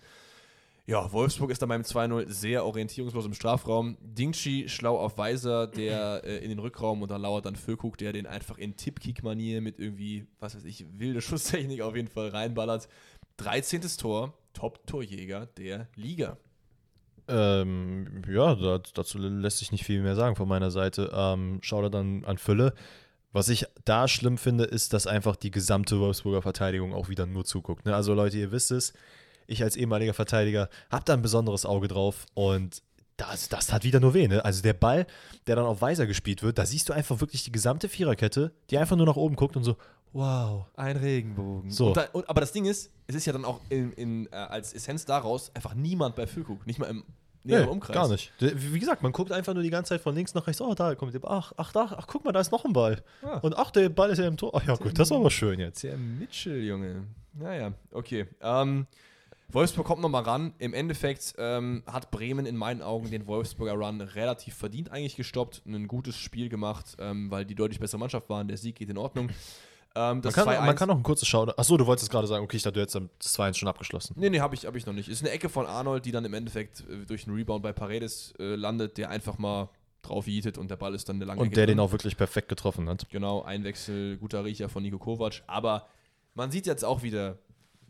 Ja, 0.86 1.12
Wolfsburg 1.12 1.50
ist 1.50 1.62
dann 1.62 1.68
beim 1.68 1.82
2-0 1.82 2.28
sehr 2.28 2.64
orientierungslos 2.64 3.24
im 3.26 3.34
Strafraum. 3.34 3.96
Dingchi 4.00 4.68
schlau 4.68 4.98
auf 4.98 5.18
Weiser, 5.18 5.66
der 5.66 6.22
äh, 6.24 6.38
in 6.38 6.48
den 6.48 6.58
Rückraum 6.58 7.02
und 7.02 7.10
da 7.10 7.16
lauert 7.16 7.46
dann 7.46 7.56
Füllkrug, 7.56 7.96
der 7.98 8.12
den 8.12 8.26
einfach 8.26 8.58
in 8.58 8.76
Tippkick-Manier 8.76 9.60
mit 9.60 9.78
irgendwie, 9.78 10.26
was 10.40 10.56
weiß 10.56 10.64
ich, 10.64 10.86
wilde 10.98 11.20
Schusstechnik 11.22 11.82
auf 11.82 11.94
jeden 11.94 12.08
Fall 12.08 12.28
reinballert. 12.28 12.88
13. 13.36 13.82
Tor, 13.98 14.34
Top-Torjäger 14.52 15.46
der 15.46 15.88
Liga. 15.94 16.36
Ähm, 17.28 18.22
ja, 18.28 18.56
da, 18.56 18.78
dazu 18.94 19.18
lässt 19.18 19.58
sich 19.58 19.70
nicht 19.70 19.84
viel 19.84 20.02
mehr 20.02 20.16
sagen 20.16 20.34
von 20.34 20.48
meiner 20.48 20.70
Seite. 20.70 21.10
Ähm, 21.14 21.58
schau 21.62 21.80
da 21.82 21.88
dann 21.88 22.24
an 22.24 22.38
Fülle. 22.38 22.74
Was 23.32 23.48
ich 23.48 23.66
da 23.84 24.08
schlimm 24.08 24.36
finde, 24.36 24.64
ist, 24.64 24.92
dass 24.92 25.06
einfach 25.06 25.36
die 25.36 25.52
gesamte 25.52 26.00
Wolfsburger 26.00 26.42
Verteidigung 26.42 26.92
auch 26.92 27.08
wieder 27.08 27.26
nur 27.26 27.44
zuguckt. 27.44 27.86
Ne? 27.86 27.94
Also 27.94 28.12
Leute, 28.14 28.38
ihr 28.38 28.50
wisst 28.50 28.72
es, 28.72 28.92
ich 29.50 29.62
als 29.62 29.76
ehemaliger 29.76 30.14
Verteidiger 30.14 30.68
habe 30.90 31.04
da 31.04 31.14
ein 31.14 31.22
besonderes 31.22 31.66
Auge 31.66 31.88
drauf 31.88 32.26
und 32.34 32.82
das, 33.16 33.48
das 33.48 33.66
tat 33.66 33.84
wieder 33.84 34.00
nur 34.00 34.14
weh. 34.14 34.28
Ne? 34.28 34.44
Also 34.44 34.62
der 34.62 34.72
Ball, 34.72 35.06
der 35.46 35.56
dann 35.56 35.66
auf 35.66 35.82
Weiser 35.82 36.06
gespielt 36.06 36.42
wird, 36.42 36.58
da 36.58 36.64
siehst 36.64 36.88
du 36.88 36.92
einfach 36.92 37.20
wirklich 37.20 37.44
die 37.44 37.52
gesamte 37.52 37.88
Viererkette, 37.88 38.52
die 38.70 38.78
einfach 38.78 38.96
nur 38.96 39.06
nach 39.06 39.16
oben 39.16 39.36
guckt 39.36 39.56
und 39.56 39.64
so, 39.64 39.76
wow. 40.12 40.66
Ein 40.76 40.96
Regenbogen. 40.96 41.70
So. 41.70 41.88
Und 41.88 41.96
da, 41.96 42.06
und, 42.12 42.28
aber 42.28 42.40
das 42.40 42.52
Ding 42.52 42.64
ist, 42.64 42.90
es 43.06 43.14
ist 43.14 43.26
ja 43.26 43.32
dann 43.32 43.44
auch 43.44 43.60
in, 43.68 43.92
in, 43.92 44.26
äh, 44.32 44.36
als 44.36 44.72
Essenz 44.72 45.04
daraus 45.04 45.54
einfach 45.54 45.74
niemand 45.74 46.16
bei 46.16 46.26
Füllkrug. 46.26 46.66
Nicht 46.66 46.78
mal 46.78 46.86
im 46.86 47.04
näheren 47.44 47.66
Nee, 47.66 47.70
Umkreis. 47.70 47.94
Gar 47.94 48.08
nicht. 48.08 48.32
Wie 48.38 48.78
gesagt, 48.78 49.02
man 49.02 49.12
guckt 49.12 49.32
einfach 49.32 49.54
nur 49.54 49.62
die 49.62 49.70
ganze 49.70 49.90
Zeit 49.90 50.00
von 50.00 50.14
links 50.14 50.34
nach 50.34 50.46
rechts. 50.46 50.60
Oh, 50.60 50.74
da 50.74 50.94
kommt 50.94 51.14
der 51.14 51.20
Ball. 51.20 51.38
Ach, 51.38 51.52
ach, 51.56 51.72
da, 51.72 51.94
ach, 51.96 52.06
guck 52.06 52.24
mal, 52.24 52.32
da 52.32 52.40
ist 52.40 52.52
noch 52.52 52.64
ein 52.64 52.72
Ball. 52.72 53.02
Ja. 53.22 53.38
Und 53.38 53.56
ach, 53.56 53.70
der 53.70 53.88
Ball 53.88 54.10
ist 54.10 54.18
ja 54.18 54.26
im 54.26 54.36
Tor. 54.36 54.52
Ach 54.54 54.66
ja, 54.66 54.76
gut, 54.76 54.98
das 54.98 55.10
war 55.10 55.18
aber 55.18 55.30
schön 55.30 55.60
jetzt. 55.60 55.82
Der 55.82 55.96
Mitchell, 55.96 56.62
Junge. 56.62 57.04
Naja, 57.32 57.72
okay. 57.92 58.26
Ähm, 58.40 58.86
Wolfsburg 59.52 59.86
kommt 59.86 60.02
nochmal 60.02 60.22
ran. 60.22 60.52
Im 60.58 60.74
Endeffekt 60.74 61.34
ähm, 61.38 61.82
hat 61.86 62.10
Bremen 62.10 62.46
in 62.46 62.56
meinen 62.56 62.82
Augen 62.82 63.10
den 63.10 63.26
Wolfsburger 63.26 63.72
Run 63.74 64.00
relativ 64.00 64.54
verdient 64.54 64.90
eigentlich 64.92 65.16
gestoppt. 65.16 65.62
Ein 65.66 65.88
gutes 65.88 66.16
Spiel 66.18 66.48
gemacht, 66.48 66.96
ähm, 66.98 67.30
weil 67.30 67.44
die 67.44 67.54
deutlich 67.54 67.80
bessere 67.80 67.98
Mannschaft 67.98 68.28
waren. 68.28 68.48
Der 68.48 68.56
Sieg 68.56 68.76
geht 68.76 68.88
in 68.90 68.98
Ordnung. 68.98 69.28
Ähm, 69.96 70.20
Man 70.20 70.32
kann, 70.32 70.46
2-1 70.48 70.60
man 70.66 70.76
kann 70.76 70.90
auch 70.90 70.96
ein 70.96 71.02
kurzes 71.02 71.26
Schauen. 71.26 71.50
Achso, 71.56 71.76
du 71.76 71.84
wolltest 71.86 72.10
gerade 72.10 72.26
sagen, 72.28 72.44
okay, 72.44 72.56
ich 72.58 72.62
dachte, 72.62 72.74
du 72.74 72.80
hättest 72.80 73.00
das 73.18 73.38
2-1 73.38 73.54
schon 73.54 73.68
abgeschlossen. 73.68 74.14
Nee, 74.16 74.30
nee, 74.30 74.38
habe 74.40 74.54
ich, 74.54 74.64
hab 74.66 74.76
ich 74.76 74.86
noch 74.86 74.92
nicht. 74.92 75.08
Ist 75.08 75.22
eine 75.22 75.30
Ecke 75.30 75.48
von 75.48 75.66
Arnold, 75.66 76.04
die 76.04 76.12
dann 76.12 76.24
im 76.24 76.32
Endeffekt 76.34 76.80
äh, 76.88 77.04
durch 77.06 77.26
einen 77.26 77.34
Rebound 77.36 77.62
bei 77.62 77.72
Paredes 77.72 78.32
äh, 78.38 78.54
landet, 78.54 78.98
der 78.98 79.10
einfach 79.10 79.38
mal 79.38 79.68
drauf 80.02 80.26
jietet 80.28 80.58
und 80.58 80.70
der 80.70 80.76
Ball 80.76 80.94
ist 80.94 81.08
dann 81.08 81.16
eine 81.16 81.24
lange 81.24 81.40
Und 81.40 81.48
Ecke 81.48 81.56
der 81.56 81.66
drin. 81.66 81.76
den 81.76 81.80
auch 81.84 81.90
wirklich 81.92 82.16
perfekt 82.16 82.48
getroffen 82.48 82.88
hat. 82.88 83.06
Genau, 83.10 83.42
Einwechsel, 83.42 84.16
guter 84.18 84.44
Riecher 84.44 84.68
von 84.68 84.82
Nico 84.82 84.98
Kovac. 84.98 85.42
Aber 85.48 85.86
man 86.34 86.50
sieht 86.52 86.66
jetzt 86.66 86.84
auch 86.84 87.02
wieder, 87.02 87.36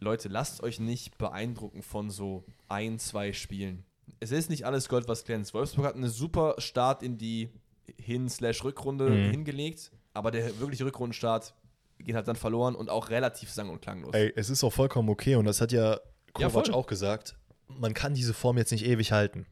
Leute, 0.01 0.29
lasst 0.29 0.63
euch 0.63 0.81
nicht 0.81 1.19
beeindrucken 1.19 1.83
von 1.83 2.11
so 2.11 2.45
ein, 2.69 2.99
zwei 2.99 3.33
Spielen. 3.33 3.85
es 4.19 4.33
ist 4.33 4.51
nicht 4.51 4.65
alles 4.67 4.89
Gold, 4.89 5.07
was 5.09 5.25
glänzt. 5.25 5.55
Wolfsburg 5.55 5.87
hat 5.87 5.95
einen 5.95 6.09
super 6.09 6.57
Start 6.59 7.03
in 7.03 7.17
die 7.17 7.49
Hin-Rückrunde 7.99 9.09
Mhm. 9.11 9.31
hingelegt, 9.31 9.91
aber 10.15 10.31
der 10.31 10.59
wirkliche 10.61 10.85
Rückrundenstart 10.85 11.55
geht 11.99 12.15
halt 12.15 12.29
dann 12.29 12.37
verloren 12.37 12.75
und 12.75 12.89
auch 12.91 13.11
relativ 13.11 13.51
sang- 13.51 13.71
und 13.71 13.81
klanglos. 13.81 14.15
Ey, 14.15 14.33
es 14.37 14.51
ist 14.51 14.65
auch 14.65 14.73
vollkommen 14.73 15.09
okay 15.09 15.37
und 15.37 15.45
das 15.45 15.61
hat 15.61 15.73
ja 15.73 15.93
Ja, 15.93 15.99
Kovac 16.49 16.67
voll. 16.67 16.75
auch 16.75 16.87
gesagt. 16.87 17.37
Man 17.69 17.95
kann 17.95 18.15
diese 18.15 18.35
Form 18.35 18.59
jetzt 18.59 18.73
nicht 18.73 18.85
ewig 18.85 19.13
halten. 19.13 19.47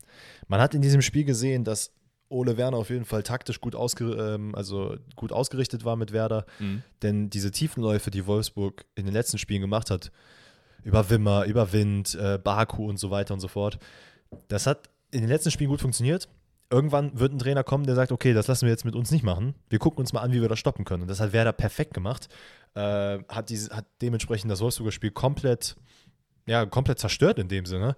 Man 0.48 0.60
hat 0.60 0.74
in 0.74 0.82
diesem 0.82 1.02
Spiel 1.02 1.24
gesehen, 1.24 1.64
dass 1.64 1.92
Ole 2.28 2.56
Werner 2.56 2.76
auf 2.76 2.90
jeden 2.90 3.04
Fall 3.04 3.22
taktisch 3.22 3.60
gut, 3.60 3.74
ausge 3.74 4.04
ähm, 4.04 4.54
also 4.54 4.96
gut 5.16 5.32
ausgerichtet 5.32 5.84
war 5.84 5.96
mit 5.96 6.12
Werder. 6.12 6.44
Mhm. 6.58 6.82
Denn 7.02 7.30
diese 7.30 7.50
Tiefenläufe, 7.50 8.10
die 8.10 8.26
Wolfsburg 8.26 8.84
in 8.94 9.06
den 9.06 9.14
letzten 9.14 9.38
Spielen 9.38 9.60
gemacht 9.60 9.90
hat, 9.90 10.10
über 10.84 11.10
Wimmer, 11.10 11.44
über 11.44 11.72
Wind, 11.72 12.14
äh, 12.14 12.38
Baku 12.38 12.88
und 12.88 12.98
so 12.98 13.10
weiter 13.10 13.34
und 13.34 13.40
so 13.40 13.48
fort, 13.48 13.78
das 14.48 14.66
hat 14.66 14.88
in 15.10 15.20
den 15.20 15.28
letzten 15.28 15.50
Spielen 15.50 15.70
gut 15.70 15.80
funktioniert. 15.80 16.28
Irgendwann 16.70 17.18
wird 17.18 17.32
ein 17.32 17.38
Trainer 17.38 17.64
kommen, 17.64 17.84
der 17.84 17.94
sagt, 17.94 18.12
okay, 18.12 18.34
das 18.34 18.46
lassen 18.46 18.66
wir 18.66 18.70
jetzt 18.70 18.84
mit 18.84 18.94
uns 18.94 19.10
nicht 19.10 19.24
machen. 19.24 19.54
Wir 19.70 19.78
gucken 19.78 20.00
uns 20.00 20.12
mal 20.12 20.20
an, 20.20 20.32
wie 20.32 20.42
wir 20.42 20.50
das 20.50 20.58
stoppen 20.58 20.84
können. 20.84 21.02
Und 21.02 21.08
das 21.08 21.18
hat 21.18 21.32
Werder 21.32 21.52
perfekt 21.52 21.94
gemacht. 21.94 22.28
Äh, 22.74 23.20
hat, 23.28 23.48
diese, 23.48 23.74
hat 23.74 23.86
dementsprechend 24.02 24.50
das 24.50 24.60
Wolfsburger 24.60 24.92
Spiel 24.92 25.10
komplett, 25.10 25.76
ja, 26.46 26.66
komplett 26.66 26.98
zerstört 26.98 27.38
in 27.38 27.48
dem 27.48 27.64
Sinne. 27.64 27.96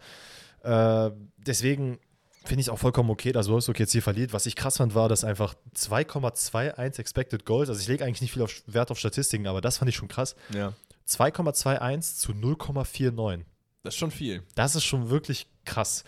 Äh, 0.62 1.10
deswegen 1.36 1.98
finde 2.44 2.60
ich 2.60 2.66
es 2.66 2.68
auch 2.68 2.78
vollkommen 2.78 3.10
okay, 3.10 3.32
dass 3.32 3.48
Wolfsburg 3.48 3.78
jetzt 3.78 3.92
hier 3.92 4.02
verliert. 4.02 4.32
Was 4.32 4.46
ich 4.46 4.56
krass 4.56 4.78
fand, 4.78 4.94
war, 4.94 5.08
dass 5.08 5.24
einfach 5.24 5.54
2,21 5.76 6.98
Expected 6.98 7.44
Goals, 7.44 7.68
also 7.68 7.80
ich 7.80 7.88
lege 7.88 8.04
eigentlich 8.04 8.22
nicht 8.22 8.32
viel 8.32 8.42
auf, 8.42 8.62
Wert 8.66 8.90
auf 8.90 8.98
Statistiken, 8.98 9.46
aber 9.46 9.60
das 9.60 9.78
fand 9.78 9.88
ich 9.88 9.96
schon 9.96 10.08
krass. 10.08 10.34
Ja. 10.54 10.72
2,21 11.08 12.16
zu 12.16 12.32
0,49. 12.32 13.44
Das 13.82 13.94
ist 13.94 13.98
schon 13.98 14.10
viel. 14.10 14.42
Das 14.54 14.74
ist 14.74 14.84
schon 14.84 15.10
wirklich 15.10 15.46
krass. 15.64 16.04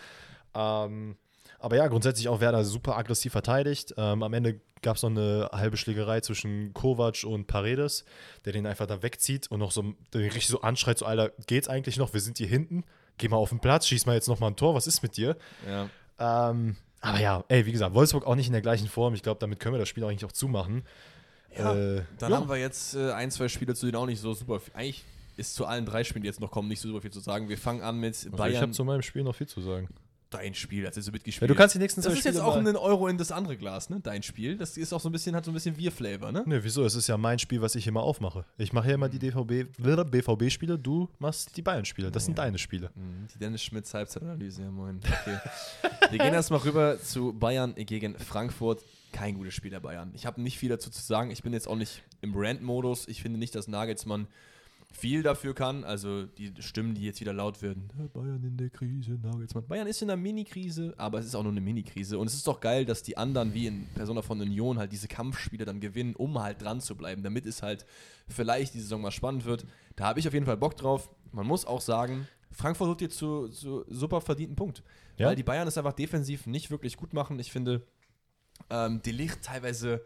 Ähm, 0.53 1.17
aber 1.59 1.77
ja, 1.77 1.87
grundsätzlich 1.87 2.27
auch 2.27 2.41
Werder 2.41 2.63
super 2.65 2.97
aggressiv 2.97 3.31
verteidigt. 3.31 3.93
Ähm, 3.97 4.21
am 4.23 4.33
Ende 4.33 4.59
gab 4.81 4.97
es 4.97 5.03
noch 5.03 5.09
eine 5.09 5.49
halbe 5.51 5.77
Schlägerei 5.77 6.19
zwischen 6.21 6.73
Kovac 6.73 7.23
und 7.23 7.47
Paredes, 7.47 8.05
der 8.45 8.53
den 8.53 8.67
einfach 8.67 8.85
da 8.85 9.01
wegzieht 9.01 9.49
und 9.49 9.59
noch 9.59 9.71
so 9.71 9.93
den 10.13 10.21
richtig 10.23 10.47
so 10.47 10.61
anschreit: 10.61 10.97
so, 10.97 11.05
Alter, 11.05 11.31
geht's 11.47 11.69
eigentlich 11.69 11.97
noch? 11.97 12.13
Wir 12.13 12.21
sind 12.21 12.37
hier 12.37 12.47
hinten. 12.47 12.83
Geh 13.17 13.27
mal 13.27 13.37
auf 13.37 13.49
den 13.49 13.59
Platz, 13.59 13.87
schieß 13.87 14.05
mal 14.05 14.13
jetzt 14.13 14.27
noch 14.27 14.39
mal 14.39 14.47
ein 14.47 14.55
Tor. 14.55 14.75
Was 14.75 14.87
ist 14.87 15.03
mit 15.03 15.17
dir? 15.17 15.37
Ja. 15.67 15.89
Ähm, 16.23 16.75
aber 17.01 17.19
ja, 17.19 17.43
ey, 17.49 17.65
wie 17.65 17.71
gesagt, 17.71 17.93
Wolfsburg 17.93 18.25
auch 18.25 18.35
nicht 18.35 18.47
in 18.47 18.53
der 18.53 18.61
gleichen 18.61 18.87
Form. 18.87 19.13
Ich 19.13 19.23
glaube, 19.23 19.39
damit 19.39 19.59
können 19.59 19.75
wir 19.75 19.79
das 19.79 19.89
Spiel 19.89 20.03
eigentlich 20.05 20.23
auch 20.25 20.31
zumachen. 20.31 20.83
Ja, 21.57 21.73
Äh, 21.75 22.03
Dann 22.17 22.31
ja. 22.31 22.37
haben 22.37 22.49
wir 22.49 22.57
jetzt 22.57 22.95
äh, 22.95 23.11
ein, 23.11 23.29
zwei 23.29 23.47
Spiele, 23.49 23.75
zu 23.75 23.85
denen 23.85 23.97
auch 23.97 24.05
nicht 24.05 24.19
so 24.21 24.33
super 24.33 24.59
viel. 24.59 24.73
Eigentlich 24.75 25.03
ist 25.35 25.55
zu 25.55 25.65
allen 25.65 25.85
drei 25.85 26.03
Spielen, 26.03 26.21
die 26.23 26.27
jetzt 26.27 26.39
noch 26.39 26.49
kommen, 26.51 26.67
nicht 26.69 26.79
so 26.79 26.87
super 26.87 27.01
viel 27.01 27.11
zu 27.11 27.19
sagen. 27.19 27.49
Wir 27.49 27.57
fangen 27.57 27.81
an 27.81 27.99
mit 27.99 28.15
Also 28.15 28.29
ich 28.29 28.35
Bayern. 28.35 28.61
habe 28.61 28.71
zu 28.71 28.83
meinem 28.85 29.01
Spiel 29.01 29.23
noch 29.23 29.35
viel 29.35 29.47
zu 29.47 29.61
sagen. 29.61 29.89
Dein 30.33 30.53
Spiel, 30.53 30.85
als 30.85 30.95
du 30.95 31.01
Ja, 31.01 31.11
mitgespielt 31.11 31.49
du 31.49 31.55
kannst 31.55 31.75
die 31.75 31.79
nächsten 31.79 32.01
Das 32.01 32.11
zwei 32.11 32.17
ist 32.19 32.25
jetzt 32.25 32.35
Spiele 32.35 32.45
auch 32.45 32.55
mal- 32.61 32.67
ein 32.69 32.75
Euro 32.75 33.07
in 33.07 33.17
das 33.17 33.31
andere 33.31 33.55
Glas, 33.57 33.89
ne? 33.89 33.99
Dein 34.01 34.23
Spiel. 34.23 34.57
Das 34.57 34.77
ist 34.77 34.91
auch 34.93 34.99
so 34.99 35.09
ein 35.09 35.11
bisschen, 35.11 35.35
hat 35.35 35.45
so 35.45 35.51
ein 35.51 35.53
bisschen 35.53 35.77
Wir-Flavor, 35.77 36.31
ne? 36.31 36.43
Ne, 36.45 36.63
wieso? 36.63 36.83
Es 36.85 36.95
ist 36.95 37.07
ja 37.07 37.17
mein 37.17 37.39
Spiel, 37.39 37.61
was 37.61 37.75
ich 37.75 37.85
immer 37.87 38.01
aufmache. 38.03 38.45
Ich 38.57 38.73
mache 38.73 38.89
ja 38.89 38.95
immer 38.95 39.09
die 39.09 39.19
DVB, 39.19 39.65
BVB-Spiele, 39.77 40.77
du 40.79 41.09
machst 41.19 41.55
die 41.57 41.61
Bayern-Spiele. 41.61 42.11
Das 42.11 42.25
sind 42.25 42.37
Ja. 42.37 42.43
deine 42.45 42.57
Spiele. 42.57 42.89
Mhm, 42.95 43.27
Die 43.33 43.39
Dennis 43.39 43.63
Schmitz 43.63 43.93
Halbzeitanalyse, 43.93 44.63
ja 44.63 44.71
moin. 44.71 44.99
Okay. 45.05 45.37
Wir 46.11 46.19
gehen 46.19 46.33
erstmal 46.33 46.59
rüber 46.61 46.99
zu 47.01 47.33
Bayern 47.33 47.75
gegen 47.75 48.17
Frankfurt. 48.17 48.83
Kein 49.11 49.35
gutes 49.35 49.53
Spiel 49.53 49.69
der 49.71 49.79
Bayern. 49.79 50.11
Ich 50.15 50.25
habe 50.25 50.41
nicht 50.41 50.57
viel 50.57 50.69
dazu 50.69 50.89
zu 50.89 51.01
sagen. 51.01 51.29
Ich 51.29 51.43
bin 51.43 51.53
jetzt 51.53 51.67
auch 51.67 51.75
nicht 51.75 52.01
im 52.21 52.33
Rant-Modus. 52.35 53.07
Ich 53.07 53.21
finde 53.21 53.37
nicht, 53.37 53.53
dass 53.53 53.67
Nagelsmann 53.67 54.27
viel 54.95 55.23
dafür 55.23 55.53
kann. 55.55 55.83
Also 55.83 56.25
die 56.25 56.53
Stimmen, 56.59 56.93
die 56.93 57.01
jetzt 57.03 57.19
wieder 57.19 57.33
laut 57.33 57.61
werden. 57.61 57.89
"Ja, 57.97 58.05
Bayern 58.07 58.43
in 58.43 58.55
der 58.55 58.69
Krise, 58.69 59.13
Nagelsmann. 59.21 59.67
Bayern 59.67 59.87
ist 59.87 60.01
in 60.01 60.09
einer 60.09 60.21
Mini-Krise, 60.21 60.93
aber 60.97 61.19
es 61.19 61.25
ist 61.25 61.35
auch 61.35 61.43
nur 61.43 61.51
eine 61.51 61.61
Mini-Krise. 61.61 62.17
Und 62.19 62.27
es 62.27 62.35
ist 62.35 62.47
doch 62.47 62.59
geil, 62.61 62.85
dass 62.85 63.01
die 63.03 63.17
anderen, 63.17 63.53
wie 63.53 63.67
in 63.67 63.87
Persona 63.95 64.21
von 64.21 64.39
Union, 64.39 64.77
halt 64.77 64.91
diese 64.91 65.07
Kampfspiele 65.07 65.65
dann 65.65 65.79
gewinnen, 65.81 66.15
um 66.15 66.39
halt 66.39 66.61
dran 66.61 66.79
zu 66.79 66.95
bleiben, 66.95 67.23
damit 67.23 67.45
es 67.45 67.63
halt 67.63 67.85
vielleicht 68.29 68.75
die 68.75 68.79
Saison 68.79 69.01
mal 69.01 69.11
spannend 69.11 69.45
wird. 69.45 69.65
Da 69.95 70.05
habe 70.05 70.19
ich 70.19 70.27
auf 70.27 70.33
jeden 70.33 70.45
Fall 70.45 70.57
Bock 70.57 70.77
drauf. 70.77 71.09
Man 71.31 71.47
muss 71.47 71.65
auch 71.65 71.81
sagen, 71.81 72.27
Frankfurt 72.51 72.87
holt 72.87 73.01
jetzt 73.01 73.17
zu, 73.17 73.47
zu 73.49 73.83
super 73.89 74.21
verdienten 74.21 74.55
Punkt. 74.55 74.83
Ja. 75.17 75.27
Weil 75.27 75.35
die 75.35 75.43
Bayern 75.43 75.67
es 75.67 75.77
einfach 75.77 75.93
defensiv 75.93 76.45
nicht 76.45 76.69
wirklich 76.69 76.97
gut 76.97 77.13
machen. 77.13 77.39
Ich 77.39 77.51
finde, 77.51 77.81
ähm, 78.69 79.01
Delicht 79.01 79.41
teilweise, 79.41 80.05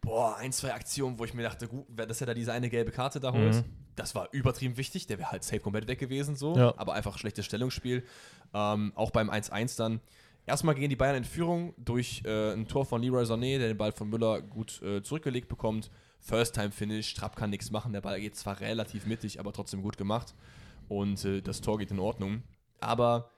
boah, 0.00 0.36
ein, 0.36 0.52
zwei 0.52 0.74
Aktionen, 0.74 1.18
wo 1.20 1.24
ich 1.24 1.34
mir 1.34 1.44
dachte, 1.44 1.68
gut, 1.68 1.86
dass 1.96 2.20
er 2.20 2.26
da 2.26 2.34
diese 2.34 2.52
eine 2.52 2.68
gelbe 2.68 2.90
Karte 2.90 3.20
da 3.20 3.32
holt, 3.32 3.54
Mhm. 3.54 3.64
Das 3.96 4.14
war 4.14 4.28
übertrieben 4.32 4.76
wichtig. 4.76 5.06
Der 5.06 5.18
wäre 5.18 5.30
halt 5.30 5.44
safe 5.44 5.60
komplett 5.60 5.88
weg 5.88 5.98
gewesen, 5.98 6.36
so. 6.36 6.56
Ja. 6.56 6.74
Aber 6.76 6.94
einfach 6.94 7.18
schlechtes 7.18 7.44
Stellungsspiel. 7.46 8.04
Ähm, 8.52 8.92
auch 8.94 9.10
beim 9.10 9.30
1-1 9.30 9.76
dann. 9.76 10.00
Erstmal 10.46 10.74
gehen 10.74 10.90
die 10.90 10.96
Bayern 10.96 11.16
in 11.16 11.24
Führung 11.24 11.74
durch 11.78 12.22
äh, 12.26 12.52
ein 12.52 12.68
Tor 12.68 12.84
von 12.84 13.00
Leroy 13.02 13.24
Sané, 13.24 13.58
der 13.58 13.68
den 13.68 13.78
Ball 13.78 13.92
von 13.92 14.10
Müller 14.10 14.42
gut 14.42 14.82
äh, 14.82 15.02
zurückgelegt 15.02 15.48
bekommt. 15.48 15.90
First-Time-Finish, 16.20 17.14
Trapp 17.14 17.36
kann 17.36 17.50
nichts 17.50 17.70
machen. 17.70 17.92
Der 17.92 18.02
Ball 18.02 18.20
geht 18.20 18.36
zwar 18.36 18.60
relativ 18.60 19.06
mittig, 19.06 19.40
aber 19.40 19.52
trotzdem 19.52 19.82
gut 19.82 19.96
gemacht. 19.96 20.34
Und 20.88 21.24
äh, 21.24 21.40
das 21.40 21.60
Tor 21.62 21.78
geht 21.78 21.90
in 21.90 21.98
Ordnung. 21.98 22.42
Aber, 22.80 23.30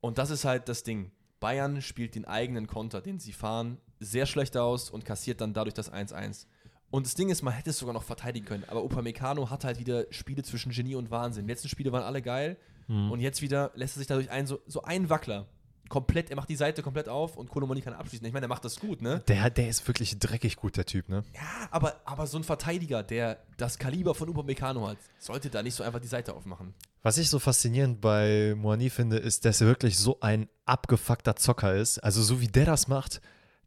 und 0.00 0.18
das 0.18 0.30
ist 0.30 0.44
halt 0.44 0.68
das 0.68 0.82
Ding. 0.82 1.12
Bayern 1.40 1.80
spielt 1.80 2.14
den 2.14 2.26
eigenen 2.26 2.66
Konter, 2.66 3.00
den 3.00 3.18
sie 3.20 3.32
fahren, 3.32 3.78
sehr 4.00 4.26
schlecht 4.26 4.56
aus 4.56 4.90
und 4.90 5.04
kassiert 5.04 5.40
dann 5.40 5.54
dadurch 5.54 5.74
das 5.74 5.92
1-1. 5.92 6.46
Und 6.94 7.06
das 7.06 7.16
Ding 7.16 7.28
ist, 7.28 7.42
man 7.42 7.52
hätte 7.52 7.70
es 7.70 7.78
sogar 7.78 7.92
noch 7.92 8.04
verteidigen 8.04 8.46
können. 8.46 8.62
Aber 8.68 8.84
Upamecano 8.84 9.50
hat 9.50 9.64
halt 9.64 9.80
wieder 9.80 10.04
Spiele 10.10 10.44
zwischen 10.44 10.70
Genie 10.70 10.94
und 10.94 11.10
Wahnsinn. 11.10 11.44
Die 11.44 11.52
letzten 11.52 11.68
Spiele 11.68 11.90
waren 11.90 12.04
alle 12.04 12.22
geil. 12.22 12.56
Und 12.86 13.18
jetzt 13.18 13.42
wieder 13.42 13.72
lässt 13.74 13.96
er 13.96 13.98
sich 13.98 14.06
dadurch 14.06 14.30
ein, 14.30 14.46
so, 14.46 14.60
so 14.68 14.82
ein 14.82 15.10
Wackler. 15.10 15.48
Komplett, 15.88 16.30
er 16.30 16.36
macht 16.36 16.48
die 16.48 16.54
Seite 16.54 16.84
komplett 16.84 17.08
auf 17.08 17.36
und 17.36 17.48
Kolomoni 17.50 17.80
kann 17.80 17.94
abschließen. 17.94 18.24
Ich 18.24 18.32
meine, 18.32 18.46
er 18.46 18.48
macht 18.48 18.64
das 18.64 18.78
gut, 18.78 19.02
ne? 19.02 19.24
Der, 19.26 19.50
der 19.50 19.68
ist 19.68 19.88
wirklich 19.88 20.16
dreckig 20.20 20.54
gut, 20.54 20.76
der 20.76 20.86
Typ, 20.86 21.08
ne? 21.08 21.24
Ja, 21.34 21.68
aber, 21.72 22.00
aber 22.04 22.28
so 22.28 22.38
ein 22.38 22.44
Verteidiger, 22.44 23.02
der 23.02 23.38
das 23.56 23.76
Kaliber 23.76 24.14
von 24.14 24.28
Upamecano 24.28 24.86
hat, 24.86 24.98
sollte 25.18 25.50
da 25.50 25.64
nicht 25.64 25.74
so 25.74 25.82
einfach 25.82 26.00
die 26.00 26.06
Seite 26.06 26.32
aufmachen. 26.32 26.74
Was 27.02 27.18
ich 27.18 27.28
so 27.28 27.40
faszinierend 27.40 28.00
bei 28.00 28.54
Moani 28.56 28.88
finde, 28.88 29.16
ist, 29.16 29.44
dass 29.44 29.60
er 29.60 29.66
wirklich 29.66 29.98
so 29.98 30.20
ein 30.20 30.48
abgefuckter 30.64 31.34
Zocker 31.34 31.74
ist. 31.74 31.98
Also 31.98 32.22
so 32.22 32.40
wie 32.40 32.48
der 32.48 32.66
das 32.66 32.86
macht, 32.86 33.20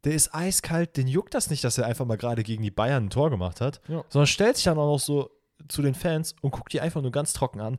der 0.04 0.14
ist 0.14 0.34
eiskalt, 0.34 0.96
den 0.96 1.06
juckt 1.08 1.34
das 1.34 1.50
nicht, 1.50 1.64
dass 1.64 1.76
er 1.78 1.86
einfach 1.86 2.04
mal 2.06 2.16
gerade 2.16 2.42
gegen 2.42 2.62
die 2.62 2.70
Bayern 2.70 3.06
ein 3.06 3.10
Tor 3.10 3.30
gemacht 3.30 3.60
hat, 3.60 3.80
Ja. 3.88 4.04
sondern 4.08 4.26
stellt 4.26 4.56
sich 4.56 4.64
dann 4.64 4.78
auch 4.78 4.92
noch 4.92 5.00
so 5.00 5.30
zu 5.68 5.82
den 5.82 5.94
Fans 5.94 6.34
und 6.40 6.52
guckt 6.52 6.72
die 6.72 6.80
einfach 6.80 7.02
nur 7.02 7.10
ganz 7.10 7.32
trocken 7.32 7.60
an. 7.60 7.78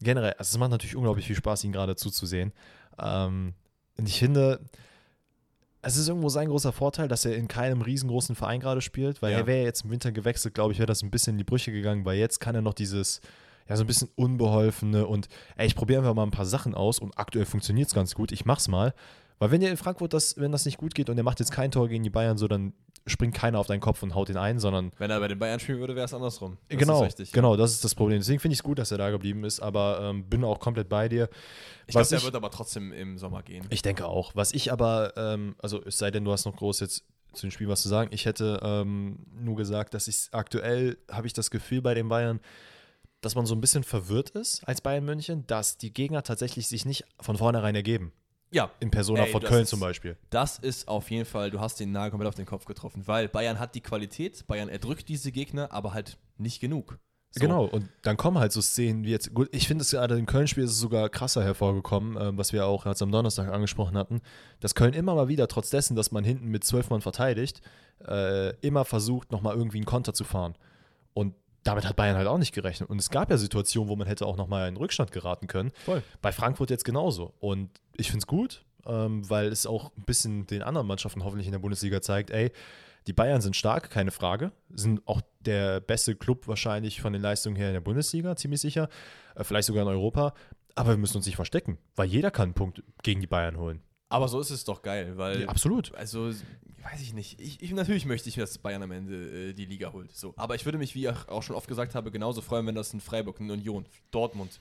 Generell, 0.00 0.32
also 0.34 0.54
es 0.54 0.58
macht 0.58 0.70
natürlich 0.70 0.94
unglaublich 0.96 1.26
viel 1.26 1.36
Spaß, 1.36 1.64
ihn 1.64 1.72
gerade 1.72 1.96
zuzusehen. 1.96 2.52
Ähm, 2.98 3.54
und 3.98 4.08
ich 4.08 4.18
finde, 4.18 4.60
es 5.82 5.96
ist 5.96 6.08
irgendwo 6.08 6.28
sein 6.28 6.48
großer 6.48 6.72
Vorteil, 6.72 7.08
dass 7.08 7.24
er 7.24 7.36
in 7.36 7.48
keinem 7.48 7.80
riesengroßen 7.82 8.34
Verein 8.36 8.60
gerade 8.60 8.80
spielt, 8.80 9.22
weil 9.22 9.32
Ja. 9.32 9.38
er 9.38 9.46
wäre 9.46 9.64
jetzt 9.64 9.84
im 9.84 9.90
Winter 9.90 10.12
gewechselt, 10.12 10.54
glaube 10.54 10.72
ich, 10.72 10.78
wäre 10.78 10.86
das 10.86 11.02
ein 11.02 11.10
bisschen 11.10 11.34
in 11.34 11.38
die 11.38 11.44
Brüche 11.44 11.72
gegangen, 11.72 12.04
weil 12.04 12.18
jetzt 12.18 12.40
kann 12.40 12.54
er 12.54 12.62
noch 12.62 12.74
dieses, 12.74 13.20
ja, 13.68 13.76
so 13.76 13.84
ein 13.84 13.86
bisschen 13.86 14.08
unbeholfene 14.16 15.06
und, 15.06 15.28
ey, 15.56 15.66
ich 15.66 15.74
probiere 15.76 16.00
einfach 16.00 16.14
mal 16.14 16.24
ein 16.24 16.30
paar 16.30 16.46
Sachen 16.46 16.74
aus 16.74 16.98
und 16.98 17.16
aktuell 17.18 17.46
funktioniert 17.46 17.88
es 17.88 17.94
ganz 17.94 18.14
gut, 18.14 18.32
ich 18.32 18.44
mach's 18.44 18.68
mal. 18.68 18.94
Weil 19.38 19.50
wenn 19.50 19.60
dir 19.60 19.70
in 19.70 19.76
Frankfurt 19.76 20.12
das, 20.14 20.36
wenn 20.38 20.52
das 20.52 20.64
nicht 20.64 20.78
gut 20.78 20.94
geht 20.94 21.10
und 21.10 21.18
er 21.18 21.24
macht 21.24 21.40
jetzt 21.40 21.52
kein 21.52 21.70
Tor 21.70 21.88
gegen 21.88 22.02
die 22.02 22.10
Bayern, 22.10 22.38
so, 22.38 22.48
dann 22.48 22.72
springt 23.08 23.34
keiner 23.34 23.58
auf 23.60 23.66
deinen 23.66 23.80
Kopf 23.80 24.02
und 24.02 24.14
haut 24.14 24.28
ihn 24.30 24.36
ein, 24.36 24.58
sondern 24.58 24.90
Wenn 24.98 25.10
er 25.10 25.20
bei 25.20 25.28
den 25.28 25.38
Bayern 25.38 25.60
spielen 25.60 25.78
würde, 25.78 25.94
wäre 25.94 26.06
es 26.06 26.14
andersrum. 26.14 26.56
Das 26.68 26.78
genau, 26.78 27.02
richtig. 27.02 27.30
genau, 27.32 27.54
das 27.56 27.72
ist 27.72 27.84
das 27.84 27.94
Problem. 27.94 28.18
Deswegen 28.18 28.40
finde 28.40 28.54
ich 28.54 28.60
es 28.60 28.62
gut, 28.64 28.78
dass 28.78 28.90
er 28.90 28.98
da 28.98 29.10
geblieben 29.10 29.44
ist, 29.44 29.60
aber 29.60 30.00
ähm, 30.02 30.24
bin 30.28 30.42
auch 30.42 30.58
komplett 30.58 30.88
bei 30.88 31.08
dir. 31.08 31.28
Ich 31.86 31.92
glaube, 31.92 32.08
der 32.08 32.18
ich- 32.18 32.24
wird 32.24 32.34
aber 32.34 32.50
trotzdem 32.50 32.92
im 32.92 33.16
Sommer 33.18 33.42
gehen. 33.42 33.64
Ich 33.70 33.82
denke 33.82 34.06
auch. 34.06 34.32
Was 34.34 34.52
ich 34.52 34.72
aber, 34.72 35.12
ähm, 35.16 35.54
also 35.58 35.80
es 35.84 35.98
sei 35.98 36.10
denn, 36.10 36.24
du 36.24 36.32
hast 36.32 36.46
noch 36.46 36.56
groß 36.56 36.80
jetzt 36.80 37.04
zu 37.32 37.46
dem 37.46 37.50
Spiel 37.52 37.68
was 37.68 37.82
zu 37.82 37.88
sagen. 37.88 38.10
Ich 38.12 38.24
hätte 38.24 38.58
ähm, 38.62 39.18
nur 39.38 39.54
gesagt, 39.56 39.94
dass 39.94 40.08
ich 40.08 40.28
aktuell 40.32 40.96
habe 41.10 41.26
ich 41.26 41.32
das 41.32 41.50
Gefühl 41.50 41.82
bei 41.82 41.94
den 41.94 42.08
Bayern, 42.08 42.40
dass 43.20 43.34
man 43.34 43.46
so 43.46 43.54
ein 43.54 43.60
bisschen 43.60 43.84
verwirrt 43.84 44.30
ist 44.30 44.66
als 44.66 44.80
Bayern 44.80 45.04
München, 45.04 45.46
dass 45.46 45.76
die 45.78 45.92
Gegner 45.92 46.22
tatsächlich 46.22 46.66
sich 46.66 46.86
nicht 46.86 47.04
von 47.20 47.36
vornherein 47.36 47.74
ergeben. 47.76 48.12
Ja, 48.50 48.70
In 48.80 48.90
Persona 48.90 49.24
Ey, 49.24 49.32
von 49.32 49.42
Köln 49.42 49.62
ist- 49.64 49.70
zum 49.70 49.80
Beispiel. 49.80 50.16
das 50.30 50.58
ist 50.58 50.88
auf 50.88 51.10
jeden 51.10 51.24
Fall, 51.24 51.50
du 51.50 51.60
hast 51.60 51.80
den 51.80 51.92
Nagel 51.92 52.10
komplett 52.10 52.28
auf 52.28 52.34
den 52.34 52.46
Kopf 52.46 52.64
getroffen, 52.64 53.02
weil 53.06 53.28
Bayern 53.28 53.58
hat 53.58 53.74
die 53.74 53.80
Qualität, 53.80 54.46
Bayern 54.46 54.68
erdrückt 54.68 55.08
diese 55.08 55.32
Gegner, 55.32 55.72
aber 55.72 55.92
halt 55.94 56.16
nicht 56.38 56.60
genug. 56.60 56.98
So. 57.32 57.40
Genau, 57.40 57.64
und 57.64 57.88
dann 58.02 58.16
kommen 58.16 58.38
halt 58.38 58.52
so 58.52 58.62
Szenen 58.62 59.04
wie 59.04 59.10
jetzt, 59.10 59.34
gut, 59.34 59.48
ich 59.52 59.66
finde 59.68 59.82
es 59.82 59.90
gerade 59.90 60.16
im 60.18 60.24
Köln-Spiel 60.26 60.64
ist 60.64 60.70
es 60.70 60.78
sogar 60.78 61.08
krasser 61.10 61.42
hervorgekommen, 61.44 62.16
ähm, 62.18 62.38
was 62.38 62.52
wir 62.52 62.64
auch 62.66 62.86
jetzt 62.86 63.02
am 63.02 63.10
Donnerstag 63.12 63.52
angesprochen 63.52 63.98
hatten, 63.98 64.22
dass 64.60 64.74
Köln 64.74 64.94
immer 64.94 65.14
mal 65.14 65.28
wieder, 65.28 65.46
trotz 65.48 65.68
dessen, 65.68 65.96
dass 65.96 66.12
man 66.12 66.24
hinten 66.24 66.48
mit 66.48 66.64
zwölf 66.64 66.88
Mann 66.88 67.02
verteidigt, 67.02 67.60
äh, 68.06 68.50
immer 68.60 68.84
versucht, 68.86 69.32
nochmal 69.32 69.54
irgendwie 69.56 69.78
einen 69.78 69.84
Konter 69.86 70.14
zu 70.14 70.24
fahren. 70.24 70.54
Und 71.12 71.34
damit 71.66 71.84
hat 71.84 71.96
Bayern 71.96 72.16
halt 72.16 72.28
auch 72.28 72.38
nicht 72.38 72.54
gerechnet. 72.54 72.88
Und 72.88 72.98
es 72.98 73.10
gab 73.10 73.30
ja 73.30 73.36
Situationen, 73.36 73.88
wo 73.88 73.96
man 73.96 74.06
hätte 74.06 74.26
auch 74.26 74.36
nochmal 74.36 74.68
in 74.68 74.76
Rückstand 74.76 75.10
geraten 75.12 75.46
können. 75.46 75.72
Voll. 75.84 76.02
Bei 76.22 76.32
Frankfurt 76.32 76.70
jetzt 76.70 76.84
genauso. 76.84 77.34
Und 77.40 77.70
ich 77.96 78.06
finde 78.06 78.20
es 78.20 78.26
gut, 78.26 78.64
ähm, 78.86 79.28
weil 79.28 79.48
es 79.48 79.66
auch 79.66 79.92
ein 79.96 80.04
bisschen 80.04 80.46
den 80.46 80.62
anderen 80.62 80.86
Mannschaften 80.86 81.24
hoffentlich 81.24 81.46
in 81.46 81.52
der 81.52 81.58
Bundesliga 81.58 82.00
zeigt, 82.00 82.30
ey, 82.30 82.52
die 83.06 83.12
Bayern 83.12 83.40
sind 83.40 83.56
stark, 83.56 83.90
keine 83.90 84.10
Frage. 84.10 84.52
Sind 84.70 85.06
auch 85.06 85.20
der 85.40 85.80
beste 85.80 86.16
Club 86.16 86.48
wahrscheinlich 86.48 87.00
von 87.00 87.12
den 87.12 87.22
Leistungen 87.22 87.56
her 87.56 87.68
in 87.68 87.74
der 87.74 87.80
Bundesliga, 87.80 88.34
ziemlich 88.36 88.60
sicher. 88.60 88.88
Äh, 89.34 89.44
vielleicht 89.44 89.66
sogar 89.66 89.82
in 89.82 89.88
Europa. 89.88 90.34
Aber 90.74 90.90
wir 90.90 90.96
müssen 90.98 91.16
uns 91.16 91.26
nicht 91.26 91.36
verstecken, 91.36 91.78
weil 91.94 92.06
jeder 92.06 92.30
kann 92.30 92.44
einen 92.44 92.54
Punkt 92.54 92.82
gegen 93.02 93.20
die 93.20 93.26
Bayern 93.26 93.56
holen. 93.56 93.82
Aber 94.08 94.28
so 94.28 94.40
ist 94.40 94.50
es 94.50 94.64
doch 94.64 94.82
geil, 94.82 95.16
weil. 95.16 95.42
Ja, 95.42 95.48
absolut. 95.48 95.94
Also, 95.94 96.30
weiß 96.92 97.00
ich 97.00 97.14
nicht. 97.14 97.40
Ich, 97.40 97.62
ich, 97.62 97.72
natürlich 97.72 98.06
möchte 98.06 98.28
ich, 98.28 98.36
dass 98.36 98.58
Bayern 98.58 98.82
am 98.82 98.90
Ende 98.90 99.50
äh, 99.50 99.52
die 99.52 99.64
Liga 99.64 99.92
holt. 99.92 100.14
So. 100.14 100.34
Aber 100.36 100.54
ich 100.54 100.64
würde 100.64 100.78
mich, 100.78 100.94
wie 100.94 101.06
ich 101.06 101.28
auch 101.28 101.42
schon 101.42 101.56
oft 101.56 101.68
gesagt 101.68 101.94
habe, 101.94 102.10
genauso 102.10 102.40
freuen, 102.40 102.66
wenn 102.66 102.74
das 102.74 102.92
ein 102.92 103.00
Freiburg, 103.00 103.40
eine 103.40 103.52
Union, 103.52 103.84
Dortmund. 104.10 104.60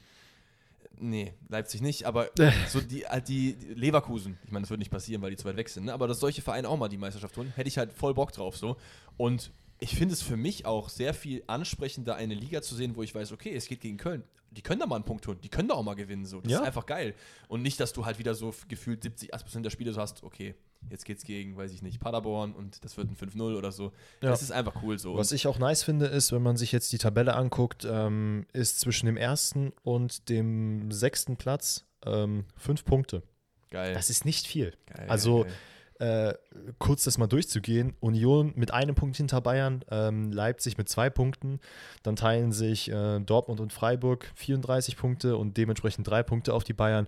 Nee, 0.97 1.34
Leipzig 1.49 1.82
nicht, 1.82 2.05
aber 2.05 2.30
so 2.69 2.80
die, 2.80 3.05
halt 3.05 3.28
die 3.28 3.57
Leverkusen, 3.76 4.38
ich 4.45 4.51
meine, 4.51 4.63
das 4.63 4.69
wird 4.69 4.80
nicht 4.80 4.91
passieren, 4.91 5.21
weil 5.21 5.32
die 5.32 5.38
zu 5.38 5.45
weit 5.45 5.57
weg 5.57 5.67
sind, 5.67 5.86
ne? 5.86 5.93
aber 5.93 6.07
dass 6.07 6.21
solche 6.21 6.41
Vereine 6.41 6.69
auch 6.69 6.78
mal 6.78 6.88
die 6.88 6.97
Meisterschaft 6.97 7.36
holen, 7.36 7.51
hätte 7.53 7.67
ich 7.67 7.78
halt 7.78 7.91
voll 7.91 8.13
Bock 8.13 8.32
drauf 8.32 8.55
so. 8.55 8.78
Und 9.17 9.51
ich 9.80 9.95
finde 9.95 10.13
es 10.13 10.21
für 10.21 10.38
mich 10.38 10.65
auch 10.65 10.88
sehr 10.88 11.13
viel 11.13 11.43
ansprechender, 11.47 12.15
eine 12.15 12.34
Liga 12.34 12.61
zu 12.61 12.76
sehen, 12.76 12.95
wo 12.95 13.03
ich 13.03 13.13
weiß, 13.13 13.34
okay, 13.34 13.53
es 13.53 13.67
geht 13.67 13.82
gegen 13.82 13.97
Köln. 13.97 14.23
Die 14.56 14.62
können 14.62 14.80
da 14.80 14.86
mal 14.88 14.95
einen 14.95 15.06
Punkt 15.06 15.28
holen, 15.28 15.39
die 15.41 15.49
können 15.49 15.68
da 15.68 15.76
auch 15.76 15.84
mal 15.84 15.93
gewinnen. 15.95 16.26
So. 16.26 16.41
Das 16.41 16.51
Ja. 16.51 16.60
ist 16.62 16.66
einfach 16.68 16.86
geil. 16.86 17.14
Und 17.47 17.62
nicht, 17.62 17.80
dass 17.80 17.93
du 17.93 18.06
halt 18.06 18.18
wieder 18.20 18.34
so 18.34 18.53
gefühlt 18.68 19.03
70, 19.03 19.34
80% 19.34 19.62
der 19.64 19.70
Spiele 19.70 19.93
so 19.93 20.01
hast, 20.01 20.24
okay, 20.24 20.56
jetzt 20.89 21.06
geht's 21.06 21.24
gegen, 21.24 21.58
weiß 21.58 21.72
ich 21.72 21.82
nicht, 21.82 21.99
Paderborn 21.99 22.53
und 22.53 22.84
das 22.84 22.95
wird 22.97 23.10
ein 23.10 23.16
5-0 23.16 23.56
oder 23.58 23.72
so. 23.72 23.91
Ja. 24.22 24.30
Das 24.30 24.41
ist 24.41 24.51
einfach 24.51 24.82
cool 24.84 24.97
so. 24.99 25.16
Was 25.18 25.32
ich 25.32 25.47
auch 25.47 25.58
nice 25.60 25.84
finde, 25.84 26.06
ist, 26.08 26.32
wenn 26.32 26.41
man 26.43 26.58
sich 26.58 26.72
jetzt 26.72 26.91
die 26.91 26.97
Tabelle 26.97 27.36
anguckt, 27.36 27.86
ähm, 27.89 28.45
ist 28.53 28.80
zwischen 28.80 29.06
dem 29.08 29.18
ersten 29.18 29.74
und 29.84 30.30
dem 30.30 30.91
sechsten 30.91 31.38
Platz 31.38 31.86
ähm, 32.06 32.45
fünf 32.56 32.86
Punkte. 32.86 33.24
geil. 33.72 33.93
Das 33.93 34.10
ist 34.10 34.26
nicht 34.26 34.45
viel. 34.47 34.74
geil, 34.86 35.06
also, 35.10 35.43
geil. 35.43 35.53
Äh, 36.00 36.34
kurz 36.78 37.06
das 37.06 37.18
mal 37.18 37.28
durchzugehen. 37.28 37.96
Union 38.02 38.52
mit 38.56 38.74
einem 38.74 38.96
Punkt 38.96 39.16
hinter 39.16 39.39
Bayern, 39.39 39.86
ähm, 39.89 40.32
Leipzig 40.32 40.78
mit 40.78 40.89
zwei 40.89 41.10
Punkten. 41.10 41.60
Dann 42.04 42.18
teilen 42.18 42.52
sich 42.52 42.91
äh, 42.91 43.20
Dortmund 43.22 43.62
und 43.62 43.72
Freiburg 43.72 44.30
34 44.36 44.98
Punkte 44.98 45.38
und 45.38 45.56
dementsprechend 45.56 46.08
drei 46.08 46.22
Punkte 46.22 46.54
auf 46.54 46.66
die 46.66 46.74
Bayern. 46.74 47.08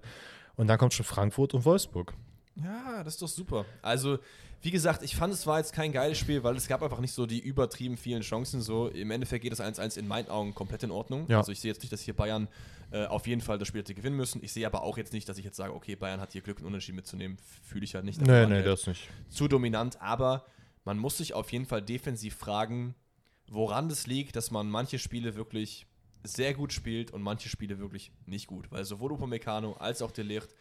Und 0.56 0.68
dann 0.68 0.78
kommt 0.78 0.94
schon 0.94 1.06
Frankfurt 1.06 1.54
und 1.54 1.66
Wolfsburg. 1.66 2.14
Ja, 2.64 3.04
das 3.04 3.16
ist 3.16 3.22
doch 3.22 3.28
super. 3.28 3.66
Also, 3.82 4.20
wie 4.62 4.72
gesagt, 4.72 5.04
ich 5.04 5.16
fand, 5.16 5.34
es 5.34 5.46
war 5.46 5.60
jetzt 5.60 5.74
kein 5.74 5.92
geiles 5.92 6.18
Spiel, 6.18 6.44
weil 6.44 6.56
es 6.56 6.68
gab 6.68 6.82
einfach 6.82 7.00
nicht 7.00 7.14
so 7.14 7.26
die 7.26 7.40
übertrieben 7.40 7.98
vielen 7.98 8.22
Chancen. 8.22 8.62
So, 8.62 8.88
im 8.88 9.12
Endeffekt 9.12 9.44
geht 9.44 9.52
das 9.52 9.62
1-1 9.62 9.98
in 9.98 10.08
meinen 10.08 10.30
Augen 10.30 10.56
komplett 10.56 10.84
in 10.84 10.92
Ordnung. 10.92 11.26
Ja. 11.30 11.38
Also 11.38 11.52
ich 11.52 11.60
sehe 11.60 11.72
jetzt 11.72 11.82
nicht, 11.82 11.94
dass 11.94 12.02
hier 12.02 12.16
Bayern 12.16 12.48
äh, 12.92 13.06
auf 13.06 13.28
jeden 13.28 13.42
Fall 13.42 13.58
das 13.58 13.68
Spiel 13.68 13.82
hätte 13.82 13.94
gewinnen 13.94 14.16
müssen. 14.16 14.44
Ich 14.44 14.54
sehe 14.54 14.66
aber 14.66 14.82
auch 14.82 14.98
jetzt 14.98 15.14
nicht, 15.14 15.30
dass 15.30 15.38
ich 15.38 15.46
jetzt 15.46 15.58
sage, 15.58 15.74
okay, 15.74 15.96
Bayern 15.96 16.20
hat 16.20 16.32
hier 16.32 16.42
Glück, 16.42 16.58
einen 16.58 16.68
Unentschieden 16.68 16.96
mitzunehmen. 16.96 17.38
Fühle 17.64 17.84
ich 17.84 17.94
halt 17.94 18.06
nicht. 18.06 18.20
Waren 18.20 18.50
die 18.50 18.56
halt 18.56 18.88
nicht. 18.88 19.10
zu 19.30 19.48
dominant, 19.48 20.02
aber 20.02 20.46
man 20.86 20.98
muss 20.98 21.18
sich 21.18 21.34
auf 21.34 21.52
jeden 21.52 21.66
Fall 21.66 21.82
defensiv 21.82 22.36
fragen, 22.36 22.96
woran 23.50 23.90
das 23.90 24.08
liegt, 24.08 24.36
dass 24.36 24.52
man 24.52 24.70
manche 24.70 25.00
Spiele 25.00 25.36
wirklich 25.36 25.86
sehr 26.24 26.54
gut 26.54 26.74
spielt 26.74 27.12
und 27.12 27.22
manche 27.22 27.50
Spiele 27.50 27.78
wirklich 27.78 28.12
nicht 28.26 28.48
gut. 28.48 28.72
Weil 28.72 28.86
sowohl 28.86 29.12
Upamecano 29.12 29.74
als 29.74 30.02
auch 30.02 30.12
Delicht 30.12 30.56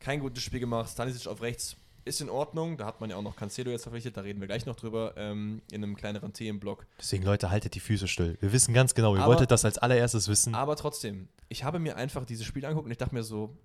kein 0.00 0.20
gutes 0.20 0.42
Spiel 0.42 0.60
gemacht. 0.60 0.90
Stanisic 0.90 1.26
auf 1.28 1.40
rechts 1.42 1.76
ist 2.04 2.20
in 2.20 2.28
Ordnung. 2.30 2.76
Da 2.76 2.86
hat 2.86 3.00
man 3.00 3.10
ja 3.10 3.16
auch 3.16 3.22
noch 3.22 3.36
Cancelo 3.36 3.70
jetzt 3.70 3.82
verpflichtet. 3.82 4.16
Da 4.16 4.22
reden 4.22 4.40
wir 4.40 4.46
gleich 4.48 4.66
noch 4.66 4.74
drüber 4.76 5.14
ähm, 5.16 5.62
in 5.70 5.84
einem 5.84 5.94
kleineren 5.96 6.32
Themenblock. 6.32 6.86
Deswegen, 6.98 7.24
Leute, 7.24 7.50
haltet 7.50 7.74
die 7.74 7.80
Füße 7.80 8.08
still. 8.08 8.36
Wir 8.40 8.52
wissen 8.52 8.74
ganz 8.74 8.94
genau, 8.94 9.14
ihr 9.14 9.20
Aber- 9.22 9.32
wolltet 9.34 9.50
das 9.50 9.64
als 9.64 9.78
allererstes 9.78 10.26
wissen. 10.28 10.54
Aber 10.54 10.76
trotzdem, 10.76 11.28
ich 11.48 11.62
habe 11.64 11.78
mir 11.78 11.96
einfach 11.96 12.24
dieses 12.24 12.46
Spiel 12.46 12.64
angeguckt 12.64 12.86
und 12.86 12.92
ich 12.92 12.98
dachte 12.98 13.14
mir 13.14 13.22
so, 13.22 13.56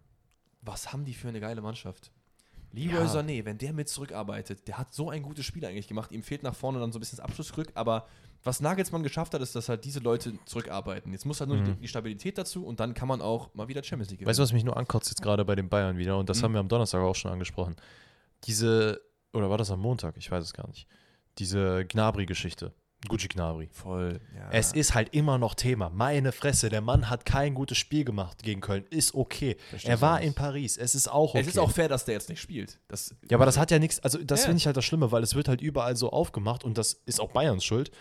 was 0.62 0.92
haben 0.92 1.06
die 1.06 1.14
für 1.14 1.30
eine 1.30 1.40
geile 1.40 1.62
Mannschaft? 1.62 2.12
Leroy 2.74 3.06
Ja. 3.06 3.06
Sané, 3.06 3.46
wenn 3.46 3.58
der 3.58 3.72
mit 3.72 3.88
zurückarbeitet, 3.88 4.68
der 4.68 4.78
hat 4.78 4.94
so 4.94 5.10
ein 5.10 5.22
gutes 5.24 5.46
Spiel 5.46 5.66
eigentlich 5.66 5.88
gemacht. 5.88 6.12
Ihm 6.12 6.24
fehlt 6.24 6.44
nach 6.44 6.56
vorne 6.56 6.80
dann 6.80 6.92
so 6.92 6.98
ein 6.98 7.02
bisschen 7.02 7.18
das 7.18 7.26
Abschlussglück, 7.26 7.70
aber 7.74 8.06
was 8.46 8.62
Nagelsmann 8.62 9.04
geschafft 9.04 9.34
hat, 9.34 9.42
ist, 9.42 9.56
dass 9.56 9.68
halt 9.68 9.84
diese 9.84 10.00
Leute 10.00 10.34
zurückarbeiten. 10.46 11.12
Jetzt 11.12 11.26
muss 11.26 11.40
halt 11.42 11.50
nur 11.50 11.58
die, 11.62 11.74
die 11.74 11.88
Stabilität 11.88 12.38
dazu 12.38 12.66
und 12.66 12.80
dann 12.80 12.94
kann 12.94 13.08
man 13.08 13.22
auch 13.22 13.54
mal 13.54 13.68
wieder 13.68 13.84
Champions 13.84 14.10
League 14.12 14.20
gewinnen. 14.20 14.28
Mhm. 14.28 14.30
Weißt 14.30 14.40
du, 14.40 14.44
was 14.44 14.54
mich 14.54 14.64
nur 14.64 14.78
ankotzt 14.78 15.10
jetzt 15.10 15.22
gerade 15.22 15.44
bei 15.44 15.56
den 15.56 15.68
Bayern 15.68 15.98
wieder? 15.98 16.18
Und 16.18 16.30
das 16.30 16.40
Mhm. 16.40 16.44
haben 16.44 16.54
wir 16.54 16.60
am 16.62 16.68
Donnerstag 16.70 17.02
auch 17.02 17.16
schon 17.16 17.32
angesprochen. 17.32 17.76
Diese, 18.46 19.02
oder 19.34 19.50
war 19.50 19.58
das 19.58 19.72
am 19.72 19.80
Montag? 19.80 20.16
Ich 20.18 20.30
weiß 20.30 20.44
es 20.44 20.54
gar 20.54 20.68
nicht. 20.68 20.88
Diese 21.40 21.86
Gnabry-Geschichte. 21.86 22.74
Gucci 23.08 23.28
Gnabry. 23.28 23.68
Voll. 23.72 24.20
Ja. 24.36 24.50
Es 24.52 24.72
ist 24.72 24.96
halt 24.96 25.14
immer 25.14 25.38
noch 25.38 25.54
Thema. 25.54 25.90
Meine 25.92 26.32
Fresse, 26.32 26.70
der 26.70 26.82
Mann 26.82 27.10
hat 27.10 27.24
kein 27.26 27.54
gutes 27.54 27.78
Spiel 27.78 28.04
gemacht 28.04 28.42
gegen 28.42 28.62
Köln. 28.62 28.84
Ist 28.90 29.14
okay. 29.14 29.58
Er 29.84 30.02
war 30.02 30.22
in 30.22 30.34
Paris. 30.34 30.78
Es 30.78 30.96
ist 30.96 31.08
auch 31.12 31.30
okay. 31.32 31.42
Es 31.42 31.48
ist 31.48 31.60
auch 31.60 31.70
fair, 31.72 31.88
dass 31.88 32.06
der 32.06 32.16
jetzt 32.16 32.30
nicht 32.30 32.42
spielt. 32.42 32.80
Das, 32.88 33.14
ja, 33.30 33.38
aber 33.38 33.46
das 33.46 33.58
hat 33.60 33.70
ja 33.70 33.78
nichts, 33.78 34.00
also 34.00 34.18
das 34.24 34.42
Ja. 34.42 34.46
finde 34.48 34.58
ich 34.58 34.66
halt 34.66 34.78
das 34.78 34.86
Schlimme, 34.86 35.12
weil 35.12 35.22
es 35.22 35.36
wird 35.36 35.48
halt 35.48 35.62
überall 35.62 35.96
so 35.96 36.10
aufgemacht 36.12 36.64
und 36.64 36.80
das 36.80 36.94
ist 37.06 37.20
auch 37.22 37.32
Bayerns 37.32 37.64
Schuld, 37.64 37.92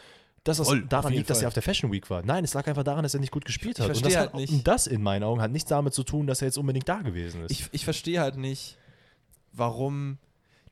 dass 0.45 0.59
es 0.59 0.69
Voll, 0.69 0.85
daran 0.85 1.13
liegt, 1.13 1.31
dass 1.31 1.39
Fall. 1.39 1.47
er 1.47 1.49
auf 1.49 1.55
der 1.55 1.63
Fashion 1.63 1.91
Week 1.91 2.09
war. 2.11 2.23
Nein, 2.23 2.45
es 2.45 2.53
lag 2.53 2.67
einfach 2.67 2.85
daran, 2.85 3.03
dass 3.03 3.15
er 3.15 3.21
nicht 3.21 3.33
gut 3.33 3.47
gespielt 3.47 3.81
hat. 3.81 3.89
Und 3.89 3.97
verstehe 3.97 4.11
das, 4.11 4.19
halt 4.19 4.33
hat, 4.35 4.41
nicht- 4.41 4.53
und 4.53 4.69
das 4.69 4.87
in 4.87 5.03
meinen 5.03 5.23
Augen 5.25 5.41
hat 5.41 5.51
nichts 5.51 5.69
damit 5.69 5.95
zu 5.95 6.05
tun, 6.05 6.27
dass 6.27 6.43
er 6.43 6.49
jetzt 6.49 6.59
unbedingt 6.59 6.89
da 6.89 7.01
gewesen 7.01 7.43
ist. 7.43 7.51
ich, 7.51 7.69
ich 7.73 7.85
verstehe 7.85 8.21
halt 8.21 8.37
nicht, 8.37 8.77
warum. 9.53 10.19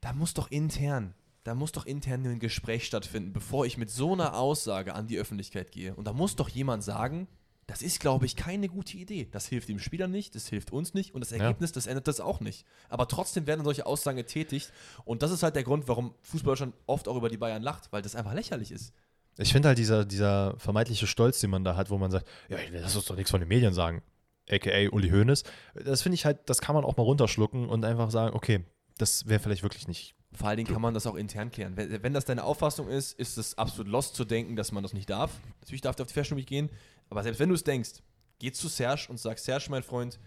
Da 0.02 0.12
muss 0.12 0.34
doch 0.34 0.50
intern, 0.50 1.14
da 1.44 1.54
muss 1.54 1.72
doch 1.72 1.86
intern 1.86 2.26
ein 2.26 2.40
Gespräch 2.40 2.84
stattfinden, 2.86 3.32
bevor 3.32 3.66
ich 3.66 3.78
mit 3.78 3.88
so 3.88 4.12
einer 4.12 4.36
Aussage 4.36 4.94
an 4.94 5.06
die 5.06 5.16
Öffentlichkeit 5.16 5.70
gehe. 5.70 5.94
Und 5.94 6.06
da 6.06 6.12
muss 6.12 6.34
doch 6.34 6.48
jemand 6.48 6.82
sagen, 6.82 7.28
das 7.68 7.82
ist, 7.82 8.00
glaube 8.00 8.26
ich, 8.26 8.36
keine 8.36 8.68
gute 8.68 8.96
Idee. 8.96 9.28
Das 9.30 9.46
hilft 9.46 9.68
dem 9.68 9.78
Spieler 9.78 10.08
nicht, 10.08 10.34
das 10.34 10.48
hilft 10.48 10.72
uns 10.72 10.92
nicht 10.92 11.14
und 11.14 11.20
das 11.20 11.32
Ergebnis, 11.32 11.72
das 11.72 11.86
ändert 11.86 12.08
das 12.08 12.20
auch 12.20 12.40
nicht. 12.40 12.66
Aber 12.88 13.06
trotzdem 13.06 13.46
werden 13.46 13.64
solche 13.64 13.86
Aussagen 13.86 14.16
getätigt 14.16 14.72
und 15.04 15.22
das 15.22 15.30
ist 15.30 15.42
halt 15.42 15.54
der 15.54 15.62
Grund, 15.62 15.86
warum 15.88 16.14
Fußball 16.22 16.56
schon 16.56 16.72
oft 16.86 17.06
auch 17.08 17.16
über 17.16 17.28
die 17.28 17.38
Bayern 17.38 17.62
lacht, 17.62 17.92
weil 17.92 18.02
das 18.02 18.16
einfach 18.16 18.34
lächerlich 18.34 18.72
ist. 18.72 18.92
Ich 19.38 19.52
finde 19.52 19.68
halt 19.68 19.78
dieser, 19.78 20.04
dieser 20.04 20.54
vermeintliche 20.58 21.06
Stolz, 21.06 21.40
den 21.40 21.50
man 21.50 21.64
da 21.64 21.76
hat, 21.76 21.90
wo 21.90 21.98
man 21.98 22.10
sagt, 22.10 22.28
ja, 22.48 22.58
lass 22.70 22.96
uns 22.96 23.06
doch 23.06 23.16
nichts 23.16 23.30
von 23.30 23.40
den 23.40 23.48
Medien 23.48 23.72
sagen, 23.72 24.02
aka 24.50 24.88
Uli 24.90 25.10
Hoeneß. 25.10 25.44
Das 25.74 26.02
finde 26.02 26.14
ich 26.14 26.24
halt, 26.24 26.38
das 26.46 26.60
kann 26.60 26.74
man 26.74 26.84
auch 26.84 26.96
mal 26.96 27.02
runterschlucken 27.02 27.68
und 27.68 27.84
einfach 27.84 28.10
sagen, 28.10 28.34
okay, 28.34 28.64
das 28.98 29.26
wäre 29.26 29.40
vielleicht 29.40 29.62
wirklich 29.62 29.88
nicht. 29.88 30.14
Vor 30.34 30.48
allen 30.48 30.56
Dingen 30.58 30.72
kann 30.72 30.82
man 30.82 30.94
das 30.94 31.06
auch 31.06 31.14
intern 31.14 31.50
klären. 31.50 31.76
Wenn, 31.76 32.02
wenn 32.02 32.14
das 32.14 32.24
deine 32.24 32.44
Auffassung 32.44 32.88
ist, 32.88 33.18
ist 33.18 33.36
es 33.36 33.58
absolut 33.58 33.88
lost 33.88 34.14
zu 34.14 34.24
denken, 34.24 34.56
dass 34.56 34.72
man 34.72 34.82
das 34.82 34.92
nicht 34.92 35.10
darf. 35.10 35.40
Natürlich 35.60 35.82
darf 35.82 35.96
der 35.96 36.04
auf 36.04 36.08
die 36.08 36.14
Fashion 36.14 36.38
Week 36.38 36.46
gehen, 36.46 36.70
aber 37.10 37.22
selbst 37.22 37.38
wenn 37.38 37.48
du 37.48 37.54
es 37.54 37.64
denkst, 37.64 38.02
geh 38.38 38.52
zu 38.52 38.68
Serge 38.68 39.06
und 39.08 39.18
sag, 39.18 39.38
Serge, 39.38 39.66
mein 39.70 39.82
Freund, 39.82 40.18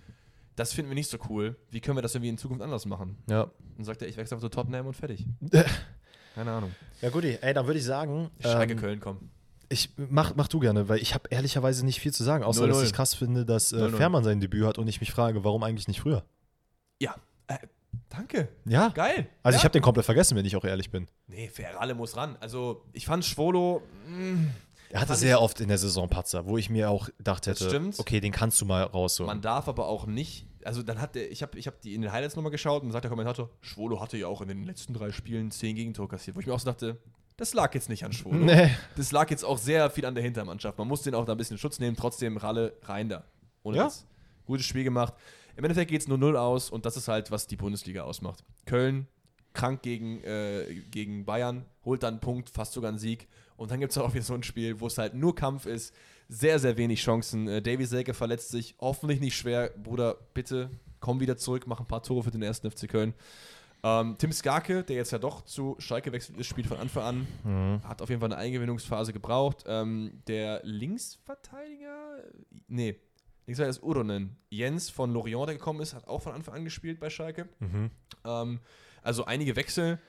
das 0.55 0.73
finden 0.73 0.91
wir 0.91 0.95
nicht 0.95 1.09
so 1.09 1.17
cool. 1.29 1.57
Wie 1.69 1.81
können 1.81 1.97
wir 1.97 2.01
das 2.01 2.15
irgendwie 2.15 2.29
in 2.29 2.37
Zukunft 2.37 2.63
anders 2.63 2.85
machen? 2.85 3.17
Ja. 3.29 3.51
Dann 3.75 3.83
sagt 3.83 4.01
er, 4.01 4.07
ich 4.07 4.17
wechsle 4.17 4.35
einfach 4.35 4.47
zu 4.47 4.55
Tottenham 4.55 4.87
und 4.87 4.95
fertig. 4.95 5.25
Keine 6.35 6.51
Ahnung. 6.51 6.75
Ja, 7.01 7.09
gut, 7.09 7.23
ey, 7.23 7.53
dann 7.53 7.65
würde 7.65 7.79
ich 7.79 7.85
sagen, 7.85 8.29
Schalke 8.41 8.73
ähm, 8.73 8.79
Köln 8.79 8.99
kommen. 8.99 9.29
ich 9.69 9.89
mach, 9.97 10.35
mach 10.35 10.47
du 10.47 10.59
gerne, 10.59 10.87
weil 10.89 10.99
ich 10.99 11.13
habe 11.13 11.27
ehrlicherweise 11.29 11.85
nicht 11.85 11.99
viel 11.99 12.13
zu 12.13 12.23
sagen, 12.23 12.43
außer 12.43 12.63
0-0. 12.65 12.67
dass 12.67 12.83
ich 12.83 12.93
krass 12.93 13.13
finde, 13.15 13.45
dass 13.45 13.71
äh, 13.71 13.77
0-0. 13.77 13.95
Fährmann 13.97 14.23
sein 14.23 14.39
Debüt 14.39 14.65
hat 14.65 14.77
und 14.77 14.87
ich 14.87 14.99
mich 14.99 15.11
frage, 15.11 15.43
warum 15.43 15.63
eigentlich 15.63 15.87
nicht 15.87 16.01
früher? 16.01 16.23
Ja, 16.99 17.15
äh, 17.47 17.57
danke. 18.09 18.49
Ja. 18.65 18.89
Geil. 18.89 19.27
Also 19.43 19.55
ja. 19.55 19.59
ich 19.59 19.63
habe 19.63 19.71
den 19.73 19.81
komplett 19.81 20.05
vergessen, 20.05 20.35
wenn 20.37 20.45
ich 20.45 20.55
auch 20.55 20.65
ehrlich 20.65 20.91
bin. 20.91 21.07
Nee, 21.27 21.49
Ferrale 21.49 21.95
muss 21.95 22.15
ran. 22.17 22.37
Also, 22.39 22.85
ich 22.93 23.05
fand 23.05 23.23
Schwolo. 23.25 23.81
mm, 24.07 24.47
Er 24.89 25.01
hatte 25.01 25.15
sehr 25.15 25.41
oft 25.41 25.59
in 25.61 25.67
der 25.69 25.77
Saison 25.77 26.09
Patzer, 26.09 26.45
wo 26.45 26.57
ich 26.57 26.69
mir 26.69 26.89
auch 26.89 27.09
gedacht 27.17 27.47
hätte, 27.47 27.65
stimmt. 27.67 27.99
okay, 27.99 28.19
den 28.19 28.31
kannst 28.31 28.59
du 28.61 28.65
mal 28.65 28.83
rausholen. 28.83 29.27
Man 29.27 29.41
darf 29.41 29.67
aber 29.67 29.87
auch 29.87 30.05
nicht, 30.05 30.47
also 30.65 30.83
dann 30.83 30.99
hat 30.99 31.15
der, 31.15 31.31
ich 31.31 31.41
habe 31.41 31.57
ich 31.57 31.67
hab 31.67 31.81
die 31.81 31.93
in 31.93 32.01
den 32.01 32.11
Highlights 32.11 32.35
nochmal 32.35 32.51
geschaut 32.51 32.83
und 32.83 32.91
sagt 32.91 33.03
der 33.03 33.09
Kommentator, 33.09 33.49
Schwolo 33.61 34.01
hatte 34.01 34.17
ja 34.17 34.27
auch 34.27 34.41
in 34.41 34.47
den 34.47 34.63
letzten 34.65 34.93
drei 34.93 35.11
Spielen 35.11 35.51
zehn 35.51 35.75
Gegentore 35.75 36.07
kassiert, 36.07 36.35
wo 36.35 36.39
ich 36.39 36.47
mir 36.47 36.53
auch 36.53 36.59
so 36.59 36.65
dachte, 36.65 36.97
das 37.37 37.53
lag 37.53 37.73
jetzt 37.73 37.89
nicht 37.89 38.05
an 38.05 38.13
Schwolo. 38.13 38.37
Nee. 38.37 38.71
Das 38.95 39.11
lag 39.11 39.29
jetzt 39.29 39.43
auch 39.43 39.57
sehr 39.57 39.89
viel 39.89 40.05
an 40.05 40.15
der 40.15 40.23
Hintermannschaft. 40.23 40.77
Man 40.77 40.87
muss 40.87 41.01
den 41.01 41.13
auch 41.15 41.25
da 41.25 41.33
ein 41.33 41.37
bisschen 41.37 41.57
Schutz 41.57 41.79
nehmen, 41.79 41.95
trotzdem 41.97 42.37
Ralle 42.37 42.73
rein 42.83 43.09
da. 43.09 43.25
Ohne 43.63 43.77
Ja. 43.77 43.91
Gutes 44.45 44.65
Spiel 44.65 44.83
gemacht. 44.83 45.13
Im 45.57 45.63
Endeffekt 45.63 45.91
geht 45.91 46.01
es 46.01 46.07
nur 46.07 46.17
0 46.17 46.37
aus 46.37 46.69
und 46.69 46.85
das 46.85 46.97
ist 46.97 47.07
halt, 47.07 47.31
was 47.31 47.47
die 47.47 47.55
Bundesliga 47.55 48.03
ausmacht. 48.03 48.43
Köln 48.65 49.07
krank 49.55 49.81
gegen, 49.81 50.21
äh, 50.23 50.81
gegen 50.91 51.25
Bayern, 51.25 51.65
holt 51.83 52.03
dann 52.03 52.15
einen 52.15 52.21
Punkt, 52.21 52.49
fast 52.49 52.73
sogar 52.73 52.89
einen 52.89 52.99
Sieg. 52.99 53.27
Und 53.57 53.71
dann 53.71 53.79
gibt 53.79 53.91
es 53.91 53.97
auch 53.97 54.13
wieder 54.13 54.23
so 54.23 54.33
ein 54.33 54.43
Spiel, 54.43 54.79
wo 54.79 54.87
es 54.87 54.97
halt 54.97 55.13
nur 55.13 55.33
Kampf 55.33 55.65
ist. 55.65 55.95
Sehr, 56.27 56.59
sehr 56.59 56.77
wenig 56.77 57.01
Chancen. 57.01 57.47
Äh, 57.47 57.61
Davy 57.61 57.85
Selke 57.85 58.13
verletzt 58.13 58.49
sich, 58.49 58.75
hoffentlich 58.79 59.19
nicht 59.19 59.37
schwer. 59.37 59.71
Bruder, 59.77 60.17
bitte 60.33 60.69
komm 61.05 61.19
wieder 61.19 61.37
zurück, 61.37 61.67
mach 61.67 61.79
ein 61.79 61.85
paar 61.85 62.01
Tore 62.01 62.23
für 62.23 62.31
den 62.31 62.41
ersten 62.41 62.69
FC 62.69 62.89
Köln. 62.89 63.13
Ähm, 63.83 64.15
Tim 64.17 64.31
Skarke, 64.31 64.83
der 64.83 64.95
jetzt 64.95 65.11
ja 65.11 65.19
doch 65.19 65.45
zu 65.45 65.75
Schalke 65.77 66.11
wechselt 66.11 66.39
ist, 66.39 66.47
spielt 66.47 66.65
von 66.65 66.77
Anfang 66.77 67.03
an. 67.03 67.27
Mhm. 67.43 67.87
Hat 67.87 68.01
auf 68.01 68.09
jeden 68.09 68.21
Fall 68.21 68.33
eine 68.33 68.41
Eingewinnungsphase 68.41 69.13
gebraucht. 69.13 69.65
Ähm, 69.67 70.23
der 70.27 70.61
Linksverteidiger, 70.63 72.23
nee, 72.67 72.95
Linksverteidiger 73.45 73.69
ist 73.69 73.83
Uronen. 73.83 74.35
Jens 74.49 74.89
von 74.89 75.13
Lorient, 75.13 75.49
der 75.49 75.55
gekommen 75.57 75.81
ist, 75.81 75.93
hat 75.93 76.07
auch 76.07 76.23
von 76.23 76.33
Anfang 76.33 76.55
an 76.55 76.63
gespielt 76.63 76.99
bei 76.99 77.11
Schalke. 77.11 77.47
Mhm. 77.59 77.91
Ähm, 78.25 78.59
also 79.03 79.25
einige 79.25 79.55
Wechsel, 79.55 79.99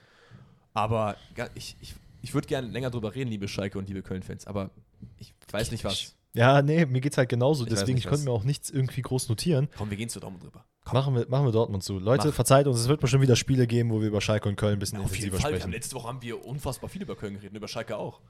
aber 0.73 1.15
ich, 1.53 1.77
ich, 1.79 1.93
ich 2.23 2.33
würde 2.33 2.47
gerne 2.47 2.69
länger 2.69 2.89
drüber 2.89 3.13
reden, 3.13 3.29
liebe 3.29 3.47
Schalke 3.47 3.77
und 3.77 3.87
liebe 3.87 4.01
Köln-Fans, 4.01 4.47
aber 4.47 4.71
ich 5.17 5.33
weiß 5.51 5.71
nicht 5.71 5.83
was. 5.83 6.15
Ja, 6.33 6.61
nee, 6.61 6.85
mir 6.85 7.01
geht's 7.01 7.17
halt 7.17 7.29
genauso. 7.29 7.63
Ich 7.63 7.69
Deswegen, 7.69 7.97
ich 7.97 8.05
konnte 8.05 8.25
mir 8.25 8.31
auch 8.31 8.43
nichts 8.43 8.69
irgendwie 8.69 9.01
groß 9.01 9.29
notieren. 9.29 9.69
Komm, 9.75 9.89
wir 9.89 9.97
gehen 9.97 10.09
zu 10.09 10.19
Dortmund 10.19 10.43
drüber. 10.43 10.65
Machen 10.93 11.15
wir, 11.15 11.27
machen 11.27 11.45
wir 11.45 11.51
Dortmund 11.51 11.83
zu. 11.83 11.99
Leute, 11.99 12.27
Mach. 12.27 12.33
verzeiht 12.35 12.67
uns, 12.67 12.79
es 12.79 12.87
wird 12.87 13.01
bestimmt 13.01 13.23
wieder 13.23 13.35
Spiele 13.35 13.65
geben, 13.67 13.89
wo 13.89 13.99
wir 14.01 14.07
über 14.07 14.21
Schalke 14.21 14.47
und 14.47 14.55
Köln 14.55 14.73
ein 14.73 14.79
bisschen 14.79 14.99
Auf 14.99 15.11
jeden 15.15 15.25
intensiver 15.25 15.43
haben, 15.43 15.55
sprechen. 15.55 15.71
letzte 15.71 15.95
Woche 15.95 16.07
haben 16.07 16.21
wir 16.21 16.45
unfassbar 16.45 16.89
viel 16.89 17.01
über 17.01 17.15
Köln 17.15 17.33
geredet, 17.33 17.51
und 17.51 17.57
über 17.57 17.67
Schalke 17.67 17.97
auch. 17.97 18.21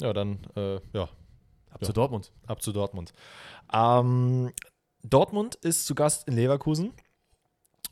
Ja, 0.00 0.12
dann, 0.12 0.38
äh, 0.56 0.74
ja, 0.94 1.08
Ab 1.70 1.80
Ja. 1.82 1.86
zu 1.86 1.92
Dortmund. 1.92 2.32
ab 2.46 2.62
zu 2.62 2.72
Dortmund. 2.72 3.12
Ähm, 3.72 4.52
Dortmund 5.02 5.56
ist 5.56 5.86
zu 5.86 5.94
Gast 5.94 6.26
in 6.28 6.34
Leverkusen. 6.34 6.92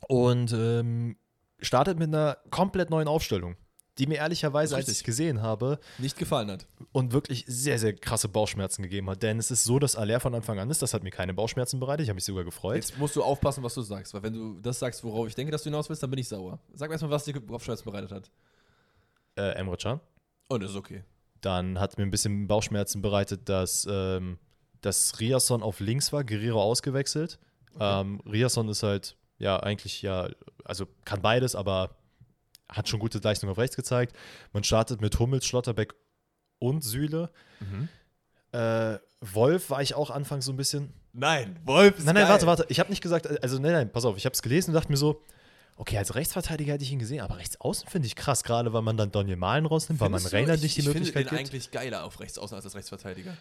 Und 0.07 0.53
ähm, 0.53 1.17
startet 1.59 1.99
mit 1.99 2.07
einer 2.07 2.37
komplett 2.51 2.89
neuen 2.89 3.07
Aufstellung, 3.09 3.57
die 3.99 4.07
mir 4.07 4.15
ehrlicherweise, 4.15 4.75
als 4.75 4.87
ich 4.87 5.03
gesehen 5.03 5.41
habe, 5.41 5.77
Nicht 5.97 6.17
gefallen 6.17 6.49
hat. 6.49 6.65
und 6.93 7.11
wirklich 7.11 7.43
sehr, 7.47 7.77
sehr 7.77 7.93
krasse 7.93 8.29
Bauchschmerzen 8.29 8.81
gegeben 8.81 9.09
hat. 9.09 9.21
Denn 9.21 9.37
es 9.37 9.51
ist 9.51 9.65
so, 9.65 9.77
dass 9.77 9.95
Aller 9.95 10.19
von 10.19 10.33
Anfang 10.33 10.57
an 10.57 10.69
ist. 10.69 10.81
Das 10.81 10.93
hat 10.93 11.03
mir 11.03 11.11
keine 11.11 11.33
Bauchschmerzen 11.33 11.79
bereitet. 11.79 12.03
Ich 12.05 12.09
habe 12.09 12.15
mich 12.15 12.23
sogar 12.23 12.45
gefreut. 12.45 12.77
Jetzt 12.77 12.97
musst 12.97 13.15
du 13.15 13.23
aufpassen, 13.23 13.61
was 13.63 13.73
du 13.73 13.81
sagst, 13.81 14.13
weil 14.13 14.23
wenn 14.23 14.33
du 14.33 14.59
das 14.61 14.79
sagst, 14.79 15.03
worauf 15.03 15.27
ich 15.27 15.35
denke, 15.35 15.51
dass 15.51 15.63
du 15.63 15.69
hinaus 15.69 15.89
willst, 15.89 16.01
dann 16.01 16.09
bin 16.09 16.19
ich 16.19 16.27
sauer. 16.27 16.59
Sag 16.73 16.89
mir 16.89 16.93
erstmal, 16.93 17.11
was 17.11 17.25
dir 17.25 17.33
Kopfschmerzen 17.33 17.83
bereitet 17.85 18.11
hat. 18.11 18.31
Äh, 19.35 19.51
Emre 19.51 19.77
Can. 19.77 19.99
Und 20.47 20.63
das 20.63 20.71
ist 20.71 20.77
okay. 20.77 21.03
Dann 21.41 21.79
hat 21.79 21.97
mir 21.97 22.03
ein 22.03 22.11
bisschen 22.11 22.47
Bauchschmerzen 22.47 23.01
bereitet, 23.01 23.47
dass, 23.49 23.87
ähm, 23.89 24.39
dass 24.81 25.19
Riasson 25.19 25.61
auf 25.61 25.79
links 25.79 26.11
war, 26.11 26.23
Guerrero 26.23 26.61
ausgewechselt. 26.61 27.37
Ähm, 27.79 28.21
Riasson 28.25 28.67
ist 28.69 28.83
halt, 28.83 29.15
ja, 29.37 29.57
eigentlich 29.57 30.01
ja, 30.01 30.29
also 30.65 30.85
kann 31.05 31.21
beides, 31.21 31.55
aber 31.55 31.95
hat 32.69 32.87
schon 32.87 32.99
gute 32.99 33.19
Leistung 33.19 33.49
auf 33.49 33.57
rechts 33.57 33.75
gezeigt. 33.75 34.15
Man 34.53 34.63
startet 34.63 35.01
mit 35.01 35.17
Hummels, 35.19 35.45
Schlotterbeck 35.45 35.93
und 36.59 36.83
Süle. 36.83 37.31
Äh, 38.51 38.97
Wolf 39.21 39.69
war 39.69 39.81
ich 39.81 39.93
auch 39.95 40.09
anfangs 40.11 40.45
so 40.45 40.53
ein 40.53 40.57
bisschen. 40.57 40.93
Nein, 41.13 41.59
Wolf 41.65 41.97
ist 41.97 42.05
Nein, 42.05 42.15
nein, 42.15 42.23
geil. 42.23 42.31
warte, 42.31 42.47
warte. 42.47 42.65
Ich 42.69 42.79
habe 42.79 42.89
nicht 42.89 43.01
gesagt, 43.01 43.43
also 43.43 43.59
nein, 43.59 43.71
nein, 43.73 43.91
pass 43.91 44.05
auf, 44.05 44.15
ich 44.17 44.25
habe 44.25 44.33
es 44.33 44.41
gelesen 44.41 44.71
und 44.71 44.75
dachte 44.75 44.91
mir 44.91 44.97
so, 44.97 45.21
okay, 45.77 45.97
als 45.97 46.13
Rechtsverteidiger 46.15 46.73
hätte 46.73 46.83
ich 46.83 46.91
ihn 46.91 46.99
gesehen, 46.99 47.21
aber 47.21 47.37
rechts 47.37 47.59
außen 47.59 47.89
finde 47.89 48.05
ich 48.07 48.15
krass, 48.15 48.43
gerade 48.43 48.71
weil 48.73 48.81
man 48.81 48.97
dann 48.97 49.11
Daniel 49.11 49.37
Malen 49.37 49.65
rausnimmt, 49.65 49.99
weil 49.99 50.09
man 50.09 50.19
Findest? 50.19 50.33
Rainer 50.33 50.53
ich, 50.55 50.61
nicht 50.61 50.77
die 50.77 50.81
ich 50.81 50.87
Möglichkeit 50.87 51.23
finde 51.23 51.29
den 51.29 51.37
gibt. 51.37 51.39
eigentlich 51.39 51.71
geiler 51.71 52.03
auf 52.03 52.19
rechts 52.19 52.37
außen 52.37 52.55
als 52.55 52.65
als 52.65 52.75
Rechtsverteidiger. 52.75 53.35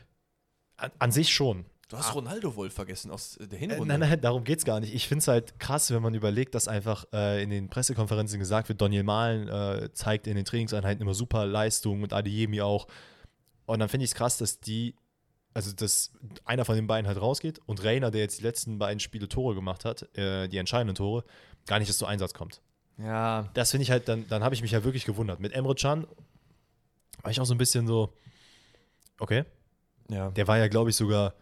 An, 0.76 0.91
an 0.99 1.12
sich 1.12 1.33
schon. 1.35 1.64
Du 1.89 1.97
hast 1.97 2.14
Ronaldo 2.14 2.55
Wolf 2.55 2.74
vergessen 2.74 3.11
aus 3.11 3.39
äh, 3.39 3.47
der 3.49 3.59
Äh, 3.59 3.61
Hinrunde. 3.61 3.86
nein, 3.86 4.01
nein, 4.01 4.20
darum 4.20 4.45
geht 4.45 4.59
es 4.59 4.64
gar 4.66 4.78
nicht. 4.80 4.95
Ich 4.95 5.09
finde 5.09 5.20
es 5.20 5.28
halt 5.28 5.59
krass, 5.59 5.91
wenn 5.91 6.03
man 6.03 6.12
überlegt, 6.14 6.55
dass 6.55 6.68
einfach 6.68 7.07
äh, 7.14 7.43
in 7.43 7.49
den 7.49 7.70
Pressekonferenzen 7.70 8.39
gesagt 8.39 8.68
wird, 8.68 8.80
Daniel 8.80 9.05
Malen 9.05 9.49
äh, 9.49 9.91
zeigt 9.95 10.26
in 10.26 10.36
den 10.36 10.45
Trainingseinheiten 10.45 11.01
immer 11.01 11.14
super 11.14 11.47
Leistung 11.47 12.03
und 12.03 12.12
Adeyemi 12.12 12.61
auch. 12.61 12.89
Und 13.64 13.78
dann 13.78 13.89
finde 13.89 14.05
ich 14.05 14.11
es 14.11 14.14
krass, 14.14 14.36
dass 14.36 14.61
die, 14.61 14.97
also 15.55 15.72
dass 15.72 16.12
einer 16.45 16.66
von 16.66 16.76
den 16.76 16.86
beiden 16.86 17.07
halt 17.09 17.18
rausgeht 17.20 17.59
und 17.64 17.82
Rainer, 17.82 18.11
der 18.11 18.20
jetzt 18.20 18.39
die 18.39 18.43
letzten 18.43 18.78
beiden 18.78 19.01
Spiele 19.01 19.26
Tore 19.28 19.55
gemacht 19.55 19.86
hat, 19.86 20.14
äh, 20.16 20.47
die 20.49 20.59
entscheidenden 20.59 20.95
Tore, 20.95 21.24
gar 21.66 21.78
nicht 21.78 21.89
erst 21.89 22.01
zu 22.01 22.07
Einsatz 22.07 22.34
kommt. 22.34 22.61
Ja, 22.99 23.49
Das 23.55 23.70
finde 23.70 23.84
ich 23.84 23.91
halt, 23.91 24.09
dann, 24.09 24.26
dann 24.28 24.43
habe 24.45 24.55
ich 24.55 24.61
mich 24.61 24.72
ja 24.72 24.84
wirklich 24.84 25.05
gewundert. 25.07 25.41
Mit 25.41 25.53
Emre 25.53 25.74
Can 25.74 26.07
war 27.22 27.30
ich 27.30 27.41
auch 27.41 27.47
so 27.47 27.55
ein 27.55 27.59
bisschen 27.59 27.86
so, 27.86 28.12
okay, 29.18 29.45
ja. 30.11 30.30
der 30.32 30.47
war 30.49 30.59
ja, 30.59 30.68
glaube 30.68 30.91
ich, 30.91 30.97
sogar. 30.97 31.32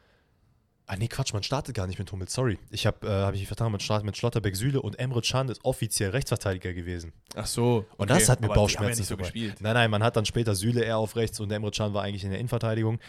Ah, 0.88 0.94
nee, 0.96 1.08
Quatsch, 1.08 1.32
man 1.32 1.42
startet 1.42 1.74
gar 1.74 1.88
nicht 1.88 1.98
mit 1.98 2.10
Hummels, 2.12 2.32
sorry. 2.32 2.58
Ich 2.70 2.86
habe 2.86 3.06
äh, 3.06 3.10
hab 3.10 3.34
ich 3.34 3.40
mich 3.40 3.48
vertan, 3.48 3.72
man 3.72 3.80
startet 3.80 4.06
mit 4.06 4.16
Schlotterbeck 4.16 4.54
Süle 4.54 4.80
und 4.80 4.98
Emre 5.00 5.20
Can 5.20 5.48
ist 5.48 5.64
offiziell 5.64 6.10
Rechtsverteidiger 6.10 6.72
gewesen. 6.74 7.12
Ach 7.34 7.46
so. 7.46 7.84
Und 7.96 8.08
das 8.08 8.28
hat 8.28 8.40
mir 8.40 8.46
aber 8.46 8.54
Bauchschmerzen 8.54 8.92
ja 8.92 8.98
nicht 8.98 9.08
so 9.08 9.16
gespielt. 9.16 9.60
Nein, 9.60 9.74
nein, 9.74 9.90
man 9.90 10.04
hat 10.04 10.16
dann 10.16 10.26
später 10.26 10.54
Süle 10.54 10.84
eher 10.84 10.98
auf 10.98 11.16
rechts 11.16 11.40
und 11.40 11.50
Emre 11.50 11.72
Can 11.72 11.92
war 11.92 12.04
eigentlich 12.04 12.22
in 12.22 12.30
der 12.30 12.38
Innenverteidigung. 12.38 13.00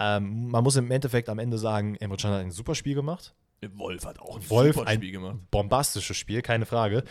Ähm, 0.00 0.48
man 0.48 0.64
muss 0.64 0.76
im 0.76 0.90
Endeffekt 0.90 1.28
am 1.28 1.38
Ende 1.38 1.58
sagen, 1.58 1.96
Emre 1.96 2.16
Can 2.16 2.30
hat 2.32 2.40
ein 2.40 2.50
super 2.50 2.74
Spiel 2.74 2.94
gemacht. 2.94 3.34
Wolf 3.74 4.06
hat 4.06 4.20
auch 4.20 4.36
ein 4.36 4.50
Wolf 4.50 4.76
super 4.76 4.90
Spiel 4.90 5.12
gemacht. 5.12 5.36
bombastisches 5.50 6.16
Spiel, 6.16 6.40
keine 6.40 6.64
Frage. 6.64 7.04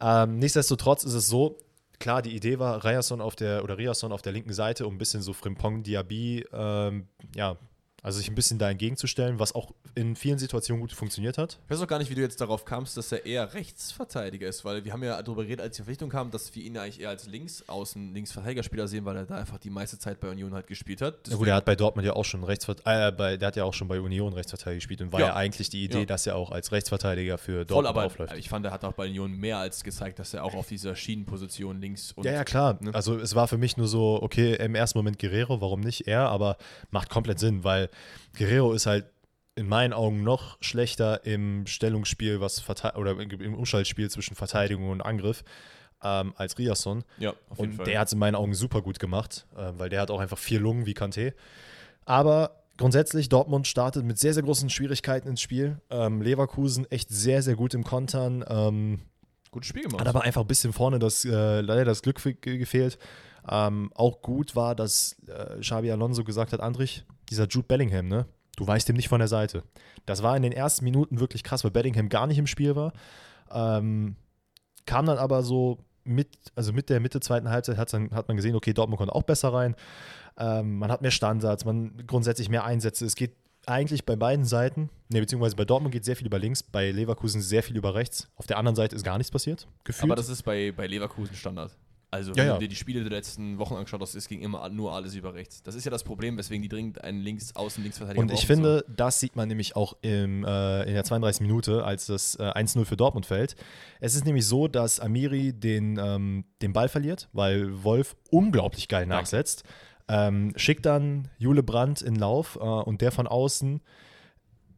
Ähm, 0.00 0.38
nichtsdestotrotz 0.38 1.02
ist 1.02 1.14
es 1.14 1.26
so, 1.26 1.58
klar, 1.98 2.22
die 2.22 2.36
Idee 2.36 2.58
war, 2.60 2.84
Ryerson 2.84 3.20
auf 3.20 3.34
der 3.34 3.64
oder 3.64 3.78
Riasson 3.78 4.12
auf 4.12 4.22
der 4.22 4.32
linken 4.32 4.52
Seite, 4.52 4.86
um 4.86 4.94
ein 4.94 4.98
bisschen 4.98 5.22
so 5.22 5.32
Frimpong 5.32 5.82
Diaby, 5.82 6.44
ähm, 6.52 7.08
ja, 7.34 7.56
also 8.04 8.18
sich 8.18 8.28
ein 8.30 8.34
bisschen 8.34 8.58
da 8.58 8.70
entgegenzustellen, 8.70 9.38
was 9.40 9.54
auch 9.54 9.72
in 9.94 10.14
vielen 10.14 10.38
Situationen 10.38 10.80
gut 10.82 10.92
funktioniert 10.92 11.38
hat. 11.38 11.58
Ich 11.64 11.70
weiß 11.70 11.80
auch 11.80 11.86
gar 11.88 11.98
nicht, 11.98 12.10
wie 12.10 12.14
du 12.14 12.20
jetzt 12.20 12.38
darauf 12.40 12.64
kamst, 12.66 12.96
dass 12.98 13.10
er 13.10 13.24
eher 13.24 13.54
Rechtsverteidiger 13.54 14.46
ist, 14.46 14.64
weil 14.64 14.84
wir 14.84 14.92
haben 14.92 15.02
ja 15.02 15.20
darüber 15.22 15.42
geredet, 15.42 15.62
als 15.62 15.76
die 15.76 15.78
Verpflichtung 15.82 16.10
kam, 16.10 16.30
dass 16.30 16.54
wir 16.54 16.62
ihn 16.62 16.76
eigentlich 16.76 17.00
eher 17.00 17.08
als 17.08 17.26
Linksaußen, 17.26 18.12
Linksverteidigerspieler 18.12 18.88
sehen, 18.88 19.04
weil 19.06 19.16
er 19.16 19.24
da 19.24 19.36
einfach 19.36 19.58
die 19.58 19.70
meiste 19.70 19.98
Zeit 19.98 20.20
bei 20.20 20.28
Union 20.28 20.52
halt 20.52 20.66
gespielt 20.66 21.00
hat. 21.00 21.28
Ja, 21.28 21.36
gut, 21.36 21.48
er 21.48 21.54
hat 21.56 21.64
bei 21.64 21.74
Dortmund 21.76 22.06
ja 22.06 22.12
auch 22.14 22.24
schon 22.26 22.44
Rechtsverteidiger, 22.44 23.08
äh, 23.08 23.12
bei, 23.12 23.36
der 23.38 23.48
hat 23.48 23.56
ja 23.56 23.64
auch 23.64 23.72
schon 23.74 23.88
bei 23.88 23.98
Union 24.00 24.34
Rechtsverteidiger 24.34 24.76
gespielt 24.76 25.00
und 25.00 25.12
war 25.12 25.20
Ja. 25.20 25.26
ja, 25.28 25.34
eigentlich 25.36 25.70
die 25.70 25.84
Idee, 25.84 26.00
Ja. 26.00 26.04
dass 26.04 26.26
er 26.26 26.36
auch 26.36 26.50
als 26.50 26.72
Rechtsverteidiger 26.72 27.38
für 27.38 27.52
Voll, 27.58 27.64
Dortmund 27.64 27.88
aber 27.88 28.04
aufläuft. 28.04 28.34
ich 28.36 28.50
fand, 28.50 28.66
er 28.66 28.72
hat 28.72 28.84
auch 28.84 28.92
bei 28.92 29.06
Union 29.08 29.32
mehr 29.32 29.56
als 29.58 29.82
gezeigt, 29.82 30.18
dass 30.18 30.34
er 30.34 30.44
auch 30.44 30.54
auf 30.54 30.68
dieser 30.68 30.94
Schienenposition 30.94 31.80
links 31.80 32.12
und 32.12 32.24
Ja, 32.26 32.32
ja, 32.32 32.44
klar. 32.44 32.76
ne? 32.80 32.92
Also 32.94 33.16
es 33.18 33.34
war 33.34 33.48
für 33.48 33.56
mich 33.58 33.78
nur 33.78 33.88
so, 33.88 34.22
okay, 34.22 34.56
im 34.56 34.74
ersten 34.74 34.98
Moment 34.98 35.18
Guerrero, 35.18 35.62
warum 35.62 35.80
nicht 35.80 36.06
er, 36.06 36.28
aber 36.28 36.58
macht 36.90 37.08
komplett 37.08 37.38
Sinn, 37.38 37.64
weil 37.64 37.88
Guerrero 38.36 38.72
ist 38.72 38.86
halt 38.86 39.06
in 39.56 39.68
meinen 39.68 39.92
Augen 39.92 40.24
noch 40.24 40.56
schlechter 40.60 41.24
im 41.24 41.66
Stellungsspiel, 41.66 42.40
was 42.40 42.64
oder 42.96 43.18
im 43.20 43.54
Umschaltspiel 43.54 44.10
zwischen 44.10 44.34
Verteidigung 44.34 44.90
und 44.90 45.00
Angriff 45.00 45.44
ähm, 46.02 46.34
als 46.36 46.58
Riasson. 46.58 47.04
ja, 47.18 47.34
auf 47.48 47.58
jeden 47.58 47.70
Und 47.70 47.76
Fall. 47.76 47.86
der 47.86 48.00
hat 48.00 48.08
es 48.08 48.12
in 48.12 48.18
meinen 48.18 48.34
Augen 48.34 48.54
super 48.54 48.82
gut 48.82 48.98
gemacht, 48.98 49.46
äh, 49.56 49.70
weil 49.78 49.88
der 49.90 50.00
hat 50.00 50.10
auch 50.10 50.20
einfach 50.20 50.38
vier 50.38 50.58
Lungen 50.60 50.86
wie 50.86 50.94
Kanté. 50.94 51.34
Aber 52.04 52.64
grundsätzlich, 52.76 53.28
Dortmund 53.28 53.66
startet 53.66 54.04
mit 54.04 54.18
sehr, 54.18 54.34
sehr 54.34 54.42
großen 54.42 54.68
Schwierigkeiten 54.70 55.28
ins 55.28 55.40
Spiel. 55.40 55.78
Ähm, 55.90 56.20
Leverkusen 56.20 56.90
echt 56.90 57.08
sehr, 57.10 57.40
sehr 57.42 57.54
gut 57.54 57.74
im 57.74 57.84
Kontern. 57.84 58.44
Ähm, 58.48 59.00
Gutes 59.52 59.68
Spiel 59.68 59.82
gemacht. 59.84 60.00
hat 60.00 60.08
aber 60.08 60.22
einfach 60.22 60.40
ein 60.40 60.48
bisschen 60.48 60.72
vorne 60.72 60.98
das, 60.98 61.24
äh, 61.24 61.60
leider 61.60 61.84
das 61.84 62.02
Glück 62.02 62.18
fe- 62.20 62.34
ge- 62.34 62.58
gefehlt. 62.58 62.98
Ähm, 63.48 63.92
auch 63.94 64.20
gut 64.20 64.56
war, 64.56 64.74
dass 64.74 65.16
äh, 65.28 65.60
Xabi 65.60 65.92
Alonso 65.92 66.24
gesagt 66.24 66.52
hat, 66.52 66.60
Andrich, 66.60 67.04
dieser 67.30 67.46
Jude 67.46 67.66
Bellingham, 67.66 68.08
ne? 68.08 68.26
Du 68.56 68.66
weißt 68.66 68.88
ihm 68.88 68.96
nicht 68.96 69.08
von 69.08 69.18
der 69.18 69.28
Seite. 69.28 69.64
Das 70.06 70.22
war 70.22 70.36
in 70.36 70.42
den 70.42 70.52
ersten 70.52 70.84
Minuten 70.84 71.18
wirklich 71.18 71.42
krass, 71.42 71.64
weil 71.64 71.70
Bellingham 71.70 72.08
gar 72.08 72.26
nicht 72.26 72.38
im 72.38 72.46
Spiel 72.46 72.76
war. 72.76 72.92
Ähm, 73.50 74.16
kam 74.86 75.06
dann 75.06 75.18
aber 75.18 75.42
so 75.42 75.78
mit, 76.04 76.28
also 76.54 76.72
mit 76.72 76.90
der 76.90 77.00
Mitte 77.00 77.20
zweiten 77.20 77.48
Halbzeit 77.48 77.76
hat's 77.76 77.92
dann, 77.92 78.10
hat 78.12 78.28
man 78.28 78.36
gesehen, 78.36 78.54
okay, 78.54 78.72
Dortmund 78.72 78.98
konnte 78.98 79.14
auch 79.14 79.22
besser 79.22 79.52
rein. 79.52 79.74
Ähm, 80.38 80.78
man 80.78 80.90
hat 80.90 81.02
mehr 81.02 81.10
Standards, 81.10 81.64
man 81.64 82.06
grundsätzlich 82.06 82.48
mehr 82.48 82.64
Einsätze. 82.64 83.04
Es 83.06 83.14
geht 83.14 83.34
eigentlich 83.66 84.04
bei 84.04 84.16
beiden 84.16 84.44
Seiten, 84.44 84.90
ne, 85.08 85.20
beziehungsweise 85.20 85.56
bei 85.56 85.64
Dortmund 85.64 85.92
geht 85.92 86.04
sehr 86.04 86.16
viel 86.16 86.26
über 86.26 86.38
links, 86.38 86.62
bei 86.62 86.90
Leverkusen 86.90 87.40
sehr 87.40 87.62
viel 87.62 87.76
über 87.76 87.94
rechts. 87.94 88.28
Auf 88.36 88.46
der 88.46 88.58
anderen 88.58 88.76
Seite 88.76 88.94
ist 88.94 89.04
gar 89.04 89.16
nichts 89.16 89.30
passiert, 89.30 89.66
gefühlt. 89.84 90.04
aber 90.04 90.16
das 90.16 90.28
ist 90.28 90.42
bei, 90.42 90.72
bei 90.72 90.86
Leverkusen 90.86 91.34
Standard. 91.34 91.74
Also, 92.14 92.30
Ja, 92.30 92.36
wenn 92.36 92.46
ja. 92.46 92.52
du 92.54 92.60
dir 92.60 92.68
die 92.68 92.76
Spiele 92.76 93.00
der 93.00 93.10
letzten 93.10 93.58
Wochen 93.58 93.74
angeschaut 93.74 94.00
hast, 94.00 94.14
es 94.14 94.28
ging 94.28 94.40
immer 94.40 94.68
nur 94.68 94.92
alles 94.92 95.16
über 95.16 95.34
rechts. 95.34 95.64
Das 95.64 95.74
ist 95.74 95.84
ja 95.84 95.90
das 95.90 96.04
Problem, 96.04 96.38
weswegen 96.38 96.62
die 96.62 96.68
dringend 96.68 97.02
einen 97.02 97.20
links 97.20 97.56
außen 97.56 97.82
linksverteidiger 97.82 98.22
Und 98.22 98.32
ich 98.32 98.46
finde, 98.46 98.84
das 98.88 99.18
sieht 99.18 99.34
man 99.34 99.48
nämlich 99.48 99.74
auch 99.74 99.96
im, 100.02 100.44
äh, 100.44 100.84
in 100.84 100.94
der 100.94 101.02
32 101.02 101.40
Minute, 101.40 101.84
als 101.84 102.06
das 102.06 102.36
äh, 102.36 102.42
1-0 102.42 102.84
für 102.84 102.96
Dortmund 102.96 103.26
fällt. 103.26 103.56
Es 103.98 104.14
ist 104.14 104.24
nämlich 104.26 104.46
so, 104.46 104.68
dass 104.68 105.00
Amiri 105.00 105.52
den, 105.52 105.98
ähm, 105.98 106.44
den 106.62 106.72
Ball 106.72 106.88
verliert, 106.88 107.28
weil 107.32 107.82
Wolf 107.82 108.14
unglaublich 108.30 108.86
geil 108.86 109.06
nachsetzt. 109.06 109.64
Ähm, 110.06 110.52
schickt 110.54 110.86
dann 110.86 111.30
Jule 111.38 111.64
Brandt 111.64 112.00
in 112.00 112.14
Lauf 112.14 112.54
äh, 112.54 112.60
und 112.60 113.00
der 113.00 113.10
von 113.10 113.26
außen 113.26 113.80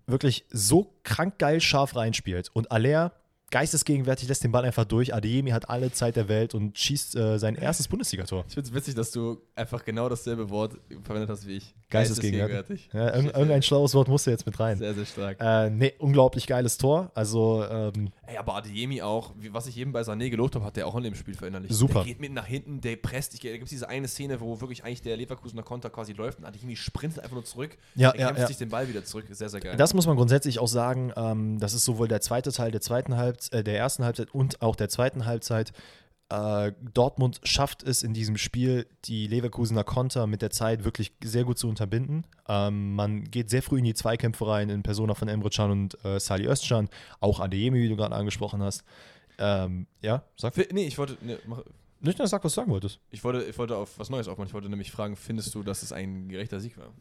wirklich 0.07 0.47
so 0.49 0.95
krank 1.03 1.39
geil 1.39 1.61
scharf 1.61 1.97
reinspielt. 1.97 2.49
Und 2.55 2.72
Aller 2.72 3.12
geistesgegenwärtig 3.51 4.29
lässt 4.29 4.43
den 4.45 4.53
Ball 4.53 4.65
einfach 4.65 4.85
durch. 4.85 5.15
Adeyemi 5.15 5.51
hat 5.51 5.71
alle 5.71 5.93
Zeit 5.93 6.17
der 6.17 6.29
Welt 6.29 6.55
und 6.55 6.79
schießt 6.79 7.17
äh, 7.17 7.39
sein 7.39 7.55
erstes 7.55 7.89
Bundesligator. 7.89 8.45
Ich 8.49 8.55
finde 8.55 8.69
es 8.69 8.75
witzig, 8.75 8.95
dass 8.95 9.11
du 9.11 9.41
einfach 9.55 9.85
genau 9.85 10.09
dasselbe 10.09 10.51
Wort 10.51 10.77
verwendet 11.03 11.31
hast 11.31 11.47
wie 11.47 11.59
ich. 11.59 11.75
Geistesgegenwärtig. 11.91 12.91
Ja, 12.93 13.15
irg 13.15 13.27
irgendein 13.27 13.63
schlaues 13.63 13.95
Wort 13.95 14.09
musste 14.09 14.31
jetzt 14.31 14.47
mit 14.47 14.59
rein. 14.59 14.79
Sehr, 14.79 14.95
sehr 14.95 15.07
stark. 15.07 15.39
Äh, 15.41 15.71
nee, 15.71 15.95
unglaublich 15.99 16.47
geiles 16.47 16.79
Tor. 16.79 17.13
Also, 17.15 17.65
ähm, 17.71 18.11
Ey, 18.27 18.37
aber 18.39 18.57
Adeyemi 18.57 19.03
auch, 19.03 19.33
wie, 19.39 19.55
was 19.55 19.66
ich 19.68 19.79
eben 19.79 19.93
bei 19.93 20.01
Sané 20.01 20.31
gelobt 20.31 20.57
habe, 20.57 20.64
hat 20.64 20.77
der 20.77 20.87
auch 20.87 20.97
in 20.97 21.05
dem 21.05 21.14
Spiel 21.14 21.35
verinnerlicht. 21.35 21.72
Super. 21.72 21.95
Der 22.01 22.05
geht 22.05 22.20
mit 22.20 22.33
nach 22.33 22.47
hinten, 22.47 22.81
der 22.81 22.97
presst. 22.97 23.35
Ich, 23.35 23.41
da 23.41 23.51
gibt 23.51 23.64
es 23.64 23.70
diese 23.70 23.89
eine 23.89 24.09
Szene, 24.09 24.41
wo 24.41 24.61
wirklich 24.61 24.85
eigentlich 24.85 25.03
der 25.03 25.16
Leverkusener 25.16 25.62
Konter 25.62 25.91
quasi 25.91 26.12
läuft 26.12 26.39
und 26.39 26.45
Adeyemi 26.45 26.74
sprintet 26.74 27.20
einfach 27.20 27.35
nur 27.35 27.45
zurück. 27.45 27.79
Ja, 27.95 28.11
der 28.11 28.20
ja, 28.20 28.27
kämpft 28.27 28.41
ja. 28.43 28.47
sich 28.49 28.57
den 28.57 28.68
Ball 28.68 28.89
wieder 28.89 29.05
zurück. 29.05 29.27
Sehr, 29.31 29.49
sehr 29.49 29.61
geil. 29.61 29.77
das 29.77 29.95
muss 29.95 30.07
man 30.07 30.16
grundsätzlich 30.16 30.59
auch 30.59 30.68
sagen. 30.68 31.12
Ähm, 31.16 31.61
das 31.61 31.72
ist 31.72 31.85
sowohl 31.85 32.09
der 32.09 32.20
zweite 32.20 32.51
Teil 32.51 32.72
der 32.72 32.81
zweiten 32.81 33.16
Halbzeit, 33.16 33.61
äh, 33.61 33.64
der 33.64 33.79
ersten 33.79 34.05
Halbzeit 34.05 34.35
und 34.35 34.61
auch 34.61 34.74
der 34.74 34.89
zweiten 34.89 35.27
Halbzeit. 35.27 35.72
Äh, 36.29 36.72
Dortmund 36.93 37.41
schafft 37.45 37.83
es 37.85 38.03
in 38.03 38.12
diesem 38.12 38.37
Spiel, 38.37 38.87
die 39.05 39.29
Leverkusener 39.29 39.85
Konter 39.85 40.27
mit 40.27 40.43
der 40.43 40.51
Zeit 40.51 40.85
wirklich 40.85 41.12
sehr 41.22 41.45
gut 41.45 41.57
zu 41.59 41.68
unterbinden. 41.68 42.27
Ähm, 42.49 42.95
man 42.95 43.24
geht 43.31 43.49
sehr 43.49 43.62
früh 43.62 43.79
in 43.79 43.85
die 43.85 43.95
Zweikämpfe 43.95 44.47
rein, 44.49 44.68
in 44.68 44.83
Persona 44.83 45.14
von 45.14 45.29
Emre 45.29 45.51
Can 45.51 45.70
und 45.70 46.05
äh, 46.05 46.18
Salih 46.18 46.49
Özcan, 46.49 46.89
auch 47.20 47.39
Adeyemi, 47.39 47.81
wie 47.81 47.89
du 47.89 47.97
gerade 47.97 48.14
angesprochen 48.16 48.61
hast. 48.62 48.83
Ähm, 49.39 49.87
ja, 50.03 50.24
sag. 50.37 50.57
Nee, 50.72 50.87
ich 50.87 50.99
wollte, 50.99 51.16
nee, 51.20 51.37
mach, 51.47 51.62
Nicht 52.01 52.18
nur 52.18 52.27
sag, 52.27 52.43
was 52.43 52.55
du 52.55 52.61
sagen 52.61 52.70
wolltest. 52.72 52.99
ich 53.11 53.22
wollte, 53.22 53.45
ich 53.45 53.57
wollte 53.59 53.76
auf 53.76 53.99
was 53.99 54.11
Neues 54.11 54.26
aufmachen. 54.26 54.49
Ich 54.49 54.55
wollte 54.55 54.68
nämlich 54.68 54.91
fragen, 54.91 55.14
findest 55.14 55.55
du, 55.55 55.63
dass 55.63 55.83
es 55.83 55.92
ein 55.92 56.29
gerechter 56.29 56.59
Sieg 56.59 56.76
war? 56.76 56.92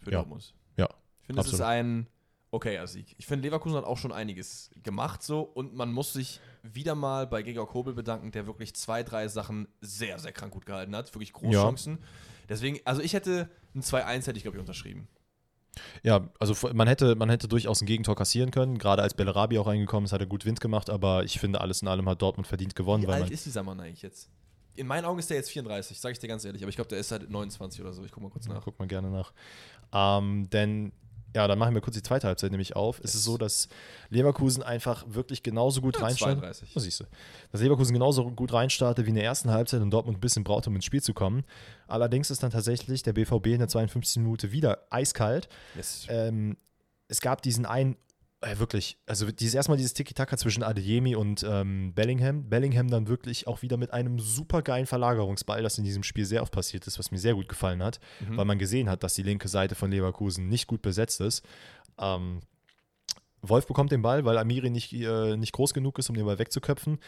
Für 0.00 0.12
Ja. 0.12 0.18
Dortmund. 0.18 0.54
Ja, 0.76 0.88
Ich 1.22 1.26
finde, 1.26 1.42
es 1.42 1.60
ein 1.60 2.06
okayer 2.54 2.86
Sieg. 2.86 3.14
Ich 3.18 3.26
finde, 3.26 3.46
Leverkusen 3.46 3.76
hat 3.76 3.84
auch 3.84 3.98
schon 3.98 4.12
einiges 4.12 4.70
gemacht 4.82 5.22
so 5.22 5.40
und 5.42 5.74
man 5.74 5.92
muss 5.92 6.12
sich 6.12 6.40
wieder 6.62 6.94
mal 6.94 7.26
bei 7.26 7.42
Gregor 7.42 7.68
Kobel 7.68 7.94
bedanken, 7.94 8.30
der 8.30 8.46
wirklich 8.46 8.74
zwei, 8.74 9.02
drei 9.02 9.28
Sachen 9.28 9.68
sehr, 9.80 10.18
sehr 10.18 10.32
krank 10.32 10.52
gut 10.52 10.64
gehalten 10.66 10.94
hat. 10.96 11.14
Wirklich 11.14 11.32
große 11.32 11.52
Ja. 11.54 11.62
Chancen. 11.62 11.98
Deswegen, 12.48 12.78
also 12.84 13.00
ich 13.02 13.12
hätte 13.14 13.48
ein 13.74 13.82
2-1 13.82 14.26
hätte 14.26 14.36
ich, 14.36 14.42
glaube 14.42 14.56
ich, 14.56 14.60
unterschrieben. 14.60 15.08
Ja, 16.02 16.28
also 16.38 16.54
man 16.72 16.86
hätte, 16.86 17.16
man 17.16 17.28
hätte 17.30 17.48
durchaus 17.48 17.80
ein 17.82 17.86
Gegentor 17.86 18.14
kassieren 18.14 18.50
können. 18.50 18.78
Gerade 18.78 19.02
als 19.02 19.14
Bellarabi 19.14 19.58
auch 19.58 19.66
reingekommen 19.66 20.04
ist, 20.04 20.12
hat 20.12 20.20
er 20.20 20.26
gut 20.26 20.44
Wind 20.44 20.60
gemacht. 20.60 20.88
Aber 20.88 21.24
ich 21.24 21.40
finde, 21.40 21.60
alles 21.60 21.82
in 21.82 21.88
allem 21.88 22.08
hat 22.08 22.22
Dortmund 22.22 22.46
verdient 22.46 22.76
gewonnen. 22.76 23.02
Wie 23.02 23.08
alt 23.08 23.30
ist 23.30 23.46
dieser 23.46 23.62
Mann 23.64 23.80
eigentlich 23.80 24.02
jetzt? 24.02 24.30
In 24.76 24.86
meinen 24.86 25.04
Augen 25.04 25.18
ist 25.18 25.30
der 25.30 25.36
jetzt 25.36 25.50
34, 25.50 26.00
sage 26.00 26.12
ich 26.12 26.18
dir 26.18 26.28
ganz 26.28 26.44
ehrlich. 26.44 26.62
Aber 26.62 26.68
ich 26.70 26.76
glaube, 26.76 26.88
der 26.88 26.98
ist 26.98 27.08
seit 27.08 27.28
29 27.28 27.80
oder 27.80 27.92
so. 27.92 28.04
Ich 28.04 28.12
guck 28.12 28.22
mal 28.22 28.30
kurz 28.30 28.46
Na, 28.46 28.54
nach. 28.54 28.64
guck 28.64 28.78
mal 28.78 28.86
gerne 28.86 29.10
nach. 29.10 29.32
Ähm, 29.92 30.48
denn, 30.50 30.92
ja, 31.34 31.48
dann 31.48 31.58
machen 31.58 31.74
wir 31.74 31.80
kurz 31.80 31.96
die 31.96 32.02
zweite 32.02 32.26
Halbzeit 32.28 32.50
nämlich 32.52 32.76
auf. 32.76 32.98
Es 32.98 33.06
Yes. 33.06 33.14
ist 33.16 33.24
so, 33.24 33.36
dass 33.36 33.68
Leverkusen 34.10 34.62
einfach 34.62 35.04
wirklich 35.08 35.42
genauso 35.42 35.80
gut 35.80 35.96
Ja, 35.96 36.04
reinstartet. 36.04 36.38
32. 36.38 36.72
Oh, 36.76 36.80
siehst 36.80 37.00
du. 37.00 37.04
Dass 37.52 37.60
Leverkusen 37.60 37.92
genauso 37.92 38.30
gut 38.30 38.52
reinstartet 38.52 39.04
wie 39.04 39.10
in 39.10 39.16
der 39.16 39.24
ersten 39.24 39.50
Halbzeit 39.50 39.80
und 39.82 39.90
Dortmund 39.90 40.18
ein 40.18 40.20
bisschen 40.20 40.44
braucht, 40.44 40.66
um 40.68 40.76
ins 40.76 40.84
Spiel 40.84 41.02
zu 41.02 41.12
kommen. 41.12 41.42
Allerdings 41.88 42.30
ist 42.30 42.42
dann 42.42 42.50
tatsächlich 42.50 43.02
der 43.02 43.12
BVB 43.14 43.46
in 43.48 43.58
der 43.58 43.68
52. 43.68 44.22
Minute 44.22 44.52
wieder 44.52 44.78
eiskalt. 44.90 45.48
Yes. 45.76 46.06
Ähm, 46.08 46.56
es 47.08 47.20
gab 47.20 47.42
diesen 47.42 47.66
einen, 47.66 47.96
äh, 48.44 48.58
wirklich, 48.58 48.96
also 49.06 49.30
dieses 49.30 49.54
erstmal 49.54 49.76
dieses 49.78 49.94
Tiki-Taka 49.94 50.36
zwischen 50.36 50.62
Adeyemi 50.62 51.16
und 51.16 51.44
ähm, 51.48 51.92
Bellingham. 51.94 52.48
Bellingham 52.48 52.88
dann 52.88 53.08
wirklich 53.08 53.46
auch 53.46 53.62
wieder 53.62 53.76
mit 53.76 53.92
einem 53.92 54.18
super 54.18 54.62
geilen 54.62 54.86
Verlagerungsball, 54.86 55.62
das 55.62 55.78
in 55.78 55.84
diesem 55.84 56.02
Spiel 56.02 56.24
sehr 56.24 56.42
oft 56.42 56.52
passiert 56.52 56.86
ist, 56.86 56.98
was 56.98 57.10
mir 57.10 57.18
sehr 57.18 57.34
gut 57.34 57.48
gefallen 57.48 57.82
hat, 57.82 58.00
Mhm. 58.20 58.36
weil 58.36 58.44
man 58.44 58.58
gesehen 58.58 58.88
hat, 58.90 59.02
dass 59.02 59.14
die 59.14 59.22
linke 59.22 59.48
Seite 59.48 59.74
von 59.74 59.90
Leverkusen 59.90 60.48
nicht 60.48 60.66
gut 60.66 60.82
besetzt 60.82 61.20
ist. 61.20 61.44
Ähm, 61.98 62.40
Wolf 63.42 63.66
bekommt 63.66 63.92
den 63.92 64.02
Ball, 64.02 64.24
weil 64.24 64.38
Amiri 64.38 64.70
nicht, 64.70 64.92
äh, 64.92 65.36
nicht 65.36 65.52
groß 65.52 65.74
genug 65.74 65.98
ist, 65.98 66.08
um 66.08 66.16
den 66.16 66.24
Ball 66.24 66.38
wegzuköpfen. 66.38 66.98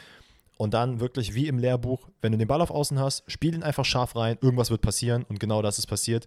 Und 0.56 0.72
dann 0.74 1.00
wirklich 1.00 1.34
wie 1.34 1.48
im 1.48 1.58
Lehrbuch, 1.58 2.08
wenn 2.22 2.32
du 2.32 2.38
den 2.38 2.48
Ball 2.48 2.62
auf 2.62 2.70
Außen 2.70 2.98
hast, 2.98 3.30
spiel 3.30 3.54
ihn 3.54 3.62
einfach 3.62 3.84
scharf 3.84 4.16
rein, 4.16 4.38
irgendwas 4.40 4.70
wird 4.70 4.80
passieren 4.80 5.24
und 5.28 5.38
genau 5.38 5.60
das 5.60 5.78
ist 5.78 5.86
passiert. 5.86 6.26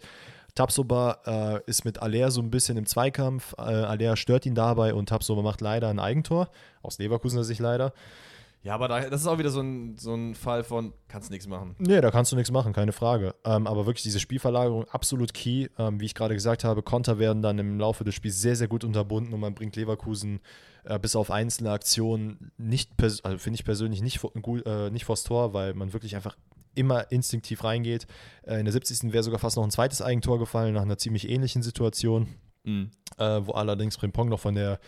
Tapsoba 0.56 1.20
äh, 1.26 1.70
ist 1.70 1.86
mit 1.86 2.02
Aller 2.02 2.32
so 2.32 2.42
ein 2.42 2.52
bisschen 2.52 2.78
im 2.78 2.86
Zweikampf. 2.86 3.54
Äh, 3.58 3.62
Aller 3.62 4.18
stört 4.18 4.46
ihn 4.46 4.56
dabei 4.56 4.94
und 4.94 5.10
Tapsoba 5.10 5.42
macht 5.42 5.62
leider 5.62 5.90
ein 5.90 6.00
Eigentor. 6.00 6.50
Aus 6.82 6.98
Leverkusener 7.00 7.44
Sicht 7.44 7.60
leider. 7.60 7.94
Ja, 8.62 8.76
aber 8.76 8.90
da, 8.90 9.10
das 9.10 9.22
ist 9.22 9.28
auch 9.28 9.38
wieder 9.38 9.52
so 9.52 9.62
ein, 9.62 9.96
so 9.98 10.14
ein 10.14 10.36
Fall 10.36 10.64
von, 10.66 10.94
kannst 11.08 11.32
nichts 11.32 11.48
machen. 11.48 11.76
Nee, 11.80 12.02
da 12.02 12.12
kannst 12.12 12.32
du 12.32 12.36
nichts 12.36 12.52
machen, 12.52 12.74
keine 12.74 12.92
Frage. 12.92 13.34
Ähm, 13.46 13.68
aber 13.68 13.86
wirklich 13.86 14.04
diese 14.04 14.20
Spielverlagerung 14.20 14.84
absolut 14.90 15.34
key. 15.34 15.68
Ähm, 15.78 16.02
wie 16.02 16.06
ich 16.06 16.14
gerade 16.14 16.34
gesagt 16.34 16.66
habe, 16.66 16.84
Konter 16.84 17.20
werden 17.20 17.42
dann 17.42 17.58
im 17.58 17.80
Laufe 17.80 18.04
des 18.04 18.16
Spiels 18.16 18.42
sehr, 18.42 18.58
sehr 18.58 18.68
gut 18.68 18.84
unterbunden 18.84 19.34
und 19.34 19.40
man 19.40 19.56
bringt 19.56 19.78
Leverkusen 19.78 20.42
äh, 20.84 21.00
bis 21.00 21.16
auf 21.16 21.32
einzelne 21.32 21.72
Aktionen 21.72 22.52
nicht, 22.58 22.92
also 23.02 23.38
finde 23.38 23.56
ich 23.56 23.64
persönlich 23.64 24.02
nicht, 24.02 24.20
gut, 24.42 24.66
äh, 24.66 24.90
nicht 24.90 25.06
vors 25.06 25.24
Tor, 25.24 25.54
weil 25.54 25.74
man 25.74 25.94
wirklich 25.94 26.18
einfach 26.18 26.36
immer 26.76 27.12
instinktiv 27.12 27.64
reingeht. 27.64 28.08
Äh, 28.44 28.60
in 28.60 28.66
der 28.66 28.74
70. 28.74 29.14
wäre 29.14 29.24
sogar 29.24 29.40
fast 29.40 29.56
noch 29.56 29.64
ein 29.64 29.72
zweites 29.72 30.02
Eigentor 30.02 30.38
gefallen, 30.38 30.74
nach 30.74 30.82
einer 30.82 30.98
ziemlich 30.98 31.30
ähnlichen 31.30 31.64
Situation, 31.64 32.28
Mhm. 32.66 32.92
äh, 33.18 33.40
wo 33.46 33.54
allerdings 33.54 33.96
Frimpong 33.96 34.28
noch 34.28 34.42
von 34.42 34.54
der 34.54 34.80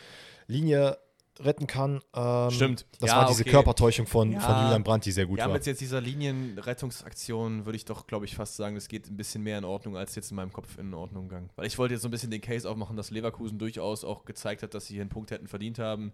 Linie 0.48 0.98
retten 1.40 1.66
kann. 1.68 2.02
Ähm, 2.14 2.52
Stimmt. 2.52 2.86
Das 3.00 3.10
Ja, 3.10 3.18
war 3.18 3.28
diese 3.28 3.42
okay. 3.42 3.52
Körpertäuschung 3.52 4.06
von, 4.06 4.32
Ja. 4.34 4.40
von 4.42 4.56
Julian 4.64 4.84
Brandt, 4.84 5.06
die 5.06 5.12
sehr 5.12 5.26
gut 5.26 5.40
Ja, 5.40 5.46
war. 5.46 5.54
mit 5.54 5.66
jetzt 5.66 5.82
dieser 5.82 6.02
Linienrettungsaktion 6.02 7.66
würde 7.66 7.76
ich 7.76 7.86
doch, 7.86 8.08
glaube 8.08 8.26
ich, 8.26 8.36
fast 8.36 8.56
sagen, 8.56 8.76
es 8.76 8.88
geht 8.88 9.10
ein 9.10 9.18
bisschen 9.18 9.44
mehr 9.44 9.58
in 9.58 9.66
Ordnung, 9.66 9.98
als 9.98 10.16
jetzt 10.16 10.32
in 10.32 10.36
meinem 10.38 10.52
Kopf 10.54 10.78
in 10.78 10.94
Ordnung 10.94 11.28
gegangen. 11.30 11.50
Weil 11.56 11.66
ich 11.68 11.78
wollte 11.78 11.94
jetzt 11.94 12.02
so 12.04 12.08
ein 12.08 12.12
bisschen 12.12 12.32
den 12.32 12.42
Case 12.42 12.70
aufmachen, 12.70 12.96
dass 12.98 13.12
Leverkusen 13.12 13.60
durchaus 13.60 14.04
auch 14.04 14.26
gezeigt 14.26 14.64
hat, 14.64 14.74
dass 14.74 14.86
sie 14.88 14.94
hier 14.96 15.02
einen 15.02 15.10
Punkt 15.10 15.32
hätten 15.32 15.48
verdient 15.48 15.80
haben. 15.80 16.14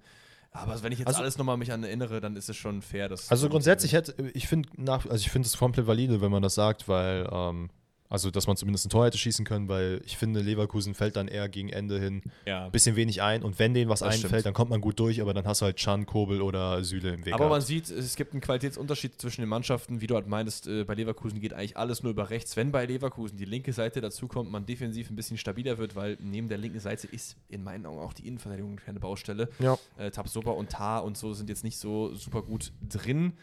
Aber 0.52 0.82
wenn 0.82 0.92
ich 0.92 1.00
jetzt 1.00 1.08
Also- 1.10 1.22
alles 1.22 1.38
nochmal 1.38 1.58
mich 1.58 1.72
an 1.72 1.84
erinnere, 1.84 2.22
dann 2.22 2.36
ist 2.36 2.50
es 2.50 2.56
schon 2.56 2.82
fair, 2.82 3.10
dass. 3.10 3.30
Also 3.30 3.50
grundsätzlich 3.50 3.94
hätte 3.94 4.16
ich 4.34 4.48
finde 4.48 4.70
nach, 4.78 5.06
also 5.06 5.18
ich 5.18 5.30
finde 5.30 5.46
es 5.48 5.58
komplett 5.58 5.88
valide, 5.88 6.22
wenn 6.22 6.32
man 6.32 6.42
das 6.42 6.56
sagt, 6.56 6.88
weil 6.88 7.28
ähm, 7.32 7.70
also 8.10 8.32
dass 8.32 8.48
man 8.48 8.56
zumindest 8.58 8.86
ein 8.86 8.90
Tor 8.90 9.06
hätte 9.06 9.18
schießen 9.18 9.44
können, 9.46 9.68
weil 9.68 10.02
ich 10.06 10.18
finde 10.18 10.42
Leverkusen 10.42 10.94
fällt 10.94 11.16
dann 11.16 11.28
eher 11.28 11.50
gegen 11.50 11.70
Ende 11.70 12.00
hin 12.00 12.22
Ja. 12.46 12.66
ein 12.66 12.72
bisschen 12.72 12.96
wenig 12.96 13.22
ein 13.22 13.44
und 13.44 13.60
wenn 13.60 13.74
denen 13.74 13.90
was 13.90 14.00
Das 14.00 14.10
einfällt, 14.16 14.30
stimmt. 14.30 14.46
dann 14.46 14.54
kommt 14.54 14.70
man 14.70 14.82
gut 14.82 15.00
durch, 15.00 15.22
aber 15.22 15.34
dann 15.34 15.46
hast 15.46 15.62
du 15.62 15.66
halt 15.66 15.78
Chan, 15.78 16.06
Kobel 16.06 16.42
oder 16.42 16.84
Süle 16.84 17.14
im 17.14 17.26
Weg. 17.26 17.34
Aber 17.34 17.50
man 17.50 17.62
sieht, 17.62 17.90
es 17.90 18.16
gibt 18.16 18.34
einen 18.34 18.42
Qualitätsunterschied 18.42 19.20
zwischen 19.22 19.42
den 19.42 19.50
Mannschaften. 19.50 20.02
Wie 20.02 20.08
du 20.08 20.16
halt 20.16 20.28
meinst, 20.28 20.68
äh, 20.68 20.84
bei 20.84 20.94
Leverkusen 20.94 21.40
geht 21.40 21.54
eigentlich 21.54 21.78
alles 21.78 22.04
nur 22.04 22.12
über 22.12 22.30
rechts. 22.30 22.56
Wenn 22.56 22.72
bei 22.72 22.86
Leverkusen 22.86 23.38
die 23.38 23.46
linke 23.46 23.74
Seite 23.74 24.02
dazukommt, 24.02 24.50
man 24.52 24.66
defensiv 24.66 25.10
ein 25.10 25.16
bisschen 25.16 25.38
stabiler 25.38 25.78
wird, 25.78 25.96
weil 25.96 26.18
neben 26.22 26.48
der 26.50 26.58
linken 26.58 26.80
Seite 26.80 27.08
ist 27.08 27.36
in 27.50 27.64
meinen 27.64 27.86
Augen 27.86 28.00
auch 28.00 28.14
die 28.14 28.28
Innenverteidigung 28.28 28.78
keine 28.78 29.00
Baustelle. 29.00 29.50
ja, 29.60 29.78
Äh, 29.98 30.12
Tabsoba 30.12 30.52
und 30.52 30.70
Tar 30.70 31.04
und 31.04 31.18
so 31.18 31.34
sind 31.34 31.50
jetzt 31.50 31.64
nicht 31.64 31.78
so 31.78 32.14
super 32.16 32.42
gut 32.42 32.72
drin. 32.88 33.34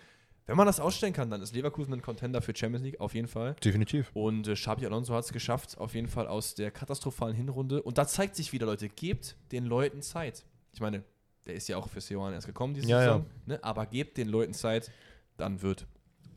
Wenn 0.47 0.57
man 0.57 0.67
das 0.67 0.79
ausstellen 0.79 1.15
kann, 1.15 1.31
dann 1.31 1.41
ist 1.41 1.55
Leverkusen 1.55 1.95
ein 1.95 2.03
Contender 2.03 2.43
für 2.43 2.55
Champions 2.55 2.85
League, 2.85 3.01
auf 3.01 3.15
jeden 3.15 3.29
Fall. 3.29 3.55
definitiv. 3.65 4.11
Und 4.13 4.47
äh, 4.47 4.55
Xabi 4.55 4.85
Alonso 4.87 5.15
hat 5.15 5.25
es 5.25 5.33
geschafft, 5.33 5.79
auf 5.79 5.95
jeden 5.95 6.09
Fall 6.09 6.27
aus 6.27 6.55
der 6.55 6.71
katastrophalen 6.71 7.35
Hinrunde. 7.35 7.83
Und 7.83 7.97
da 7.97 8.07
zeigt 8.07 8.37
sich 8.37 8.53
wieder, 8.53 8.67
Leute, 8.67 8.89
gebt 8.89 9.37
den 9.53 9.65
Leuten 9.65 10.03
Zeit. 10.03 10.45
Ich 10.73 10.81
meine, 10.81 11.03
der 11.47 11.55
ist 11.55 11.69
ja 11.69 11.77
auch 11.79 11.89
für 11.89 12.01
Seoane 12.01 12.35
erst 12.35 12.47
gekommen 12.47 12.75
diese 12.75 12.89
Ja, 12.89 12.99
ja. 12.99 13.05
Saison. 13.07 13.27
Ne? 13.47 13.59
Aber 13.63 13.87
gebt 13.87 14.19
den 14.19 14.29
Leuten 14.29 14.53
Zeit, 14.53 14.91
dann 15.37 15.63
wird. 15.63 15.87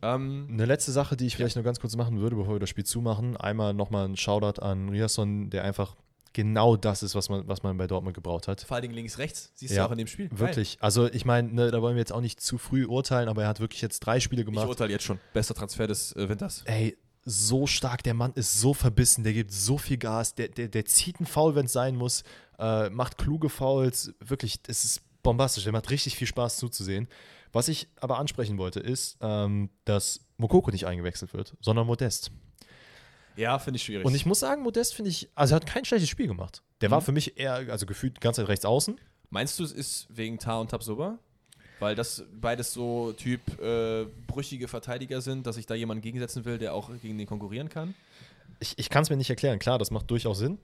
Ähm, 0.01 0.47
Eine 0.51 0.65
letzte 0.65 0.91
Sache, 0.91 1.17
die 1.17 1.25
ich 1.25 1.35
vielleicht 1.35 1.55
nur 1.55 1.65
ganz 1.65 1.79
kurz 1.79 1.95
machen 1.95 2.19
würde, 2.19 2.35
bevor 2.35 2.55
wir 2.55 2.59
das 2.59 2.69
Spiel 2.69 2.85
zumachen. 2.85 3.35
Einmal 3.35 3.73
nochmal 3.73 4.07
ein 4.07 4.15
Shoutout 4.15 4.61
an 4.61 4.89
Riasson, 4.89 5.49
der 5.49 5.63
einfach 5.63 5.95
genau 6.37 6.77
das 6.77 7.01
ist, 7.03 7.15
was 7.15 7.27
man, 7.29 7.47
was 7.47 7.63
man 7.63 7.75
bei 7.77 7.87
Dortmund 7.87 8.13
gebraucht 8.13 8.47
hat. 8.47 8.61
vor 8.61 8.75
allen 8.75 8.83
Dingen 8.83 8.93
links, 8.93 9.17
rechts, 9.17 9.51
siehst 9.55 9.73
Ja, 9.73 9.81
du 9.83 9.87
auch 9.87 9.91
in 9.91 9.97
dem 9.97 10.07
Spiel. 10.07 10.29
Geil. 10.29 10.39
Wirklich. 10.39 10.77
Also 10.79 11.11
ich 11.11 11.25
meine, 11.25 11.51
ne, 11.51 11.71
da 11.71 11.81
wollen 11.81 11.95
wir 11.95 11.99
jetzt 11.99 12.13
auch 12.13 12.21
nicht 12.21 12.39
zu 12.39 12.57
früh 12.57 12.85
urteilen, 12.85 13.27
aber 13.27 13.41
er 13.43 13.49
hat 13.49 13.59
wirklich 13.59 13.81
jetzt 13.81 13.99
drei 14.01 14.19
Spiele 14.19 14.43
Ich 14.43 14.45
gemacht. 14.45 14.67
urteile 14.67 14.91
jetzt 14.91 15.03
schon. 15.03 15.19
Bester 15.33 15.53
Transfer 15.55 15.87
des 15.87 16.15
äh, 16.15 16.29
Winters. 16.29 16.61
ey, 16.65 16.95
so 17.25 17.67
stark, 17.67 18.03
der 18.03 18.13
Mann 18.13 18.31
ist 18.35 18.61
so 18.61 18.73
verbissen, 18.73 19.23
der 19.25 19.33
gibt 19.33 19.51
so 19.51 19.77
viel 19.77 19.97
Gas, 19.97 20.35
der, 20.35 20.47
der, 20.47 20.69
der 20.69 20.85
zieht 20.85 21.17
einen 21.19 21.25
Foul, 21.25 21.55
wenn 21.55 21.65
es 21.65 21.73
sein 21.73 21.95
muss, 21.97 22.23
äh, 22.59 22.89
macht 22.89 23.17
kluge 23.17 23.49
Fouls, 23.49 24.13
wirklich, 24.19 24.59
es 24.67 24.85
ist 24.85 25.01
bombastisch, 25.23 25.63
der 25.65 25.73
macht 25.73 25.89
richtig 25.89 26.15
viel 26.15 26.27
Spaß 26.27 26.55
zuzusehen. 26.57 27.07
Was 27.51 27.67
ich 27.67 27.87
aber 27.99 28.17
ansprechen 28.19 28.57
wollte, 28.57 28.79
ist, 28.79 29.17
ähm, 29.21 29.69
dass 29.85 30.21
Mokoko 30.37 30.69
nicht 30.71 30.85
eingewechselt 30.85 31.33
wird, 31.33 31.55
sondern 31.59 31.87
Modest. 31.87 32.31
Ja, 33.37 33.57
finde 33.59 33.77
ich 33.77 33.83
schwierig. 33.83 34.05
Und 34.05 34.13
ich 34.15 34.25
muss 34.25 34.39
sagen, 34.39 34.63
Modest 34.63 34.93
finde 34.95 35.09
ich, 35.11 35.29
also 35.35 35.53
er 35.53 35.57
hat 35.57 35.65
kein 35.65 35.85
schlechtes 35.85 36.09
Spiel 36.09 36.27
gemacht. 36.27 36.61
Der 36.81 36.91
war 36.91 36.99
Mhm. 36.99 37.05
für 37.05 37.11
mich 37.13 37.37
eher, 37.39 37.53
also 37.53 37.85
gefühlt 37.85 38.17
die 38.17 38.19
ganze 38.19 38.41
Zeit 38.41 38.49
rechts 38.49 38.65
außen. 38.65 38.99
Meinst 39.29 39.57
du, 39.59 39.63
es 39.63 39.71
ist 39.71 40.07
wegen 40.09 40.39
Tar 40.39 40.59
und 40.61 40.71
Tabsoba? 40.71 41.19
Weil 41.79 41.93
das 41.95 42.23
beides 42.41 42.73
so 42.73 43.13
Typ 43.13 43.41
äh, 43.61 44.05
brüchige 44.25 44.67
Verteidiger 44.67 45.21
sind, 45.21 45.45
dass 45.45 45.57
ich 45.57 45.67
da 45.67 45.75
jemanden 45.75 46.01
gegensetzen 46.01 46.43
will, 46.45 46.57
der 46.57 46.73
auch 46.73 46.89
gegen 47.01 47.17
den 47.17 47.27
konkurrieren 47.27 47.69
kann? 47.69 47.93
Ich, 48.59 48.73
ich 48.79 48.89
kann 48.89 49.03
es 49.03 49.09
mir 49.11 49.17
nicht 49.17 49.29
erklären, 49.29 49.59
klar, 49.59 49.77
das 49.77 49.91
macht 49.91 50.09
durchaus 50.09 50.39
Sinn. 50.39 50.57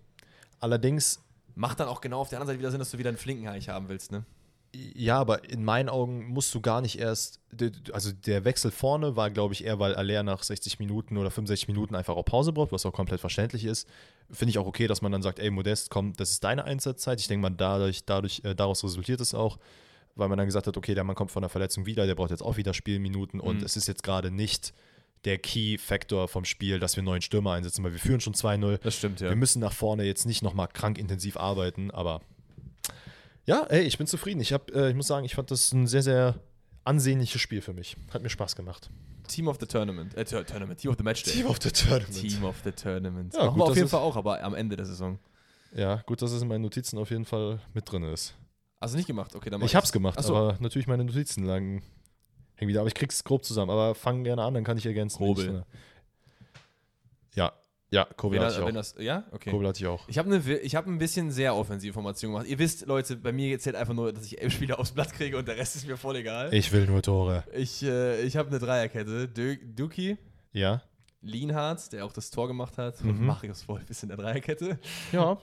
Allerdings 0.59 1.19
Macht 1.55 1.79
dann 1.79 1.87
auch 1.87 2.01
genau 2.01 2.19
auf 2.21 2.29
der 2.29 2.39
anderen 2.39 2.47
Seite 2.55 2.59
wieder 2.59 2.71
Sinn, 2.71 2.79
dass 2.79 2.89
du 2.89 2.97
wieder 2.97 3.09
einen 3.09 3.17
Flinkenheich 3.19 3.69
haben 3.69 3.87
willst, 3.89 4.11
ne? 4.11 4.23
Ja, 4.75 5.19
aber 5.19 5.47
in 5.49 5.63
meinen 5.63 5.87
Augen 5.87 6.29
musst 6.29 6.53
du 6.55 6.59
gar 6.59 6.81
nicht 6.81 6.97
erst, 6.97 7.39
also 7.91 8.11
der 8.11 8.43
Wechsel 8.43 8.71
vorne 8.71 9.15
war, 9.15 9.29
glaube 9.29 9.53
ich, 9.53 9.63
eher, 9.63 9.77
weil 9.77 9.93
Aller 9.93 10.23
nach 10.23 10.41
60 10.41 10.79
Minuten 10.79 11.17
oder 11.17 11.29
65 11.29 11.67
Minuten 11.67 11.93
einfach 11.93 12.15
auch 12.15 12.25
Pause 12.25 12.53
braucht, 12.53 12.71
was 12.71 12.83
auch 12.87 12.91
komplett 12.93 13.19
verständlich 13.19 13.65
ist. 13.65 13.87
Finde 14.31 14.49
ich 14.49 14.57
auch 14.57 14.65
okay, 14.65 14.87
dass 14.87 15.03
man 15.03 15.11
dann 15.11 15.21
sagt, 15.21 15.37
ey 15.37 15.51
Modest, 15.51 15.91
komm, 15.91 16.13
das 16.13 16.31
ist 16.31 16.43
deine 16.43 16.63
Einsatzzeit. 16.63 17.19
Ich 17.19 17.27
denke 17.27 17.43
mal, 17.47 17.55
dadurch, 17.55 18.05
dadurch, 18.05 18.41
äh, 18.43 18.55
daraus 18.55 18.83
resultiert 18.83 19.21
es 19.21 19.35
auch, 19.35 19.59
weil 20.15 20.27
man 20.27 20.39
dann 20.39 20.47
gesagt 20.47 20.65
hat, 20.65 20.75
okay, 20.75 20.95
der 20.95 21.03
Mann 21.03 21.15
kommt 21.15 21.29
von 21.29 21.43
der 21.43 21.49
Verletzung 21.49 21.85
wieder, 21.85 22.07
der 22.07 22.15
braucht 22.15 22.31
jetzt 22.31 22.41
auch 22.41 22.57
wieder 22.57 22.73
Spielminuten 22.73 23.39
und 23.39 23.57
Mhm. 23.59 23.63
es 23.65 23.77
ist 23.77 23.87
jetzt 23.87 24.01
gerade 24.01 24.31
nicht 24.31 24.73
der 25.25 25.37
Key-Factor 25.37 26.27
vom 26.27 26.45
Spiel, 26.45 26.79
dass 26.79 26.95
wir 26.95 27.01
einen 27.01 27.05
neuen 27.05 27.21
Stürmer 27.21 27.51
einsetzen, 27.53 27.83
weil 27.83 27.91
wir 27.93 27.99
führen 27.99 28.21
schon 28.21 28.33
2-0. 28.33 28.79
Das 28.79 28.95
stimmt, 28.95 29.21
ja. 29.21 29.29
Wir 29.29 29.35
müssen 29.35 29.59
nach 29.59 29.71
vorne 29.71 30.03
jetzt 30.03 30.25
nicht 30.25 30.41
nochmal 30.41 30.67
krank 30.67 30.97
intensiv 30.97 31.37
arbeiten, 31.37 31.91
aber 31.91 32.21
ja, 33.45 33.63
ey, 33.69 33.81
ich 33.83 33.97
bin 33.97 34.07
zufrieden. 34.07 34.41
Ich, 34.41 34.53
hab, 34.53 34.71
äh, 34.71 34.89
ich 34.89 34.95
muss 34.95 35.07
sagen, 35.07 35.25
ich 35.25 35.35
fand 35.35 35.51
das 35.51 35.71
ein 35.73 35.87
sehr, 35.87 36.03
sehr 36.03 36.39
ansehnliches 36.83 37.41
Spiel 37.41 37.61
für 37.61 37.73
mich. 37.73 37.95
Hat 38.13 38.21
mir 38.21 38.29
Spaß 38.29 38.55
gemacht. 38.55 38.89
Team 39.27 39.47
of 39.47 39.57
the 39.59 39.65
Tournament. 39.65 40.15
Äh, 40.15 40.25
Tournament. 40.25 40.79
Team 40.79 40.91
of 40.91 40.97
the 40.97 41.03
Matchday. 41.03 41.43
of 41.45 41.57
the 41.61 41.71
Tournament. 41.71 42.13
Team 42.13 42.43
of 42.43 42.55
the 42.63 42.71
Tournament. 42.71 43.33
Ja, 43.33 43.45
Machen 43.45 43.53
gut, 43.53 43.59
wir 43.59 43.71
auf 43.71 43.75
jeden 43.77 43.89
Fall 43.89 44.01
auch, 44.01 44.15
aber 44.15 44.43
am 44.43 44.53
Ende 44.53 44.75
der 44.75 44.85
Saison. 44.85 45.19
Ja, 45.75 46.01
gut, 46.05 46.21
dass 46.21 46.31
es 46.31 46.41
in 46.41 46.47
meinen 46.47 46.61
Notizen 46.61 46.97
auf 46.99 47.09
jeden 47.09 47.25
Fall 47.25 47.59
mit 47.73 47.89
drin 47.91 48.03
ist. 48.03 48.35
Also 48.79 48.97
nicht 48.97 49.07
gemacht, 49.07 49.33
okay, 49.33 49.49
dann 49.49 49.59
mach 49.61 49.67
Ich 49.67 49.75
hab's 49.75 49.93
gemacht, 49.93 50.17
Ach 50.19 50.23
so. 50.23 50.35
aber 50.35 50.57
natürlich 50.59 50.87
meine 50.87 51.05
Notizen 51.05 51.45
lagen 51.45 51.81
hängen 52.55 52.69
wieder. 52.69 52.81
Aber 52.81 52.87
ich 52.87 52.93
krieg's 52.93 53.23
grob 53.23 53.43
zusammen. 53.45 53.71
Aber 53.71 53.95
fang 53.95 54.23
gerne 54.23 54.43
an, 54.43 54.53
dann 54.53 54.63
kann 54.63 54.77
ich 54.77 54.85
ergänzen. 54.85 55.23
finde. 55.35 55.65
Ja, 57.93 58.05
Kobel 58.17 58.39
Wenn, 58.39 58.45
hatte 58.47 58.57
ich 58.59 58.63
auch. 58.63 58.71
das, 58.71 58.95
ja, 58.97 59.23
okay. 59.31 59.51
Kobel 59.51 59.67
hatte 59.67 59.79
ich 59.79 59.87
auch. 59.87 60.07
Ich 60.07 60.17
habe 60.17 60.27
ne, 60.29 60.57
ich 60.59 60.75
hab 60.75 60.87
ein 60.87 60.97
bisschen 60.97 61.29
sehr 61.31 61.55
offensive 61.55 61.93
Formation 61.93 62.31
gemacht. 62.31 62.47
Ihr 62.47 62.57
wisst, 62.57 62.85
Leute, 62.87 63.15
bei 63.17 63.31
mir 63.31 63.59
zählt 63.59 63.75
einfach 63.75 63.93
nur, 63.93 64.11
dass 64.11 64.25
ich 64.25 64.41
elf 64.41 64.51
Spieler 64.53 64.79
aufs 64.79 64.91
Blatt 64.93 65.13
kriege 65.13 65.37
und 65.37 65.47
der 65.47 65.57
Rest 65.57 65.75
ist 65.75 65.87
mir 65.87 65.95
voll 65.97 66.15
egal. 66.15 66.53
Ich 66.53 66.71
will 66.71 66.87
nur 66.87 67.01
Tore. 67.03 67.43
Ich, 67.55 67.83
äh, 67.83 68.21
ich 68.23 68.35
habe 68.35 68.49
eine 68.49 68.57
Dreierkette. 68.59 69.27
Dö 69.27 69.57
Duki, 69.75 70.17
Ja? 70.53 70.81
Lienhardt, 71.25 71.93
der 71.93 72.03
auch 72.05 72.11
das 72.11 72.31
Tor 72.31 72.49
gemacht 72.49 72.77
hat, 72.77 73.01
Mhm. 73.01 73.09
und 73.11 73.21
Marius 73.21 73.65
Wolf 73.69 73.89
ist 73.89 74.03
in 74.03 74.09
der 74.09 74.17
Dreierkette. 74.17 74.77
Ja, 75.13 75.37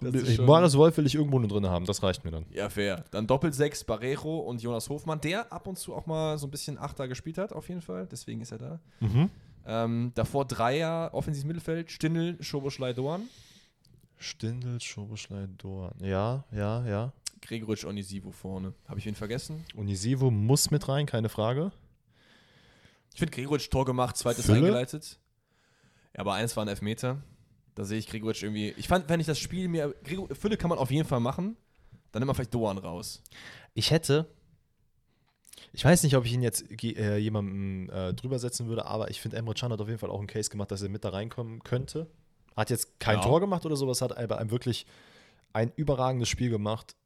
Marius 0.44 0.76
Wolf 0.76 0.96
will 0.98 1.06
ich 1.06 1.14
irgendwo 1.14 1.38
nur 1.38 1.48
drin 1.48 1.66
haben. 1.66 1.86
Das 1.86 2.02
reicht 2.02 2.22
mir 2.22 2.30
dann. 2.30 2.44
Ja, 2.52 2.68
fair. 2.68 3.04
Dann 3.12 3.26
Doppelsechs, 3.26 3.84
Barreiro 3.84 4.40
und 4.40 4.60
Jonas 4.62 4.90
Hofmann, 4.90 5.22
der 5.22 5.50
ab 5.50 5.66
und 5.66 5.78
zu 5.78 5.94
auch 5.94 6.04
mal 6.04 6.36
so 6.36 6.46
ein 6.46 6.50
bisschen 6.50 6.76
Achter 6.76 7.08
gespielt 7.08 7.38
hat, 7.38 7.54
auf 7.54 7.68
jeden 7.70 7.80
Fall. 7.80 8.06
Deswegen 8.10 8.42
ist 8.42 8.52
er 8.52 8.58
da. 8.58 8.80
Mhm. 9.00 9.30
Ähm, 9.66 10.12
davor 10.14 10.46
Dreier, 10.46 11.10
offensives 11.12 11.46
Mittelfeld, 11.46 11.90
Stindl, 11.90 12.42
Schoboschlei, 12.42 12.92
Doan. 12.92 13.28
Stindl, 14.18 14.80
Schobeschlei, 14.80 15.46
Doan. 15.58 15.94
Ja, 16.00 16.44
ja, 16.52 16.86
ja. 16.86 17.12
Gregoritsch, 17.40 17.84
Onisivo 17.84 18.30
vorne. 18.32 18.74
Habe 18.86 18.98
ich 18.98 19.06
wen 19.06 19.14
vergessen? 19.14 19.64
Unisivo 19.74 20.30
muss 20.30 20.70
mit 20.70 20.88
rein, 20.88 21.06
keine 21.06 21.28
Frage. 21.28 21.72
Ich 23.12 23.18
finde 23.18 23.34
Gregoritsch 23.34 23.70
Tor 23.70 23.84
gemacht, 23.84 24.16
zweites 24.16 24.46
Fülle? 24.46 24.58
eingeleitet. 24.58 25.18
Ja, 26.14 26.20
aber 26.20 26.34
eins 26.34 26.56
war 26.56 26.64
ein 26.64 26.68
Elfmeter. 26.68 27.22
Da 27.74 27.84
sehe 27.84 27.98
ich 27.98 28.06
Gregoritsch 28.08 28.42
irgendwie. 28.42 28.74
Ich 28.76 28.88
fand, 28.88 29.08
wenn 29.08 29.20
ich 29.20 29.26
das 29.26 29.38
Spiel 29.38 29.68
mir. 29.68 29.94
Gregor, 30.04 30.28
Fülle 30.34 30.56
kann 30.56 30.68
man 30.68 30.78
auf 30.78 30.90
jeden 30.90 31.08
Fall 31.08 31.20
machen. 31.20 31.56
Dann 32.12 32.20
nimmt 32.20 32.26
man 32.26 32.34
vielleicht 32.34 32.54
Doan 32.54 32.78
raus. 32.78 33.22
Ich 33.74 33.90
hätte. 33.90 34.26
Ich 35.72 35.84
weiß 35.84 36.02
nicht, 36.02 36.16
ob 36.16 36.24
ich 36.24 36.32
ihn 36.32 36.42
jetzt 36.42 36.64
äh, 36.82 37.16
jemandem 37.18 37.88
äh, 37.90 38.12
drüber 38.14 38.38
setzen 38.38 38.66
würde, 38.66 38.86
aber 38.86 39.10
ich 39.10 39.20
finde, 39.20 39.36
Emre 39.36 39.54
Can 39.54 39.72
hat 39.72 39.80
auf 39.80 39.86
jeden 39.88 40.00
Fall 40.00 40.10
auch 40.10 40.18
einen 40.18 40.26
Case 40.26 40.50
gemacht, 40.50 40.70
dass 40.70 40.82
er 40.82 40.88
mit 40.88 41.04
da 41.04 41.10
reinkommen 41.10 41.62
könnte. 41.62 42.08
Hat 42.56 42.70
jetzt 42.70 42.98
kein 42.98 43.16
Ja. 43.16 43.22
Tor 43.22 43.40
gemacht 43.40 43.64
oder 43.64 43.76
sowas, 43.76 44.02
hat 44.02 44.16
aber 44.16 44.38
einem 44.38 44.50
wirklich 44.50 44.84
ein 45.52 45.72
überragendes 45.76 46.28
Spiel 46.28 46.50
gemacht 46.50 46.96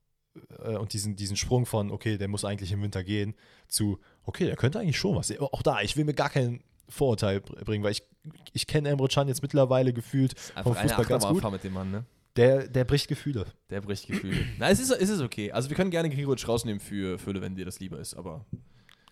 äh, 0.62 0.76
und 0.76 0.92
diesen, 0.94 1.14
diesen 1.16 1.36
Sprung 1.36 1.66
von, 1.66 1.90
okay, 1.90 2.16
der 2.16 2.28
muss 2.28 2.44
eigentlich 2.44 2.72
im 2.72 2.82
Winter 2.82 3.04
gehen, 3.04 3.34
zu, 3.68 3.98
okay, 4.24 4.46
der 4.46 4.56
könnte 4.56 4.80
eigentlich 4.80 4.98
schon 4.98 5.14
was. 5.16 5.30
Auch 5.38 5.62
da, 5.62 5.82
ich 5.82 5.96
will 5.96 6.04
mir 6.04 6.14
gar 6.14 6.30
kein 6.30 6.62
Vorurteil 6.88 7.40
br- 7.40 7.64
bringen, 7.64 7.84
weil 7.84 7.92
ich, 7.92 8.02
ich 8.52 8.66
kenne 8.66 8.88
Emre 8.88 9.08
Can 9.08 9.28
jetzt 9.28 9.42
mittlerweile 9.42 9.92
gefühlt 9.92 10.38
vom 10.62 10.74
Fußball 10.74 11.04
ganz 11.04 11.26
gut. 11.26 11.50
Mit 11.52 11.64
dem 11.64 11.72
Mann, 11.74 11.90
ne? 11.90 12.04
Der, 12.36 12.66
der 12.68 12.84
bricht 12.84 13.08
Gefühle. 13.08 13.46
Der 13.70 13.80
bricht 13.80 14.06
Gefühle. 14.06 14.36
Na, 14.58 14.68
es 14.68 14.80
ist, 14.80 14.90
es 14.90 15.08
ist 15.08 15.20
okay. 15.20 15.52
Also, 15.52 15.68
wir 15.70 15.76
können 15.76 15.90
gerne 15.90 16.10
Gregoritsch 16.10 16.48
rausnehmen 16.48 16.80
für 16.80 17.18
Fülle, 17.18 17.40
wenn 17.40 17.54
dir 17.54 17.64
das 17.64 17.78
lieber 17.80 17.98
ist, 17.98 18.14
aber 18.14 18.44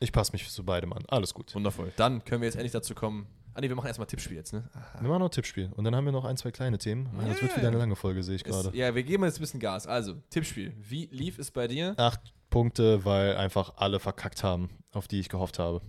Ich 0.00 0.10
passe 0.12 0.32
mich 0.32 0.48
zu 0.50 0.64
beidem 0.64 0.92
an. 0.92 1.04
Alles 1.08 1.32
gut. 1.32 1.54
wundervoll. 1.54 1.92
Dann 1.96 2.24
können 2.24 2.40
wir 2.42 2.46
jetzt 2.48 2.56
endlich 2.56 2.72
dazu 2.72 2.94
kommen. 2.94 3.26
Ah, 3.54 3.60
nee, 3.60 3.68
wir 3.68 3.76
machen 3.76 3.86
erstmal 3.86 4.06
Tippspiel 4.06 4.36
jetzt, 4.38 4.52
ne? 4.54 4.64
Wir 5.00 5.08
machen 5.08 5.20
noch 5.20 5.28
Tippspiel. 5.28 5.70
Und 5.76 5.84
dann 5.84 5.94
haben 5.94 6.06
wir 6.06 6.12
noch 6.12 6.24
ein, 6.24 6.36
zwei 6.38 6.50
kleine 6.50 6.78
Themen. 6.78 7.10
Das 7.28 7.42
wird 7.42 7.54
wieder 7.56 7.68
eine 7.68 7.76
lange 7.76 7.96
Folge, 7.96 8.22
sehe 8.22 8.36
ich 8.36 8.44
gerade. 8.44 8.74
ja, 8.76 8.94
wir 8.94 9.02
geben 9.02 9.24
jetzt 9.24 9.36
ein 9.38 9.42
bisschen 9.42 9.60
Gas. 9.60 9.86
Also, 9.86 10.14
Tippspiel. 10.30 10.72
Wie 10.80 11.06
lief 11.12 11.38
es 11.38 11.50
bei 11.50 11.68
dir? 11.68 11.94
Acht 11.98 12.32
Punkte, 12.48 13.04
weil 13.04 13.36
einfach 13.36 13.74
alle 13.76 14.00
verkackt 14.00 14.42
haben, 14.42 14.70
auf 14.90 15.06
die 15.06 15.20
ich 15.20 15.28
gehofft 15.28 15.58
habe. 15.58 15.80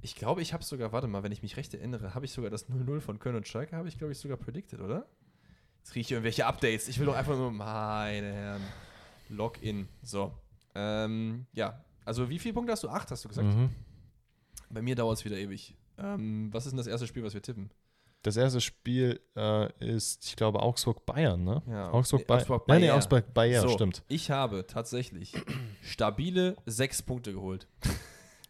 Ich 0.00 0.14
glaube, 0.14 0.42
ich 0.42 0.52
habe 0.52 0.62
sogar, 0.62 0.92
warte 0.92 1.08
mal, 1.08 1.24
wenn 1.24 1.32
ich 1.32 1.42
mich 1.42 1.56
recht 1.56 1.74
erinnere, 1.74 2.14
habe 2.14 2.24
ich 2.24 2.32
sogar 2.32 2.50
das 2.50 2.68
0-0 2.70 3.00
von 3.00 3.18
Köln 3.18 3.34
und 3.34 3.48
Schalke, 3.48 3.76
habe 3.76 3.88
ich, 3.88 3.98
glaube 3.98 4.12
ich, 4.12 4.18
sogar 4.18 4.36
predicted, 4.36 4.80
oder? 4.80 5.06
Jetzt 5.88 5.94
kriege 5.94 6.02
ich 6.02 6.12
irgendwelche 6.12 6.44
Updates. 6.44 6.86
Ich 6.88 6.98
will 6.98 7.06
doch 7.06 7.16
einfach 7.16 7.34
nur, 7.34 7.50
meine 7.50 8.30
Herren, 8.30 8.62
Login. 9.30 9.88
So. 10.02 10.34
Ähm, 10.74 11.46
ja, 11.54 11.82
also 12.04 12.28
wie 12.28 12.38
viele 12.38 12.52
Punkte 12.52 12.72
hast 12.72 12.82
du? 12.82 12.90
Acht, 12.90 13.10
hast 13.10 13.24
du 13.24 13.28
gesagt? 13.30 13.48
Mhm. 13.48 13.70
Bei 14.68 14.82
mir 14.82 14.94
dauert 14.94 15.16
es 15.16 15.24
wieder 15.24 15.38
ewig. 15.38 15.78
Ähm, 15.96 16.50
was 16.52 16.66
ist 16.66 16.72
denn 16.72 16.76
das 16.76 16.88
erste 16.88 17.06
Spiel, 17.06 17.24
was 17.24 17.32
wir 17.32 17.40
tippen? 17.40 17.70
Das 18.20 18.36
erste 18.36 18.60
Spiel 18.60 19.18
äh, 19.34 19.72
ist, 19.82 20.26
ich 20.26 20.36
glaube, 20.36 20.60
Augsburg-Bayern, 20.60 21.42
ne? 21.42 21.62
Ja, 21.66 21.90
Augsburg, 21.90 22.20
nee, 22.20 22.24
Bayern. 22.26 22.40
Augsburg, 22.40 22.68
Nein, 22.68 22.80
nee, 22.80 22.86
Bayer. 22.88 22.96
Augsburg-Bayern, 22.96 23.62
so, 23.62 23.68
stimmt. 23.70 24.02
Ich 24.08 24.30
habe 24.30 24.66
tatsächlich 24.66 25.32
stabile 25.82 26.58
sechs 26.66 27.00
Punkte 27.00 27.32
geholt. 27.32 27.66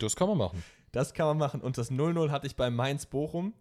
Das 0.00 0.16
kann 0.16 0.26
man 0.26 0.38
machen. 0.38 0.64
Das 0.90 1.14
kann 1.14 1.28
man 1.28 1.38
machen. 1.38 1.60
Und 1.60 1.78
das 1.78 1.92
0-0 1.92 2.30
hatte 2.32 2.48
ich 2.48 2.56
bei 2.56 2.68
Mainz-Bochum 2.68 3.54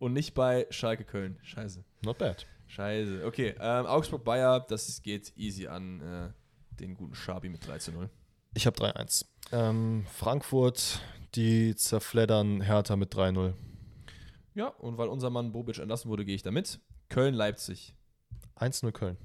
und 0.00 0.12
nicht 0.12 0.34
bei 0.34 0.66
Schalke-Köln. 0.70 1.38
Scheiße. 1.44 1.84
Not 2.04 2.18
bad. 2.18 2.46
Scheiße. 2.72 3.26
Okay, 3.26 3.54
ähm, 3.60 3.84
Augsburg-Bayer, 3.84 4.60
das 4.60 5.02
geht 5.02 5.36
easy 5.36 5.66
an 5.66 6.00
äh, 6.00 6.30
den 6.80 6.94
guten 6.94 7.14
Schabi 7.14 7.50
mit 7.50 7.66
3 7.66 7.76
zu 7.76 7.92
0. 7.92 8.08
Ich 8.54 8.66
habe 8.66 8.78
3-1. 8.78 9.26
Ähm, 9.52 10.06
Frankfurt, 10.10 11.00
die 11.34 11.76
zerfleddern 11.76 12.62
Hertha 12.62 12.96
mit 12.96 13.14
3-0. 13.14 13.52
Ja, 14.54 14.68
und 14.68 14.96
weil 14.96 15.08
unser 15.08 15.28
Mann 15.28 15.52
Bobic 15.52 15.80
entlassen 15.80 16.10
wurde, 16.10 16.24
gehe 16.24 16.34
ich 16.34 16.42
damit. 16.42 16.80
Köln-Leipzig. 17.10 17.94
1-0 18.56 18.90
Köln. 18.92 19.18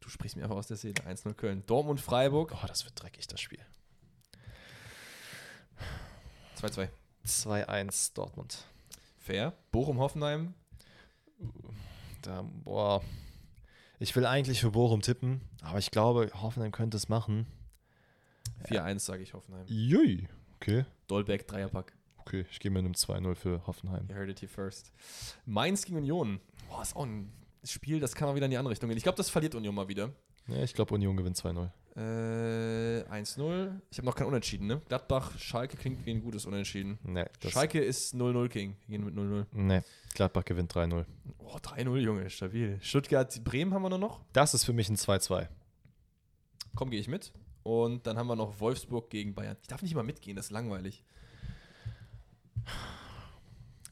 Du 0.00 0.08
sprichst 0.08 0.36
mir 0.36 0.42
einfach 0.42 0.56
aus 0.56 0.66
der 0.66 0.78
Seele. 0.78 1.00
1-0 1.06 1.34
Köln. 1.34 1.62
Dortmund-Freiburg. 1.66 2.54
Oh, 2.56 2.66
das 2.66 2.84
wird 2.84 3.00
dreckig, 3.00 3.28
das 3.28 3.40
Spiel. 3.40 3.64
2-2. 6.60 6.88
2-1 7.24 8.14
Dortmund. 8.14 8.64
Fair. 9.16 9.52
Bochum-Hoffenheim. 9.70 10.54
Da, 12.28 12.42
boah. 12.42 13.02
Ich 13.98 14.14
will 14.14 14.26
eigentlich 14.26 14.60
für 14.60 14.70
Bochum 14.70 15.00
tippen, 15.00 15.40
aber 15.62 15.78
ich 15.78 15.90
glaube, 15.90 16.30
Hoffenheim 16.34 16.72
könnte 16.72 16.98
es 16.98 17.08
machen. 17.08 17.46
4-1 18.66 18.98
sage 18.98 19.22
ich 19.22 19.32
Hoffenheim. 19.32 19.64
Jui. 19.66 20.28
Okay. 20.56 20.84
Dolberg, 21.06 21.46
Dreierpack. 21.46 21.96
Okay, 22.18 22.44
ich 22.50 22.60
gehe 22.60 22.70
mit 22.70 22.80
einem 22.80 22.92
2-0 22.92 23.34
für 23.34 23.66
Hoffenheim. 23.66 24.06
You 24.10 24.14
heard 24.14 24.28
it 24.28 24.42
here 24.42 24.52
first. 24.52 24.92
Mainz 25.46 25.86
gegen 25.86 25.96
Union. 25.96 26.38
Boah, 26.68 26.82
ist 26.82 26.94
auch 26.94 27.06
ein 27.06 27.32
Spiel, 27.64 27.98
das 27.98 28.14
kann 28.14 28.28
mal 28.28 28.34
wieder 28.34 28.44
in 28.44 28.50
die 28.50 28.58
andere 28.58 28.72
Richtung 28.72 28.90
gehen. 28.90 28.98
Ich 28.98 29.04
glaube, 29.04 29.16
das 29.16 29.30
verliert 29.30 29.54
Union 29.54 29.74
mal 29.74 29.88
wieder. 29.88 30.12
Ja, 30.48 30.62
ich 30.62 30.74
glaube, 30.74 30.94
Union 30.96 31.16
gewinnt 31.16 31.38
2-0. 31.38 31.70
Äh, 31.98 33.02
1-0. 33.10 33.72
Ich 33.90 33.98
habe 33.98 34.06
noch 34.06 34.14
kein 34.14 34.28
Unentschieden, 34.28 34.68
ne? 34.68 34.80
Gladbach, 34.88 35.36
Schalke 35.36 35.76
klingt 35.76 36.06
wie 36.06 36.12
ein 36.12 36.22
gutes 36.22 36.46
Unentschieden. 36.46 36.96
Nee, 37.02 37.24
Schalke 37.48 37.80
ist 37.80 38.14
0-0 38.14 38.48
King. 38.48 38.76
Wir 38.86 38.98
gehen 38.98 39.04
mit 39.04 39.16
0-0. 39.16 39.46
nee, 39.52 39.82
Gladbach 40.14 40.44
gewinnt 40.44 40.72
3-0. 40.72 41.04
Oh, 41.38 41.56
3-0, 41.56 41.96
Junge, 41.98 42.30
stabil. 42.30 42.78
Stuttgart, 42.82 43.42
Bremen 43.42 43.74
haben 43.74 43.82
wir 43.82 43.88
nur 43.90 43.98
noch. 43.98 44.20
Das 44.32 44.54
ist 44.54 44.64
für 44.64 44.72
mich 44.72 44.88
ein 44.88 44.96
2-2. 44.96 45.48
Komm, 46.76 46.90
gehe 46.90 47.00
ich 47.00 47.08
mit. 47.08 47.32
Und 47.64 48.06
dann 48.06 48.16
haben 48.16 48.28
wir 48.28 48.36
noch 48.36 48.60
Wolfsburg 48.60 49.10
gegen 49.10 49.34
Bayern. 49.34 49.56
Ich 49.60 49.66
darf 49.66 49.82
nicht 49.82 49.94
mal 49.96 50.04
mitgehen, 50.04 50.36
das 50.36 50.46
ist 50.46 50.52
langweilig. 50.52 51.04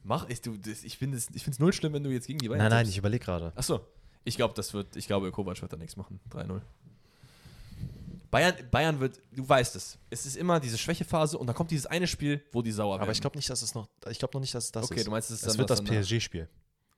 Mach 0.03 0.29
ich, 0.29 0.41
du, 0.41 0.55
das, 0.55 0.83
ich 0.85 0.97
finde 0.97 1.17
es 1.17 1.29
ich 1.33 1.43
find's 1.43 1.59
null 1.59 1.73
schlimm, 1.73 1.91
wenn 1.91 2.03
du 2.03 2.09
jetzt 2.09 2.27
gegen 2.27 2.39
die 2.39 2.47
Bayern 2.47 2.59
Nein, 2.59 2.69
nein, 2.69 2.79
tippst. 2.85 2.91
ich 2.93 2.97
überlege 2.99 3.25
gerade. 3.25 3.51
Achso, 3.55 3.81
ich 4.23 4.37
glaube, 4.37 4.53
das 4.53 4.73
wird, 4.73 4.95
ich 4.95 5.07
glaube, 5.07 5.29
Kovac 5.31 5.61
wird 5.61 5.73
da 5.73 5.75
nichts 5.77 5.97
machen. 5.97 6.21
3-0. 6.31 6.61
Bayern, 8.29 8.55
Bayern 8.71 8.99
wird, 8.99 9.21
du 9.31 9.47
weißt 9.47 9.75
es, 9.75 9.97
es 10.09 10.25
ist 10.25 10.35
immer 10.35 10.59
diese 10.59 10.77
Schwächephase 10.77 11.37
und 11.37 11.47
dann 11.47 11.55
kommt 11.55 11.71
dieses 11.71 11.85
eine 11.85 12.07
Spiel, 12.07 12.43
wo 12.51 12.61
die 12.61 12.71
sauer 12.71 12.93
werden. 12.95 13.03
Aber 13.03 13.11
ich 13.11 13.21
glaube 13.21 13.37
nicht, 13.37 13.49
dass 13.49 13.61
es 13.61 13.73
noch, 13.73 13.87
ich 14.09 14.19
glaube 14.19 14.33
noch 14.35 14.41
nicht, 14.41 14.53
dass 14.53 14.65
es 14.65 14.71
das 14.71 14.85
Okay, 14.85 14.95
ist. 14.99 15.07
du 15.07 15.11
meinst, 15.11 15.29
es 15.29 15.37
ist 15.37 15.43
es 15.43 15.53
dann 15.53 15.57
wird 15.59 15.69
das 15.69 15.83
danach. 15.83 16.01
PSG-Spiel. 16.01 16.49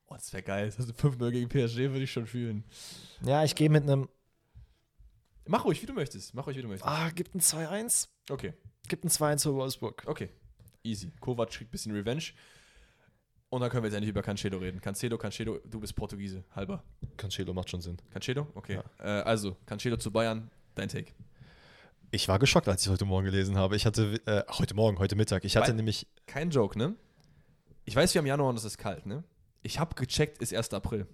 Oh, 0.07 0.15
das 0.15 0.33
wäre 0.33 0.41
geil. 0.43 0.73
Das 0.75 0.79
ist 0.87 0.95
5-0 0.99 1.31
gegen 1.31 1.47
PSG, 1.49 1.77
würde 1.91 2.01
ich 2.03 2.11
schon 2.11 2.25
fühlen. 2.25 2.63
Ja, 3.23 3.43
ich 3.43 3.53
gehe 3.55 3.69
mit 3.69 3.83
einem, 3.83 4.09
Mach 5.45 5.65
ruhig, 5.65 5.81
wie 5.81 5.85
du 5.87 5.93
möchtest. 5.93 6.33
Mach 6.35 6.45
ruhig, 6.45 6.57
wie 6.57 6.61
du 6.61 6.67
möchtest. 6.67 6.87
ah, 6.87 7.09
gibt 7.09 7.33
ein 7.35 7.39
2-1. 7.41 8.07
Okay, 8.29 8.53
Gibt 8.87 9.03
ein 9.03 9.09
2-1 9.09 9.43
für 9.43 9.53
Wolfsburg. 9.53 10.03
okay. 10.07 10.29
Easy. 10.83 11.11
Kovac 11.19 11.49
kriegt 11.49 11.69
ein 11.69 11.71
bisschen 11.71 11.91
Revenge. 11.91 12.23
Und 13.49 13.61
dann 13.61 13.69
können 13.69 13.83
wir 13.83 13.87
jetzt 13.89 13.95
endlich 13.95 14.11
über 14.11 14.21
Cancelo 14.21 14.57
reden. 14.59 14.79
Cancelo, 14.79 15.17
Cancelo, 15.17 15.59
du 15.65 15.79
bist 15.79 15.95
Portugiese, 15.95 16.43
halber. 16.55 16.83
Cancelo 17.17 17.53
macht 17.53 17.69
schon 17.69 17.81
Sinn. 17.81 17.97
Cancelo? 18.11 18.47
Okay. 18.55 18.79
Äh, 18.99 19.03
also, 19.03 19.57
Cancelo 19.65 19.97
zu 19.97 20.11
Bayern, 20.11 20.49
dein 20.75 20.89
Take. 20.89 21.11
Ich 22.11 22.27
war 22.27 22.39
geschockt, 22.39 22.67
als 22.67 22.83
ich 22.83 22.89
heute 22.89 23.05
Morgen 23.05 23.25
gelesen 23.25 23.55
habe. 23.57 23.75
Ich 23.75 23.85
hatte, 23.85 24.19
äh, 24.25 24.43
heute 24.57 24.73
Morgen, 24.73 24.97
heute 24.99 25.15
Mittag. 25.15 25.45
Ich 25.45 25.55
hatte 25.55 25.69
Weil- 25.69 25.75
nämlich, 25.75 26.07
Kein 26.25 26.49
Joke, 26.49 26.77
ne? 26.77 26.95
Ich 27.85 27.95
weiß, 27.95 28.13
wir 28.13 28.19
haben 28.19 28.25
Januar 28.27 28.49
und 28.49 28.57
es 28.57 28.63
ist 28.65 28.77
kalt, 28.77 29.05
ne? 29.05 29.23
Ich 29.61 29.79
habe 29.79 29.95
gecheckt, 29.95 30.41
ist 30.41 30.53
1. 30.53 30.73
April. 30.73 31.07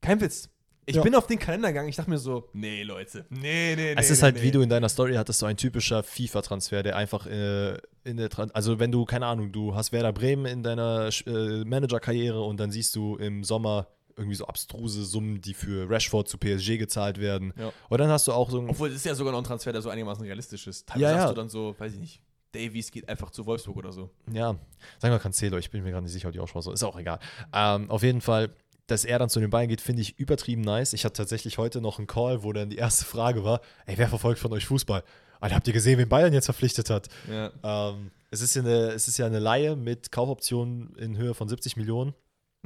Kein 0.00 0.20
Witz. 0.20 0.48
Ich 0.88 0.94
Ja. 0.96 1.02
bin 1.02 1.16
auf 1.16 1.26
den 1.26 1.40
Kalender 1.40 1.68
gegangen, 1.68 1.88
ich 1.88 1.96
dachte 1.96 2.10
mir 2.10 2.18
so, 2.18 2.48
nee, 2.52 2.84
Leute, 2.84 3.26
nee, 3.28 3.74
nee, 3.74 3.74
nee. 3.76 3.94
es 3.96 4.08
ist 4.08 4.18
nee, 4.18 4.22
halt, 4.22 4.36
nee. 4.36 4.42
wie 4.42 4.50
du 4.52 4.60
in 4.60 4.68
deiner 4.68 4.88
Story 4.88 5.14
hattest, 5.14 5.40
so 5.40 5.46
ein 5.46 5.56
typischer 5.56 6.04
FIFA-Transfer, 6.04 6.84
der 6.84 6.94
einfach 6.94 7.26
äh, 7.26 7.76
in 8.04 8.16
der, 8.16 8.30
Tran 8.30 8.52
also 8.52 8.78
wenn 8.78 8.92
du, 8.92 9.04
keine 9.04 9.26
Ahnung, 9.26 9.50
du 9.50 9.74
hast 9.74 9.90
Werder 9.90 10.12
Bremen 10.12 10.46
in 10.46 10.62
deiner 10.62 11.10
äh, 11.26 11.64
Manager-Karriere 11.64 12.40
und 12.40 12.58
dann 12.60 12.70
siehst 12.70 12.94
du 12.94 13.16
im 13.16 13.42
Sommer 13.42 13.88
irgendwie 14.16 14.36
so 14.36 14.46
abstruse 14.46 15.04
Summen, 15.04 15.40
die 15.40 15.54
für 15.54 15.88
Rashford 15.88 16.28
zu 16.28 16.38
PSG 16.38 16.78
gezahlt 16.78 17.18
werden. 17.18 17.52
Ja. 17.58 17.72
Und 17.88 17.98
dann 17.98 18.08
hast 18.08 18.26
du 18.26 18.32
auch 18.32 18.50
so 18.50 18.58
ein, 18.60 18.70
Obwohl, 18.70 18.88
es 18.88 18.96
ist 18.96 19.06
ja 19.06 19.14
sogar 19.14 19.32
noch 19.32 19.40
ein 19.40 19.44
Transfer, 19.44 19.72
der 19.72 19.82
so 19.82 19.90
einigermaßen 19.90 20.24
realistisch 20.24 20.66
ist. 20.66 20.88
Teilweise 20.88 21.04
Ja, 21.04 21.16
ja. 21.16 21.22
hast 21.24 21.30
du 21.30 21.34
dann 21.34 21.48
so, 21.48 21.74
weiß 21.78 21.92
ich 21.92 22.00
nicht, 22.00 22.22
Davies 22.52 22.90
geht 22.90 23.08
einfach 23.08 23.30
zu 23.30 23.44
Wolfsburg 23.44 23.76
oder 23.76 23.92
so. 23.92 24.10
ja, 24.32 24.56
sagen 24.98 25.14
wir 25.14 25.18
Cancelo, 25.18 25.58
ich 25.58 25.70
bin 25.70 25.82
mir 25.82 25.90
gerade 25.90 26.04
nicht 26.04 26.12
sicher, 26.12 26.28
wie 26.28 26.32
die 26.32 26.40
Aussprache 26.40 26.62
so 26.62 26.72
ist, 26.72 26.82
auch 26.82 26.98
egal. 26.98 27.18
Ähm, 27.52 27.90
auf 27.90 28.02
jeden 28.02 28.22
Fall, 28.22 28.50
dass 28.86 29.04
er 29.04 29.18
dann 29.18 29.28
zu 29.28 29.40
den 29.40 29.50
Bayern 29.50 29.68
geht, 29.68 29.82
finde 29.82 30.00
ich 30.00 30.18
übertrieben 30.18 30.62
nice. 30.62 30.94
Ich 30.94 31.04
hatte 31.04 31.16
tatsächlich 31.18 31.58
heute 31.58 31.82
noch 31.82 31.98
einen 31.98 32.06
Call, 32.06 32.42
wo 32.42 32.52
dann 32.52 32.70
die 32.70 32.76
erste 32.76 33.04
Frage 33.04 33.44
war, 33.44 33.60
ey, 33.84 33.98
wer 33.98 34.08
verfolgt 34.08 34.40
von 34.40 34.52
euch 34.52 34.64
Fußball? 34.64 35.02
Alter, 35.40 35.56
habt 35.56 35.66
ihr 35.66 35.74
gesehen, 35.74 35.98
wen 35.98 36.08
Bayern 36.08 36.32
jetzt 36.32 36.46
verpflichtet 36.46 36.88
hat? 36.88 37.08
Ja. 37.30 37.50
Ähm, 37.62 38.10
es, 38.30 38.40
ist 38.40 38.54
ja 38.54 38.62
eine, 38.62 38.92
es 38.92 39.08
ist 39.08 39.18
ja 39.18 39.26
eine 39.26 39.38
Laie 39.38 39.76
mit 39.76 40.10
Kaufoptionen 40.10 40.94
in 40.96 41.18
Höhe 41.18 41.34
von 41.34 41.48
70 41.48 41.76
Millionen. 41.76 42.14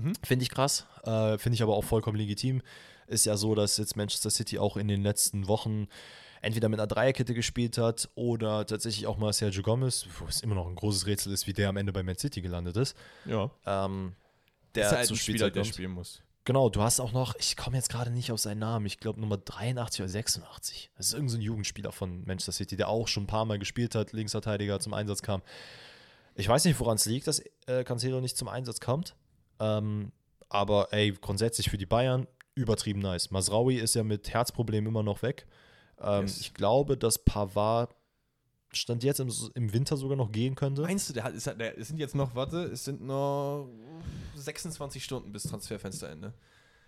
Mhm. 0.03 0.13
Finde 0.23 0.43
ich 0.43 0.51
krass. 0.51 0.87
Äh, 1.05 1.39
Finde 1.39 1.55
ich 1.55 1.63
aber 1.63 1.75
auch 1.75 1.85
vollkommen 1.85 2.17
legitim. 2.17 2.63
Ist 3.07 3.27
ja 3.27 3.37
so, 3.37 3.55
dass 3.55 3.77
jetzt 3.77 3.97
Manchester 3.97 4.31
City 4.31 4.59
auch 4.59 4.77
in 4.77 4.89
den 4.89 5.03
letzten 5.03 5.49
Wochen 5.49 5.89
entweder 6.43 6.69
mit 6.69 6.79
einer 6.81 6.87
Dreierkette 6.87 7.35
gespielt 7.35 7.77
hat 7.77 8.09
oder 8.15 8.67
tatsächlich 8.67 9.07
auch 9.07 9.19
mal 9.19 9.33
Sergio 9.33 9.63
Gomez, 9.63 10.07
wo 10.19 10.27
es 10.27 10.41
immer 10.41 10.55
noch 10.55 10.69
ein 10.69 10.75
großes 10.75 11.07
Rätsel 11.07 11.33
ist, 11.33 11.47
wie 11.47 11.53
der 11.53 11.69
am 11.69 11.77
Ende 11.77 11.93
bei 11.93 12.03
Man 12.03 12.17
City 12.17 12.41
gelandet 12.41 12.77
ist. 12.77 12.97
Ja. 13.27 13.51
Ähm, 13.67 14.15
Der 14.75 14.87
ist 14.87 14.93
halt 14.93 15.07
zur 15.07 15.17
ein 15.17 15.21
Spieler, 15.21 15.51
der 15.51 15.65
spielen 15.65 15.91
muss. 15.91 16.23
Genau, 16.45 16.71
du 16.71 16.81
hast 16.83 17.01
auch 17.01 17.13
noch, 17.13 17.35
ich 17.39 17.57
komme 17.57 17.77
jetzt 17.77 17.91
gerade 17.91 18.11
nicht 18.11 18.33
auf 18.33 18.41
seinen 18.41 18.61
Namen, 18.61 18.87
ich 18.87 18.99
glaube 18.99 19.21
Nummer 19.21 19.37
83 19.37 20.01
oder 20.01 20.09
86. 20.09 20.91
Das 20.97 21.07
ist 21.07 21.13
irgendein 21.13 21.31
so 21.33 21.39
ein 21.39 21.43
Jugendspieler 21.43 21.93
von 21.93 22.25
Manchester 22.25 22.53
City, 22.53 22.77
der 22.77 22.89
auch 22.89 23.09
schon 23.09 23.25
ein 23.25 23.27
paar 23.27 23.45
Mal 23.45 23.59
gespielt 23.59 23.95
hat, 23.95 24.13
Linksverteidiger 24.13 24.81
zum 24.81 24.95
Einsatz 24.95 25.21
kam. 25.21 25.43
Ich 26.35 26.49
weiß 26.49 26.65
nicht, 26.65 26.81
woran 26.81 26.97
es 26.97 27.05
liegt, 27.05 27.27
dass 27.27 27.43
äh, 27.67 27.85
Cancelo 27.85 28.21
nicht 28.23 28.37
zum 28.37 28.49
Einsatz 28.49 28.81
kommt. 28.81 29.15
Ähm, 29.61 30.13
aber 30.49 30.93
ey, 30.93 31.13
grundsätzlich 31.13 31.71
für 31.71 31.79
die 31.79 31.87
Bayern 31.87 32.27
übertrieben 32.55 33.01
nice. 33.01 33.31
Masraui 33.31 33.77
ist 33.77 33.95
ja 33.95 34.03
mit 34.03 34.33
Herzproblemen 34.33 34.89
immer 34.89 35.03
noch 35.03 35.23
weg. 35.23 35.47
Ähm, 36.01 36.23
Yes. 36.23 36.41
Ich 36.41 36.55
glaube, 36.55 36.97
dass 36.97 37.19
Pavard 37.19 37.95
Stand 38.73 39.03
jetzt 39.03 39.19
im, 39.21 39.33
im 39.55 39.73
Winter 39.73 39.97
sogar 39.97 40.17
noch 40.17 40.31
gehen 40.31 40.55
könnte. 40.55 40.83
Meinst 40.83 41.09
du, 41.09 41.13
der 41.13 41.25
hat, 41.25 41.35
ist, 41.35 41.47
der, 41.47 41.77
es 41.79 41.89
sind 41.89 41.99
jetzt 41.99 42.15
noch, 42.15 42.35
warte, 42.37 42.65
es 42.65 42.85
sind 42.85 43.03
noch 43.03 43.69
26 44.37 45.03
Stunden 45.03 45.33
bis 45.33 45.43
Transferfensterende. 45.45 46.33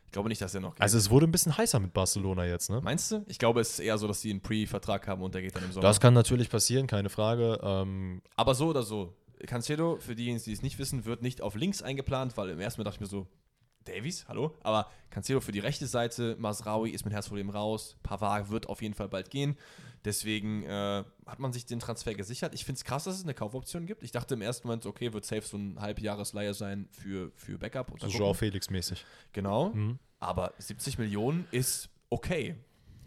Ich 0.07 0.13
glaube 0.13 0.29
nicht, 0.29 0.41
dass 0.43 0.55
er 0.55 0.61
noch 0.61 0.75
geht. 0.75 0.83
Also 0.83 0.99
es 0.99 1.09
wurde 1.11 1.27
ein 1.27 1.33
bisschen 1.33 1.57
heißer 1.57 1.81
mit 1.81 1.93
Barcelona 1.93 2.45
jetzt, 2.45 2.69
ne? 2.71 2.81
Meinst 2.83 3.11
du? 3.11 3.25
Ich 3.29 3.39
glaube, 3.39 3.61
es 3.61 3.71
ist 3.71 3.79
eher 3.81 3.97
so, 3.99 4.07
dass 4.07 4.21
die 4.21 4.31
einen 4.31 4.43
Pre-Vertrag 4.43 5.09
haben 5.09 5.23
und 5.23 5.35
der 5.35 5.43
geht 5.43 5.57
dann 5.57 5.65
im 5.65 5.73
Sommer. 5.73 5.83
Das 5.83 6.01
kann 6.01 6.13
natürlich 6.15 6.51
passieren, 6.51 6.87
keine 6.87 7.09
Frage. 7.09 7.59
Ähm, 7.63 8.21
Aber 8.37 8.55
so 8.55 8.69
oder 8.69 8.83
so. 8.83 9.15
Cancelo, 9.47 9.97
für 9.97 10.15
diejenigen, 10.15 10.45
die 10.45 10.53
es 10.53 10.63
nicht 10.63 10.79
wissen, 10.79 11.05
wird 11.05 11.23
nicht 11.23 11.41
auf 11.41 11.55
links 11.55 11.83
eingeplant, 11.83 12.37
weil 12.37 12.51
im 12.51 12.61
ersten 12.61 12.81
Mal 12.81 12.85
dachte 12.85 12.97
ich 12.97 13.01
mir 13.01 13.07
so, 13.07 13.27
Davies, 13.85 14.27
hallo? 14.29 14.57
Aber 14.63 14.89
Cancelo 15.11 15.41
für 15.41 15.53
die 15.53 15.59
rechte 15.59 15.87
Seite, 15.87 16.37
Masraoui 16.39 16.91
ist 16.91 17.05
mit 17.05 17.13
Herzproblem 17.13 17.51
raus, 17.51 17.97
Pavard 18.03 18.51
wird 18.51 18.69
auf 18.69 18.83
jeden 18.83 18.95
Fall 18.95 19.09
bald 19.09 19.31
gehen. 19.31 19.57
Deswegen 20.05 20.65
äh, 20.65 21.05
hat 21.27 21.39
man 21.39 21.53
sich 21.53 21.65
den 21.65 21.79
Transfer 21.79 22.15
gesichert. 22.15 22.55
Ich 22.55 22.65
finde 22.65 22.79
es 22.79 22.85
krass, 22.85 23.05
dass 23.05 23.17
es 23.17 23.23
eine 23.23 23.35
Kaufoption 23.35 23.87
gibt. 23.87 24.03
Ich 24.03 24.11
dachte 24.11 24.35
im 24.35 24.43
ersten 24.43 24.67
Moment, 24.67 24.85
okay, 24.85 25.13
wird 25.13 25.25
safe 25.25 25.43
so 25.43 25.57
ein 25.57 25.81
Halbjahresleihe 25.81 26.55
sein 26.55 26.89
für, 26.91 27.31
für 27.37 27.59
Backup. 27.59 27.93
Und 27.93 28.01
so 28.01 28.09
Joao 28.09 28.19
gucken. 28.29 28.35
Felix 28.35 28.69
mäßig. 28.69 29.05
Genau. 29.33 29.71
Mhm. 29.71 29.99
Aber 30.19 30.55
70 30.59 30.99
Millionen 30.99 31.47
ist 31.53 31.89
okay. 32.11 32.57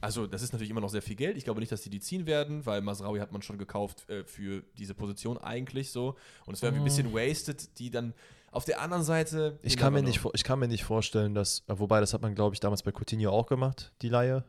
Also, 0.01 0.27
das 0.27 0.41
ist 0.41 0.51
natürlich 0.53 0.69
immer 0.69 0.81
noch 0.81 0.89
sehr 0.89 1.01
viel 1.01 1.15
Geld. 1.15 1.37
Ich 1.37 1.45
glaube 1.45 1.59
nicht, 1.59 1.71
dass 1.71 1.81
die 1.81 1.89
die 1.89 1.99
ziehen 1.99 2.25
werden, 2.27 2.65
weil 2.65 2.81
Masraoui 2.81 3.19
hat 3.19 3.31
man 3.31 3.41
schon 3.41 3.57
gekauft 3.57 4.07
äh, 4.09 4.23
für 4.23 4.63
diese 4.77 4.93
Position 4.93 5.37
eigentlich 5.37 5.91
so. 5.91 6.15
Und 6.45 6.53
es 6.53 6.61
wäre 6.61 6.75
ein 6.75 6.83
bisschen 6.83 7.13
wasted, 7.13 7.79
die 7.79 7.89
dann 7.89 8.13
auf 8.51 8.65
der 8.65 8.81
anderen 8.81 9.03
Seite. 9.03 9.57
Ich 9.63 9.77
kann, 9.77 9.93
mir 9.93 10.03
nicht, 10.03 10.21
ich 10.33 10.43
kann 10.43 10.59
mir 10.59 10.67
nicht 10.67 10.83
vorstellen, 10.83 11.33
dass, 11.33 11.63
äh, 11.67 11.77
wobei 11.79 11.99
das 11.99 12.13
hat 12.13 12.21
man, 12.21 12.35
glaube 12.35 12.53
ich, 12.55 12.59
damals 12.59 12.83
bei 12.83 12.91
Coutinho 12.91 13.31
auch 13.31 13.47
gemacht, 13.47 13.93
die 14.01 14.09
Laie. 14.09 14.43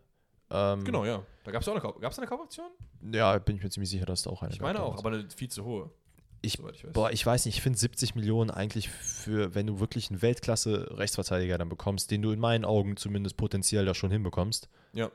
Ähm, 0.50 0.84
Genau, 0.84 1.04
ja. 1.04 1.22
Da 1.44 1.50
gab 1.50 1.62
es 1.62 1.68
auch 1.68 1.72
eine, 1.72 2.00
gab's 2.00 2.18
eine 2.18 2.26
Kaufoption? 2.26 2.70
Ja, 3.12 3.38
bin 3.38 3.56
ich 3.56 3.62
mir 3.62 3.70
ziemlich 3.70 3.90
sicher, 3.90 4.06
dass 4.06 4.22
da 4.22 4.30
auch 4.30 4.42
eine 4.42 4.52
Ich 4.52 4.60
meine 4.60 4.80
auch, 4.80 4.96
damals. 4.96 5.04
aber 5.04 5.16
eine 5.16 5.30
viel 5.30 5.48
zu 5.48 5.64
hohe. 5.64 5.90
Ich, 6.42 6.58
ich 6.58 6.64
weiß. 6.84 6.92
boah, 6.92 7.10
ich 7.10 7.24
weiß 7.24 7.46
nicht, 7.46 7.56
ich 7.56 7.62
finde 7.62 7.78
70 7.78 8.14
Millionen 8.14 8.50
eigentlich 8.50 8.88
für, 8.88 9.54
wenn 9.54 9.66
du 9.66 9.80
wirklich 9.80 10.10
einen 10.10 10.22
Weltklasse-Rechtsverteidiger 10.22 11.58
dann 11.58 11.68
bekommst, 11.68 12.10
den 12.10 12.22
du 12.22 12.30
in 12.30 12.38
meinen 12.38 12.64
Augen 12.64 12.96
zumindest 12.96 13.36
potenziell 13.36 13.84
da 13.84 13.94
schon 13.94 14.10
hinbekommst. 14.10 14.68
Ja. 14.92 15.10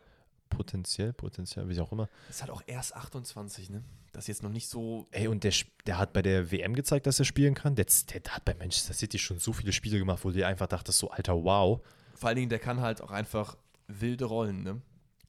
Potenziell, 0.51 1.13
potenziell, 1.13 1.67
wie 1.67 1.79
auch 1.79 1.91
immer. 1.91 2.07
Ist 2.29 2.41
halt 2.41 2.51
auch 2.51 2.61
erst 2.67 2.95
28, 2.95 3.69
ne? 3.69 3.83
Das 4.11 4.25
ist 4.25 4.27
jetzt 4.27 4.43
noch 4.43 4.51
nicht 4.51 4.67
so. 4.67 5.07
Ey, 5.11 5.27
und 5.27 5.43
der, 5.43 5.53
der 5.85 5.97
hat 5.97 6.13
bei 6.13 6.21
der 6.21 6.51
WM 6.51 6.75
gezeigt, 6.75 7.07
dass 7.07 7.17
er 7.17 7.25
spielen 7.25 7.55
kann. 7.55 7.75
Der, 7.75 7.85
der 7.85 8.21
hat 8.33 8.45
bei 8.45 8.53
Manchester 8.53 8.93
City 8.93 9.17
schon 9.17 9.39
so 9.39 9.53
viele 9.53 9.71
Spiele 9.71 9.97
gemacht, 9.97 10.23
wo 10.23 10.29
du 10.29 10.35
dir 10.35 10.47
einfach 10.47 10.67
dachtest, 10.67 10.99
so, 10.99 11.09
Alter, 11.09 11.43
wow. 11.43 11.81
Vor 12.13 12.27
allen 12.27 12.35
Dingen, 12.35 12.49
der 12.49 12.59
kann 12.59 12.81
halt 12.81 13.01
auch 13.01 13.11
einfach 13.11 13.57
wilde 13.87 14.25
Rollen, 14.25 14.63
ne? 14.63 14.81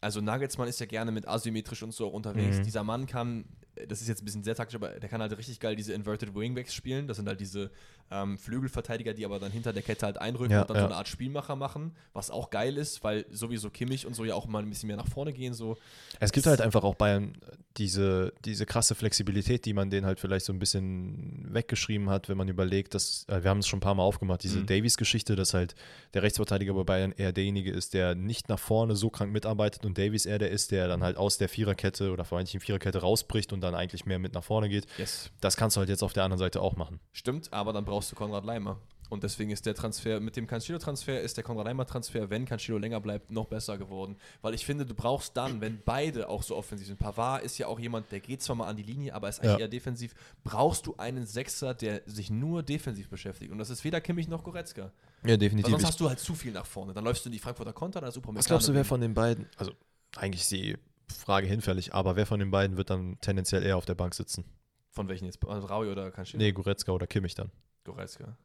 Also 0.02 0.20
Nagelsmann 0.20 0.66
ist 0.66 0.80
ja 0.80 0.86
gerne 0.86 1.12
mit 1.12 1.28
asymmetrisch 1.28 1.82
und 1.84 1.94
so 1.94 2.08
auch 2.08 2.12
unterwegs. 2.12 2.58
Mhm. 2.58 2.64
Dieser 2.64 2.82
Mann 2.82 3.06
kann, 3.06 3.44
das 3.86 4.02
ist 4.02 4.08
jetzt 4.08 4.20
ein 4.20 4.24
bisschen 4.24 4.42
sehr 4.42 4.56
taktisch, 4.56 4.74
aber 4.74 4.98
der 4.98 5.08
kann 5.08 5.20
halt 5.20 5.36
richtig 5.38 5.60
geil 5.60 5.76
diese 5.76 5.92
Inverted 5.92 6.34
Wingbacks 6.34 6.74
spielen. 6.74 7.06
Das 7.06 7.18
sind 7.18 7.28
halt 7.28 7.40
diese 7.40 7.70
ähm, 8.12 8.38
Flügelverteidiger, 8.38 9.14
die 9.14 9.24
aber 9.24 9.38
dann 9.38 9.50
hinter 9.50 9.72
der 9.72 9.82
Kette 9.82 10.06
halt 10.06 10.18
einrücken 10.18 10.52
Ja, 10.52 10.62
und 10.62 10.70
dann 10.70 10.76
ja. 10.76 10.82
so 10.82 10.86
eine 10.88 10.96
Art 10.96 11.08
Spielmacher 11.08 11.56
machen, 11.56 11.96
was 12.12 12.30
auch 12.30 12.50
geil 12.50 12.76
ist, 12.76 13.02
weil 13.02 13.24
sowieso 13.30 13.70
Kimmich 13.70 14.06
und 14.06 14.14
so 14.14 14.24
ja 14.24 14.34
auch 14.34 14.46
mal 14.46 14.62
ein 14.62 14.68
bisschen 14.68 14.86
mehr 14.88 14.96
nach 14.96 15.08
vorne 15.08 15.32
gehen. 15.32 15.54
So. 15.54 15.76
Es 16.20 16.32
gibt 16.32 16.46
halt 16.46 16.60
einfach 16.60 16.84
auch 16.84 16.94
Bayern 16.94 17.34
diese, 17.78 18.32
diese 18.44 18.66
krasse 18.66 18.94
Flexibilität, 18.94 19.64
die 19.64 19.72
man 19.72 19.88
denen 19.90 20.04
halt 20.06 20.20
vielleicht 20.20 20.44
so 20.44 20.52
ein 20.52 20.58
bisschen 20.58 21.48
weggeschrieben 21.52 22.10
hat, 22.10 22.28
wenn 22.28 22.36
man 22.36 22.48
überlegt, 22.48 22.94
dass, 22.94 23.24
äh, 23.28 23.42
wir 23.42 23.50
haben 23.50 23.58
es 23.58 23.66
schon 23.68 23.78
ein 23.78 23.80
paar 23.80 23.94
Mal 23.94 24.02
aufgemacht, 24.02 24.42
diese 24.42 24.58
Mhm. 24.60 24.66
Davies-Geschichte, 24.66 25.36
dass 25.36 25.54
halt 25.54 25.74
der 26.14 26.22
Rechtsverteidiger 26.22 26.74
bei 26.74 26.84
Bayern 26.84 27.12
eher 27.12 27.32
derjenige 27.32 27.70
ist, 27.70 27.94
der 27.94 28.14
nicht 28.14 28.48
nach 28.48 28.58
vorne 28.58 28.96
so 28.96 29.08
krank 29.10 29.32
mitarbeitet 29.32 29.86
und 29.86 29.96
Davies 29.96 30.26
eher 30.26 30.38
der 30.38 30.50
ist, 30.50 30.70
der 30.70 30.88
dann 30.88 31.02
halt 31.02 31.16
aus 31.16 31.38
der 31.38 31.48
Viererkette 31.48 32.12
oder 32.12 32.24
vermeintlichen 32.24 32.60
Viererkette 32.60 32.98
rausbricht 32.98 33.52
und 33.52 33.60
dann 33.62 33.74
eigentlich 33.74 34.04
mehr 34.04 34.18
mit 34.18 34.34
nach 34.34 34.44
vorne 34.44 34.68
geht. 34.68 34.86
Yes. 34.98 35.30
Das 35.40 35.56
kannst 35.56 35.76
du 35.76 35.80
halt 35.80 35.88
jetzt 35.88 36.02
auf 36.02 36.12
der 36.12 36.24
anderen 36.24 36.38
Seite 36.38 36.60
auch 36.60 36.76
machen. 36.76 37.00
Stimmt, 37.12 37.52
aber 37.52 37.72
dann 37.72 37.84
brauchst 37.84 38.01
du 38.10 38.16
Konrad 38.16 38.44
Leimer. 38.44 38.78
Und 39.10 39.24
deswegen 39.24 39.50
ist 39.50 39.66
der 39.66 39.74
Transfer, 39.74 40.20
mit 40.20 40.36
dem 40.36 40.46
Cancelo-Transfer 40.46 41.20
ist 41.20 41.36
der 41.36 41.44
Konrad 41.44 41.66
Leimer-Transfer, 41.66 42.30
wenn 42.30 42.46
Cancelo 42.46 42.78
länger 42.78 42.98
bleibt, 42.98 43.30
noch 43.30 43.44
besser 43.44 43.76
geworden. 43.76 44.16
Weil 44.40 44.54
ich 44.54 44.64
finde, 44.64 44.86
du 44.86 44.94
brauchst 44.94 45.36
dann, 45.36 45.60
wenn 45.60 45.82
beide 45.84 46.30
auch 46.30 46.42
so 46.42 46.56
offensiv 46.56 46.86
sind, 46.86 46.98
Pavard 46.98 47.42
ist 47.42 47.58
ja 47.58 47.66
auch 47.66 47.78
jemand, 47.78 48.10
der 48.10 48.20
geht 48.20 48.40
zwar 48.42 48.56
mal 48.56 48.68
an 48.68 48.76
die 48.78 48.82
Linie, 48.84 49.14
aber 49.14 49.28
ist 49.28 49.40
eigentlich 49.40 49.52
Ja. 49.52 49.58
eher 49.58 49.68
defensiv, 49.68 50.14
brauchst 50.44 50.86
du 50.86 50.94
einen 50.96 51.26
Sechser, 51.26 51.74
der 51.74 52.00
sich 52.06 52.30
nur 52.30 52.62
defensiv 52.62 53.10
beschäftigt. 53.10 53.52
Und 53.52 53.58
das 53.58 53.68
ist 53.68 53.84
weder 53.84 54.00
Kimmich 54.00 54.28
noch 54.28 54.42
Goretzka. 54.44 54.90
Ja, 55.24 55.28
Weil 55.28 55.36
definitiv. 55.36 55.70
sonst 55.72 55.84
hast 55.84 56.00
du 56.00 56.08
halt 56.08 56.18
zu 56.18 56.34
viel 56.34 56.52
nach 56.52 56.64
vorne. 56.64 56.94
Dann 56.94 57.04
läufst 57.04 57.22
du 57.26 57.28
in 57.28 57.32
die 57.34 57.38
Frankfurter 57.38 57.74
Konter, 57.74 58.00
da 58.00 58.08
ist 58.08 58.14
super 58.14 58.30
Was 58.34 58.46
glaubst 58.46 58.66
du, 58.68 58.72
wer 58.72 58.86
von 58.86 59.02
den 59.02 59.12
beiden, 59.12 59.46
also 59.58 59.72
eigentlich 60.16 60.40
ist 60.40 60.52
die 60.52 60.78
Frage 61.14 61.46
hinfällig, 61.46 61.92
aber 61.92 62.16
wer 62.16 62.24
von 62.24 62.40
den 62.40 62.50
beiden 62.50 62.78
wird 62.78 62.88
dann 62.88 63.18
tendenziell 63.20 63.62
eher 63.62 63.76
auf 63.76 63.84
der 63.84 63.94
Bank 63.94 64.14
sitzen? 64.14 64.46
Von 64.90 65.08
welchen 65.08 65.26
jetzt? 65.26 65.46
Also 65.46 65.66
Raui 65.66 65.90
oder 65.90 66.10
Cancelo? 66.10 66.42
Nee, 66.42 66.52
Goretzka 66.52 66.92
oder 66.92 67.06
Kimmich 67.06 67.34
dann. 67.34 67.50
Goretzka. 67.84 68.36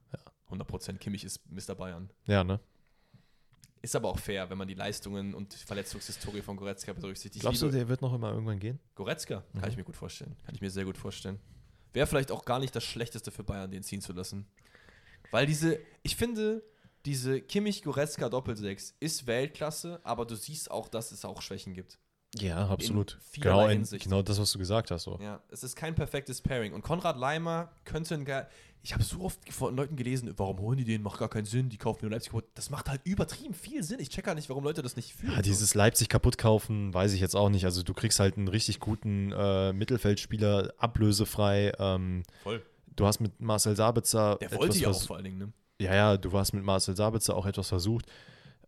100% 0.50 0.98
Kimmich 0.98 1.24
ist 1.26 1.42
Mr. 1.52 1.76
Bayern. 1.76 2.10
Ja, 2.26 2.44
ne? 2.44 2.60
Ist 3.82 3.96
aber 3.96 4.10
auch 4.10 4.18
fair, 4.20 4.50
wenn 4.50 4.58
man 4.58 4.68
die 4.68 4.74
Leistungen 4.74 5.34
und 5.36 5.54
die 5.54 5.58
Verletzungshistorie 5.66 6.42
von 6.42 6.56
Goretzka 6.58 6.94
berücksichtigt. 6.94 7.42
Glaubst 7.42 7.62
du, 7.62 7.70
der 7.70 7.88
wird 7.88 8.02
noch 8.02 8.14
immer 8.14 8.32
irgendwann 8.32 8.60
gehen? 8.60 8.80
Goretzka? 8.96 9.44
Kann 9.54 9.62
Mhm. 9.62 9.68
ich 9.70 9.78
mir 9.78 9.84
gut 9.84 9.96
vorstellen. 9.96 10.36
Kann 10.46 10.56
ich 10.56 10.62
mir 10.62 10.72
sehr 10.72 10.86
gut 10.86 10.98
vorstellen. 10.98 11.40
Wäre 11.94 12.08
vielleicht 12.08 12.32
auch 12.32 12.44
gar 12.46 12.60
nicht 12.60 12.76
das 12.76 12.84
Schlechteste 12.84 13.32
für 13.32 13.44
Bayern, 13.44 13.70
den 13.72 13.84
ziehen 13.84 14.02
zu 14.02 14.14
lassen. 14.14 14.48
Weil 15.32 15.46
diese, 15.46 15.80
ich 16.04 16.16
finde, 16.16 16.64
diese 17.06 17.42
Kimmich-Goretzka-Doppelsechs 17.42 18.96
ist 19.00 19.28
Weltklasse, 19.28 20.00
aber 20.04 20.26
du 20.26 20.36
siehst 20.36 20.72
auch, 20.72 20.88
dass 20.88 21.12
es 21.12 21.24
auch 21.26 21.42
Schwächen 21.42 21.74
gibt. 21.74 22.00
Ja, 22.36 22.68
absolut. 22.68 23.18
Genau, 23.34 23.68
in, 23.68 23.84
genau 23.84 24.22
das, 24.22 24.40
was 24.40 24.52
du 24.52 24.60
gesagt 24.60 24.92
hast. 24.92 25.04
So. 25.04 25.18
Ja, 25.22 25.42
es 25.50 25.64
ist 25.64 25.76
kein 25.76 25.96
perfektes 25.96 26.42
Pairing. 26.42 26.74
Und 26.74 26.82
Konrad 26.82 27.18
Leimer 27.18 27.72
könnte 27.86 28.16
ein 28.16 28.26
geil. 28.26 28.48
Ich 28.84 28.94
habe 28.94 29.04
so 29.04 29.22
oft 29.22 29.40
von 29.52 29.76
Leuten 29.76 29.96
gelesen, 29.96 30.34
warum 30.38 30.60
holen 30.60 30.78
die 30.78 30.86
den? 30.86 31.02
Macht 31.02 31.20
gar 31.20 31.30
keinen 31.30 31.46
Sinn, 31.46 31.70
die 31.70 31.78
kaufen 31.78 32.00
nur 32.04 32.12
Leipzig 32.12 32.32
kaputt. 32.32 32.46
Das 32.56 32.70
macht 32.70 32.90
halt 32.90 33.02
übertrieben 33.04 33.54
viel 33.54 33.84
Sinn. 33.84 34.00
Ich 34.00 34.10
check 34.10 34.26
gar 34.26 34.36
nicht, 34.36 34.48
warum 34.50 34.64
Leute 34.64 34.82
das 34.82 34.96
nicht 34.96 35.14
fühlen. 35.14 35.34
Ja, 35.34 35.42
dieses 35.42 35.76
Leipzig 35.76 36.08
kaputt 36.10 36.38
kaufen, 36.38 36.94
weiß 36.94 37.14
ich 37.14 37.20
jetzt 37.20 37.36
auch 37.36 37.50
nicht. 37.50 37.66
Also 37.66 37.84
du 37.84 37.94
kriegst 37.94 38.20
halt 38.20 38.38
einen 38.38 38.48
richtig 38.48 38.80
guten 38.80 39.34
äh, 39.34 39.74
Mittelfeldspieler 39.74 40.74
ablösefrei. 40.78 41.74
Ähm, 41.80 42.24
Voll. 42.44 42.62
du 42.96 43.06
hast 43.06 43.20
mit 43.20 43.42
Marcel 43.42 43.76
Sabitzer 43.76 44.38
Der 44.40 44.52
wollte 44.54 44.78
ja 44.78 44.90
auch 44.90 45.04
vor 45.04 45.18
allen 45.18 45.26
Dingen, 45.26 45.38
ne? 45.38 45.54
Ja, 45.80 45.94
ja, 45.94 46.18
du 46.18 46.32
hast 46.34 46.54
mit 46.54 46.64
Marcel 46.64 46.96
Sabitzer 46.96 47.36
auch 47.36 47.46
etwas 47.46 47.70
versucht, 47.70 48.06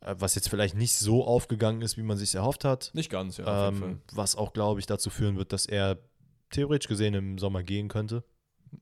äh, 0.02 0.15
was 0.18 0.36
jetzt 0.36 0.49
vielleicht 0.49 0.76
nicht 0.76 0.94
so 0.94 1.26
aufgegangen 1.26 1.81
ist, 1.81 1.98
wie 1.98 2.03
man 2.03 2.18
sich 2.18 2.36
erhofft 2.36 2.65
hat. 2.65 2.91
Nicht 2.94 3.10
ganz, 3.10 3.38
ja, 3.38 3.45
auf 3.45 3.73
jeden 3.73 3.81
Fall. 3.81 3.90
Ähm, 3.91 4.02
was 4.11 4.36
auch, 4.36 4.53
glaube 4.53 4.80
ich, 4.80 4.86
dazu 4.86 5.10
führen 5.10 5.38
wird, 5.38 5.53
dass 5.53 5.65
er 5.65 5.98
theoretisch 6.49 6.88
gesehen 6.88 7.14
im 7.14 7.38
Sommer 7.38 7.64
gehen 7.64 7.88
könnte. 7.88 8.23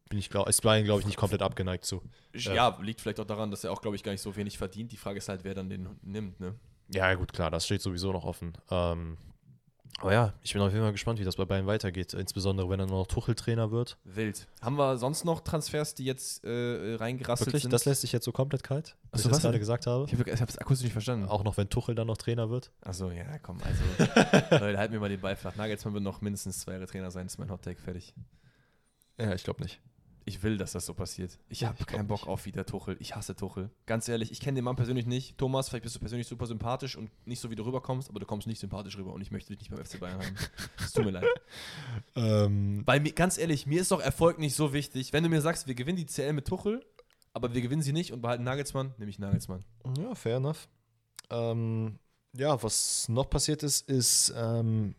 Bin 0.10 0.20
ich 0.20 0.30
glaub, 0.30 0.48
ist 0.48 0.62
Bayern, 0.62 0.86
glaube 0.86 1.02
ich, 1.02 1.06
nicht 1.06 1.18
komplett 1.18 1.42
abgeneigt 1.42 1.86
zu. 1.86 2.02
Ja, 2.34 2.78
liegt 2.82 3.02
vielleicht 3.02 3.20
auch 3.20 3.26
daran, 3.26 3.52
dass 3.52 3.64
er 3.64 3.72
auch, 3.72 3.82
glaube 3.82 3.96
ich, 3.96 4.04
gar 4.04 4.12
nicht 4.12 4.22
so 4.22 4.36
wenig 4.36 4.58
verdient. 4.58 4.92
Die 4.92 4.98
Frage 4.98 5.18
ist 5.18 5.30
halt, 5.30 5.44
wer 5.44 5.54
dann 5.54 5.70
den 5.70 5.90
nimmt, 6.02 6.40
ne? 6.40 6.56
Ja, 6.90 7.14
gut, 7.16 7.34
klar, 7.34 7.52
das 7.52 7.66
steht 7.66 7.82
sowieso 7.82 8.14
noch 8.14 8.24
offen. 8.24 8.54
Ähm, 8.70 9.18
aber 10.00 10.14
ja, 10.14 10.34
ich 10.44 10.54
bin 10.54 10.62
auf 10.62 10.72
jeden 10.72 10.84
Fall 10.84 10.92
gespannt, 10.92 11.20
wie 11.20 11.24
das 11.24 11.38
bei 11.38 11.46
Bayern 11.46 11.66
weitergeht. 11.66 12.14
Insbesondere, 12.14 12.70
wenn 12.70 12.80
er 12.80 12.86
noch 12.86 13.08
Tuchel-Trainer 13.08 13.72
wird. 13.72 13.98
Wild. 14.04 14.48
Haben 14.62 14.78
wir 14.78 14.98
sonst 14.98 15.26
noch 15.26 15.42
Transfers, 15.42 15.96
die 15.96 16.06
jetzt 16.06 16.44
äh, 16.44 16.96
reingerasselt 16.96 17.48
Wirklich, 17.48 17.64
sind? 17.64 17.74
das 17.74 17.86
lässt 17.86 18.02
sich 18.02 18.12
jetzt 18.12 18.26
so 18.26 18.32
komplett 18.32 18.64
kalt, 18.64 18.96
was 19.12 19.24
so, 19.24 19.30
ich 19.30 19.34
das 19.34 19.42
gerade 19.42 19.58
gesagt 19.58 19.88
habe. 19.88 20.06
ich 20.06 20.14
habe 20.14 20.30
es 20.30 20.58
akustisch 20.58 20.84
nicht 20.84 20.94
verstanden. 20.94 21.28
Auch 21.28 21.44
noch, 21.44 21.58
wenn 21.58 21.70
Tuchel 21.70 21.96
dann 21.96 22.08
noch 22.08 22.18
Trainer 22.18 22.50
wird. 22.52 22.72
Achso, 22.82 23.10
ja, 23.10 23.40
komm, 23.40 23.58
also. 23.64 23.84
Leute, 24.64 24.78
halt 24.78 24.92
mir 24.92 25.00
mal 25.00 25.10
den 25.10 25.20
Ball 25.20 25.36
flach. 25.36 25.56
Nagelsmann 25.56 25.96
wird 25.96 26.04
noch 26.04 26.22
mindestens 26.22 26.60
zwei 26.60 26.74
Jahre 26.74 26.86
Trainer 26.86 27.10
sein, 27.10 27.26
ist 27.26 27.40
mein 27.40 27.50
Hottake 27.50 27.82
fertig. 27.82 28.14
Ja, 29.18 29.34
ich 29.34 29.44
glaube 29.44 29.62
nicht. 29.64 29.80
Ich 30.26 30.44
will, 30.44 30.58
dass 30.58 30.74
das 30.74 30.86
so 30.86 30.94
passiert. 30.94 31.40
Ich 31.48 31.64
habe 31.64 31.86
keinen 31.86 32.08
Bock 32.08 32.24
nicht. 32.24 32.28
auf 32.28 32.46
wieder 32.46 32.66
Tuchel. 32.66 32.98
Ich 33.00 33.16
hasse 33.16 33.34
Tuchel. 33.34 33.70
Ganz 33.86 34.10
ehrlich, 34.10 34.30
ich 34.30 34.42
kenne 34.42 34.56
den 34.56 34.66
Mann 34.66 34.76
persönlich 34.76 35.06
nicht. 35.06 35.38
Thomas, 35.38 35.70
vielleicht 35.70 35.84
bist 35.84 35.96
du 35.96 36.02
persönlich 36.02 36.28
super 36.28 36.46
sympathisch 36.46 36.98
und 36.98 37.10
nicht 37.26 37.40
so, 37.40 37.50
wie 37.50 37.56
du 37.56 37.64
rüberkommst, 37.64 38.10
aber 38.10 38.20
du 38.20 38.26
kommst 38.26 38.46
nicht 38.46 38.60
sympathisch 38.60 38.98
rüber 38.98 39.14
und 39.14 39.22
ich 39.22 39.32
möchte 39.32 39.56
dich 39.56 39.60
nicht 39.62 39.72
beim 39.74 39.86
FC 39.86 40.02
Bayern 40.02 40.20
haben. 40.22 40.36
Es 40.84 40.92
tut 40.92 41.06
mir 41.06 41.12
leid. 41.12 41.26
Ähm, 42.16 42.82
Weil, 42.86 43.00
mir, 43.00 43.14
ganz 43.14 43.38
ehrlich, 43.38 43.68
mir 43.68 43.80
ist 43.80 43.92
doch 43.92 44.02
Erfolg 44.02 44.38
nicht 44.38 44.56
so 44.56 44.74
wichtig. 44.74 45.14
Wenn 45.14 45.24
du 45.24 45.30
mir 45.30 45.40
sagst, 45.42 45.68
wir 45.68 45.76
gewinnen 45.76 45.98
die 45.98 46.06
CL 46.08 46.34
mit 46.34 46.46
Tuchel, 46.48 46.84
aber 47.32 47.54
wir 47.54 47.62
gewinnen 47.62 47.82
sie 47.82 47.94
nicht 47.94 48.12
und 48.12 48.22
behalten 48.22 48.44
Nagelsmann, 48.44 48.94
nehme 48.98 49.10
ich 49.10 49.20
Nagelsmann. 49.20 49.64
ja, 49.98 50.14
fair 50.16 50.38
enough. 50.38 50.68
Ähm, 51.30 52.00
ja, 52.34 52.62
was 52.62 53.08
noch 53.08 53.30
passiert 53.30 53.64
ist, 53.64 53.88
ist 53.90 54.34
ähm, 54.36 54.96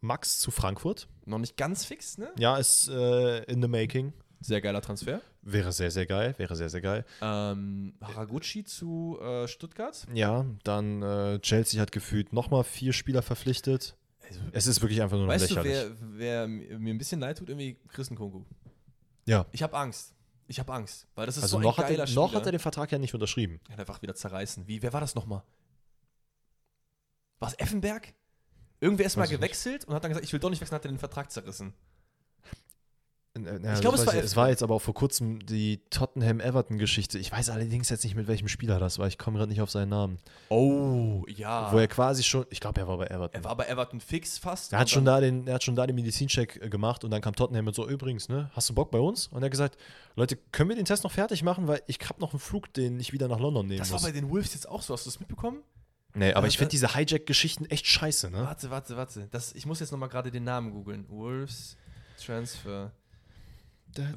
Max 0.00 0.38
zu 0.38 0.50
Frankfurt. 0.50 1.08
Noch 1.26 1.38
nicht 1.38 1.56
ganz 1.56 1.84
fix, 1.84 2.18
ne? 2.18 2.30
Ja, 2.38 2.56
ist 2.56 2.88
äh, 2.88 3.42
in 3.44 3.60
the 3.62 3.68
making. 3.68 4.12
Sehr 4.40 4.60
geiler 4.60 4.80
Transfer. 4.80 5.20
Wäre 5.42 5.72
sehr, 5.72 5.90
sehr 5.90 6.06
geil. 6.06 6.34
Wäre 6.38 6.54
sehr, 6.54 6.68
sehr 6.68 6.80
geil. 6.80 7.04
Ähm, 7.20 7.94
Haraguchi 8.00 8.62
zu 8.64 9.18
äh, 9.20 9.48
Stuttgart. 9.48 10.06
Ja, 10.14 10.46
dann 10.62 11.02
äh, 11.02 11.40
Chelsea 11.40 11.80
hat 11.80 11.90
gefühlt 11.90 12.32
nochmal 12.32 12.62
vier 12.62 12.92
Spieler 12.92 13.22
verpflichtet. 13.22 13.96
Also, 14.28 14.40
Es 14.52 14.66
ist 14.68 14.80
wirklich 14.80 15.02
einfach 15.02 15.16
nur 15.16 15.26
noch 15.26 15.32
weißt 15.32 15.50
du, 15.50 15.54
lächerlich. 15.56 15.96
wer, 16.18 16.46
wer 16.46 16.78
mir 16.78 16.94
ein 16.94 16.98
bisschen 16.98 17.18
leid 17.18 17.38
tut? 17.38 17.48
Irgendwie 17.48 17.78
Christen 17.88 18.14
Kunku. 18.14 18.44
ja. 19.26 19.46
Ich 19.50 19.62
habe 19.64 19.76
Angst. 19.76 20.14
Ich 20.46 20.60
habe 20.60 20.72
Angst. 20.72 21.08
Weil 21.16 21.26
das 21.26 21.36
ist 21.36 21.42
Also 21.42 21.56
so 21.56 21.62
noch, 21.62 21.76
ein 21.78 21.82
hat 21.84 21.90
geiler 21.90 22.06
er, 22.08 22.14
noch 22.14 22.32
hat 22.34 22.46
er 22.46 22.52
den 22.52 22.60
Vertrag 22.60 22.92
ja 22.92 22.98
nicht 22.98 23.12
unterschrieben. 23.14 23.60
Er 23.68 23.72
hat 23.72 23.80
einfach 23.80 24.00
wieder 24.02 24.14
zerreißen. 24.14 24.68
Wie, 24.68 24.80
wer 24.82 24.92
war 24.92 25.00
das 25.00 25.14
nochmal? 25.16 25.42
Was, 27.40 27.54
Effenberg? 27.58 28.14
Irgendwer 28.80 29.06
ist 29.06 29.16
mal 29.16 29.22
Weiß 29.24 29.30
ich 29.32 29.36
gewechselt 29.36 29.84
und 29.86 29.94
hat 29.94 30.04
dann 30.04 30.10
gesagt, 30.10 30.24
ich 30.26 30.32
will 30.32 30.40
doch 30.40 30.50
nicht 30.50 30.60
wechseln, 30.60 30.76
hat 30.76 30.84
er 30.84 30.90
den 30.92 30.98
Vertrag 30.98 31.30
zerrissen. 31.32 31.72
Äh, 33.36 33.74
Ich 33.74 33.80
glaub, 33.80 33.92
das 33.92 34.00
es 34.00 34.06
war 34.06 34.14
ich- 34.16 34.24
es 34.24 34.36
war 34.36 34.48
jetzt 34.48 34.62
aber 34.64 34.74
auch 34.74 34.82
vor 34.82 34.94
kurzem 34.94 35.44
die 35.46 35.80
Tottenham-Everton-Geschichte. 35.90 37.18
Ich 37.18 37.30
weiß 37.30 37.50
allerdings 37.50 37.88
jetzt 37.88 38.02
nicht, 38.02 38.16
mit 38.16 38.26
welchem 38.26 38.48
Spieler 38.48 38.80
das 38.80 38.98
war. 38.98 39.06
Ich 39.06 39.16
komme 39.18 39.38
gerade 39.38 39.50
nicht 39.50 39.60
auf 39.60 39.70
seinen 39.70 39.90
Namen. 39.90 40.18
Oh, 40.48 41.24
ja. 41.28 41.72
Wo 41.72 41.78
er 41.78 41.86
quasi 41.86 42.24
schon, 42.24 42.46
ich 42.50 42.58
glaube, 42.58 42.80
er 42.80 42.88
war 42.88 42.96
bei 42.98 43.06
Everton. 43.06 43.40
er 43.40 43.44
war 43.44 43.56
bei 43.56 43.66
Everton 43.66 44.00
fix 44.00 44.38
fast. 44.38 44.72
Er 44.72 44.80
hat 44.80 44.90
schon 44.90 45.04
da 45.04 45.20
den, 45.20 45.46
er 45.46 45.54
hat 45.54 45.62
schon 45.64 45.76
da 45.76 45.86
den 45.86 45.94
Medizincheck 45.94 46.60
äh, 46.62 46.68
gemacht 46.68 47.04
und 47.04 47.10
dann 47.12 47.20
kam 47.20 47.34
Tottenham 47.36 47.64
mit 47.66 47.74
so, 47.76 47.88
übrigens, 47.88 48.28
ne, 48.28 48.50
hast 48.54 48.70
du 48.70 48.74
Bock 48.74 48.90
bei 48.90 48.98
uns? 48.98 49.28
Und 49.28 49.42
er 49.42 49.46
hat 49.46 49.50
gesagt, 49.52 49.76
Leute, 50.16 50.36
können 50.50 50.70
wir 50.70 50.76
den 50.76 50.86
Test 50.86 51.04
noch 51.04 51.12
fertig 51.12 51.42
machen, 51.44 51.68
weil 51.68 51.82
ich 51.86 51.98
habe 52.08 52.20
noch 52.20 52.32
einen 52.32 52.40
Flug, 52.40 52.72
den 52.72 52.98
ich 52.98 53.12
wieder 53.12 53.28
nach 53.28 53.38
London 53.38 53.66
nehmen 53.68 53.78
Das 53.78 53.90
war 53.90 53.96
muss. 54.00 54.04
bei 54.04 54.12
den 54.12 54.30
Wolves 54.30 54.54
jetzt 54.54 54.68
auch 54.68 54.82
so. 54.82 54.94
Hast 54.94 55.06
du 55.06 55.10
das 55.10 55.20
mitbekommen? 55.20 55.58
Nee, 56.14 56.30
aber 56.30 56.38
Also 56.44 56.48
ich 56.48 56.58
finde 56.58 56.68
da- 56.68 56.70
diese 56.70 56.94
Hijack-Geschichten 56.94 57.66
echt 57.66 57.86
scheiße, 57.86 58.30
ne? 58.30 58.38
Warte, 58.42 58.70
warte, 58.70 58.96
warte. 58.96 59.28
Das, 59.30 59.52
ich 59.54 59.66
muss 59.66 59.80
jetzt 59.80 59.90
nochmal 59.92 60.08
gerade 60.08 60.30
den 60.30 60.44
Namen 60.44 60.70
googeln. 60.72 61.06
Wolves 61.08 61.76
Transfer. 62.24 62.92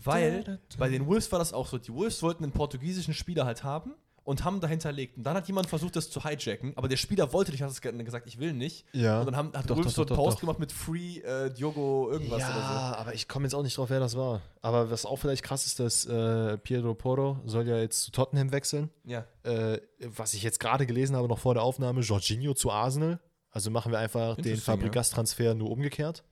Weil 0.03 0.59
bei 0.77 0.89
den 0.89 1.05
Wolves 1.05 1.31
war 1.31 1.39
das 1.39 1.53
auch 1.53 1.67
so. 1.67 1.77
Die 1.77 1.93
Wolves 1.93 2.21
wollten 2.21 2.43
einen 2.43 2.51
portugiesischen 2.53 3.13
Spieler 3.13 3.45
halt 3.45 3.63
haben 3.63 3.95
und 4.31 4.43
haben 4.43 4.59
dahinterlegt. 4.59 5.17
Und 5.17 5.23
dann 5.23 5.35
hat 5.35 5.45
jemand 5.47 5.67
versucht, 5.67 5.95
das 5.95 6.09
zu 6.09 6.23
hijacken, 6.23 6.75
aber 6.75 6.87
der 6.87 6.97
Spieler 6.97 7.31
wollte 7.33 7.51
nicht, 7.51 7.61
hat 7.61 7.69
es 7.69 7.81
ge- 7.81 7.91
gesagt, 8.03 8.25
ich 8.27 8.39
will 8.39 8.53
nicht. 8.53 8.85
Ja. 8.93 9.19
Und 9.19 9.27
dann 9.27 9.35
haben, 9.35 9.53
hat 9.53 9.69
Doch, 9.69 9.75
Wolves 9.75 9.93
doch, 9.93 10.07
so 10.07 10.13
einen 10.15 10.23
Post 10.23 10.39
gemacht 10.39 10.57
mit 10.57 10.71
Free 10.71 11.19
äh, 11.19 11.51
Diogo 11.53 12.09
irgendwas 12.09 12.39
ja, 12.39 12.49
oder 12.49 12.97
aber 12.97 13.13
ich 13.13 13.27
komme 13.27 13.45
jetzt 13.45 13.53
auch 13.53 13.61
nicht 13.61 13.77
drauf, 13.77 13.89
wer 13.91 13.99
das 13.99 14.15
war. 14.15 14.41
Aber 14.61 14.89
was 14.89 15.05
auch 15.05 15.17
vielleicht 15.17 15.43
krass 15.43 15.65
ist, 15.65 15.79
dass 15.79 16.05
äh, 16.05 16.57
Pietro 16.57 16.95
Porro 16.95 17.39
soll 17.45 17.67
ja 17.67 17.77
jetzt 17.77 18.01
zu 18.03 18.11
Tottenham 18.11 18.51
wechseln. 18.51 18.89
so. 19.03 19.11
Ja. 19.11 19.25
Äh, 19.43 19.79
was 19.99 20.33
ich 20.33 20.41
jetzt 20.43 20.59
gerade 20.59 20.85
gelesen 20.85 21.15
habe, 21.15 21.27
noch 21.27 21.39
vor 21.39 21.53
der 21.53 21.63
Aufnahme, 21.63 22.01
Jorginho 22.01 22.53
zu 22.53 22.71
Arsenal. 22.71 23.19
Also 23.51 23.69
machen 23.69 23.91
wir 23.91 23.99
einfach 23.99 24.35
den 24.37 24.45
Interesting, 24.45 24.63
Fabregas-Transfer 24.63 25.53
nur 25.53 25.69
umgekehrt. 25.69 26.23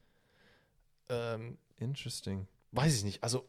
Ähm, 1.10 1.58
Interesting. 1.78 2.48
weiß 2.72 2.96
ich 2.96 3.04
nicht. 3.04 3.22
Also 3.24 3.44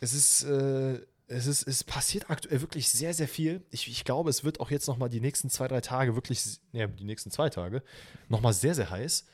es 0.00 0.12
ist, 0.12 0.44
äh, 0.44 1.00
es 1.28 1.46
ist, 1.46 1.66
es 1.66 1.82
passiert 1.82 2.30
aktuell 2.30 2.60
wirklich 2.60 2.88
sehr, 2.88 3.12
sehr 3.12 3.28
viel. 3.28 3.64
Ich, 3.70 3.88
ich 3.88 4.04
glaube, 4.04 4.30
es 4.30 4.44
wird 4.44 4.60
auch 4.60 4.70
jetzt 4.70 4.86
noch 4.86 4.96
mal 4.96 5.08
die 5.08 5.20
nächsten 5.20 5.50
zwei, 5.50 5.66
drei 5.66 5.80
Tage 5.80 6.14
wirklich, 6.14 6.60
ja, 6.72 6.86
die 6.86 7.04
nächsten 7.04 7.30
zwei 7.30 7.50
Tage 7.50 7.82
noch 8.28 8.40
mal 8.40 8.52
sehr, 8.52 8.74
sehr 8.74 8.90
heiß. 8.90 9.26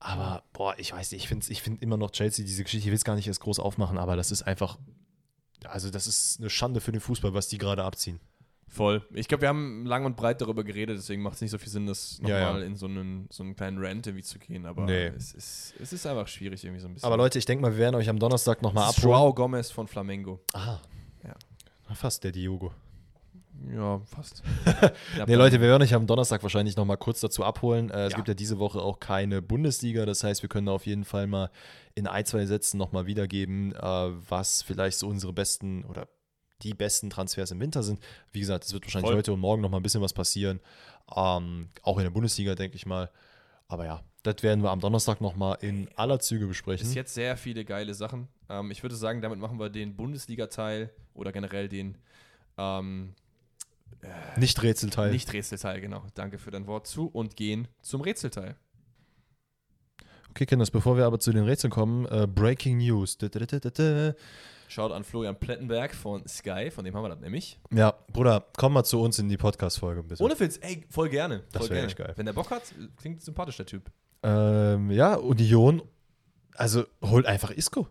Aber 0.00 0.44
boah, 0.52 0.78
ich 0.78 0.92
weiß 0.92 1.12
nicht, 1.12 1.22
ich 1.22 1.28
finde 1.28 1.46
ich 1.50 1.62
find 1.62 1.82
immer 1.82 1.96
noch 1.96 2.10
Chelsea, 2.10 2.44
diese 2.44 2.62
Geschichte, 2.64 2.86
ich 2.86 2.90
will 2.90 2.96
es 2.96 3.04
gar 3.04 3.16
nicht 3.16 3.26
erst 3.26 3.40
groß 3.40 3.58
aufmachen, 3.58 3.98
aber 3.98 4.16
das 4.16 4.30
ist 4.30 4.42
einfach, 4.42 4.78
also 5.64 5.90
das 5.90 6.06
ist 6.06 6.38
eine 6.38 6.50
Schande 6.50 6.80
für 6.80 6.92
den 6.92 7.00
Fußball, 7.00 7.34
was 7.34 7.48
die 7.48 7.58
gerade 7.58 7.84
abziehen. 7.84 8.20
Voll. 8.68 9.02
Ich 9.14 9.28
glaube, 9.28 9.40
wir 9.42 9.48
haben 9.48 9.86
lang 9.86 10.04
und 10.04 10.16
breit 10.16 10.40
darüber 10.40 10.62
geredet, 10.62 10.98
deswegen 10.98 11.22
macht 11.22 11.36
es 11.36 11.40
nicht 11.40 11.50
so 11.50 11.58
viel 11.58 11.70
Sinn, 11.70 11.86
das 11.86 12.20
Ja, 12.22 12.40
nochmal 12.44 12.60
ja. 12.60 12.66
in 12.66 12.76
so 12.76 12.86
einen, 12.86 13.26
so 13.30 13.42
einen 13.42 13.56
kleinen 13.56 13.78
Rant 13.84 14.06
irgendwie 14.06 14.22
zu 14.22 14.38
gehen. 14.38 14.66
Aber 14.66 14.84
Nee. 14.84 15.06
es, 15.06 15.32
ist, 15.32 15.74
es 15.80 15.92
ist 15.92 16.06
einfach 16.06 16.28
schwierig 16.28 16.62
irgendwie 16.64 16.80
so 16.80 16.86
ein 16.88 16.94
bisschen. 16.94 17.06
Aber 17.06 17.16
Leute, 17.16 17.38
ich 17.38 17.46
denke 17.46 17.62
mal, 17.62 17.72
wir 17.72 17.78
werden 17.78 17.94
euch 17.94 18.08
am 18.08 18.18
Donnerstag 18.18 18.60
noch 18.62 18.72
mal 18.72 18.82
Das 18.86 18.90
ist 18.90 18.98
abholen. 18.98 19.12
Joao 19.18 19.34
Gomez 19.34 19.70
von 19.70 19.88
Flamengo. 19.88 20.40
Ah. 20.52 20.78
Ja. 21.24 21.34
Fast 21.94 22.22
der 22.24 22.32
Diogo. 22.32 22.72
Ja, 23.74 24.00
fast. 24.04 24.42
Nee, 25.26 25.34
Leute, 25.34 25.60
wir 25.60 25.68
werden 25.68 25.82
euch 25.82 25.92
am 25.94 26.06
Donnerstag 26.06 26.42
wahrscheinlich 26.44 26.76
noch 26.76 26.84
mal 26.84 26.96
kurz 26.96 27.20
dazu 27.20 27.44
abholen. 27.44 27.90
Äh, 27.90 28.04
es 28.06 28.12
Ja. 28.12 28.16
gibt 28.16 28.28
ja 28.28 28.34
diese 28.34 28.58
Woche 28.58 28.80
auch 28.80 29.00
keine 29.00 29.42
Bundesliga. 29.42 30.06
Das 30.06 30.22
heißt, 30.22 30.42
wir 30.42 30.48
können 30.48 30.68
auf 30.68 30.86
jeden 30.86 31.04
Fall 31.04 31.26
mal 31.26 31.50
in 31.96 32.06
ein, 32.06 32.24
zwei 32.24 32.46
Sätzen 32.46 32.78
noch 32.78 32.92
mal 32.92 33.06
wiedergeben, 33.06 33.74
äh, 33.74 33.80
was 34.28 34.62
vielleicht 34.62 34.98
so 34.98 35.08
unsere 35.08 35.32
besten 35.32 35.84
oder 35.86 36.06
die 36.62 36.74
besten 36.74 37.10
Transfers 37.10 37.50
im 37.50 37.60
Winter 37.60 37.82
sind. 37.82 38.00
Wie 38.32 38.40
gesagt, 38.40 38.64
es 38.64 38.72
wird 38.72 38.84
wahrscheinlich 38.84 39.08
Voll. 39.08 39.16
heute 39.16 39.32
und 39.32 39.40
morgen 39.40 39.62
noch 39.62 39.70
mal 39.70 39.78
ein 39.78 39.82
bisschen 39.82 40.02
was 40.02 40.12
passieren. 40.12 40.60
Ähm, 41.14 41.68
auch 41.82 41.98
in 41.98 42.04
der 42.04 42.10
Bundesliga, 42.10 42.54
denke 42.54 42.76
ich 42.76 42.86
mal. 42.86 43.10
Aber 43.68 43.84
ja, 43.84 44.02
das 44.22 44.42
werden 44.42 44.62
wir 44.62 44.70
am 44.70 44.80
Donnerstag 44.80 45.20
noch 45.20 45.36
mal 45.36 45.54
in 45.54 45.88
aller 45.96 46.20
Züge 46.20 46.46
besprechen. 46.46 46.86
Bis 46.86 46.94
jetzt 46.94 47.14
sehr 47.14 47.36
viele 47.36 47.64
geile 47.64 47.94
Sachen. 47.94 48.28
Ähm, 48.48 48.70
ich 48.70 48.82
würde 48.82 48.96
sagen, 48.96 49.20
damit 49.20 49.38
machen 49.38 49.58
wir 49.58 49.68
den 49.68 49.94
Bundesliga-Teil 49.94 50.90
oder 51.14 51.32
generell 51.32 51.68
den 51.68 51.96
ähm, 52.56 53.14
Nicht 54.36 54.62
Rätselteil. 54.62 55.10
Nicht-Rätselteil, 55.10 55.80
genau. 55.80 56.04
Danke 56.14 56.38
für 56.38 56.50
dein 56.50 56.66
Wort 56.66 56.86
zu 56.86 57.06
und 57.06 57.36
gehen 57.36 57.68
zum 57.82 58.00
Rätselteil. 58.00 58.56
Okay, 60.30 60.46
Kinders, 60.46 60.70
bevor 60.70 60.96
wir 60.96 61.04
aber 61.04 61.18
zu 61.18 61.32
den 61.32 61.44
Rätseln 61.44 61.70
kommen, 61.70 62.06
äh, 62.06 62.26
Breaking 62.26 62.78
News. 62.78 63.18
Schaut 64.68 64.92
an 64.92 65.02
Florian 65.02 65.34
Plettenberg 65.34 65.94
von 65.94 66.26
Sky, 66.28 66.70
von 66.70 66.84
dem 66.84 66.94
haben 66.94 67.02
wir 67.02 67.08
das 67.08 67.20
nämlich. 67.20 67.58
Ja, 67.72 67.94
Bruder, 68.12 68.46
komm 68.56 68.74
mal 68.74 68.84
zu 68.84 69.00
uns 69.00 69.18
in 69.18 69.28
die 69.28 69.38
Podcast-Folge 69.38 70.00
ein 70.02 70.08
bisschen. 70.08 70.26
Ohne 70.26 70.38
Witz, 70.38 70.58
ey, 70.60 70.84
voll 70.90 71.08
gerne. 71.08 71.42
Das 71.52 71.62
voll 71.62 71.70
wär 71.70 71.76
gerne. 71.76 71.86
echt 71.88 71.96
geil. 71.96 72.12
Wenn 72.16 72.26
der 72.26 72.34
Bock 72.34 72.50
hat, 72.50 72.62
klingt 72.98 73.22
sympathisch, 73.22 73.56
der 73.56 73.64
Typ. 73.64 73.90
Ähm, 74.22 74.90
ja, 74.90 75.14
Union, 75.14 75.80
also 76.54 76.84
holt 77.02 77.24
einfach 77.24 77.50
Isco. 77.50 77.88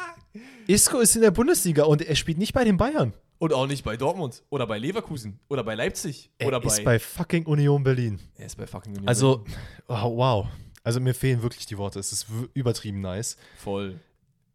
Isco 0.68 0.98
ist 1.00 1.16
in 1.16 1.22
der 1.22 1.32
Bundesliga 1.32 1.84
und 1.84 2.02
er 2.02 2.14
spielt 2.14 2.38
nicht 2.38 2.52
bei 2.52 2.62
den 2.62 2.76
Bayern. 2.76 3.12
Und 3.38 3.52
auch 3.52 3.66
nicht 3.66 3.84
bei 3.84 3.96
Dortmund 3.96 4.44
oder 4.48 4.66
bei 4.66 4.78
Leverkusen 4.78 5.40
oder 5.48 5.64
bei 5.64 5.74
Leipzig 5.74 6.30
Er 6.38 6.46
oder 6.46 6.60
bei. 6.60 6.68
ist 6.68 6.84
bei 6.84 6.98
fucking 7.00 7.46
Union 7.46 7.82
Berlin. 7.82 8.20
er 8.36 8.46
ist 8.46 8.56
bei 8.56 8.66
fucking 8.66 8.92
Union. 8.92 9.08
Also, 9.08 9.44
oh, 9.88 10.16
wow. 10.16 10.46
Also 10.84 11.00
mir 11.00 11.14
fehlen 11.14 11.42
wirklich 11.42 11.66
die 11.66 11.76
Worte. 11.76 11.98
Es 11.98 12.12
ist 12.12 12.26
übertrieben 12.54 13.00
nice. 13.00 13.36
voll. 13.58 13.98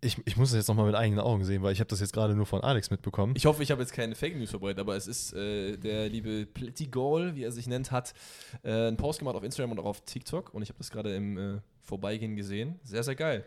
Ich, 0.03 0.18
ich 0.26 0.36
muss 0.36 0.49
es 0.49 0.56
jetzt 0.56 0.68
nochmal 0.68 0.88
mit 0.88 0.95
eigenen 0.95 1.19
Augen 1.19 1.45
sehen, 1.45 1.61
weil 1.61 1.73
ich 1.73 1.80
habe 1.80 1.88
das 1.88 1.99
jetzt 1.99 2.11
gerade 2.11 2.34
nur 2.34 2.48
von 2.48 2.61
Alex 2.61 2.90
mitbekommen. 2.90 3.36
Ich 3.38 3.45
hoffe, 3.45 3.61
ich 3.61 3.69
habe 3.69 3.82
jetzt 3.82 3.94
keine 3.94 4.15
Fake 4.15 4.36
News 4.36 4.49
verbreitet, 4.49 4.80
aber 4.80 4.95
es 4.95 5.06
ist 5.06 5.34
äh, 5.34 5.78
der 5.78 6.10
liebe 6.10 6.48
Plettigol, 6.48 7.36
wie 7.36 7.44
er 7.44 7.52
sich 7.52 7.68
nennt, 7.68 7.91
hat 7.91 8.15
äh, 8.64 8.88
einen 8.88 8.98
Post 8.98 9.19
gemacht 9.19 9.36
auf 9.36 9.44
Instagram 9.44 9.73
und 9.73 9.80
auch 9.80 9.86
auf 9.86 10.02
TikTok 10.02 10.56
und 10.56 10.64
ich 10.64 10.69
habe 10.69 10.80
das 10.80 10.90
gerade 10.90 11.15
im 11.15 11.38
äh, 11.38 11.61
Vorbeigehen 11.82 12.36
gesehen. 12.36 12.80
Sehr, 12.84 13.03
sehr 13.03 13.15
geil. 13.15 13.45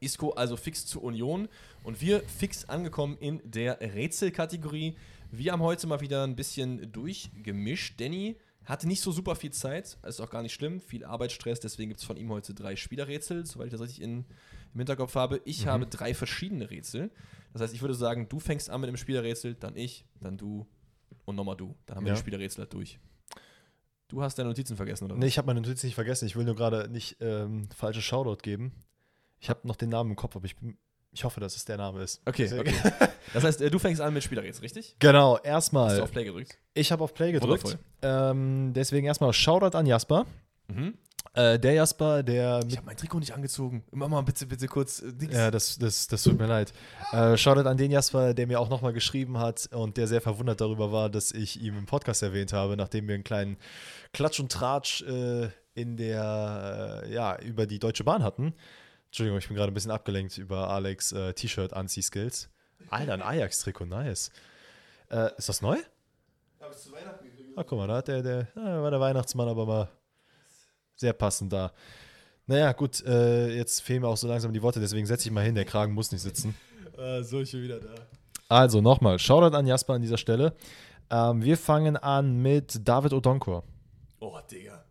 Isco 0.00 0.32
also 0.32 0.58
fix 0.58 0.84
zur 0.84 1.02
Union 1.02 1.48
und 1.82 2.02
wir 2.02 2.20
fix 2.20 2.68
angekommen 2.68 3.16
in 3.18 3.40
der 3.42 3.80
Rätselkategorie. 3.80 4.96
Wir 5.30 5.52
haben 5.52 5.62
heute 5.62 5.86
mal 5.86 6.02
wieder 6.02 6.24
ein 6.24 6.36
bisschen 6.36 6.92
durchgemischt. 6.92 7.98
Danny 7.98 8.36
hatte 8.66 8.86
nicht 8.86 9.00
so 9.00 9.12
super 9.12 9.34
viel 9.34 9.50
Zeit, 9.50 9.96
ist 10.06 10.20
auch 10.20 10.30
gar 10.30 10.42
nicht 10.42 10.52
schlimm, 10.52 10.80
viel 10.80 11.04
Arbeitsstress, 11.04 11.58
deswegen 11.58 11.88
gibt 11.88 12.00
es 12.00 12.06
von 12.06 12.16
ihm 12.16 12.30
heute 12.30 12.54
drei 12.54 12.76
Spielerrätsel, 12.76 13.46
soweit 13.46 13.66
ich 13.66 13.72
das 13.72 13.80
richtig 13.80 14.02
in, 14.02 14.26
im 14.74 14.80
Hinterkopf 14.80 15.14
habe. 15.14 15.40
Ich 15.44 15.66
habe 15.66 15.86
drei 15.86 16.14
verschiedene 16.14 16.70
Rätsel. 16.70 17.10
Das 17.52 17.62
heißt, 17.62 17.74
ich 17.74 17.80
würde 17.82 17.94
sagen, 17.94 18.28
du 18.28 18.38
fängst 18.38 18.70
an 18.70 18.80
mit 18.80 18.88
dem 18.88 18.96
Spielerrätsel, 18.96 19.54
dann 19.54 19.76
ich, 19.76 20.04
dann 20.20 20.36
du 20.38 20.66
und 21.24 21.36
nochmal 21.36 21.56
du. 21.56 21.74
Dann 21.86 21.96
haben 21.96 22.04
wir 22.04 22.10
Ja. 22.10 22.14
die 22.14 22.20
Spielerrätsel 22.20 22.62
halt 22.62 22.72
durch. 22.72 22.98
Du 24.08 24.22
hast 24.22 24.36
deine 24.38 24.48
Notizen 24.48 24.76
vergessen, 24.76 25.04
oder? 25.04 25.16
Nee, 25.16 25.26
ich 25.26 25.38
habe 25.38 25.46
meine 25.46 25.60
Notiz 25.60 25.82
nicht 25.84 25.94
vergessen. 25.94 26.26
Ich 26.26 26.34
will 26.36 26.44
nur 26.44 26.56
gerade 26.56 26.88
nicht 26.88 27.16
ähm, 27.20 27.68
falsche 27.76 28.02
Shoutout 28.02 28.42
geben. 28.42 28.72
Ich 29.38 29.48
habe 29.50 29.66
noch 29.66 29.76
den 29.76 29.88
Namen 29.88 30.10
im 30.10 30.16
Kopf, 30.16 30.34
aber 30.36 30.44
ich, 30.46 30.56
bin- 30.56 30.76
ich 31.12 31.24
hoffe, 31.24 31.40
dass 31.40 31.54
es 31.56 31.64
der 31.64 31.76
Name 31.76 32.02
ist. 32.02 32.20
Okay, 32.26 32.48
okay. 32.58 32.74
Das 33.32 33.44
heißt, 33.44 33.60
äh, 33.60 33.70
du 33.70 33.78
fängst 33.78 34.00
an 34.00 34.12
mit 34.12 34.24
Spielerrätsel, 34.24 34.62
richtig? 34.62 34.96
Genau, 34.98 35.34
Hast 35.36 35.44
du 35.44 35.48
erstmal. 35.48 36.00
auf 36.00 36.10
Play 36.10 36.24
gedrückt? 36.24 36.58
Ich 36.74 36.90
habe 36.90 37.04
auf 37.04 37.14
Play 37.14 37.30
gedrückt. 37.30 37.78
Ähm, 38.02 38.72
deswegen 38.74 39.06
erstmal 39.06 39.32
Shoutout 39.32 39.76
an 39.78 39.86
Jasper. 39.86 40.26
Mhm. 40.74 40.94
Äh, 41.32 41.60
der 41.60 41.74
Jasper, 41.74 42.24
der 42.24 42.60
Ich 42.66 42.76
habe 42.76 42.86
mein 42.86 42.96
Trikot 42.96 43.20
nicht 43.20 43.32
angezogen. 43.32 43.84
Mach 43.92 44.08
mal 44.08 44.22
bitte, 44.22 44.46
bitte 44.46 44.66
kurz 44.66 45.00
äh. 45.00 45.12
Ja, 45.30 45.50
das, 45.50 45.78
das, 45.78 46.08
das 46.08 46.22
tut 46.24 46.38
mir 46.38 46.46
leid. 46.46 46.72
Äh, 47.12 47.36
Shoutout 47.36 47.68
an 47.68 47.76
den 47.76 47.92
Jasper, 47.92 48.34
der 48.34 48.48
mir 48.48 48.58
auch 48.58 48.68
nochmal 48.68 48.92
geschrieben 48.92 49.38
hat 49.38 49.68
und 49.72 49.96
der 49.96 50.08
sehr 50.08 50.20
verwundert 50.20 50.60
darüber 50.60 50.90
war, 50.90 51.08
dass 51.08 51.30
ich 51.30 51.60
ihn 51.60 51.76
im 51.76 51.86
Podcast 51.86 52.24
erwähnt 52.24 52.52
habe, 52.52 52.76
nachdem 52.76 53.06
wir 53.06 53.14
einen 53.14 53.22
kleinen 53.22 53.58
Klatsch 54.12 54.40
und 54.40 54.50
Tratsch 54.50 55.02
äh, 55.02 55.50
in 55.74 55.96
der, 55.96 57.04
äh, 57.04 57.12
ja, 57.12 57.38
über 57.38 57.66
die 57.66 57.78
Deutsche 57.78 58.02
Bahn 58.02 58.24
hatten. 58.24 58.52
Entschuldigung, 59.06 59.38
ich 59.38 59.46
bin 59.46 59.56
gerade 59.56 59.70
ein 59.70 59.74
bisschen 59.74 59.92
abgelenkt 59.92 60.36
über 60.36 60.68
Alex 60.68 61.12
äh, 61.12 61.32
T-Shirt-Anzieh-Skills. 61.32 62.48
Alter, 62.88 63.14
ein 63.14 63.22
Ajax-Trikot, 63.22 63.84
nice. 63.84 64.32
Äh, 65.10 65.30
ist 65.36 65.48
das 65.48 65.62
neu? 65.62 65.76
Hab 66.60 66.72
ich 66.72 66.78
zu 66.78 66.92
Weihnachten 66.92 67.24
gekriegt. 67.24 67.56
Ah, 67.56 67.62
guck 67.62 67.78
mal, 67.78 67.86
da 67.86 67.96
hat 67.96 68.08
der, 68.08 68.22
der 68.22 68.48
ah, 68.56 68.82
war 68.82 68.90
der 68.90 69.00
Weihnachtsmann 69.00 69.48
aber 69.48 69.66
mal 69.66 69.88
sehr 71.00 71.12
passend 71.14 71.52
da. 71.52 71.72
Naja, 72.46 72.72
gut, 72.72 73.02
äh, 73.04 73.56
jetzt 73.56 73.80
fehlen 73.80 74.02
mir 74.02 74.08
auch 74.08 74.16
so 74.16 74.28
langsam 74.28 74.52
die 74.52 74.62
Worte, 74.62 74.80
deswegen 74.80 75.06
setze 75.06 75.28
ich 75.28 75.32
mal 75.32 75.44
hin, 75.44 75.54
der 75.54 75.64
Kragen 75.64 75.94
muss 75.94 76.12
nicht 76.12 76.20
sitzen. 76.22 76.54
Äh, 76.96 77.22
so, 77.22 77.40
ich 77.40 77.50
bin 77.52 77.62
wieder 77.62 77.80
da. 77.80 77.94
Also 78.48 78.80
nochmal, 78.80 79.18
Shoutout 79.18 79.56
an 79.56 79.66
Jasper 79.66 79.94
an 79.94 80.02
dieser 80.02 80.18
Stelle. 80.18 80.54
Ähm, 81.10 81.42
wir 81.42 81.56
fangen 81.56 81.96
an 81.96 82.42
mit 82.42 82.86
David 82.86 83.12
Odonkor, 83.12 83.64
Oh, 84.20 84.38
Digga. 84.50 84.84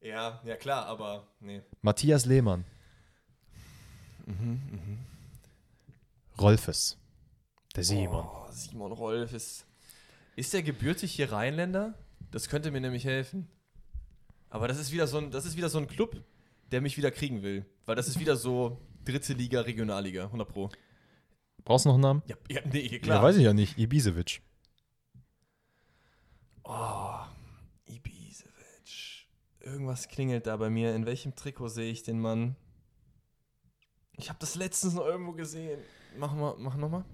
Ja, 0.00 0.40
ja 0.44 0.56
klar, 0.56 0.86
aber 0.86 1.26
nee. 1.40 1.60
Matthias 1.82 2.24
Lehmann, 2.24 2.64
Rolfes, 6.40 6.96
der 7.76 7.84
Simon. 7.84 8.24
Oh, 8.26 8.46
Simon 8.50 8.92
Rolf 8.92 9.32
ist. 9.34 9.66
Ist 10.36 10.52
der 10.52 10.62
gebürtig 10.62 11.12
hier 11.12 11.30
Rheinländer? 11.30 11.94
Das 12.30 12.48
könnte 12.48 12.70
mir 12.70 12.80
nämlich 12.80 13.04
helfen. 13.04 13.48
Aber 14.54 14.68
das 14.68 14.78
ist 14.78 14.92
wieder 14.92 15.08
so 15.08 15.18
ein, 15.18 15.32
das 15.32 15.46
ist 15.46 15.56
wieder 15.56 15.68
so 15.68 15.78
ein 15.78 15.88
Club, 15.88 16.22
der 16.70 16.80
mich 16.80 16.96
wieder 16.96 17.10
kriegen 17.10 17.42
will. 17.42 17.66
Weil 17.86 17.96
das 17.96 18.06
ist 18.06 18.20
wieder 18.20 18.36
so 18.36 18.78
dritte 19.04 19.32
Liga, 19.32 19.62
Regionalliga, 19.62 20.26
100 20.26 20.48
Pro. 20.48 20.70
Brauchst 21.64 21.86
du 21.86 21.88
noch 21.88 21.94
einen 21.96 22.02
Namen? 22.02 22.22
Ja, 22.28 22.36
ja 22.48 22.60
nee, 22.72 22.86
Ja, 22.86 22.98
klar. 23.00 23.20
weiß 23.24 23.34
ich 23.34 23.42
ja 23.42 23.52
nicht. 23.52 23.76
Ibisevic. 23.76 24.42
Oh, 26.62 27.18
Ibisevic. 27.86 29.26
Irgendwas 29.58 30.06
klingelt 30.06 30.46
da 30.46 30.56
bei 30.56 30.70
mir. 30.70 30.94
In 30.94 31.04
welchem 31.04 31.34
Trikot 31.34 31.66
sehe 31.66 31.90
ich 31.90 32.04
den 32.04 32.20
Mann? 32.20 32.54
Ich 34.16 34.28
habe 34.28 34.38
das 34.38 34.54
letztens 34.54 34.94
noch 34.94 35.04
irgendwo 35.04 35.32
gesehen. 35.32 35.80
Mach 36.16 36.32
mal, 36.32 36.54
mach 36.58 36.76
nochmal. 36.76 37.04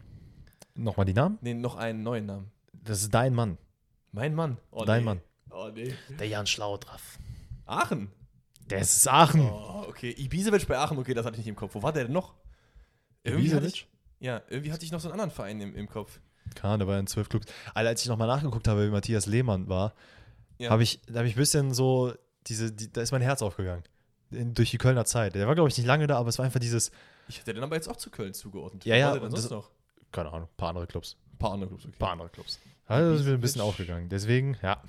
Nochmal 0.75 1.07
die 1.07 1.15
Namen? 1.15 1.39
Nee, 1.41 1.55
noch 1.55 1.77
einen 1.77 2.03
neuen 2.03 2.27
Namen. 2.27 2.51
Das 2.75 3.01
ist 3.01 3.15
dein 3.15 3.35
Mann. 3.35 3.57
Mein 4.13 4.35
Mann. 4.35 4.59
Oh, 4.71 4.85
Dein 4.85 4.99
nee. 5.01 5.05
Mann. 5.07 5.21
Oh 5.51 5.71
nee. 5.73 5.95
Der 6.19 6.29
Jan 6.29 6.47
Schlaudraff. 6.47 7.19
Aachen. 7.71 8.11
Der 8.69 8.81
ist 8.81 9.07
Aachen. 9.09 9.41
Oh, 9.43 9.85
okay. 9.89 10.11
Ibisevic 10.17 10.67
bei 10.69 10.79
Aachen, 10.79 10.99
okay, 10.99 11.15
das 11.15 11.25
hatte 11.27 11.35
ich 11.35 11.39
nicht 11.41 11.49
im 11.49 11.57
Kopf. 11.57 11.75
Wo 11.75 11.83
war 11.83 11.93
der 11.93 12.05
denn 12.05 12.13
noch? 12.13 12.35
Irgendwie 13.25 13.55
hatte 13.55 13.67
ich, 13.67 13.87
ja, 14.21 14.43
irgendwie 14.49 14.73
hatte 14.73 14.85
ich 14.85 14.93
noch 14.93 15.01
so 15.01 15.09
einen 15.09 15.13
anderen 15.21 15.31
Verein 15.31 15.61
im, 15.61 15.75
im 15.75 15.89
Kopf. 15.89 16.21
Kahn, 16.55 16.79
der 16.79 16.89
war 16.89 16.99
in 16.99 17.07
zwölf 17.07 17.29
Clubs. 17.29 17.47
Alter, 17.75 17.89
als 17.91 18.03
ich 18.03 18.09
nochmal 18.09 18.29
nachgeguckt 18.29 18.67
habe, 18.69 18.87
wie 18.87 18.91
Matthias 18.91 19.27
Lehmann 19.27 19.69
war, 19.69 19.95
Ja. 20.59 20.71
habe 20.71 20.83
ich, 20.83 21.01
da 21.07 21.19
habe 21.19 21.29
ich 21.29 21.35
ein 21.35 21.39
bisschen 21.39 21.75
so, 21.75 22.13
diese, 22.47 22.73
die, 22.73 22.93
da 22.93 23.03
ist 23.03 23.13
mein 23.13 23.23
Herz 23.23 23.43
aufgegangen. 23.43 23.85
In, 24.31 24.55
durch 24.55 24.71
die 24.71 24.79
Kölner 24.79 25.05
Zeit. 25.05 25.35
Der 25.35 25.47
war, 25.49 25.55
glaube 25.55 25.69
ich, 25.69 25.77
nicht 25.77 25.87
lange 25.87 26.07
da, 26.07 26.17
aber 26.19 26.29
es 26.29 26.39
war 26.39 26.45
einfach 26.45 26.61
dieses, 26.61 26.91
Ich 27.29 27.39
hätte 27.41 27.53
den 27.55 27.63
aber 27.63 27.75
jetzt 27.77 27.89
auch 27.89 27.97
zu 27.97 28.11
Köln 28.11 28.33
zugeordnet. 28.33 28.85
Ja, 28.85 28.95
Wo 28.95 28.99
ja, 29.01 29.11
war 29.11 29.21
denn 29.21 29.31
sonst 29.31 29.45
das- 29.45 29.51
noch? 29.51 29.71
keine 30.13 30.33
Ahnung, 30.33 30.49
ein 30.49 30.57
paar 30.57 30.71
andere 30.71 30.87
Clubs. 30.87 31.17
Ein 31.33 31.39
paar 31.39 31.53
andere 31.53 31.69
Clubs, 31.69 31.85
okay. 31.85 31.95
Ein 31.95 31.99
paar 31.99 32.11
andere 32.13 32.29
Clubs. 32.31 32.59
Also 32.87 33.15
ist 33.21 33.25
mir 33.27 33.33
ein 33.35 33.41
bisschen 33.41 33.61
Ibisevic. 33.61 33.69
aufgegangen. 33.69 34.09
Deswegen, 34.09 34.57
ja. 34.63 34.83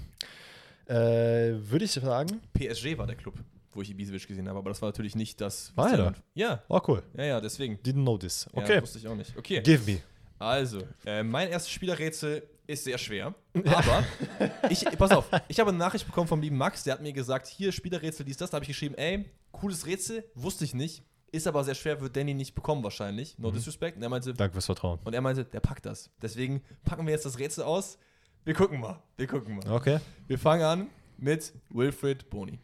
Äh, 0.96 1.70
Würde 1.72 1.86
ich 1.86 1.92
sagen, 1.92 2.42
PSG 2.54 2.98
war 2.98 3.08
der 3.08 3.16
Club, 3.16 3.36
wo 3.72 3.82
ich 3.82 3.90
Ibisevic 3.92 4.28
gesehen 4.28 4.48
habe, 4.50 4.60
aber 4.60 4.70
das 4.72 4.82
war 4.82 4.90
natürlich 4.90 5.16
nicht 5.16 5.40
das. 5.40 5.72
War 5.78 5.92
er 5.92 5.98
da? 5.98 6.14
Ja, 6.34 6.64
oh 6.68 6.82
cool. 6.88 7.02
ja, 7.16 7.24
ja, 7.24 7.42
deswegen. 7.42 7.76
Didn't 7.78 8.02
know 8.04 8.18
this. 8.18 8.48
Ja, 8.54 8.62
Okay. 8.62 8.82
wusste 8.82 8.98
ich 9.00 9.08
auch 9.08 9.16
nicht. 9.16 9.36
Okay, 9.38 9.62
Give 9.62 9.90
me. 9.90 10.00
also, 10.38 10.80
äh, 11.06 11.24
mein 11.24 11.48
erstes 11.50 11.72
Spielerrätsel 11.72 12.44
ist 12.68 12.84
sehr 12.84 12.98
schwer, 12.98 13.34
aber 13.66 14.04
ich, 14.70 14.84
pass 14.98 15.12
auf, 15.12 15.30
ich 15.48 15.60
habe 15.60 15.70
eine 15.70 15.78
Nachricht 15.80 16.06
bekommen 16.06 16.28
vom 16.28 16.42
lieben 16.42 16.58
Max, 16.58 16.84
der 16.84 16.94
hat 16.94 17.02
mir 17.02 17.14
gesagt, 17.14 17.48
hier 17.48 17.72
Spielerrätsel, 17.72 18.26
dies, 18.26 18.38
das, 18.38 18.50
da 18.50 18.56
habe 18.56 18.64
ich 18.64 18.70
geschrieben, 18.70 18.96
ey, 18.96 19.26
cooles 19.52 19.86
Rätsel, 19.86 20.24
wusste 20.36 20.64
ich 20.66 20.74
nicht, 20.74 21.04
ist 21.34 21.48
aber 21.48 21.64
sehr 21.66 21.76
schwer, 21.76 22.00
wird 22.02 22.16
Danny 22.16 22.34
nicht 22.34 22.54
bekommen 22.56 22.82
wahrscheinlich, 22.84 23.38
no 23.40 23.52
disrespect, 23.52 23.98
und 23.98 24.04
er 24.04 24.10
meinte, 24.10 24.34
Danke 24.34 24.54
fürs 24.54 24.66
Vertrauen. 24.68 25.00
und 25.04 25.14
er 25.14 25.22
meinte, 25.22 25.44
der 25.46 25.60
packt 25.60 25.86
das, 25.86 26.12
deswegen 26.22 26.62
packen 26.86 27.06
wir 27.06 27.12
jetzt 27.14 27.26
das 27.26 27.40
Rätsel 27.40 27.64
aus, 27.66 27.98
wir 28.44 28.54
gucken 28.54 28.80
mal, 28.80 29.02
wir 29.18 29.28
gucken 29.28 29.56
mal. 29.56 29.72
Okay. 29.72 30.00
Wir 30.28 30.40
fangen 30.40 30.64
an 30.64 30.90
mit 31.18 31.54
Wilfred 31.70 32.30
Boni. 32.30 32.60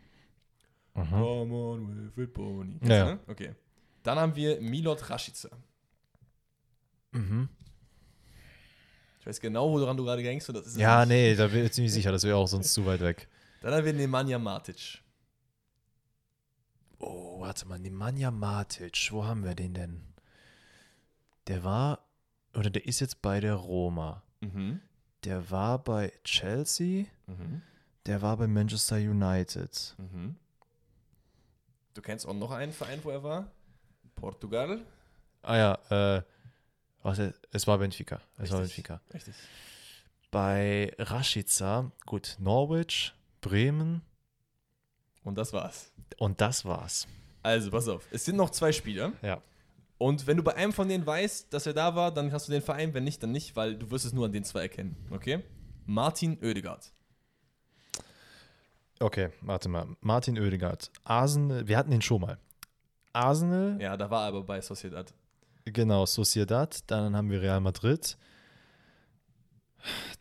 Mhm. 0.96 1.10
Come 1.10 1.54
on, 1.54 1.98
Wilfred 1.98 2.34
Boni. 2.34 2.80
Ja. 2.84 3.06
Ne? 3.06 3.20
Okay. 3.28 3.54
Dann 4.04 4.18
haben 4.18 4.36
wir 4.36 4.60
Milot 4.62 5.10
Rashica. 5.10 5.50
Mhm. 7.12 7.50
Ich 9.20 9.26
weiß 9.26 9.40
genau, 9.40 9.72
woran 9.72 9.98
du 9.98 10.04
gerade 10.04 10.24
denkst. 10.24 10.48
Und 10.50 10.56
das 10.56 10.68
ist 10.68 10.78
Ja, 10.78 11.06
nee, 11.06 11.36
da 11.36 11.48
bin 11.48 11.66
ich 11.66 11.74
ziemlich 11.74 11.94
sicher, 11.94 12.12
das 12.12 12.24
wäre 12.24 12.38
auch 12.38 12.48
sonst 12.48 12.74
zu 12.74 12.86
weit 12.86 13.02
weg. 13.02 13.28
Dann 13.62 13.74
haben 13.74 13.86
wir 13.86 13.94
Nemanja 13.94 14.40
Matic. 14.40 15.02
Oh, 17.00 17.42
warte 17.42 17.68
mal, 17.68 17.80
Nemanja 17.80 18.32
Matic, 18.32 19.10
wo 19.12 19.26
haben 19.26 19.44
wir 19.44 19.54
den 19.56 19.74
denn? 19.74 20.02
Der 21.48 21.64
war, 21.64 22.08
oder 22.56 22.70
der 22.70 22.86
ist 22.86 23.00
jetzt 23.00 23.22
bei 23.22 23.40
der 23.40 23.56
Roma. 23.56 24.24
Mhm. 24.42 24.82
Der 25.28 25.52
war 25.52 25.78
bei 25.84 26.14
Chelsea, 26.24 27.06
Mhm. 27.26 27.62
der 28.06 28.22
war 28.22 28.38
bei 28.38 28.48
Manchester 28.48 28.96
United. 28.96 29.94
Mhm. 29.98 30.38
Du 31.94 32.02
kennst 32.02 32.26
auch 32.26 32.34
noch 32.34 32.52
einen 32.52 32.72
Verein, 32.72 33.02
wo 33.04 33.10
er 33.10 33.22
war? 33.24 33.52
Portugal. 34.16 34.80
Ah 35.42 35.58
ja, 35.58 36.18
äh, 36.18 36.22
warte, 37.04 37.34
es 37.52 37.68
war 37.68 37.78
Benfica. 37.78 38.22
Es 38.38 38.52
war 38.52 38.62
Richtig. 38.62 38.86
Benfica. 38.86 39.02
Richtig. 39.14 39.36
Bei 40.32 40.96
Rashica, 40.98 41.92
gut, 42.06 42.38
Norwich, 42.40 43.14
Bremen 43.42 44.04
Und 45.26 45.38
das 45.38 45.52
war's. 45.52 45.92
und 46.20 46.40
das 46.40 46.64
war's. 46.64 47.06
Also, 47.44 47.70
pass 47.70 47.90
auf. 47.90 48.08
Es 48.12 48.24
sind 48.24 48.38
noch 48.38 48.52
zwei 48.52 48.72
Spieler. 48.72 49.12
Ja. 49.22 49.42
Und 49.98 50.28
wenn 50.28 50.38
du 50.38 50.44
bei 50.44 50.56
einem 50.56 50.74
von 50.74 50.88
denen 50.88 51.06
weißt, 51.06 51.52
dass 51.54 51.66
er 51.66 51.74
da 51.74 51.96
war, 51.96 52.14
dann 52.14 52.32
hast 52.32 52.48
du 52.48 52.52
den 52.52 52.62
Verein. 52.62 52.94
Wenn 52.94 53.04
nicht, 53.04 53.22
dann 53.24 53.32
nicht, 53.32 53.56
weil 53.56 53.76
du 53.76 53.90
wirst 53.90 54.06
es 54.06 54.14
nur 54.14 54.26
an 54.26 54.32
den 54.32 54.44
zwei 54.44 54.62
erkennen. 54.62 54.96
Okay? 55.10 55.44
Martin 55.86 56.38
Oedegaard. 56.44 56.92
Okay, 59.00 59.30
warte 59.42 59.70
mal. 59.70 59.88
Martin 60.02 60.38
Oedegaard. 60.40 60.92
Arsenal, 61.04 61.68
wir 61.68 61.78
hatten 61.78 61.92
ihn 61.92 62.02
schon 62.02 62.22
mal. 62.22 62.38
Arsenal, 63.14 63.78
Ja, 63.82 63.98
da 63.98 64.10
war 64.10 64.24
er 64.24 64.28
aber 64.28 64.44
bei 64.44 64.62
Sociedad. 64.62 65.14
genau, 65.66 66.06
Sociedad, 66.06 66.80
dann 66.90 67.16
haben 67.16 67.30
wir 67.32 67.42
Real 67.42 67.60
Madrid. 67.62 68.18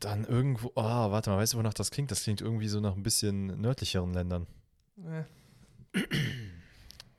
Dann 0.01 0.25
irgendwo, 0.25 0.69
oh, 0.75 0.83
warte 0.83 1.31
mal, 1.31 1.39
weißt 1.39 1.55
du, 1.55 1.59
wonach 1.59 1.75
das 1.75 1.91
klingt? 1.91 2.11
Das 2.11 2.23
klingt 2.23 2.41
irgendwie 2.41 2.69
so 2.69 2.81
nach 2.81 2.95
ein 2.95 3.03
bisschen 3.03 3.61
nördlicheren 3.61 4.13
Ländern. 4.15 4.47
Äh. 5.05 5.25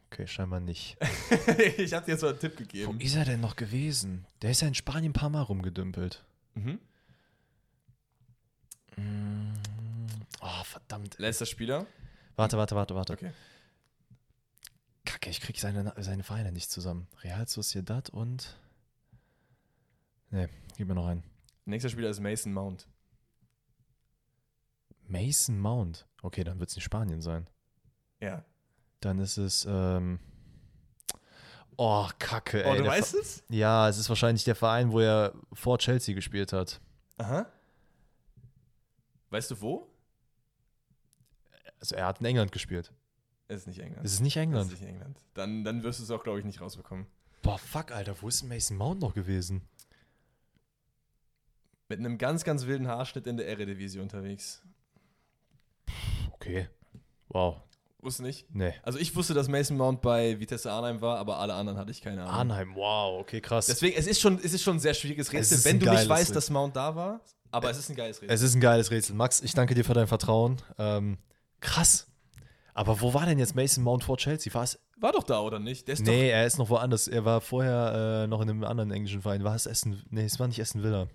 Okay, 0.10 0.26
scheinbar 0.28 0.60
nicht. 0.62 0.98
ich 1.78 1.94
hab 1.94 2.06
dir 2.06 2.14
jetzt 2.14 2.22
mal 2.22 2.30
einen 2.30 2.40
Tipp 2.40 2.54
Wo 2.54 2.58
gegeben. 2.64 3.00
ist 3.02 3.16
er 3.16 3.26
denn 3.26 3.42
noch 3.42 3.56
gewesen? 3.56 4.26
Der 4.42 4.52
ist 4.52 4.62
ja 4.62 4.68
in 4.68 4.74
Spanien 4.76 5.12
ein 5.12 5.14
paar 5.14 5.30
Mal 5.30 5.42
rumgedümpelt. 5.42 6.24
Mhm. 6.56 6.80
Mm, 8.96 9.54
Oh, 10.40 10.64
verdammt. 10.64 11.18
Letzter 11.20 11.46
Spieler. 11.46 11.86
Warte, 12.36 12.58
warte, 12.58 12.76
warte, 12.76 12.96
warte. 12.96 13.14
Okay. 13.14 13.32
Kacke, 15.06 15.30
ich 15.30 15.42
krieg 15.42 15.60
seine, 15.60 15.94
seine 15.98 16.24
Vereine 16.24 16.52
nicht 16.52 16.70
zusammen. 16.72 17.08
Real 17.24 17.48
Sociedad 17.48 18.10
und. 18.10 18.58
Ne, 20.30 20.50
gib 20.78 20.88
mir 20.88 20.96
noch 20.96 21.08
einen. 21.08 21.24
Nächster 21.66 21.90
Spieler 21.90 22.10
ist 22.10 22.20
Mason 22.20 22.54
Mount. 22.54 22.88
Mason 25.08 25.60
Mount. 25.60 26.06
Okay, 26.22 26.44
dann 26.44 26.60
wird 26.60 26.70
es 26.70 26.76
nicht 26.76 26.86
Spanien 26.86 27.22
sein. 27.22 27.48
Ja. 28.22 28.44
Dann 29.02 29.20
ist 29.20 29.38
es. 29.38 29.66
Ähm, 29.70 30.20
oh, 31.78 32.08
Kacke, 32.20 32.64
ey. 32.64 32.72
Oh, 32.72 32.76
du 32.76 32.84
der 32.84 32.92
weißt 32.92 33.12
Ver- 33.12 33.20
es? 33.22 33.44
Ja, 33.50 33.88
es 33.90 33.98
ist 33.98 34.10
wahrscheinlich 34.10 34.44
der 34.44 34.56
Verein, 34.56 34.92
wo 34.92 35.00
er 35.00 35.34
vor 35.54 35.78
Chelsea 35.78 36.16
gespielt 36.16 36.54
hat. 36.54 36.82
Aha. 37.18 37.46
Weißt 39.30 39.52
du 39.52 39.62
wo? 39.62 39.88
Also, 41.80 41.96
er 41.96 42.08
hat 42.08 42.20
in 42.20 42.26
England 42.26 42.52
gespielt. 42.52 42.92
Es 43.48 43.62
ist 43.62 43.68
nicht 43.68 43.80
England. 43.80 44.06
Es 44.06 44.14
ist 44.14 44.20
nicht 44.22 44.36
Es 44.36 44.42
England. 44.44 44.72
ist 44.74 44.82
nicht 44.82 44.90
England. 44.90 45.22
Dann, 45.34 45.64
dann 45.64 45.84
wirst 45.84 46.00
du 46.00 46.04
es 46.04 46.12
auch, 46.12 46.24
glaube 46.24 46.40
ich, 46.40 46.46
nicht 46.46 46.60
rausbekommen. 46.60 47.06
Boah, 47.44 47.58
fuck, 47.58 47.92
Alter, 47.92 48.20
wo 48.22 48.28
ist 48.28 48.44
Mason 48.44 48.76
Mount 48.78 49.00
noch 49.00 49.14
gewesen? 49.14 49.62
Mit 51.88 52.00
einem 52.00 52.18
ganz, 52.18 52.44
ganz 52.44 52.66
wilden 52.66 52.88
Haarschnitt 52.88 53.28
in 53.28 53.38
der 53.38 53.48
Eredivisie 53.48 54.00
unterwegs. 54.02 54.62
Okay. 56.34 56.68
Wow. 57.30 57.62
Wusste 58.02 58.24
nicht. 58.24 58.46
Nee. 58.54 58.74
Also 58.84 59.00
ich 59.00 59.16
wusste, 59.16 59.34
dass 59.34 59.48
Mason 59.48 59.76
Mount 59.76 60.02
bei 60.02 60.40
Vitesse 60.40 60.72
Arnheim 60.72 61.02
war, 61.02 61.18
aber 61.18 61.40
alle 61.40 61.56
anderen 61.56 61.80
hatte 61.80 61.92
ich 61.92 62.02
keine 62.02 62.22
Ahnung. 62.22 62.34
Arnheim, 62.52 62.76
wow, 62.76 63.20
okay, 63.20 63.42
krass. 63.42 63.66
Deswegen, 63.66 63.98
es 63.98 64.06
ist 64.06 64.22
schon, 64.22 64.38
es 64.38 64.54
ist 64.54 64.62
schon 64.62 64.78
ein 64.78 64.80
sehr 64.80 64.94
schwieriges 64.94 65.34
Rätsel, 65.34 65.64
wenn 65.66 65.80
du 65.80 65.90
nicht 65.90 66.08
weißt, 66.08 66.22
Rätsel. 66.22 66.36
dass 66.36 66.50
Mount 66.50 66.76
da 66.76 66.96
war. 66.96 67.22
Aber 67.50 67.70
es 67.72 67.78
ist 67.78 67.90
ein 67.90 67.96
geiles 67.96 68.22
Rätsel. 68.22 68.34
Es 68.36 68.42
ist 68.42 68.56
ein 68.56 68.62
geiles 68.62 68.92
Rätsel. 68.92 69.16
Max, 69.16 69.42
ich 69.42 69.54
danke 69.54 69.74
dir 69.74 69.84
für 69.84 69.94
dein 69.94 70.08
Vertrauen. 70.08 70.58
Ähm, 70.78 71.18
krass. 71.60 72.08
Aber 72.74 73.02
wo 73.02 73.14
war 73.14 73.26
denn 73.26 73.40
jetzt 73.40 73.56
Mason 73.56 73.84
Mount 73.84 74.04
vor 74.04 74.18
Chelsea? 74.18 74.54
War 74.54 74.64
es? 74.64 74.80
war 75.00 75.12
doch 75.12 75.24
da, 75.24 75.40
oder 75.42 75.60
nicht? 75.60 75.88
Der 75.88 75.94
ist 75.94 76.06
Nee, 76.06 76.30
er 76.30 76.46
ist 76.46 76.58
noch 76.58 76.70
woanders. 76.70 77.08
Er 77.08 77.26
war 77.26 77.42
vorher 77.42 78.24
äh, 78.24 78.28
noch 78.28 78.42
in 78.42 78.50
einem 78.50 78.64
anderen 78.64 78.92
englischen 78.92 79.22
Verein. 79.22 79.44
War 79.44 79.56
es 79.56 79.66
Essen? 79.66 80.04
Nee, 80.10 80.26
es 80.26 80.40
war 80.40 80.48
nicht 80.48 80.60
Essen 80.60 80.84
Villa. 80.84 81.08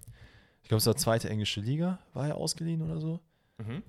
Ich 0.62 0.68
glaube, 0.68 0.78
es 0.78 0.86
war 0.86 0.96
zweite 0.96 1.28
englische 1.28 1.60
Liga. 1.60 1.98
War 2.14 2.28
er 2.28 2.36
ausgeliehen 2.36 2.82
oder 2.82 3.00
so? 3.00 3.20
Mhm. 3.58 3.82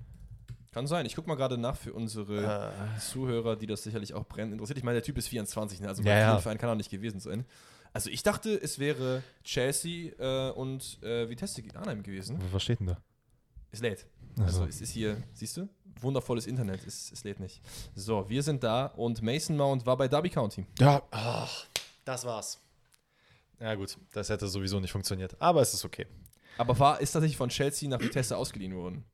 Kann 0.74 0.86
sein. 0.88 1.06
Ich 1.06 1.14
gucke 1.14 1.28
mal 1.28 1.36
gerade 1.36 1.56
nach 1.56 1.76
für 1.76 1.92
unsere 1.92 2.72
Äh, 2.96 2.98
Zuhörer, 3.00 3.54
die 3.56 3.66
das 3.66 3.84
sicherlich 3.84 4.12
auch 4.12 4.26
brennend 4.26 4.52
interessiert. 4.54 4.76
Ich 4.76 4.84
meine, 4.84 4.96
der 4.96 5.04
Typ 5.04 5.16
ist 5.16 5.28
24, 5.28 5.80
ne? 5.80 5.88
also 5.88 6.02
Ja, 6.02 6.12
bei 6.12 6.18
ja. 6.18 6.30
vielen 6.32 6.42
Vereinen 6.42 6.58
kann 6.58 6.68
er 6.68 6.74
nicht 6.74 6.90
gewesen 6.90 7.20
sein. 7.20 7.44
Also 7.92 8.10
ich 8.10 8.24
dachte, 8.24 8.50
es 8.60 8.80
wäre 8.80 9.22
Chelsea 9.44 10.12
äh, 10.18 10.50
und 10.50 11.00
äh, 11.04 11.28
Vitesse 11.30 11.62
Arnheim 11.74 12.02
gewesen. 12.02 12.38
was 12.50 12.62
steht 12.64 12.80
denn 12.80 12.88
da? 12.88 12.98
Es 13.70 13.80
lädt. 13.80 14.06
Also. 14.36 14.62
Also 14.62 14.64
es 14.66 14.80
ist 14.80 14.90
hier, 14.90 15.22
siehst 15.32 15.56
du? 15.56 15.68
Wundervolles 16.00 16.46
Internet, 16.48 16.84
es, 16.84 17.12
es 17.12 17.22
lädt 17.22 17.38
nicht. 17.38 17.60
So, 17.94 18.28
wir 18.28 18.42
sind 18.42 18.64
da 18.64 18.86
und 18.86 19.22
Mason 19.22 19.56
Mount 19.56 19.86
war 19.86 19.96
bei 19.96 20.08
Derby 20.08 20.28
County. 20.28 20.66
Ja, 20.80 21.02
ach, 21.12 21.66
das 22.04 22.24
war's. 22.24 22.60
Ja, 23.60 23.76
gut, 23.76 23.96
das 24.12 24.28
hätte 24.28 24.48
sowieso 24.48 24.80
nicht 24.80 24.90
funktioniert. 24.90 25.40
Aber 25.40 25.62
es 25.62 25.72
ist 25.72 25.84
okay. 25.84 26.06
Aber 26.58 26.76
war, 26.78 27.00
ist 27.00 27.12
tatsächlich 27.12 27.36
von 27.36 27.48
Chelsea 27.48 27.88
nach 27.88 28.00
Vitesse 28.00 28.36
ausgeliehen 28.36 28.74
worden. 28.74 29.04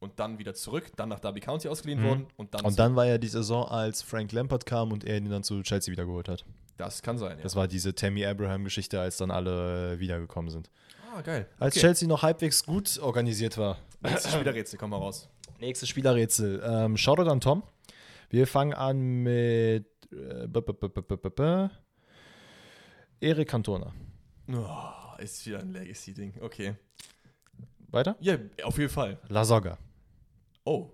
Und 0.00 0.20
dann 0.20 0.38
wieder 0.38 0.54
zurück, 0.54 0.92
dann 0.96 1.08
nach 1.08 1.18
Derby 1.18 1.40
County 1.40 1.68
ausgeliehen 1.68 2.00
Mhm. 2.02 2.06
worden 2.06 2.26
und 2.36 2.54
dann. 2.54 2.64
Und 2.64 2.78
dann 2.78 2.94
war 2.94 3.06
ja 3.06 3.18
die 3.18 3.26
Saison, 3.28 3.66
als 3.66 4.00
Frank 4.02 4.30
Lampard 4.32 4.64
kam 4.64 4.92
und 4.92 5.02
er 5.04 5.16
ihn 5.16 5.28
dann 5.28 5.42
zu 5.42 5.60
Chelsea 5.62 5.90
wiedergeholt 5.90 6.28
hat. 6.28 6.44
Das 6.76 7.02
kann 7.02 7.18
sein, 7.18 7.36
ja. 7.38 7.42
Das 7.42 7.56
war 7.56 7.66
diese 7.66 7.92
Tammy 7.94 8.24
Abraham-Geschichte, 8.24 9.00
als 9.00 9.16
dann 9.16 9.32
alle 9.32 9.94
äh, 9.94 9.98
wiedergekommen 9.98 10.50
sind. 10.52 10.70
ah, 11.12 11.20
geil. 11.22 11.48
Als 11.58 11.74
Okay. 11.74 11.80
Chelsea 11.86 12.06
noch 12.08 12.22
halbwegs 12.22 12.64
gut 12.64 12.98
organisiert 13.00 13.58
war. 13.58 13.78
Nächstes 14.00 14.32
Spielerrätsel, 14.32 14.78
komm 14.78 14.90
mal 14.90 14.98
raus. 14.98 15.28
Nächstes 15.58 15.88
Spielerrätsel. 15.88 16.62
Ähm, 16.64 16.96
Shoutout 16.96 17.28
an 17.28 17.40
Tom. 17.40 17.64
Wir 18.30 18.46
fangen 18.46 18.74
an 18.74 19.00
mit 19.24 19.86
äh, 20.12 20.46
Eric 23.20 23.48
Cantona. 23.48 23.92
Oh, 24.52 25.20
ist 25.20 25.44
wieder 25.46 25.58
ein 25.58 25.72
Legacy-Ding. 25.72 26.34
Okay. 26.40 26.76
Weiter? 27.90 28.16
Ja, 28.20 28.36
auf 28.62 28.78
jeden 28.78 28.90
Fall. 28.90 29.18
La 29.28 29.44
Soga. 29.44 29.78
Oh. 30.68 30.90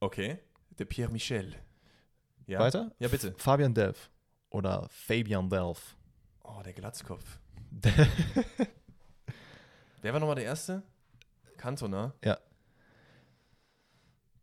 Okay. 0.00 0.38
Der 0.78 0.86
Pierre 0.86 1.12
Michel. 1.12 1.54
Ja. 2.46 2.60
Weiter? 2.60 2.92
Ja, 2.98 3.08
bitte. 3.08 3.34
Fabian 3.36 3.74
Delph 3.74 4.10
oder 4.48 4.88
Fabian 4.88 5.50
Delph. 5.50 5.94
Oh, 6.42 6.62
der 6.64 6.72
Glatzkopf. 6.72 7.38
Wer 10.00 10.14
war 10.14 10.20
nochmal 10.20 10.36
der 10.36 10.46
Erste? 10.46 10.82
Cantona. 11.58 12.14
Ja. 12.24 12.38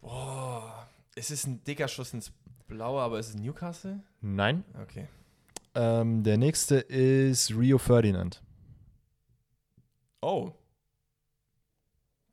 Boah. 0.01 0.87
Es 1.15 1.31
ist 1.31 1.47
ein 1.47 1.63
dicker 1.63 1.87
Schuss 1.87 2.13
ins 2.13 2.31
Blaue, 2.67 3.01
aber 3.01 3.17
ist 3.17 3.29
es 3.29 3.35
Newcastle? 3.35 4.03
Nein. 4.21 4.63
Okay. 4.83 5.07
Ähm, 5.73 6.21
der 6.21 6.37
nächste 6.37 6.75
ist 6.75 7.49
Rio 7.49 7.79
Ferdinand. 7.79 8.43
Oh. 10.21 10.51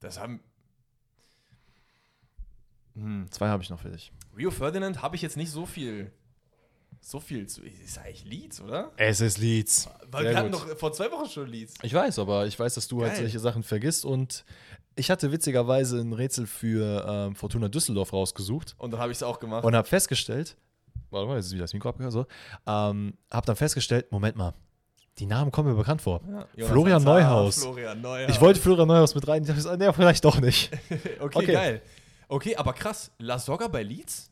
Das 0.01 0.21
haben. 0.21 0.43
Hm. 2.95 3.27
Zwei 3.31 3.49
habe 3.49 3.63
ich 3.63 3.71
noch 3.71 3.81
für 3.81 3.91
dich. 3.91 4.13
Rio 4.37 4.51
Ferdinand 4.51 5.03
habe 5.03 5.17
ich 5.17 5.23
jetzt 5.23 5.37
nicht 5.37 5.51
so 5.51 5.67
viel. 5.67 6.13
So 7.01 7.19
viel 7.19 7.47
zu. 7.49 7.63
Ist 7.63 7.99
eigentlich 7.99 8.25
Leeds, 8.25 8.61
oder? 8.61 8.93
Es 8.97 9.21
ist 9.21 9.39
Leeds. 9.39 9.89
Weil 10.11 10.23
Sehr 10.23 10.31
wir 10.33 10.39
hatten 10.39 10.53
doch 10.53 10.77
vor 10.79 10.93
zwei 10.93 11.11
Wochen 11.11 11.29
schon 11.29 11.49
Leeds. 11.49 11.75
Ich 11.83 11.93
weiß, 11.93 12.19
aber 12.21 12.47
ich 12.47 12.57
weiß, 12.59 12.75
dass 12.75 12.87
du 12.87 13.03
halt 13.03 13.13
Geil. 13.15 13.23
solche 13.23 13.41
Sachen 13.41 13.63
vergisst 13.65 14.05
und 14.05 14.45
ich 14.95 15.11
hatte 15.11 15.33
witzigerweise 15.33 15.99
ein 16.01 16.13
Rätsel 16.13 16.47
für 16.47 17.05
ähm, 17.09 17.35
Fortuna 17.35 17.69
Düsseldorf 17.69 18.13
rausgesucht 18.13 18.75
Und 18.79 18.93
dann 18.93 19.01
habe 19.01 19.11
ich 19.11 19.19
es 19.19 19.23
auch 19.25 19.41
gemacht. 19.41 19.65
und 19.65 19.75
habe 19.75 19.89
festgestellt, 19.89 20.57
warte 21.11 21.27
mal, 21.27 21.37
jetzt 21.37 21.47
ist 21.47 21.53
wieder 21.55 21.65
das 21.65 21.73
Mikro 21.75 21.89
abgehört, 21.89 22.13
so, 22.13 22.27
ähm, 22.67 23.15
habe 23.33 23.47
dann 23.47 23.57
festgestellt, 23.57 24.13
Moment 24.13 24.37
mal, 24.37 24.55
die 25.19 25.27
Namen 25.27 25.51
kommen 25.51 25.71
mir 25.71 25.77
bekannt 25.77 26.03
vor. 26.03 26.21
Ja, 26.57 26.67
Florian 26.67 27.03
Neuhaus. 27.03 27.63
Florian 27.63 28.01
Neuhaus. 28.01 28.31
Ich 28.31 28.41
wollte 28.41 28.61
Florian 28.61 28.87
Neuhaus 28.87 29.15
mit 29.15 29.27
rein, 29.27 29.43
ich 29.43 29.49
dachte, 29.49 29.77
nee, 29.79 29.93
vielleicht 29.97 30.25
doch 30.25 30.39
nicht. 30.41 30.71
okay, 31.21 31.39
Okay. 31.39 31.53
geil. 31.53 31.83
Okay, 32.33 32.57
aber 32.57 32.73
krass. 32.73 33.13
La 33.19 33.39
Soga 33.39 33.69
bei 33.69 33.83
Leeds? 33.83 34.31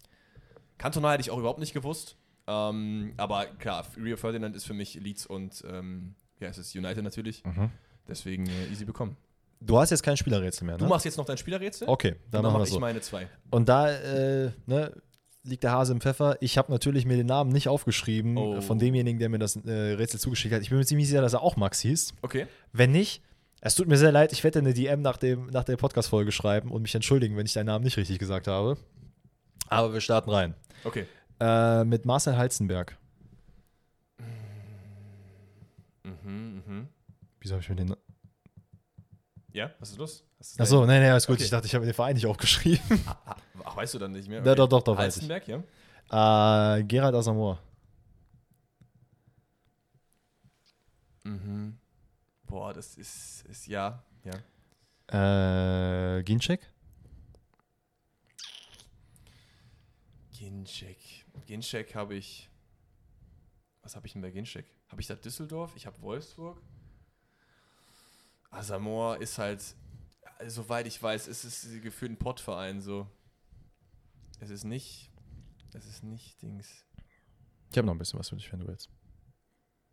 Cantona 0.79 1.13
hätte 1.13 1.21
ich 1.21 1.31
auch 1.31 1.39
überhaupt 1.39 1.59
nicht 1.61 1.75
gewusst. 1.75 2.17
Ähm, 2.47 3.13
aber 3.19 3.47
klar, 3.59 3.87
Rio 4.03 4.17
Ferdinand 4.17 4.57
ist 4.57 4.65
für 4.65 4.73
mich 4.75 4.95
Leeds 4.95 5.27
und 5.27 5.63
ähm, 5.71 6.15
ja, 6.41 6.49
es 6.49 6.57
ist 6.59 6.75
United 6.75 7.05
natürlich. 7.05 7.43
Deswegen 8.09 8.47
äh, 8.47 8.67
easy 8.73 8.85
bekommen. 8.87 9.17
Du 9.61 9.79
hast 9.79 9.91
jetzt 9.91 10.03
kein 10.03 10.17
Spielerrätsel 10.17 10.65
mehr, 10.65 10.77
ne? 10.77 10.79
Du 10.79 10.87
machst 10.87 11.05
jetzt 11.05 11.19
noch 11.19 11.27
dein 11.27 11.37
Spielerrätsel? 11.37 11.87
okay, 11.89 12.13
dann, 12.13 12.19
dann 12.19 12.31
dann 12.31 12.43
machen 12.45 12.55
wir 12.55 12.59
mache 12.61 12.69
ich 12.69 12.73
so. 12.75 12.81
meine 12.81 13.01
zwei. 13.03 13.29
Und 13.51 13.69
da 13.69 13.91
äh, 13.91 14.51
ne, 14.65 14.95
liegt 15.43 15.63
der 15.63 15.73
Hase 15.73 15.93
im 15.93 16.01
Pfeffer. 16.01 16.39
Ich 16.41 16.57
habe 16.57 16.73
natürlich 16.73 17.05
mir 17.05 17.19
den 17.19 17.27
Namen 17.27 17.53
nicht 17.53 17.69
aufgeschrieben 17.69 18.39
Oh. 18.39 18.61
von 18.63 18.79
demjenigen, 18.79 19.19
der 19.19 19.29
mir 19.29 19.39
das 19.39 19.57
äh, 19.57 19.71
Rätsel 19.71 20.19
zugeschickt 20.19 20.55
hat. 20.55 20.63
Ich 20.63 20.71
bin 20.71 20.79
mir 20.79 20.87
ziemlich 20.87 21.09
sicher, 21.09 21.21
dass 21.21 21.35
er 21.35 21.43
auch 21.43 21.57
Max 21.57 21.81
hieß. 21.81 22.15
Okay. 22.23 22.47
Wenn 22.73 22.93
nicht, 22.93 23.23
es 23.61 23.75
tut 23.75 23.89
mir 23.89 23.99
sehr 23.99 24.13
leid, 24.13 24.33
ich 24.33 24.43
werde 24.43 24.61
eine 24.61 24.73
DM 24.73 25.03
nach, 25.03 25.17
dem, 25.17 25.47
nach 25.47 25.65
der 25.65 25.77
Podcast-Folge 25.77 26.33
schreiben 26.33 26.71
und 26.71 26.83
mich 26.83 26.95
entschuldigen, 26.95 27.37
wenn 27.37 27.47
ich 27.47 27.53
deinen 27.53 27.67
Namen 27.67 27.85
nicht 27.85 27.97
richtig 27.97 28.19
gesagt 28.19 28.47
habe. 28.47 28.79
Aber 29.69 29.93
wir 29.93 30.01
starten 30.01 30.31
rein. 30.31 30.55
Okay. 30.85 31.07
Äh, 31.39 31.85
mit 31.85 32.07
Marcel 32.07 32.37
Halzenberg. 32.37 32.97
Mhm, 36.05 36.63
mhm. 36.67 36.89
Wieso 37.41 37.55
habe 37.55 37.63
ich 37.63 37.69
mir 37.69 37.77
den. 37.77 37.95
Ja, 39.53 39.71
was 39.79 39.91
ist 39.91 39.99
los? 39.99 40.25
Achso, 40.59 40.87
nee, 40.87 40.99
nee, 40.99 41.09
alles 41.11 41.27
gut. 41.27 41.35
Okay. 41.35 41.45
Ich 41.45 41.51
dachte, 41.51 41.67
ich 41.67 41.75
habe 41.75 41.85
den 41.85 41.95
Verein 41.95 42.15
nicht 42.15 42.27
aufgeschrieben. 42.27 43.01
Ah, 43.07 43.17
ah, 43.27 43.37
ach, 43.65 43.77
weißt 43.77 43.95
du 43.95 43.99
dann 43.99 44.13
nicht 44.13 44.29
mehr? 44.29 44.43
Ja, 44.43 44.55
doch, 44.55 44.69
doch, 44.69 44.83
doch, 44.83 44.97
weiß 44.97 45.19
ich. 45.19 45.29
Ja? 45.29 46.77
äh, 46.79 46.85
Gerald 46.85 47.15
Asamoah. 47.15 47.59
Mhm. 51.25 51.80
Boah, 52.51 52.75
das 52.75 52.97
ist, 52.97 53.47
ist 53.47 53.69
ja, 53.69 54.03
ja. 54.25 56.17
Äh, 56.19 56.23
Ginczek. 56.25 56.61
Ginczek. 60.33 60.99
Ginczek 61.47 61.95
habe 61.95 62.17
ich. 62.17 62.51
Was 63.83 63.95
habe 63.95 64.09
ich 64.09 64.15
denn 64.15 64.23
bei 64.23 64.33
Ginczek? 64.33 64.67
Habe 64.89 65.01
ich 65.01 65.07
da 65.07 65.15
Düsseldorf? 65.15 65.77
Ich 65.77 65.87
habe 65.87 66.03
Wolfsburg. 66.03 66.61
Asamoah 68.51 69.19
ist 69.19 69.39
halt, 69.39 69.63
soweit 70.49 70.89
ich 70.89 71.01
weiß, 71.01 71.29
ist 71.29 71.45
es 71.45 71.81
gefühlt 71.83 72.11
ein 72.11 72.19
Pottverein 72.19 72.81
so. 72.81 73.07
Es 74.41 74.51
ist 74.51 74.65
nicht, 74.65 75.13
es 75.73 75.87
ist 75.87 76.03
nicht 76.03 76.43
Dings. 76.43 76.85
Ich 77.71 77.79
habe 77.79 77.87
noch 77.87 77.95
ein 77.95 77.99
bisschen 77.99 78.19
was 78.19 78.29
für 78.29 78.37
dich, 78.37 78.51
wenn 78.53 78.59
du 78.59 78.67
willst. 78.67 78.91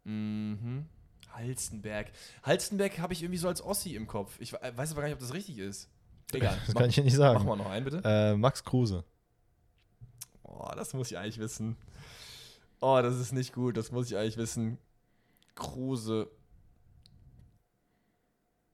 Mhm. 0.06 0.90
Halstenberg. 1.34 2.12
Halstenberg 2.44 3.00
habe 3.00 3.14
ich 3.14 3.22
irgendwie 3.24 3.38
so 3.40 3.48
als 3.48 3.62
Ossi 3.62 3.96
im 3.96 4.08
Kopf. 4.08 4.36
Ich 4.40 4.54
we- 4.54 4.60
weiß 4.76 4.92
aber 4.92 5.02
gar 5.02 5.08
nicht, 5.08 5.16
ob 5.16 5.20
das 5.22 5.34
richtig 5.34 5.58
ist. 5.60 5.90
Egal. 6.34 6.58
Das 6.66 6.74
mach, 6.74 6.82
kann 6.82 6.90
ich 6.90 6.96
dir 6.96 7.04
nicht 7.04 7.14
mach 7.18 7.34
sagen. 7.34 7.46
mal 7.46 7.56
noch 7.56 7.70
einen, 7.70 7.86
bitte. 7.86 8.02
Äh, 8.04 8.36
Max 8.36 8.64
Kruse. 8.64 9.04
Oh, 10.44 10.70
das 10.76 10.94
muss 10.94 11.12
ich 11.12 11.18
eigentlich 11.18 11.38
wissen. 11.40 11.78
Oh, 12.80 13.00
das 13.02 13.18
ist 13.18 13.32
nicht 13.34 13.54
gut. 13.54 13.78
Das 13.78 13.92
muss 13.92 14.08
ich 14.12 14.18
eigentlich 14.18 14.38
wissen. 14.38 14.78
Kruse. 15.56 16.30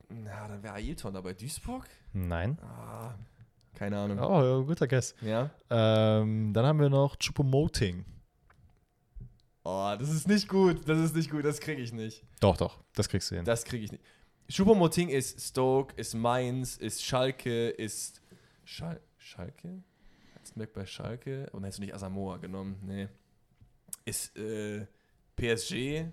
Na, 0.10 0.48
dann 0.48 0.62
wäre 0.64 0.76
Ailton 0.76 1.14
da 1.14 1.22
bei 1.22 1.34
Duisburg? 1.34 1.88
Nein. 2.14 2.60
Ah, 2.62 3.16
keine 3.74 3.98
Ahnung. 3.98 4.20
Oh, 4.20 4.64
guter 4.66 4.88
Guess. 4.88 5.16
Ja? 5.22 5.50
Ähm, 5.70 6.54
dann 6.54 6.66
haben 6.66 6.80
wir 6.80 6.90
noch 6.90 7.16
Chupomoting. 7.18 8.06
Oh, 9.64 9.95
das 9.98 10.10
ist 10.10 10.27
nicht 10.27 10.48
gut. 10.48 10.88
Das 10.88 10.99
ist 10.99 11.15
nicht 11.15 11.30
gut. 11.30 11.45
Das 11.45 11.60
kriege 11.60 11.81
ich 11.81 11.94
nicht. 11.94 12.23
Doch, 12.40 12.57
doch, 12.57 12.80
das 12.94 13.07
kriegst 13.07 13.31
du 13.31 13.35
hin. 13.35 13.45
Das 13.45 13.64
kriege 13.64 13.85
ich 13.85 13.91
nicht. 13.91 14.03
Choupo-Moting 14.49 15.10
ist 15.10 15.40
Stoke, 15.40 15.94
ist 15.95 16.14
Mainz, 16.14 16.76
ist 16.77 17.03
Schalke, 17.03 17.69
ist. 17.69 18.22
Schal 18.65 18.99
Schalke? 19.18 19.84
Halstenberg 20.35 20.73
bei 20.73 20.85
Schalke? 20.85 21.49
Und 21.52 21.64
hättest 21.64 21.80
du 21.80 21.84
nicht 21.84 21.94
Asamoah 21.94 22.40
genommen? 22.40 22.77
Nee. 22.81 23.07
Ist 24.06 24.35
äh, 24.38 24.85
PSG? 25.35 26.06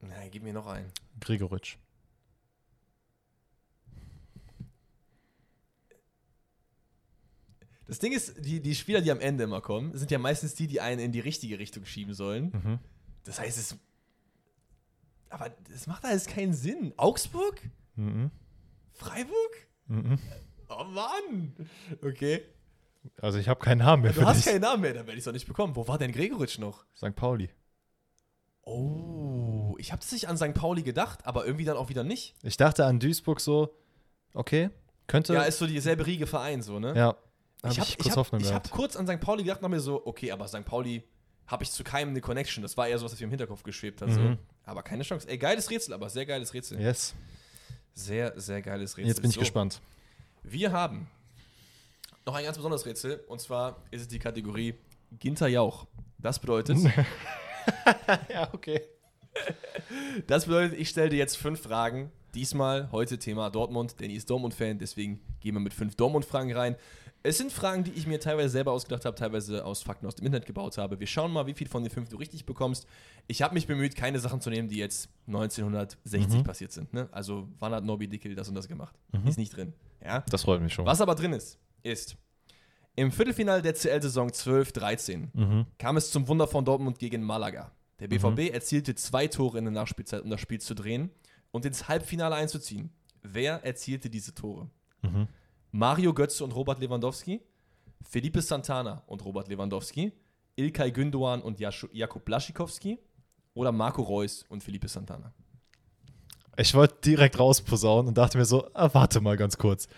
Nein, 0.00 0.30
gib 0.30 0.42
mir 0.42 0.52
noch 0.52 0.66
einen. 0.66 0.90
Gregoritsch. 1.20 1.78
Das 7.86 7.98
Ding 7.98 8.12
ist, 8.12 8.44
die, 8.44 8.60
die 8.60 8.74
Spieler, 8.74 9.00
die 9.00 9.10
am 9.10 9.20
Ende 9.20 9.44
immer 9.44 9.60
kommen, 9.60 9.96
sind 9.96 10.10
ja 10.10 10.18
meistens 10.18 10.54
die, 10.54 10.66
die 10.66 10.80
einen 10.80 11.00
in 11.00 11.12
die 11.12 11.20
richtige 11.20 11.58
Richtung 11.58 11.84
schieben 11.84 12.14
sollen. 12.14 12.50
Mhm. 12.52 12.78
Das 13.24 13.38
heißt, 13.38 13.58
es. 13.58 13.76
Aber 15.28 15.50
das 15.70 15.86
macht 15.86 16.04
alles 16.04 16.26
keinen 16.26 16.54
Sinn. 16.54 16.94
Augsburg? 16.96 17.60
Mhm. 17.96 18.30
Freiburg? 18.92 19.68
Mhm. 19.86 20.18
Oh 20.68 20.84
Mann! 20.84 21.54
Okay. 22.02 22.42
Also 23.20 23.38
ich 23.38 23.48
habe 23.48 23.60
keinen 23.60 23.78
Namen 23.78 24.02
mehr 24.02 24.12
Du 24.12 24.20
für 24.20 24.26
hast 24.26 24.38
dich. 24.38 24.46
keinen 24.46 24.62
Namen 24.62 24.80
mehr, 24.80 24.94
dann 24.94 25.06
werde 25.06 25.12
ich 25.12 25.18
es 25.18 25.24
doch 25.24 25.32
nicht 25.32 25.46
bekommen. 25.46 25.76
Wo 25.76 25.86
war 25.86 25.98
denn 25.98 26.12
Gregoritsch 26.12 26.58
noch? 26.58 26.86
St. 26.96 27.14
Pauli. 27.14 27.50
Oh, 28.62 29.76
ich 29.78 29.92
habe 29.92 30.00
es 30.00 30.10
nicht 30.10 30.26
an 30.28 30.38
St. 30.38 30.54
Pauli 30.54 30.82
gedacht, 30.82 31.26
aber 31.26 31.44
irgendwie 31.44 31.66
dann 31.66 31.76
auch 31.76 31.90
wieder 31.90 32.02
nicht. 32.02 32.34
Ich 32.42 32.56
dachte 32.56 32.86
an 32.86 32.98
Duisburg 32.98 33.40
so, 33.40 33.76
okay, 34.32 34.70
könnte. 35.06 35.34
Ja, 35.34 35.42
ist 35.42 35.58
so 35.58 35.66
dieselbe 35.66 36.06
Riege 36.06 36.26
Verein, 36.26 36.62
so, 36.62 36.78
ne? 36.78 36.94
ja 36.96 37.14
hab 37.64 37.72
ich 37.72 37.78
ich, 37.78 38.10
habe 38.10 38.14
kurz 38.14 38.32
hab, 38.32 38.40
ich 38.40 38.52
hab 38.52 38.70
kurz 38.70 38.96
an 38.96 39.06
St. 39.06 39.20
Pauli 39.20 39.42
gedacht 39.42 39.60
und 39.60 39.64
hab 39.64 39.70
mir 39.70 39.80
so, 39.80 40.06
okay, 40.06 40.30
aber 40.30 40.46
St. 40.48 40.64
Pauli 40.64 41.02
habe 41.46 41.62
ich 41.64 41.70
zu 41.70 41.84
keinem 41.84 42.10
eine 42.10 42.20
Connection. 42.20 42.62
Das 42.62 42.76
war 42.76 42.88
eher 42.88 42.98
so, 42.98 43.04
was 43.04 43.12
mir 43.18 43.24
im 43.24 43.30
Hinterkopf 43.30 43.62
geschwebt 43.62 44.00
hat. 44.02 44.10
So. 44.10 44.20
Mhm. 44.20 44.38
Aber 44.64 44.82
keine 44.82 45.02
Chance. 45.02 45.28
Ey, 45.28 45.36
geiles 45.38 45.70
Rätsel, 45.70 45.92
aber 45.94 46.08
sehr 46.08 46.26
geiles 46.26 46.54
Rätsel. 46.54 46.80
Yes. 46.80 47.14
Sehr, 47.94 48.38
sehr 48.40 48.62
geiles 48.62 48.96
Rätsel. 48.96 49.08
Jetzt 49.08 49.20
bin 49.20 49.30
ich 49.30 49.34
So, 49.34 49.40
gespannt. 49.40 49.80
Wir 50.42 50.72
haben 50.72 51.08
noch 52.26 52.34
ein 52.34 52.44
ganz 52.44 52.56
besonderes 52.56 52.86
Rätsel 52.86 53.22
und 53.28 53.40
zwar 53.40 53.82
ist 53.90 54.02
es 54.02 54.08
die 54.08 54.18
Kategorie 54.18 54.74
Ginter 55.18 55.48
Jauch. 55.48 55.86
Das 56.18 56.38
bedeutet, 56.38 56.78
ja, 58.28 58.52
okay. 58.52 58.80
Das 60.26 60.46
bedeutet, 60.46 60.78
ich 60.78 60.88
stelle 60.88 61.08
dir 61.08 61.18
jetzt 61.18 61.36
fünf 61.36 61.60
Fragen. 61.60 62.10
Diesmal 62.34 62.90
heute 62.92 63.18
Thema 63.18 63.50
Dortmund. 63.50 64.00
Danny 64.00 64.14
ist 64.14 64.30
Dortmund-Fan, 64.30 64.78
deswegen 64.78 65.20
gehen 65.40 65.54
wir 65.54 65.60
mit 65.60 65.74
fünf 65.74 65.96
Dortmund-Fragen 65.96 66.52
rein. 66.52 66.76
Es 67.26 67.38
sind 67.38 67.50
Fragen, 67.50 67.84
die 67.84 67.92
ich 67.92 68.06
mir 68.06 68.20
teilweise 68.20 68.50
selber 68.50 68.72
ausgedacht 68.72 69.06
habe, 69.06 69.16
teilweise 69.16 69.64
aus 69.64 69.82
Fakten 69.82 70.06
aus 70.06 70.14
dem 70.14 70.26
Internet 70.26 70.44
gebaut 70.46 70.76
habe. 70.76 71.00
Wir 71.00 71.06
schauen 71.06 71.32
mal, 71.32 71.46
wie 71.46 71.54
viel 71.54 71.66
von 71.66 71.82
den 71.82 71.90
fünf 71.90 72.10
du 72.10 72.16
richtig 72.18 72.44
bekommst. 72.44 72.86
Ich 73.28 73.40
habe 73.40 73.54
mich 73.54 73.66
bemüht, 73.66 73.96
keine 73.96 74.20
Sachen 74.20 74.42
zu 74.42 74.50
nehmen, 74.50 74.68
die 74.68 74.76
jetzt 74.76 75.08
1960 75.26 76.40
Mhm. 76.40 76.44
passiert 76.44 76.70
sind. 76.72 76.92
Ne? 76.92 77.08
Also, 77.12 77.48
wann 77.58 77.72
hat 77.72 77.82
Norby 77.82 78.08
Dickel 78.08 78.34
das 78.34 78.48
und 78.50 78.54
das 78.54 78.68
gemacht? 78.68 78.94
Ist 79.26 79.38
nicht 79.38 79.56
drin. 79.56 79.72
Ja? 80.04 80.20
Das 80.28 80.42
freut 80.42 80.60
mich 80.60 80.74
schon. 80.74 80.84
Was 80.84 81.00
aber 81.00 81.14
drin 81.14 81.32
ist, 81.32 81.58
ist 81.82 82.16
im 82.94 83.10
Viertelfinale 83.10 83.62
der 83.62 83.74
CL-Saison 83.74 84.28
12-13 84.30 85.30
Mhm. 85.32 85.66
kam 85.78 85.96
es 85.96 86.10
zum 86.10 86.28
Wunder 86.28 86.46
von 86.46 86.64
Dortmund 86.66 86.98
gegen 86.98 87.22
Malaga. 87.22 87.72
Der 88.00 88.08
BVB 88.08 88.50
erzielte 88.52 88.94
zwei 88.96 89.28
Tore 89.28 89.56
in 89.58 89.64
der 89.64 89.72
Nachspielzeit, 89.72 90.22
um 90.22 90.28
das 90.30 90.40
Spiel 90.42 90.60
zu 90.60 90.74
drehen 90.74 91.10
und 91.52 91.64
ins 91.64 91.88
Halbfinale 91.88 92.34
einzuziehen. 92.34 92.90
Wer 93.22 93.64
erzielte 93.64 94.10
diese 94.10 94.34
Tore? 94.34 94.68
Mhm. 95.00 95.26
Mario 95.74 96.14
Götze 96.14 96.44
und 96.44 96.54
Robert 96.54 96.78
Lewandowski, 96.78 97.40
Felipe 98.08 98.40
Santana 98.40 99.02
und 99.06 99.24
Robert 99.24 99.48
Lewandowski, 99.48 100.12
Ilkay 100.56 100.90
Gündoğan 100.90 101.40
und 101.40 101.58
Jakub 101.58 102.24
Blaschikowski 102.24 103.00
oder 103.54 103.72
Marco 103.72 104.02
Reus 104.02 104.44
und 104.48 104.62
Felipe 104.62 104.86
Santana? 104.86 105.32
Ich 106.56 106.72
wollte 106.74 106.94
direkt 107.04 107.40
rausposaunen 107.40 108.06
und 108.06 108.16
dachte 108.16 108.38
mir 108.38 108.44
so, 108.44 108.70
ah, 108.72 108.88
warte 108.92 109.20
mal 109.20 109.36
ganz 109.36 109.58
kurz. 109.58 109.88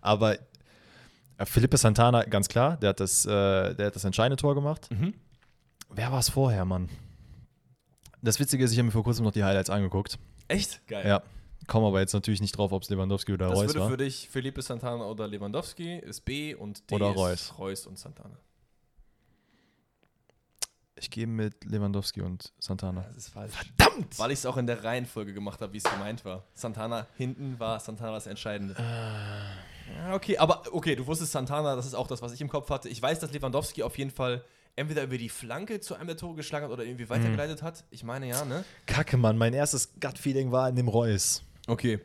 Aber 0.00 0.38
Äh, 1.38 1.44
Felipe 1.44 1.76
Santana, 1.76 2.24
ganz 2.24 2.48
klar, 2.48 2.78
der 2.78 2.88
hat 2.88 3.00
das, 3.00 3.26
äh, 3.26 3.74
der 3.74 3.88
hat 3.88 3.94
das 3.94 4.04
entscheidende 4.04 4.36
Tor 4.40 4.54
gemacht. 4.54 4.90
Mhm. 4.90 5.12
Wer 5.90 6.10
war 6.10 6.20
es 6.20 6.30
vorher, 6.30 6.64
Mann? 6.64 6.88
Das 8.22 8.40
Witzige 8.40 8.64
ist, 8.64 8.72
ich 8.72 8.78
habe 8.78 8.86
mir 8.86 8.92
vor 8.92 9.04
kurzem 9.04 9.26
noch 9.26 9.32
die 9.32 9.44
Highlights 9.44 9.68
angeguckt. 9.68 10.18
Echt? 10.48 10.80
Geil. 10.86 11.06
Ja. 11.06 11.22
Komme 11.66 11.86
aber 11.88 12.00
jetzt 12.00 12.12
natürlich 12.12 12.40
nicht 12.40 12.56
drauf, 12.56 12.72
ob 12.72 12.82
es 12.82 12.90
Lewandowski 12.90 13.32
oder 13.32 13.48
Das 13.48 13.58
Reus 13.58 13.66
würde 13.68 13.80
war. 13.80 13.90
für 13.90 13.96
dich 13.96 14.28
Felipe 14.28 14.62
Santana 14.62 15.04
oder 15.04 15.26
Lewandowski, 15.26 15.98
ist 15.98 16.24
B 16.24 16.54
und 16.54 16.90
D 16.90 16.94
Oder 16.94 17.10
ist 17.10 17.16
Reus. 17.16 17.58
Reus 17.58 17.86
und 17.86 17.98
Santana. 17.98 18.36
Ich 20.98 21.10
gehe 21.10 21.26
mit 21.26 21.64
Lewandowski 21.64 22.22
und 22.22 22.52
Santana. 22.58 23.02
Das 23.02 23.16
ist 23.16 23.28
falsch. 23.28 23.52
Verdammt! 23.52 24.18
Weil 24.18 24.30
ich 24.30 24.38
es 24.38 24.46
auch 24.46 24.56
in 24.56 24.66
der 24.66 24.82
Reihenfolge 24.82 25.34
gemacht 25.34 25.60
habe, 25.60 25.72
wie 25.74 25.78
es 25.78 25.84
gemeint 25.84 26.24
war. 26.24 26.44
Santana 26.54 27.06
hinten 27.16 27.58
war 27.60 27.78
Santana 27.80 28.12
das 28.12 28.26
Entscheidende. 28.26 28.74
Ja, 28.78 30.14
okay, 30.14 30.38
aber 30.38 30.62
okay, 30.72 30.96
du 30.96 31.06
wusstest 31.06 31.32
Santana, 31.32 31.76
das 31.76 31.86
ist 31.86 31.94
auch 31.94 32.06
das, 32.06 32.22
was 32.22 32.32
ich 32.32 32.40
im 32.40 32.48
Kopf 32.48 32.70
hatte. 32.70 32.88
Ich 32.88 33.00
weiß, 33.00 33.20
dass 33.20 33.32
Lewandowski 33.32 33.82
auf 33.82 33.98
jeden 33.98 34.10
Fall 34.10 34.42
entweder 34.74 35.02
über 35.02 35.18
die 35.18 35.28
Flanke 35.28 35.80
zu 35.80 35.94
einem 35.94 36.06
der 36.06 36.16
Tore 36.16 36.34
geschlagen 36.34 36.64
hat 36.66 36.72
oder 36.72 36.84
irgendwie 36.84 37.08
weitergeleitet 37.08 37.62
hat. 37.62 37.84
Ich 37.90 38.02
meine 38.02 38.26
ja, 38.28 38.44
ne? 38.44 38.64
Kacke, 38.86 39.16
Mann. 39.16 39.36
Mein 39.36 39.54
erstes 39.54 39.92
Gut-Feeling 40.00 40.50
war 40.50 40.68
in 40.68 40.76
dem 40.76 40.88
Reus. 40.88 41.42
Okay. 41.66 42.00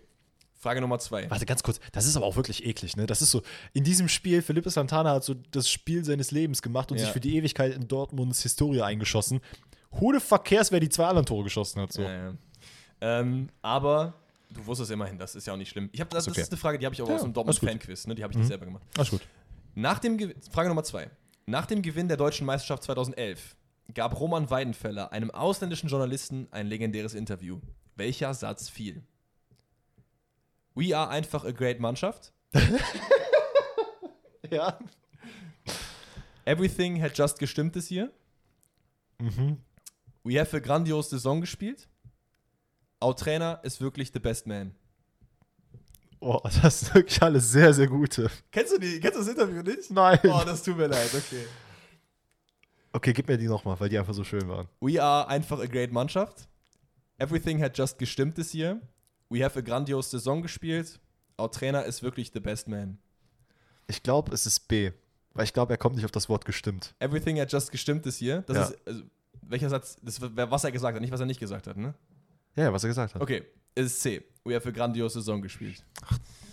Frage 0.53 0.79
Nummer 0.79 0.99
zwei. 0.99 1.27
Warte, 1.29 1.45
ganz 1.47 1.63
kurz. 1.63 1.79
Das 1.91 2.05
ist 2.05 2.15
aber 2.15 2.27
auch 2.27 2.35
wirklich 2.35 2.65
eklig, 2.65 2.95
ne? 2.95 3.07
Das 3.07 3.21
ist 3.23 3.31
so, 3.31 3.41
in 3.73 3.83
diesem 3.83 4.07
Spiel, 4.07 4.43
Felipe 4.43 4.69
Santana 4.69 5.11
hat 5.13 5.23
so 5.23 5.33
das 5.33 5.69
Spiel 5.69 6.05
seines 6.05 6.29
Lebens 6.29 6.61
gemacht 6.61 6.91
und 6.91 6.99
Ja. 6.99 7.05
sich 7.05 7.13
für 7.13 7.19
die 7.19 7.35
Ewigkeit 7.35 7.73
in 7.73 7.87
Dortmunds 7.87 8.43
Historie 8.43 8.81
eingeschossen. 8.81 9.41
Fuck 10.19 10.45
cares, 10.45 10.71
wer 10.71 10.79
die 10.79 10.89
zwei 10.89 11.05
anderen 11.05 11.25
Tore 11.25 11.45
geschossen 11.45 11.81
hat, 11.81 11.91
so. 11.91 12.03
Ja, 12.03 12.13
ja. 12.13 12.33
Ähm, 13.01 13.49
aber 13.63 14.13
du 14.51 14.63
wusstest 14.65 14.91
immerhin, 14.91 15.17
das 15.17 15.33
ist 15.33 15.47
ja 15.47 15.53
auch 15.53 15.57
nicht 15.57 15.69
schlimm. 15.69 15.89
Ich 15.91 15.99
hab, 15.99 16.09
das, 16.11 16.27
okay. 16.27 16.35
das 16.35 16.43
ist 16.43 16.51
eine 16.51 16.59
Frage, 16.59 16.77
die 16.77 16.85
habe 16.85 16.93
ich 16.93 17.01
auch 17.01 17.09
aus 17.09 17.21
dem 17.21 17.25
alles 17.25 17.33
Dortmund 17.33 17.59
gut. 17.59 17.69
Fan-Quiz, 17.69 18.05
ne? 18.07 18.13
Die 18.15 18.23
habe 18.23 18.31
ich 18.31 18.37
nicht 18.37 18.47
selber 18.47 18.65
gemacht. 18.65 18.83
Alles 18.95 19.09
gut. 19.09 19.21
Nach 19.73 19.97
dem 19.97 20.17
Ge 20.17 20.35
Frage 20.51 20.69
Nummer 20.69 20.83
zwei. 20.83 21.09
Nach 21.47 21.65
dem 21.65 21.81
Gewinn 21.81 22.07
der 22.07 22.17
deutschen 22.17 22.45
Meisterschaft 22.45 22.83
2011 22.83 23.55
gab 23.95 24.19
Roman 24.19 24.49
Weidenfeller 24.49 25.11
einem 25.11 25.31
ausländischen 25.31 25.89
Journalisten 25.89 26.47
ein 26.51 26.67
legendäres 26.67 27.15
Interview. 27.15 27.59
Welcher 27.95 28.33
Satz 28.33 28.69
fiel? 28.69 29.03
We 30.75 30.95
are 30.95 31.09
einfach 31.09 31.43
a 31.45 31.51
great 31.51 31.79
Mannschaft. 31.79 32.33
Ja. 34.51 34.77
Everything 36.45 37.01
had 37.01 37.17
just 37.17 37.39
gestimmt 37.39 37.73
this 37.73 37.89
year. 37.89 38.11
Mhm. 39.19 39.57
We 40.23 40.39
have 40.39 40.55
a 40.55 40.59
grandiose 40.59 41.09
Saison 41.09 41.41
gespielt. 41.41 41.87
Our 43.01 43.15
Trainer 43.15 43.59
ist 43.63 43.81
wirklich 43.81 44.11
the 44.11 44.19
best 44.19 44.45
man. 44.45 44.75
Oh, 46.19 46.39
das 46.61 46.81
sind 46.81 46.95
wirklich 46.95 47.21
alles 47.21 47.51
sehr, 47.51 47.73
sehr 47.73 47.87
gute. 47.87 48.29
Kennst 48.51 48.73
du, 48.73 48.77
die, 48.77 48.99
kennst 48.99 49.15
du 49.17 49.19
das 49.23 49.29
Interview 49.29 49.63
nicht? 49.63 49.89
Nein. 49.89 50.19
Oh, 50.25 50.41
das 50.45 50.61
tut 50.61 50.77
mir 50.77 50.87
leid, 50.87 51.09
okay. 51.15 51.45
Okay, 52.93 53.13
gib 53.13 53.27
mir 53.27 53.37
die 53.37 53.47
nochmal, 53.47 53.79
weil 53.79 53.89
die 53.89 53.97
einfach 53.97 54.13
so 54.13 54.23
schön 54.23 54.47
waren. 54.47 54.67
We 54.81 55.01
are 55.01 55.27
einfach 55.29 55.59
a 55.59 55.65
great 55.65 55.91
Mannschaft. 55.91 56.47
Everything 57.17 57.59
had 57.61 57.75
just 57.75 57.97
gestimmt 57.97 58.35
this 58.35 58.53
year. 58.53 58.81
We 59.31 59.43
have 59.45 59.57
a 59.57 59.61
grandiose 59.61 60.09
Saison 60.09 60.41
gespielt. 60.41 60.99
Our 61.39 61.49
Trainer 61.49 61.85
ist 61.85 62.03
wirklich 62.03 62.31
the 62.33 62.41
best 62.41 62.67
man. 62.67 62.97
Ich 63.87 64.03
glaube, 64.03 64.33
es 64.33 64.45
ist 64.45 64.67
B. 64.67 64.91
Weil 65.33 65.45
ich 65.45 65.53
glaube, 65.53 65.73
er 65.73 65.77
kommt 65.77 65.95
nicht 65.95 66.03
auf 66.03 66.11
das 66.11 66.27
Wort 66.27 66.43
gestimmt. 66.43 66.93
Everything 66.99 67.39
had 67.39 67.49
just 67.51 67.71
gestimmt 67.71 68.03
this 68.03 68.19
year. 68.19 68.43
Das 68.45 68.57
Ja. 68.57 68.63
ist, 68.65 68.77
also, 68.85 69.03
welcher 69.43 69.69
Satz, 69.69 69.95
das 70.01 70.19
wäre, 70.19 70.51
was 70.51 70.65
er 70.65 70.71
gesagt 70.73 70.95
hat, 70.95 71.01
nicht 71.01 71.11
was 71.13 71.21
er 71.21 71.25
nicht 71.25 71.39
gesagt 71.39 71.67
hat, 71.67 71.77
ne? 71.77 71.93
Ja, 72.57 72.65
ja, 72.65 72.73
was 72.73 72.83
er 72.83 72.89
gesagt 72.89 73.15
hat. 73.15 73.21
Okay, 73.21 73.43
es 73.73 73.85
ist 73.85 74.01
C. 74.01 74.23
We 74.43 74.53
have 74.53 74.67
a 74.67 74.71
grandiose 74.71 75.19
Saison 75.19 75.41
gespielt. 75.41 75.81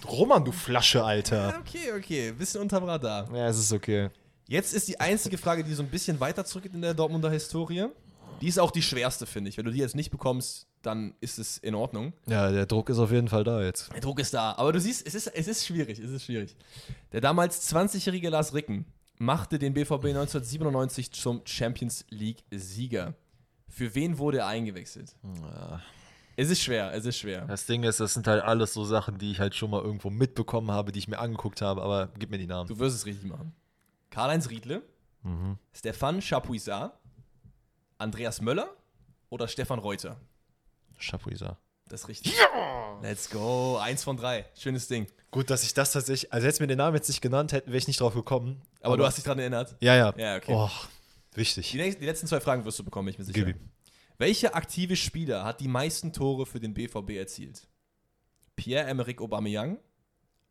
Roman, 0.06 0.44
du 0.44 0.52
Flasche, 0.52 1.02
Alter. 1.02 1.58
Okay, 1.60 1.92
okay, 1.96 2.30
bisschen 2.32 2.60
unterm 2.60 2.84
Radar. 2.84 3.28
Ja, 3.34 3.48
es 3.48 3.58
ist 3.58 3.72
okay. 3.72 4.10
Jetzt 4.46 4.72
ist 4.72 4.86
die 4.86 4.98
einzige 5.00 5.36
Frage, 5.36 5.64
die 5.64 5.74
so 5.74 5.82
ein 5.82 5.88
bisschen 5.90 6.20
weiter 6.20 6.44
zurückgeht 6.44 6.72
in 6.74 6.80
der 6.82 6.94
Dortmunder 6.94 7.30
Historie. 7.30 7.88
Die 8.40 8.48
ist 8.48 8.58
auch 8.58 8.70
die 8.70 8.82
schwerste, 8.82 9.26
finde 9.26 9.48
ich. 9.50 9.56
Wenn 9.58 9.64
du 9.64 9.70
die 9.72 9.78
jetzt 9.78 9.94
nicht 9.96 10.10
bekommst, 10.10 10.66
dann 10.82 11.14
ist 11.20 11.38
es 11.38 11.58
in 11.58 11.74
Ordnung. 11.74 12.12
Ja, 12.26 12.50
der 12.50 12.66
Druck 12.66 12.88
ist 12.90 12.98
auf 12.98 13.10
jeden 13.10 13.28
Fall 13.28 13.44
da 13.44 13.62
jetzt. 13.62 13.92
Der 13.92 14.00
Druck 14.00 14.20
ist 14.20 14.32
da. 14.34 14.52
Aber 14.52 14.72
du 14.72 14.80
siehst, 14.80 15.06
es 15.06 15.14
ist, 15.14 15.26
es 15.28 15.48
ist 15.48 15.66
schwierig. 15.66 15.98
Es 15.98 16.10
ist 16.10 16.24
schwierig. 16.24 16.56
Der 17.12 17.20
damals 17.20 17.72
20-jährige 17.74 18.30
Lars 18.30 18.54
Ricken 18.54 18.84
machte 19.18 19.58
den 19.58 19.74
BVB 19.74 20.04
1997 20.06 21.10
zum 21.12 21.42
Champions 21.44 22.04
League-Sieger. 22.10 23.14
Für 23.68 23.94
wen 23.94 24.18
wurde 24.18 24.38
er 24.38 24.46
eingewechselt? 24.46 25.14
Es 26.36 26.50
ist 26.50 26.62
schwer, 26.62 26.92
es 26.94 27.04
ist 27.04 27.18
schwer. 27.18 27.44
Das 27.46 27.66
Ding 27.66 27.82
ist, 27.82 27.98
das 27.98 28.14
sind 28.14 28.26
halt 28.28 28.42
alles 28.44 28.72
so 28.72 28.84
Sachen, 28.84 29.18
die 29.18 29.32
ich 29.32 29.40
halt 29.40 29.54
schon 29.56 29.70
mal 29.70 29.82
irgendwo 29.82 30.08
mitbekommen 30.10 30.70
habe, 30.70 30.92
die 30.92 31.00
ich 31.00 31.08
mir 31.08 31.18
angeguckt 31.18 31.60
habe, 31.60 31.82
aber 31.82 32.08
gib 32.18 32.30
mir 32.30 32.38
die 32.38 32.46
Namen. 32.46 32.68
Du 32.68 32.78
wirst 32.78 32.94
es 32.96 33.06
richtig 33.06 33.28
machen. 33.28 33.52
Karl-Heinz 34.10 34.48
Riedle, 34.50 34.82
Mhm. 35.24 35.58
Stefan 35.72 36.20
Chapuisat, 36.22 36.96
Andreas 37.98 38.40
Möller 38.40 38.68
oder 39.28 39.48
Stefan 39.48 39.78
Reuter? 39.78 40.20
Chapuisat. 40.98 41.58
Das 41.88 42.02
ist 42.02 42.08
richtig. 42.08 42.34
Let's 43.02 43.30
go. 43.30 43.76
Eins 43.78 44.04
von 44.04 44.16
drei. 44.16 44.44
Schönes 44.56 44.88
Ding. 44.88 45.06
Gut, 45.30 45.50
dass 45.50 45.62
ich 45.62 45.74
das 45.74 45.92
tatsächlich, 45.92 46.32
also 46.32 46.46
hättest 46.46 46.60
mir 46.60 46.66
den 46.66 46.78
Namen 46.78 46.96
jetzt 46.96 47.08
nicht 47.08 47.20
genannt, 47.20 47.52
hätten 47.52 47.68
wäre 47.68 47.78
ich 47.78 47.86
nicht 47.86 48.00
drauf 48.00 48.14
gekommen. 48.14 48.60
Aber, 48.82 48.96
du 48.96 49.04
hast 49.06 49.16
dich 49.16 49.24
daran 49.24 49.38
erinnert. 49.38 49.76
Ja, 49.80 49.94
ja. 49.96 50.14
Ja, 50.16 50.36
okay. 50.36 50.52
Oh, 50.54 50.70
Die, 51.34 51.36
wichtig. 51.40 51.74
nächsten, 51.74 52.00
die 52.00 52.06
letzten 52.06 52.26
zwei 52.26 52.40
Fragen 52.40 52.64
wirst 52.64 52.78
du 52.78 52.84
bekommen, 52.84 53.06
bin 53.06 53.12
ich 53.14 53.18
mir 53.18 53.24
sicher. 53.24 53.44
Gib 53.44 53.56
ihm. 53.56 53.70
Welcher 54.18 54.54
aktive 54.54 54.96
Spieler 54.96 55.44
hat 55.44 55.60
die 55.60 55.68
meisten 55.68 56.12
Tore 56.12 56.44
für 56.46 56.60
den 56.60 56.74
BVB 56.74 57.10
erzielt? 57.10 57.66
Pierre-Emerick 58.56 59.20
Aubameyang, 59.20 59.78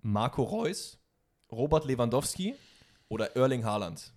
Marco 0.02 0.44
Reus, 0.44 0.98
Robert 1.52 1.86
Lewandowski 1.86 2.56
oder 3.10 3.36
Erling 3.36 3.65
Haaland? 3.65 4.11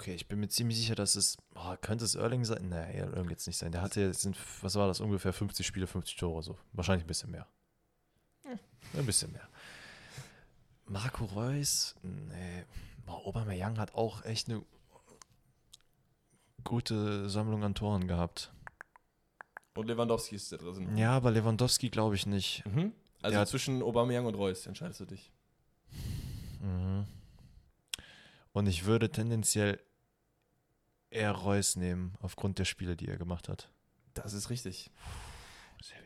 Okay, 0.00 0.14
ich 0.14 0.28
bin 0.28 0.38
mir 0.38 0.48
ziemlich 0.48 0.78
sicher, 0.78 0.94
dass 0.94 1.16
es, 1.16 1.38
oh, 1.56 1.74
könnte 1.80 2.04
es 2.04 2.14
Erling 2.14 2.44
sein? 2.44 2.68
Nee, 2.68 2.98
Erling 2.98 3.30
jetzt 3.30 3.48
nicht 3.48 3.56
sein. 3.56 3.72
Der 3.72 3.82
hatte 3.82 4.00
jetzt, 4.00 4.22
sind, 4.22 4.36
was 4.62 4.76
war 4.76 4.86
das, 4.86 5.00
ungefähr 5.00 5.32
50 5.32 5.66
Spiele, 5.66 5.88
50 5.88 6.16
Tore, 6.16 6.42
so. 6.42 6.56
Wahrscheinlich 6.72 7.04
ein 7.04 7.08
bisschen 7.08 7.32
mehr. 7.32 7.48
Ein 8.94 9.06
bisschen 9.06 9.32
mehr. 9.32 9.48
Marco 10.86 11.24
Reus, 11.24 11.96
nee. 12.02 12.64
Boah, 13.04 13.26
Aubameyang 13.26 13.78
hat 13.78 13.94
auch 13.94 14.24
echt 14.24 14.48
eine 14.48 14.62
gute 16.64 17.28
Sammlung 17.28 17.64
an 17.64 17.74
Toren 17.74 18.06
gehabt. 18.06 18.52
Und 19.74 19.86
Lewandowski 19.86 20.36
ist 20.36 20.52
da 20.52 20.56
drin. 20.56 20.96
Ja, 20.96 21.12
aber 21.16 21.30
Lewandowski 21.30 21.90
glaube 21.90 22.14
ich 22.14 22.26
nicht. 22.26 22.64
Mhm. 22.66 22.92
Also 23.20 23.36
Der 23.36 23.46
zwischen 23.46 23.82
Aubameyang 23.82 24.26
und 24.26 24.34
Reus 24.34 24.66
entscheidest 24.66 25.00
du 25.00 25.06
dich. 25.06 25.32
Mhm. 26.60 27.06
Und 28.52 28.66
ich 28.66 28.86
würde 28.86 29.10
tendenziell 29.10 29.78
eher 31.10 31.32
Reus 31.32 31.76
nehmen, 31.76 32.14
aufgrund 32.20 32.58
der 32.58 32.64
Spiele, 32.64 32.96
die 32.96 33.08
er 33.08 33.16
gemacht 33.16 33.48
hat. 33.48 33.70
Das 34.14 34.32
ist 34.32 34.50
richtig. 34.50 34.90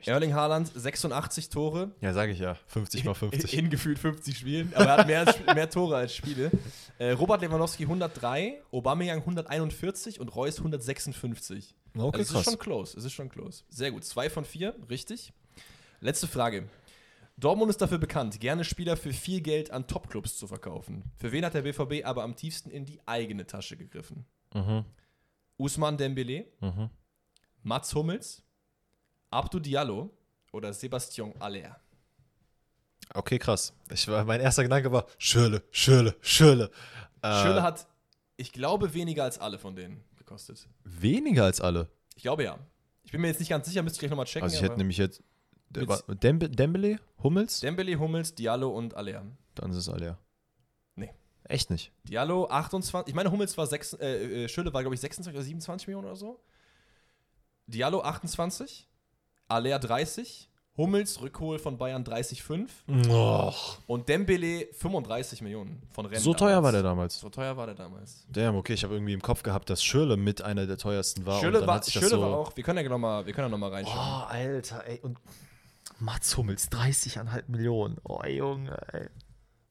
Erling 0.04 0.34
Haaland 0.34 0.70
86 0.74 1.48
Tore 1.48 1.92
Ja, 2.00 2.12
sage 2.12 2.32
ich 2.32 2.38
ja. 2.38 2.56
50 2.66 3.04
mal 3.04 3.14
50. 3.14 3.56
in 3.56 3.70
gefühlt 3.70 3.98
50 3.98 4.36
Spielen, 4.36 4.72
aber 4.74 4.84
er 4.86 4.96
hat 4.98 5.06
mehr, 5.06 5.20
als, 5.20 5.38
mehr 5.46 5.70
Tore 5.70 5.96
als 5.96 6.14
Spiele. 6.14 6.50
Äh, 6.98 7.12
Robert 7.12 7.40
Lewandowski 7.40 7.84
103, 7.84 8.62
Aubameyang 8.70 9.20
141 9.20 10.20
und 10.20 10.34
Reus 10.34 10.58
156. 10.58 11.74
Okay, 11.94 12.04
also 12.04 12.18
es 12.18 12.28
ist 12.28 12.32
krass. 12.34 12.44
schon 12.44 12.58
close, 12.58 12.98
es 12.98 13.04
ist 13.04 13.12
schon 13.12 13.28
close. 13.28 13.64
Sehr 13.68 13.90
gut, 13.90 14.04
zwei 14.04 14.28
von 14.28 14.44
vier, 14.44 14.74
richtig. 14.90 15.32
Letzte 16.00 16.26
Frage. 16.26 16.68
Dortmund 17.38 17.70
ist 17.70 17.80
dafür 17.80 17.98
bekannt, 17.98 18.40
gerne 18.40 18.64
Spieler 18.64 18.96
für 18.96 19.12
viel 19.12 19.40
Geld 19.40 19.70
an 19.70 19.86
Topclubs 19.86 20.36
zu 20.36 20.46
verkaufen. 20.46 21.04
Für 21.16 21.32
wen 21.32 21.44
hat 21.44 21.54
der 21.54 21.62
BVB 21.62 22.04
aber 22.04 22.24
am 22.24 22.36
tiefsten 22.36 22.70
in 22.70 22.84
die 22.84 23.00
eigene 23.06 23.46
Tasche 23.46 23.76
gegriffen? 23.76 24.26
Mhm. 24.54 24.84
Usman 25.56 25.96
Dembele, 25.96 26.46
Mhm. 26.60 26.90
Mats 27.62 27.94
Hummels, 27.94 28.42
Abdou 29.30 29.58
Diallo 29.60 30.10
oder 30.52 30.72
Sebastian 30.72 31.32
Aller? 31.38 31.80
Okay, 33.14 33.38
krass. 33.38 33.74
Ich 33.90 34.06
mein 34.06 34.40
erster 34.40 34.62
Gedanke 34.62 34.90
war 34.90 35.06
Schürle, 35.18 35.62
Schürle, 35.70 36.16
Schürle. 36.20 36.70
Äh, 37.22 37.42
Schürrle 37.42 37.62
hat, 37.62 37.86
ich 38.36 38.52
glaube, 38.52 38.94
weniger 38.94 39.24
als 39.24 39.38
alle 39.38 39.58
von 39.58 39.76
denen 39.76 40.02
gekostet. 40.16 40.66
weniger 40.84 41.44
als 41.44 41.60
alle. 41.60 41.88
Ich 42.16 42.22
glaube 42.22 42.44
ja. 42.44 42.58
Ich 43.04 43.12
bin 43.12 43.20
mir 43.20 43.28
jetzt 43.28 43.40
nicht 43.40 43.48
ganz 43.50 43.66
sicher, 43.66 43.82
müsste 43.82 43.96
ich 43.96 44.00
gleich 44.00 44.10
nochmal 44.10 44.26
checken. 44.26 44.44
Also 44.44 44.56
ich 44.56 44.62
hätte 44.62 44.78
nämlich 44.78 44.96
jetzt 44.96 45.22
Dembele, 45.70 46.98
Hummels, 47.22 47.60
Dembele, 47.60 47.98
Hummels, 47.98 48.34
Diallo 48.34 48.70
und 48.70 48.94
Aller. 48.94 49.24
dann 49.54 49.70
ist 49.70 49.76
es 49.76 49.88
Aller. 49.88 50.18
Echt 51.44 51.70
nicht. 51.70 51.92
Diallo 52.04 52.46
28, 52.48 53.08
ich 53.08 53.14
meine 53.14 53.30
Hummels 53.30 53.56
war 53.58 53.66
6, 53.66 53.94
äh, 53.94 54.44
äh, 54.44 54.48
Schülle 54.48 54.72
war 54.72 54.82
glaube 54.82 54.94
ich 54.94 55.00
26 55.00 55.36
oder 55.36 55.44
27 55.44 55.88
Millionen 55.88 56.06
oder 56.06 56.16
so. 56.16 56.40
Diallo 57.66 58.02
28, 58.02 58.88
Aller 59.48 59.78
30, 59.78 60.48
Hummels 60.76 61.20
Rückhol 61.20 61.58
von 61.58 61.76
Bayern 61.76 62.02
30,5 62.02 63.10
Och. 63.10 63.78
und 63.86 64.08
Dembele 64.08 64.68
35 64.72 65.42
Millionen 65.42 65.82
von 65.90 66.06
Rennen. 66.06 66.22
So 66.22 66.32
teuer 66.32 66.56
damals. 66.56 66.64
war 66.64 66.72
der 66.72 66.82
damals. 66.82 67.20
So 67.20 67.28
teuer 67.28 67.56
war 67.56 67.66
der 67.66 67.74
damals. 67.74 68.24
Damn, 68.30 68.56
okay, 68.56 68.72
ich 68.72 68.82
habe 68.82 68.94
irgendwie 68.94 69.12
im 69.12 69.20
Kopf 69.20 69.42
gehabt, 69.42 69.68
dass 69.68 69.84
Schürle 69.84 70.16
mit 70.16 70.40
einer 70.40 70.66
der 70.66 70.78
teuersten 70.78 71.26
war. 71.26 71.40
dann 71.42 71.66
war, 71.66 71.82
Schülle 71.82 72.08
so 72.08 72.20
war 72.22 72.38
auch, 72.38 72.56
wir 72.56 72.64
können 72.64 72.82
ja 72.82 72.88
noch 72.88 72.98
mal, 72.98 73.26
wir 73.26 73.34
können 73.34 73.46
ja 73.46 73.50
noch 73.50 73.58
mal 73.58 73.70
reinschauen. 73.70 73.98
Oh, 73.98 74.26
Alter, 74.28 74.86
ey. 74.86 74.98
Und 75.02 75.18
Mats 75.98 76.36
Hummels, 76.38 76.70
30,5 76.70 77.42
Millionen. 77.48 77.98
Oh, 78.04 78.24
Junge, 78.24 78.76
ey. 78.92 79.08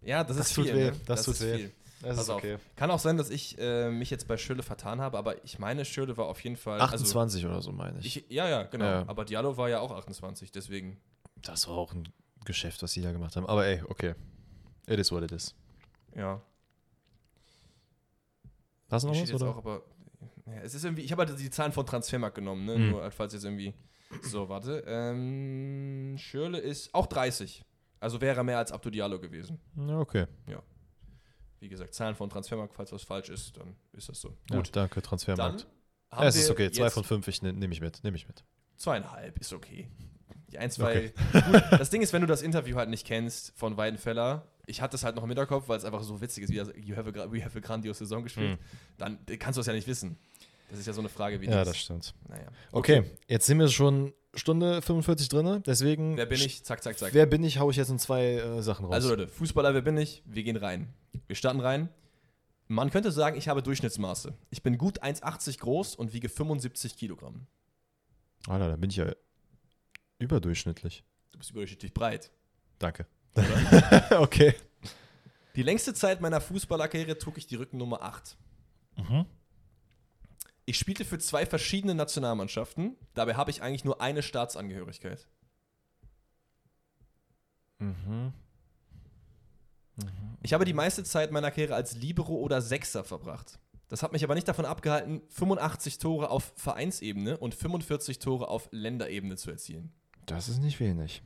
Ja, 0.02 0.24
das, 0.24 0.38
Das 0.38 0.48
ist 0.50 0.56
tut 0.56 0.66
viel. 0.66 0.76
weh, 0.76 0.92
Ne? 0.92 0.98
das 1.06 1.24
tut 1.24 1.34
ist 1.36 1.42
weh. 1.42 1.56
viel. 1.58 1.72
Das 2.02 2.18
Pass 2.18 2.30
auf. 2.32 2.44
Kann 2.76 2.90
auch 2.90 2.98
sein, 2.98 3.18
dass 3.18 3.30
ich 3.30 3.58
äh, 3.60 3.92
mich 3.92 4.10
jetzt 4.10 4.28
bei 4.28 4.36
Schürle 4.36 4.64
vertan 4.64 5.00
habe, 5.02 5.20
aber 5.20 5.44
ich 5.46 5.60
meine, 5.60 5.86
Schürle 5.86 6.18
war 6.18 6.26
auf 6.26 6.44
jeden 6.44 6.56
Fall. 6.56 6.82
28 6.82 7.46
oder 7.46 7.62
so, 7.62 7.72
meine 7.72 7.98
Also, 7.98 8.08
ich. 8.08 8.18
ich, 8.18 8.32
ja, 8.32 8.50
ja, 8.50 8.64
genau. 8.64 8.86
Ja. 8.86 9.04
Aber 9.08 9.24
Diallo 9.24 9.56
war 9.58 9.70
ja 9.70 9.80
auch 9.82 9.92
28, 9.92 10.52
deswegen. 10.52 10.98
Das 11.44 11.68
war 11.68 11.76
auch 11.76 11.94
ein 11.94 12.10
Geschäft, 12.44 12.82
was 12.82 12.94
die 12.94 13.02
da 13.02 13.12
gemacht 13.12 13.36
haben. 13.36 13.46
Aber 13.46 13.68
ey, 13.68 13.84
okay. 13.88 14.16
It 14.88 14.98
is 14.98 15.12
what 15.12 15.22
it 15.24 15.32
is. 15.32 15.54
Ja. 16.16 16.42
Du 18.90 18.96
noch 19.08 19.16
was, 19.22 19.34
oder? 19.34 19.50
auch, 19.50 19.58
aber. 19.58 19.84
Ja, 20.48 20.62
es 20.64 20.74
ist 20.74 20.84
irgendwie. 20.84 21.04
Ich 21.04 21.12
habe 21.12 21.26
halt 21.26 21.40
die 21.40 21.50
Zahlen 21.52 21.72
von 21.72 21.86
Transfermarkt 21.86 22.36
genommen, 22.36 22.66
ne? 22.66 22.78
Mhm. 22.78 22.90
Nur 22.90 23.04
halt, 23.04 23.14
falls 23.14 23.34
jetzt 23.34 23.46
irgendwie. 23.46 23.74
So, 24.24 24.50
warte. 24.50 24.84
Ähm, 24.88 26.16
Schürle 26.18 26.58
ist 26.58 26.94
auch 26.94 27.06
30. 27.08 27.64
Also 28.02 28.20
wäre 28.20 28.36
er 28.38 28.44
mehr 28.44 28.58
als 28.58 28.72
Abdo 28.72 28.90
Diallo 28.90 29.20
gewesen. 29.20 29.60
Ja, 29.78 30.00
okay. 30.00 30.26
Wie 31.60 31.70
gesagt, 31.70 31.94
Zahlen 31.94 32.16
von 32.16 32.28
Transfermarkt, 32.30 32.74
falls 32.74 32.92
was 32.92 33.04
falsch 33.04 33.30
ist, 33.30 33.56
dann 33.56 33.76
ist 33.94 34.10
das 34.10 34.20
so. 34.20 34.30
Gut, 34.30 34.52
Gut. 34.52 34.76
danke, 34.76 34.96
Dann 34.96 35.04
Transfermarkt. 35.04 35.68
haben 36.10 36.24
Ja, 36.24 36.28
es 36.28 36.36
ist 36.36 36.50
okay. 36.50 36.72
Zwei 36.72 36.90
von 36.90 37.04
fünf, 37.04 37.28
ich 37.28 37.44
ne, 37.44 37.54
nehme 37.54 37.72
ich 37.72 37.80
mit. 37.82 38.04
Nehme 38.04 38.18
ich 38.18 38.28
mit. 38.28 38.44
Zweieinhalb 38.78 39.38
ist 39.40 39.54
okay. 39.54 39.88
Die 40.52 40.58
ein, 40.58 40.72
zwei. 40.72 41.14
Gut, 41.32 41.64
das 41.72 41.92
Ding 41.92 42.02
ist, 42.02 42.12
wenn 42.14 42.22
du 42.22 42.28
das 42.28 42.42
Interview 42.42 42.76
halt 42.78 42.90
nicht 42.90 43.06
kennst 43.06 43.56
von 43.56 43.78
Weidenfeller, 43.78 44.48
ich 44.66 44.82
hatte 44.82 44.96
es 44.96 45.04
halt 45.04 45.16
noch 45.16 45.24
im 45.24 45.30
Hinterkopf, 45.30 45.70
weil 45.70 45.78
es 45.78 45.86
einfach 45.86 46.02
so 46.02 46.20
witzig 46.20 46.46
ist, 46.46 46.50
wie 46.52 46.58
er, 46.58 46.76
you 46.80 46.96
have 46.96 47.08
a, 47.08 47.32
we 47.32 47.46
have 47.46 47.56
a 47.56 47.62
grandiose 47.62 48.00
Saison 48.00 48.24
gespielt, 48.24 48.58
dann 48.98 49.20
kannst 49.38 49.58
du 49.58 49.62
es 49.62 49.68
ja 49.68 49.74
nicht 49.74 49.88
wissen. 49.88 50.18
Das 50.72 50.80
ist 50.80 50.88
ja 50.88 50.94
so 50.94 51.02
eine 51.02 51.10
Frage 51.10 51.40
wie 51.42 51.46
Hm. 51.46 51.52
Ja, 51.52 51.60
das. 51.60 51.68
das 51.68 51.78
stimmt. 51.78 52.16
Naja. 52.28 52.48
Okay, 52.72 53.04
jetzt 53.28 53.46
sind 53.46 53.60
wir 53.60 53.68
schon 53.68 54.14
Stunde 54.34 54.82
45 54.82 55.28
drin, 55.30 55.62
deswegen. 55.66 56.16
Wer 56.16 56.26
bin 56.26 56.40
ich? 56.40 56.64
Zack, 56.64 56.82
zack, 56.82 56.98
zack. 56.98 57.14
Wer 57.14 57.26
bin 57.26 57.44
ich, 57.44 57.60
hau 57.60 57.70
ich 57.70 57.76
jetzt 57.76 57.90
in 57.90 58.00
zwei 58.00 58.36
äh, 58.36 58.62
Sachen 58.62 58.86
raus. 58.86 58.94
Also 58.94 59.10
Leute, 59.10 59.28
Fußballer, 59.28 59.74
wer 59.74 59.82
bin 59.82 59.98
ich? 59.98 60.24
Wir 60.26 60.44
gehen 60.44 60.56
rein. 60.56 60.94
Wir 61.28 61.36
starten 61.36 61.60
rein. 61.60 61.90
Man 62.68 62.90
könnte 62.90 63.12
sagen, 63.12 63.38
ich 63.38 63.50
habe 63.50 63.62
Durchschnittsmaße. 63.62 64.34
Ich 64.50 64.64
bin 64.64 64.78
gut 64.78 65.04
1,80 65.04 65.60
groß 65.60 65.96
und 65.96 66.14
wiege 66.14 66.30
75 66.30 66.96
Kilogramm. 66.96 67.48
Alter, 68.48 68.70
da 68.70 68.76
bin 68.78 68.90
ich 68.90 68.96
ja 68.96 69.14
überdurchschnittlich. 70.20 71.04
Du 71.34 71.40
bist 71.40 71.52
überdurchschnittlich 71.52 71.94
breit. 71.94 72.32
Danke. 72.80 73.06
Okay. 74.12 74.54
die 75.56 75.64
längste 75.64 75.94
Zeit 75.94 76.22
meiner 76.22 76.42
Fußballerkarriere 76.42 77.18
trug 77.18 77.38
ich 77.38 77.48
die 77.48 77.56
Rückennummer 77.56 78.02
8. 78.02 78.38
Mhm. 78.98 79.26
Ich 80.66 80.78
spielte 80.78 81.06
für 81.06 81.20
zwei 81.20 81.46
verschiedene 81.46 81.96
Nationalmannschaften. 81.96 82.96
Dabei 83.14 83.36
habe 83.36 83.52
ich 83.52 83.62
eigentlich 83.62 83.84
nur 83.84 84.02
eine 84.02 84.22
Staatsangehörigkeit. 84.22 85.28
Mhm. 87.80 88.34
Ich 90.44 90.54
habe 90.54 90.66
die 90.66 90.74
meiste 90.74 91.04
Zeit 91.04 91.32
meiner 91.32 91.52
Karriere 91.52 91.76
als 91.76 91.96
Libero 91.96 92.36
oder 92.36 92.62
Sechser 92.62 93.04
verbracht. 93.04 93.60
Das 93.90 94.04
hat 94.04 94.14
mich 94.14 94.24
aber 94.24 94.36
nicht 94.36 94.48
davon 94.48 94.66
abgehalten, 94.66 95.22
85 95.30 95.98
Tore 95.98 96.30
auf 96.30 96.54
Vereinsebene 96.56 97.38
und 97.38 97.54
45 97.54 98.20
Tore 98.20 98.48
auf 98.48 98.70
Länderebene 98.72 99.36
zu 99.36 99.52
erzielen. 99.52 99.92
Das 100.26 100.48
ist 100.48 100.60
nicht 100.60 100.80
wenig. 100.80 101.22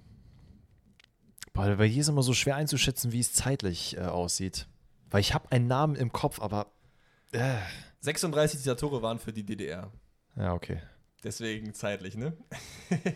Boah, 1.53 1.75
bei 1.75 1.87
hier 1.87 2.01
ist 2.01 2.07
immer 2.07 2.23
so 2.23 2.33
schwer 2.33 2.55
einzuschätzen, 2.55 3.11
wie 3.11 3.19
es 3.19 3.33
zeitlich 3.33 3.95
äh, 3.97 4.01
aussieht. 4.01 4.67
Weil 5.09 5.21
ich 5.21 5.33
habe 5.33 5.51
einen 5.51 5.67
Namen 5.67 5.95
im 5.95 6.11
Kopf, 6.11 6.41
aber. 6.41 6.67
Äh. 7.31 7.57
36 8.05 8.59
dieser 8.59 8.77
Tore 8.77 9.01
waren 9.01 9.19
für 9.19 9.33
die 9.33 9.43
DDR. 9.43 9.91
Ja, 10.35 10.53
okay. 10.53 10.81
Deswegen 11.23 11.73
zeitlich, 11.73 12.15
ne? 12.15 12.37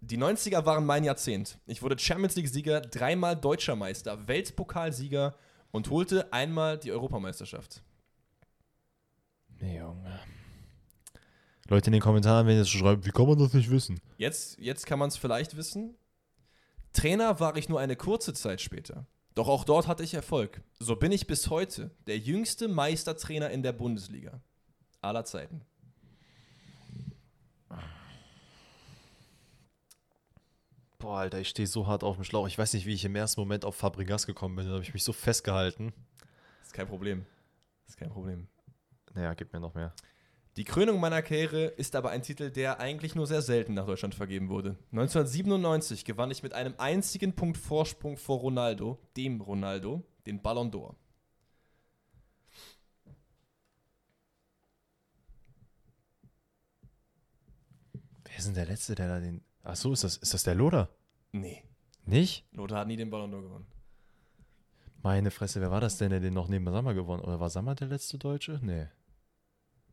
Die 0.00 0.16
90er 0.16 0.64
waren 0.64 0.86
mein 0.86 1.04
Jahrzehnt. 1.04 1.58
Ich 1.66 1.82
wurde 1.82 1.98
Champions 1.98 2.34
League-Sieger, 2.36 2.80
dreimal 2.80 3.36
Deutscher 3.36 3.76
Meister, 3.76 4.26
Weltpokalsieger 4.26 5.34
und 5.70 5.90
holte 5.90 6.32
einmal 6.32 6.78
die 6.78 6.90
Europameisterschaft. 6.92 7.82
Nee, 9.60 9.78
Junge. 9.78 10.18
Leute 11.68 11.88
in 11.88 11.92
den 11.92 12.00
Kommentaren, 12.00 12.46
wenn 12.46 12.54
ihr 12.54 12.60
das 12.60 12.70
schreibt, 12.70 13.04
wie 13.04 13.10
kann 13.10 13.26
man 13.26 13.38
das 13.38 13.52
nicht 13.52 13.70
wissen? 13.70 14.00
Jetzt, 14.16 14.58
jetzt 14.58 14.86
kann 14.86 14.98
man 14.98 15.08
es 15.08 15.18
vielleicht 15.18 15.58
wissen. 15.58 15.94
Trainer 16.94 17.38
war 17.40 17.56
ich 17.56 17.68
nur 17.68 17.78
eine 17.78 17.96
kurze 17.96 18.32
Zeit 18.32 18.62
später. 18.62 19.04
Doch 19.38 19.46
auch 19.46 19.62
dort 19.62 19.86
hatte 19.86 20.02
ich 20.02 20.14
Erfolg. 20.14 20.62
So 20.80 20.96
bin 20.96 21.12
ich 21.12 21.28
bis 21.28 21.48
heute 21.48 21.92
der 22.08 22.18
jüngste 22.18 22.66
Meistertrainer 22.66 23.50
in 23.50 23.62
der 23.62 23.70
Bundesliga. 23.70 24.40
Aller 25.00 25.24
Zeiten. 25.24 25.64
Boah, 30.98 31.18
Alter, 31.18 31.38
ich 31.38 31.50
stehe 31.50 31.68
so 31.68 31.86
hart 31.86 32.02
auf 32.02 32.16
dem 32.16 32.24
Schlauch. 32.24 32.48
Ich 32.48 32.58
weiß 32.58 32.72
nicht, 32.72 32.84
wie 32.84 32.94
ich 32.94 33.04
im 33.04 33.14
ersten 33.14 33.40
Moment 33.40 33.64
auf 33.64 33.76
Fabregas 33.76 34.26
gekommen 34.26 34.56
bin. 34.56 34.66
Da 34.66 34.72
habe 34.72 34.82
ich 34.82 34.92
mich 34.92 35.04
so 35.04 35.12
festgehalten. 35.12 35.92
Ist 36.64 36.72
kein 36.72 36.88
Problem. 36.88 37.24
Ist 37.86 37.96
kein 37.96 38.10
Problem. 38.10 38.48
Naja, 39.14 39.34
gib 39.34 39.52
mir 39.52 39.60
noch 39.60 39.74
mehr. 39.74 39.94
Die 40.58 40.64
Krönung 40.64 40.98
meiner 40.98 41.22
Karriere 41.22 41.66
ist 41.66 41.94
aber 41.94 42.10
ein 42.10 42.22
Titel, 42.22 42.50
der 42.50 42.80
eigentlich 42.80 43.14
nur 43.14 43.28
sehr 43.28 43.42
selten 43.42 43.74
nach 43.74 43.86
Deutschland 43.86 44.16
vergeben 44.16 44.48
wurde. 44.48 44.70
1997 44.90 46.04
gewann 46.04 46.32
ich 46.32 46.42
mit 46.42 46.52
einem 46.52 46.74
einzigen 46.78 47.32
Punkt 47.32 47.56
Vorsprung 47.56 48.16
vor 48.16 48.40
Ronaldo, 48.40 48.98
dem 49.16 49.40
Ronaldo, 49.40 50.02
den 50.26 50.42
Ballon 50.42 50.72
d'Or. 50.72 50.96
Wer 58.24 58.36
ist 58.36 58.48
denn 58.48 58.54
der 58.54 58.66
Letzte, 58.66 58.96
der 58.96 59.06
da 59.06 59.20
den. 59.20 59.42
Ach 59.62 59.76
so, 59.76 59.92
ist 59.92 60.02
das, 60.02 60.16
ist 60.16 60.34
das 60.34 60.42
der 60.42 60.56
Loder? 60.56 60.88
Nee, 61.30 61.62
Nicht? 62.04 62.44
Lothar 62.50 62.80
hat 62.80 62.88
nie 62.88 62.96
den 62.96 63.10
Ballon 63.10 63.32
d'Or 63.32 63.42
gewonnen. 63.42 63.66
Meine 65.04 65.30
Fresse, 65.30 65.60
wer 65.60 65.70
war 65.70 65.80
das 65.80 65.98
denn, 65.98 66.10
der 66.10 66.18
den 66.18 66.34
noch 66.34 66.48
neben 66.48 66.64
Sammer 66.64 66.94
gewonnen 66.94 67.22
Oder 67.22 67.38
war 67.38 67.48
Sammer 67.48 67.76
der 67.76 67.86
letzte 67.86 68.18
Deutsche? 68.18 68.58
Nee. 68.60 68.88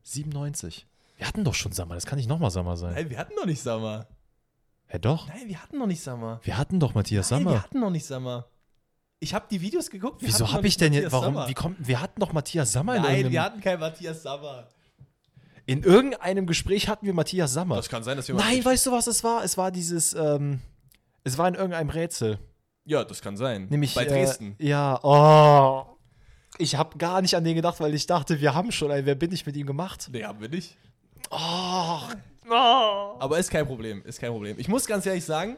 97. 0.06 0.88
Wir 1.18 1.28
hatten 1.28 1.44
doch 1.44 1.54
schon 1.54 1.72
Sammer, 1.72 1.96
das 1.96 2.06
kann 2.06 2.18
nicht 2.18 2.30
nochmal 2.30 2.52
Sammer 2.52 2.78
sein. 2.78 2.94
Nein, 2.94 3.10
wir 3.10 3.18
hatten 3.18 3.36
noch 3.36 3.46
nicht 3.46 3.62
Sammer. 3.62 4.08
Hä, 4.88 5.00
doch? 5.00 5.28
Nein, 5.28 5.48
wir 5.48 5.62
hatten 5.62 5.78
noch 5.78 5.88
nicht 5.88 6.02
Sammer. 6.02 6.40
Wir 6.44 6.58
hatten 6.58 6.80
doch 6.80 6.94
Matthias 6.94 7.32
Nein, 7.32 7.42
wir 7.42 7.50
Sammer. 7.52 7.64
hatten 7.64 7.80
noch 7.80 7.90
nicht 7.90 8.06
Sammer. 8.06 8.48
Ich 9.20 9.34
habe 9.34 9.46
die 9.50 9.62
Videos 9.62 9.90
geguckt. 9.90 10.22
wir 10.22 10.28
Wieso 10.28 10.52
habe 10.52 10.68
ich 10.68 10.78
denn 10.78 10.94
jetzt. 10.94 11.12
Warum? 11.12 11.34
Sammer. 11.34 11.48
Wie 11.48 11.54
kommt. 11.54 11.88
Wir 11.88 12.02
hatten 12.02 12.20
doch 12.20 12.34
Matthias 12.34 12.72
Sammer 12.72 12.98
in 12.98 13.02
Nein, 13.02 13.12
wir 13.12 13.18
irgendeinem. 13.18 13.44
hatten 13.46 13.62
keinen 13.62 13.80
Matthias 13.80 14.24
Sammer. 14.24 14.68
In 15.66 15.82
irgendeinem 15.82 16.46
Gespräch 16.46 16.88
hatten 16.88 17.06
wir 17.08 17.14
Matthias 17.14 17.54
Sammer. 17.54 17.78
Das 17.78 17.90
kann 17.90 18.04
sein, 18.04 18.18
dass 18.18 18.28
wir 18.28 18.36
Nein, 18.36 18.64
weißt 18.64 18.86
du, 18.86 18.92
was 18.92 19.08
es 19.08 19.24
war? 19.24 19.44
Es 19.44 19.58
war 19.58 19.72
dieses. 19.72 20.14
Ähm, 20.14 20.60
es 21.24 21.38
war 21.40 21.48
in 21.48 21.56
irgendeinem 21.56 21.90
Rätsel. 21.90 22.38
Ja, 22.84 23.04
das 23.04 23.22
kann 23.22 23.36
sein. 23.38 23.66
Nämlich. 23.70 23.96
Bei 23.96 24.06
Dresden. 24.06 24.56
Äh, 24.60 24.68
ja, 24.68 25.00
oh. 25.02 25.95
Ich 26.58 26.76
habe 26.76 26.98
gar 26.98 27.22
nicht 27.22 27.36
an 27.36 27.44
den 27.44 27.56
gedacht, 27.56 27.80
weil 27.80 27.94
ich 27.94 28.06
dachte, 28.06 28.40
wir 28.40 28.54
haben 28.54 28.72
schon 28.72 28.92
ein 28.92 29.06
Wer 29.06 29.16
bin 29.16 29.32
ich 29.32 29.46
mit 29.46 29.56
ihm 29.56 29.68
gemacht. 29.68 30.10
Nee, 30.12 30.24
haben 30.24 30.40
wir 30.40 30.50
nicht. 30.50 30.78
Oh. 31.30 32.00
oh. 32.50 33.16
Aber 33.20 33.38
ist 33.40 33.50
kein 33.50 33.66
Problem, 33.66 34.04
ist 34.06 34.20
kein 34.20 34.32
Problem. 34.32 34.58
Ich 34.60 34.68
muss 34.68 34.86
ganz 34.86 35.06
ehrlich 35.06 35.26
sagen, 35.26 35.58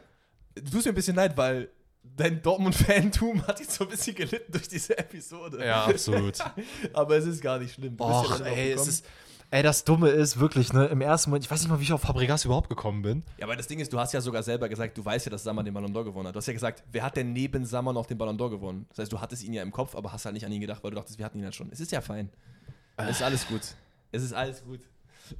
du 0.54 0.70
tust 0.70 0.86
mir 0.86 0.92
ein 0.92 0.94
bisschen 0.94 1.16
leid, 1.16 1.36
weil 1.36 1.70
dein 2.02 2.42
Dortmund-Fantum 2.42 3.46
hat 3.46 3.60
jetzt 3.60 3.74
so 3.74 3.84
ein 3.84 3.90
bisschen 3.90 4.14
gelitten 4.14 4.50
durch 4.52 4.68
diese 4.68 4.96
Episode. 4.98 5.64
Ja, 5.64 5.84
absolut. 5.84 6.38
Aber 6.92 7.16
es 7.16 7.26
ist 7.26 7.40
gar 7.40 7.58
nicht 7.58 7.74
schlimm. 7.74 7.96
Du 7.96 8.06
bist 8.06 8.10
ja 8.10 8.20
Och, 8.20 8.38
drauf 8.38 8.56
ey, 8.56 8.72
es 8.72 8.86
ist. 8.86 9.06
Ey, 9.50 9.62
das 9.62 9.84
Dumme 9.84 10.10
ist 10.10 10.38
wirklich, 10.38 10.74
ne, 10.74 10.86
im 10.86 11.00
ersten 11.00 11.30
Moment, 11.30 11.46
ich 11.46 11.50
weiß 11.50 11.62
nicht 11.62 11.70
mal, 11.70 11.80
wie 11.80 11.84
ich 11.84 11.92
auf 11.94 12.02
Fabregas 12.02 12.44
überhaupt 12.44 12.68
gekommen 12.68 13.00
bin. 13.00 13.22
Ja, 13.38 13.46
aber 13.46 13.56
das 13.56 13.66
Ding 13.66 13.80
ist, 13.80 13.90
du 13.90 13.98
hast 13.98 14.12
ja 14.12 14.20
sogar 14.20 14.42
selber 14.42 14.68
gesagt, 14.68 14.98
du 14.98 15.02
weißt 15.02 15.24
ja, 15.24 15.30
dass 15.30 15.42
Sammer 15.42 15.64
den 15.64 15.72
Ballon 15.72 15.90
d'Or 15.90 16.04
gewonnen 16.04 16.28
hat. 16.28 16.34
Du 16.34 16.36
hast 16.36 16.46
ja 16.48 16.52
gesagt, 16.52 16.84
wer 16.92 17.02
hat 17.02 17.16
denn 17.16 17.32
neben 17.32 17.64
Sammer 17.64 17.94
noch 17.94 18.04
den 18.04 18.18
Ballon 18.18 18.36
d'Or 18.36 18.50
gewonnen? 18.50 18.84
Das 18.90 18.98
heißt, 18.98 19.12
du 19.12 19.20
hattest 19.22 19.42
ihn 19.42 19.54
ja 19.54 19.62
im 19.62 19.72
Kopf, 19.72 19.96
aber 19.96 20.12
hast 20.12 20.26
halt 20.26 20.34
nicht 20.34 20.44
an 20.44 20.52
ihn 20.52 20.60
gedacht, 20.60 20.84
weil 20.84 20.90
du 20.90 20.96
dachtest, 20.96 21.18
wir 21.18 21.24
hatten 21.24 21.38
ihn 21.38 21.44
ja 21.44 21.52
schon. 21.52 21.70
Es 21.72 21.80
ist 21.80 21.92
ja 21.92 22.02
fein. 22.02 22.28
Es 22.98 23.16
ist 23.16 23.22
alles 23.22 23.48
gut. 23.48 23.62
Es 24.12 24.22
ist 24.22 24.34
alles 24.34 24.62
gut. 24.62 24.80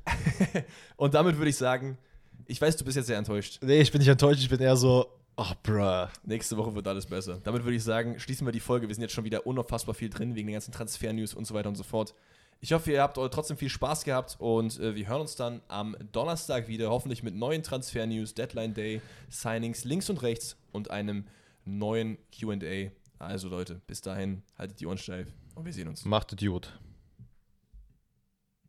Und 0.97 1.13
damit 1.13 1.37
würde 1.37 1.51
ich 1.51 1.57
sagen, 1.57 1.99
ich 2.47 2.61
weiß, 2.61 2.79
du 2.79 2.87
bist 2.87 2.97
jetzt 2.97 3.09
sehr 3.09 3.19
enttäuscht. 3.19 3.59
Nee, 3.63 3.81
ich 3.83 3.93
bin 3.93 3.99
nicht 3.99 4.09
enttäuscht, 4.09 4.41
ich 4.41 4.49
bin 4.49 4.61
eher 4.61 4.77
so, 4.77 5.07
ach, 5.37 5.55
bruh. 5.63 6.07
Nächste 6.25 6.57
Woche 6.57 6.75
wird 6.75 6.89
alles 6.89 7.05
besser. 7.05 7.41
Damit 7.45 7.65
würde 7.65 7.77
ich 7.77 7.85
sagen, 7.85 8.19
schließen 8.19 8.47
wir 8.47 8.53
die 8.53 8.61
Folge. 8.61 8.89
Wir 8.89 8.95
sind 8.95 9.03
jetzt 9.03 9.13
schon 9.13 9.25
wieder 9.25 9.47
unfassbar 9.47 9.95
viel 9.95 10.09
drin, 10.09 10.35
wegen 10.35 10.47
den 10.47 10.55
ganzen 10.55 10.73
Transfer-News 10.73 11.35
und 11.35 11.47
so 11.47 11.53
weiter 11.53 11.69
und 11.69 11.77
so 11.77 11.85
fort. 11.85 12.15
Ich 12.61 12.73
hoffe, 12.73 12.91
ihr 12.91 13.03
habt 13.03 13.15
trotzdem 13.15 13.57
viel 13.57 13.69
Spaß 13.69 14.03
gehabt 14.03 14.37
und 14.41 14.81
äh, 14.81 14.97
wir 14.97 15.07
hören 15.07 15.21
uns 15.21 15.37
dann 15.37 15.63
am 15.69 15.97
Donnerstag 16.11 16.67
wieder, 16.67 16.91
hoffentlich 16.91 17.23
mit 17.23 17.37
neuen 17.37 17.63
Transfer-News, 17.63 18.35
Deadline 18.35 18.75
Day, 18.75 19.01
Signings 19.29 19.85
links 19.85 20.11
und 20.11 20.23
rechts 20.23 20.57
und 20.73 20.91
einem 20.91 21.25
neuen 21.65 22.19
QA. 22.37 22.91
Also 23.21 23.49
Leute, 23.49 23.81
bis 23.87 24.01
dahin, 24.01 24.43
haltet 24.57 24.81
die 24.81 24.87
Ohren 24.87 24.99
steif 24.99 25.29
und 25.55 25.67
wir 25.67 25.73
sehen 25.73 25.87
uns. 25.87 26.05
Macht 26.05 26.33
Idiot. 26.33 26.73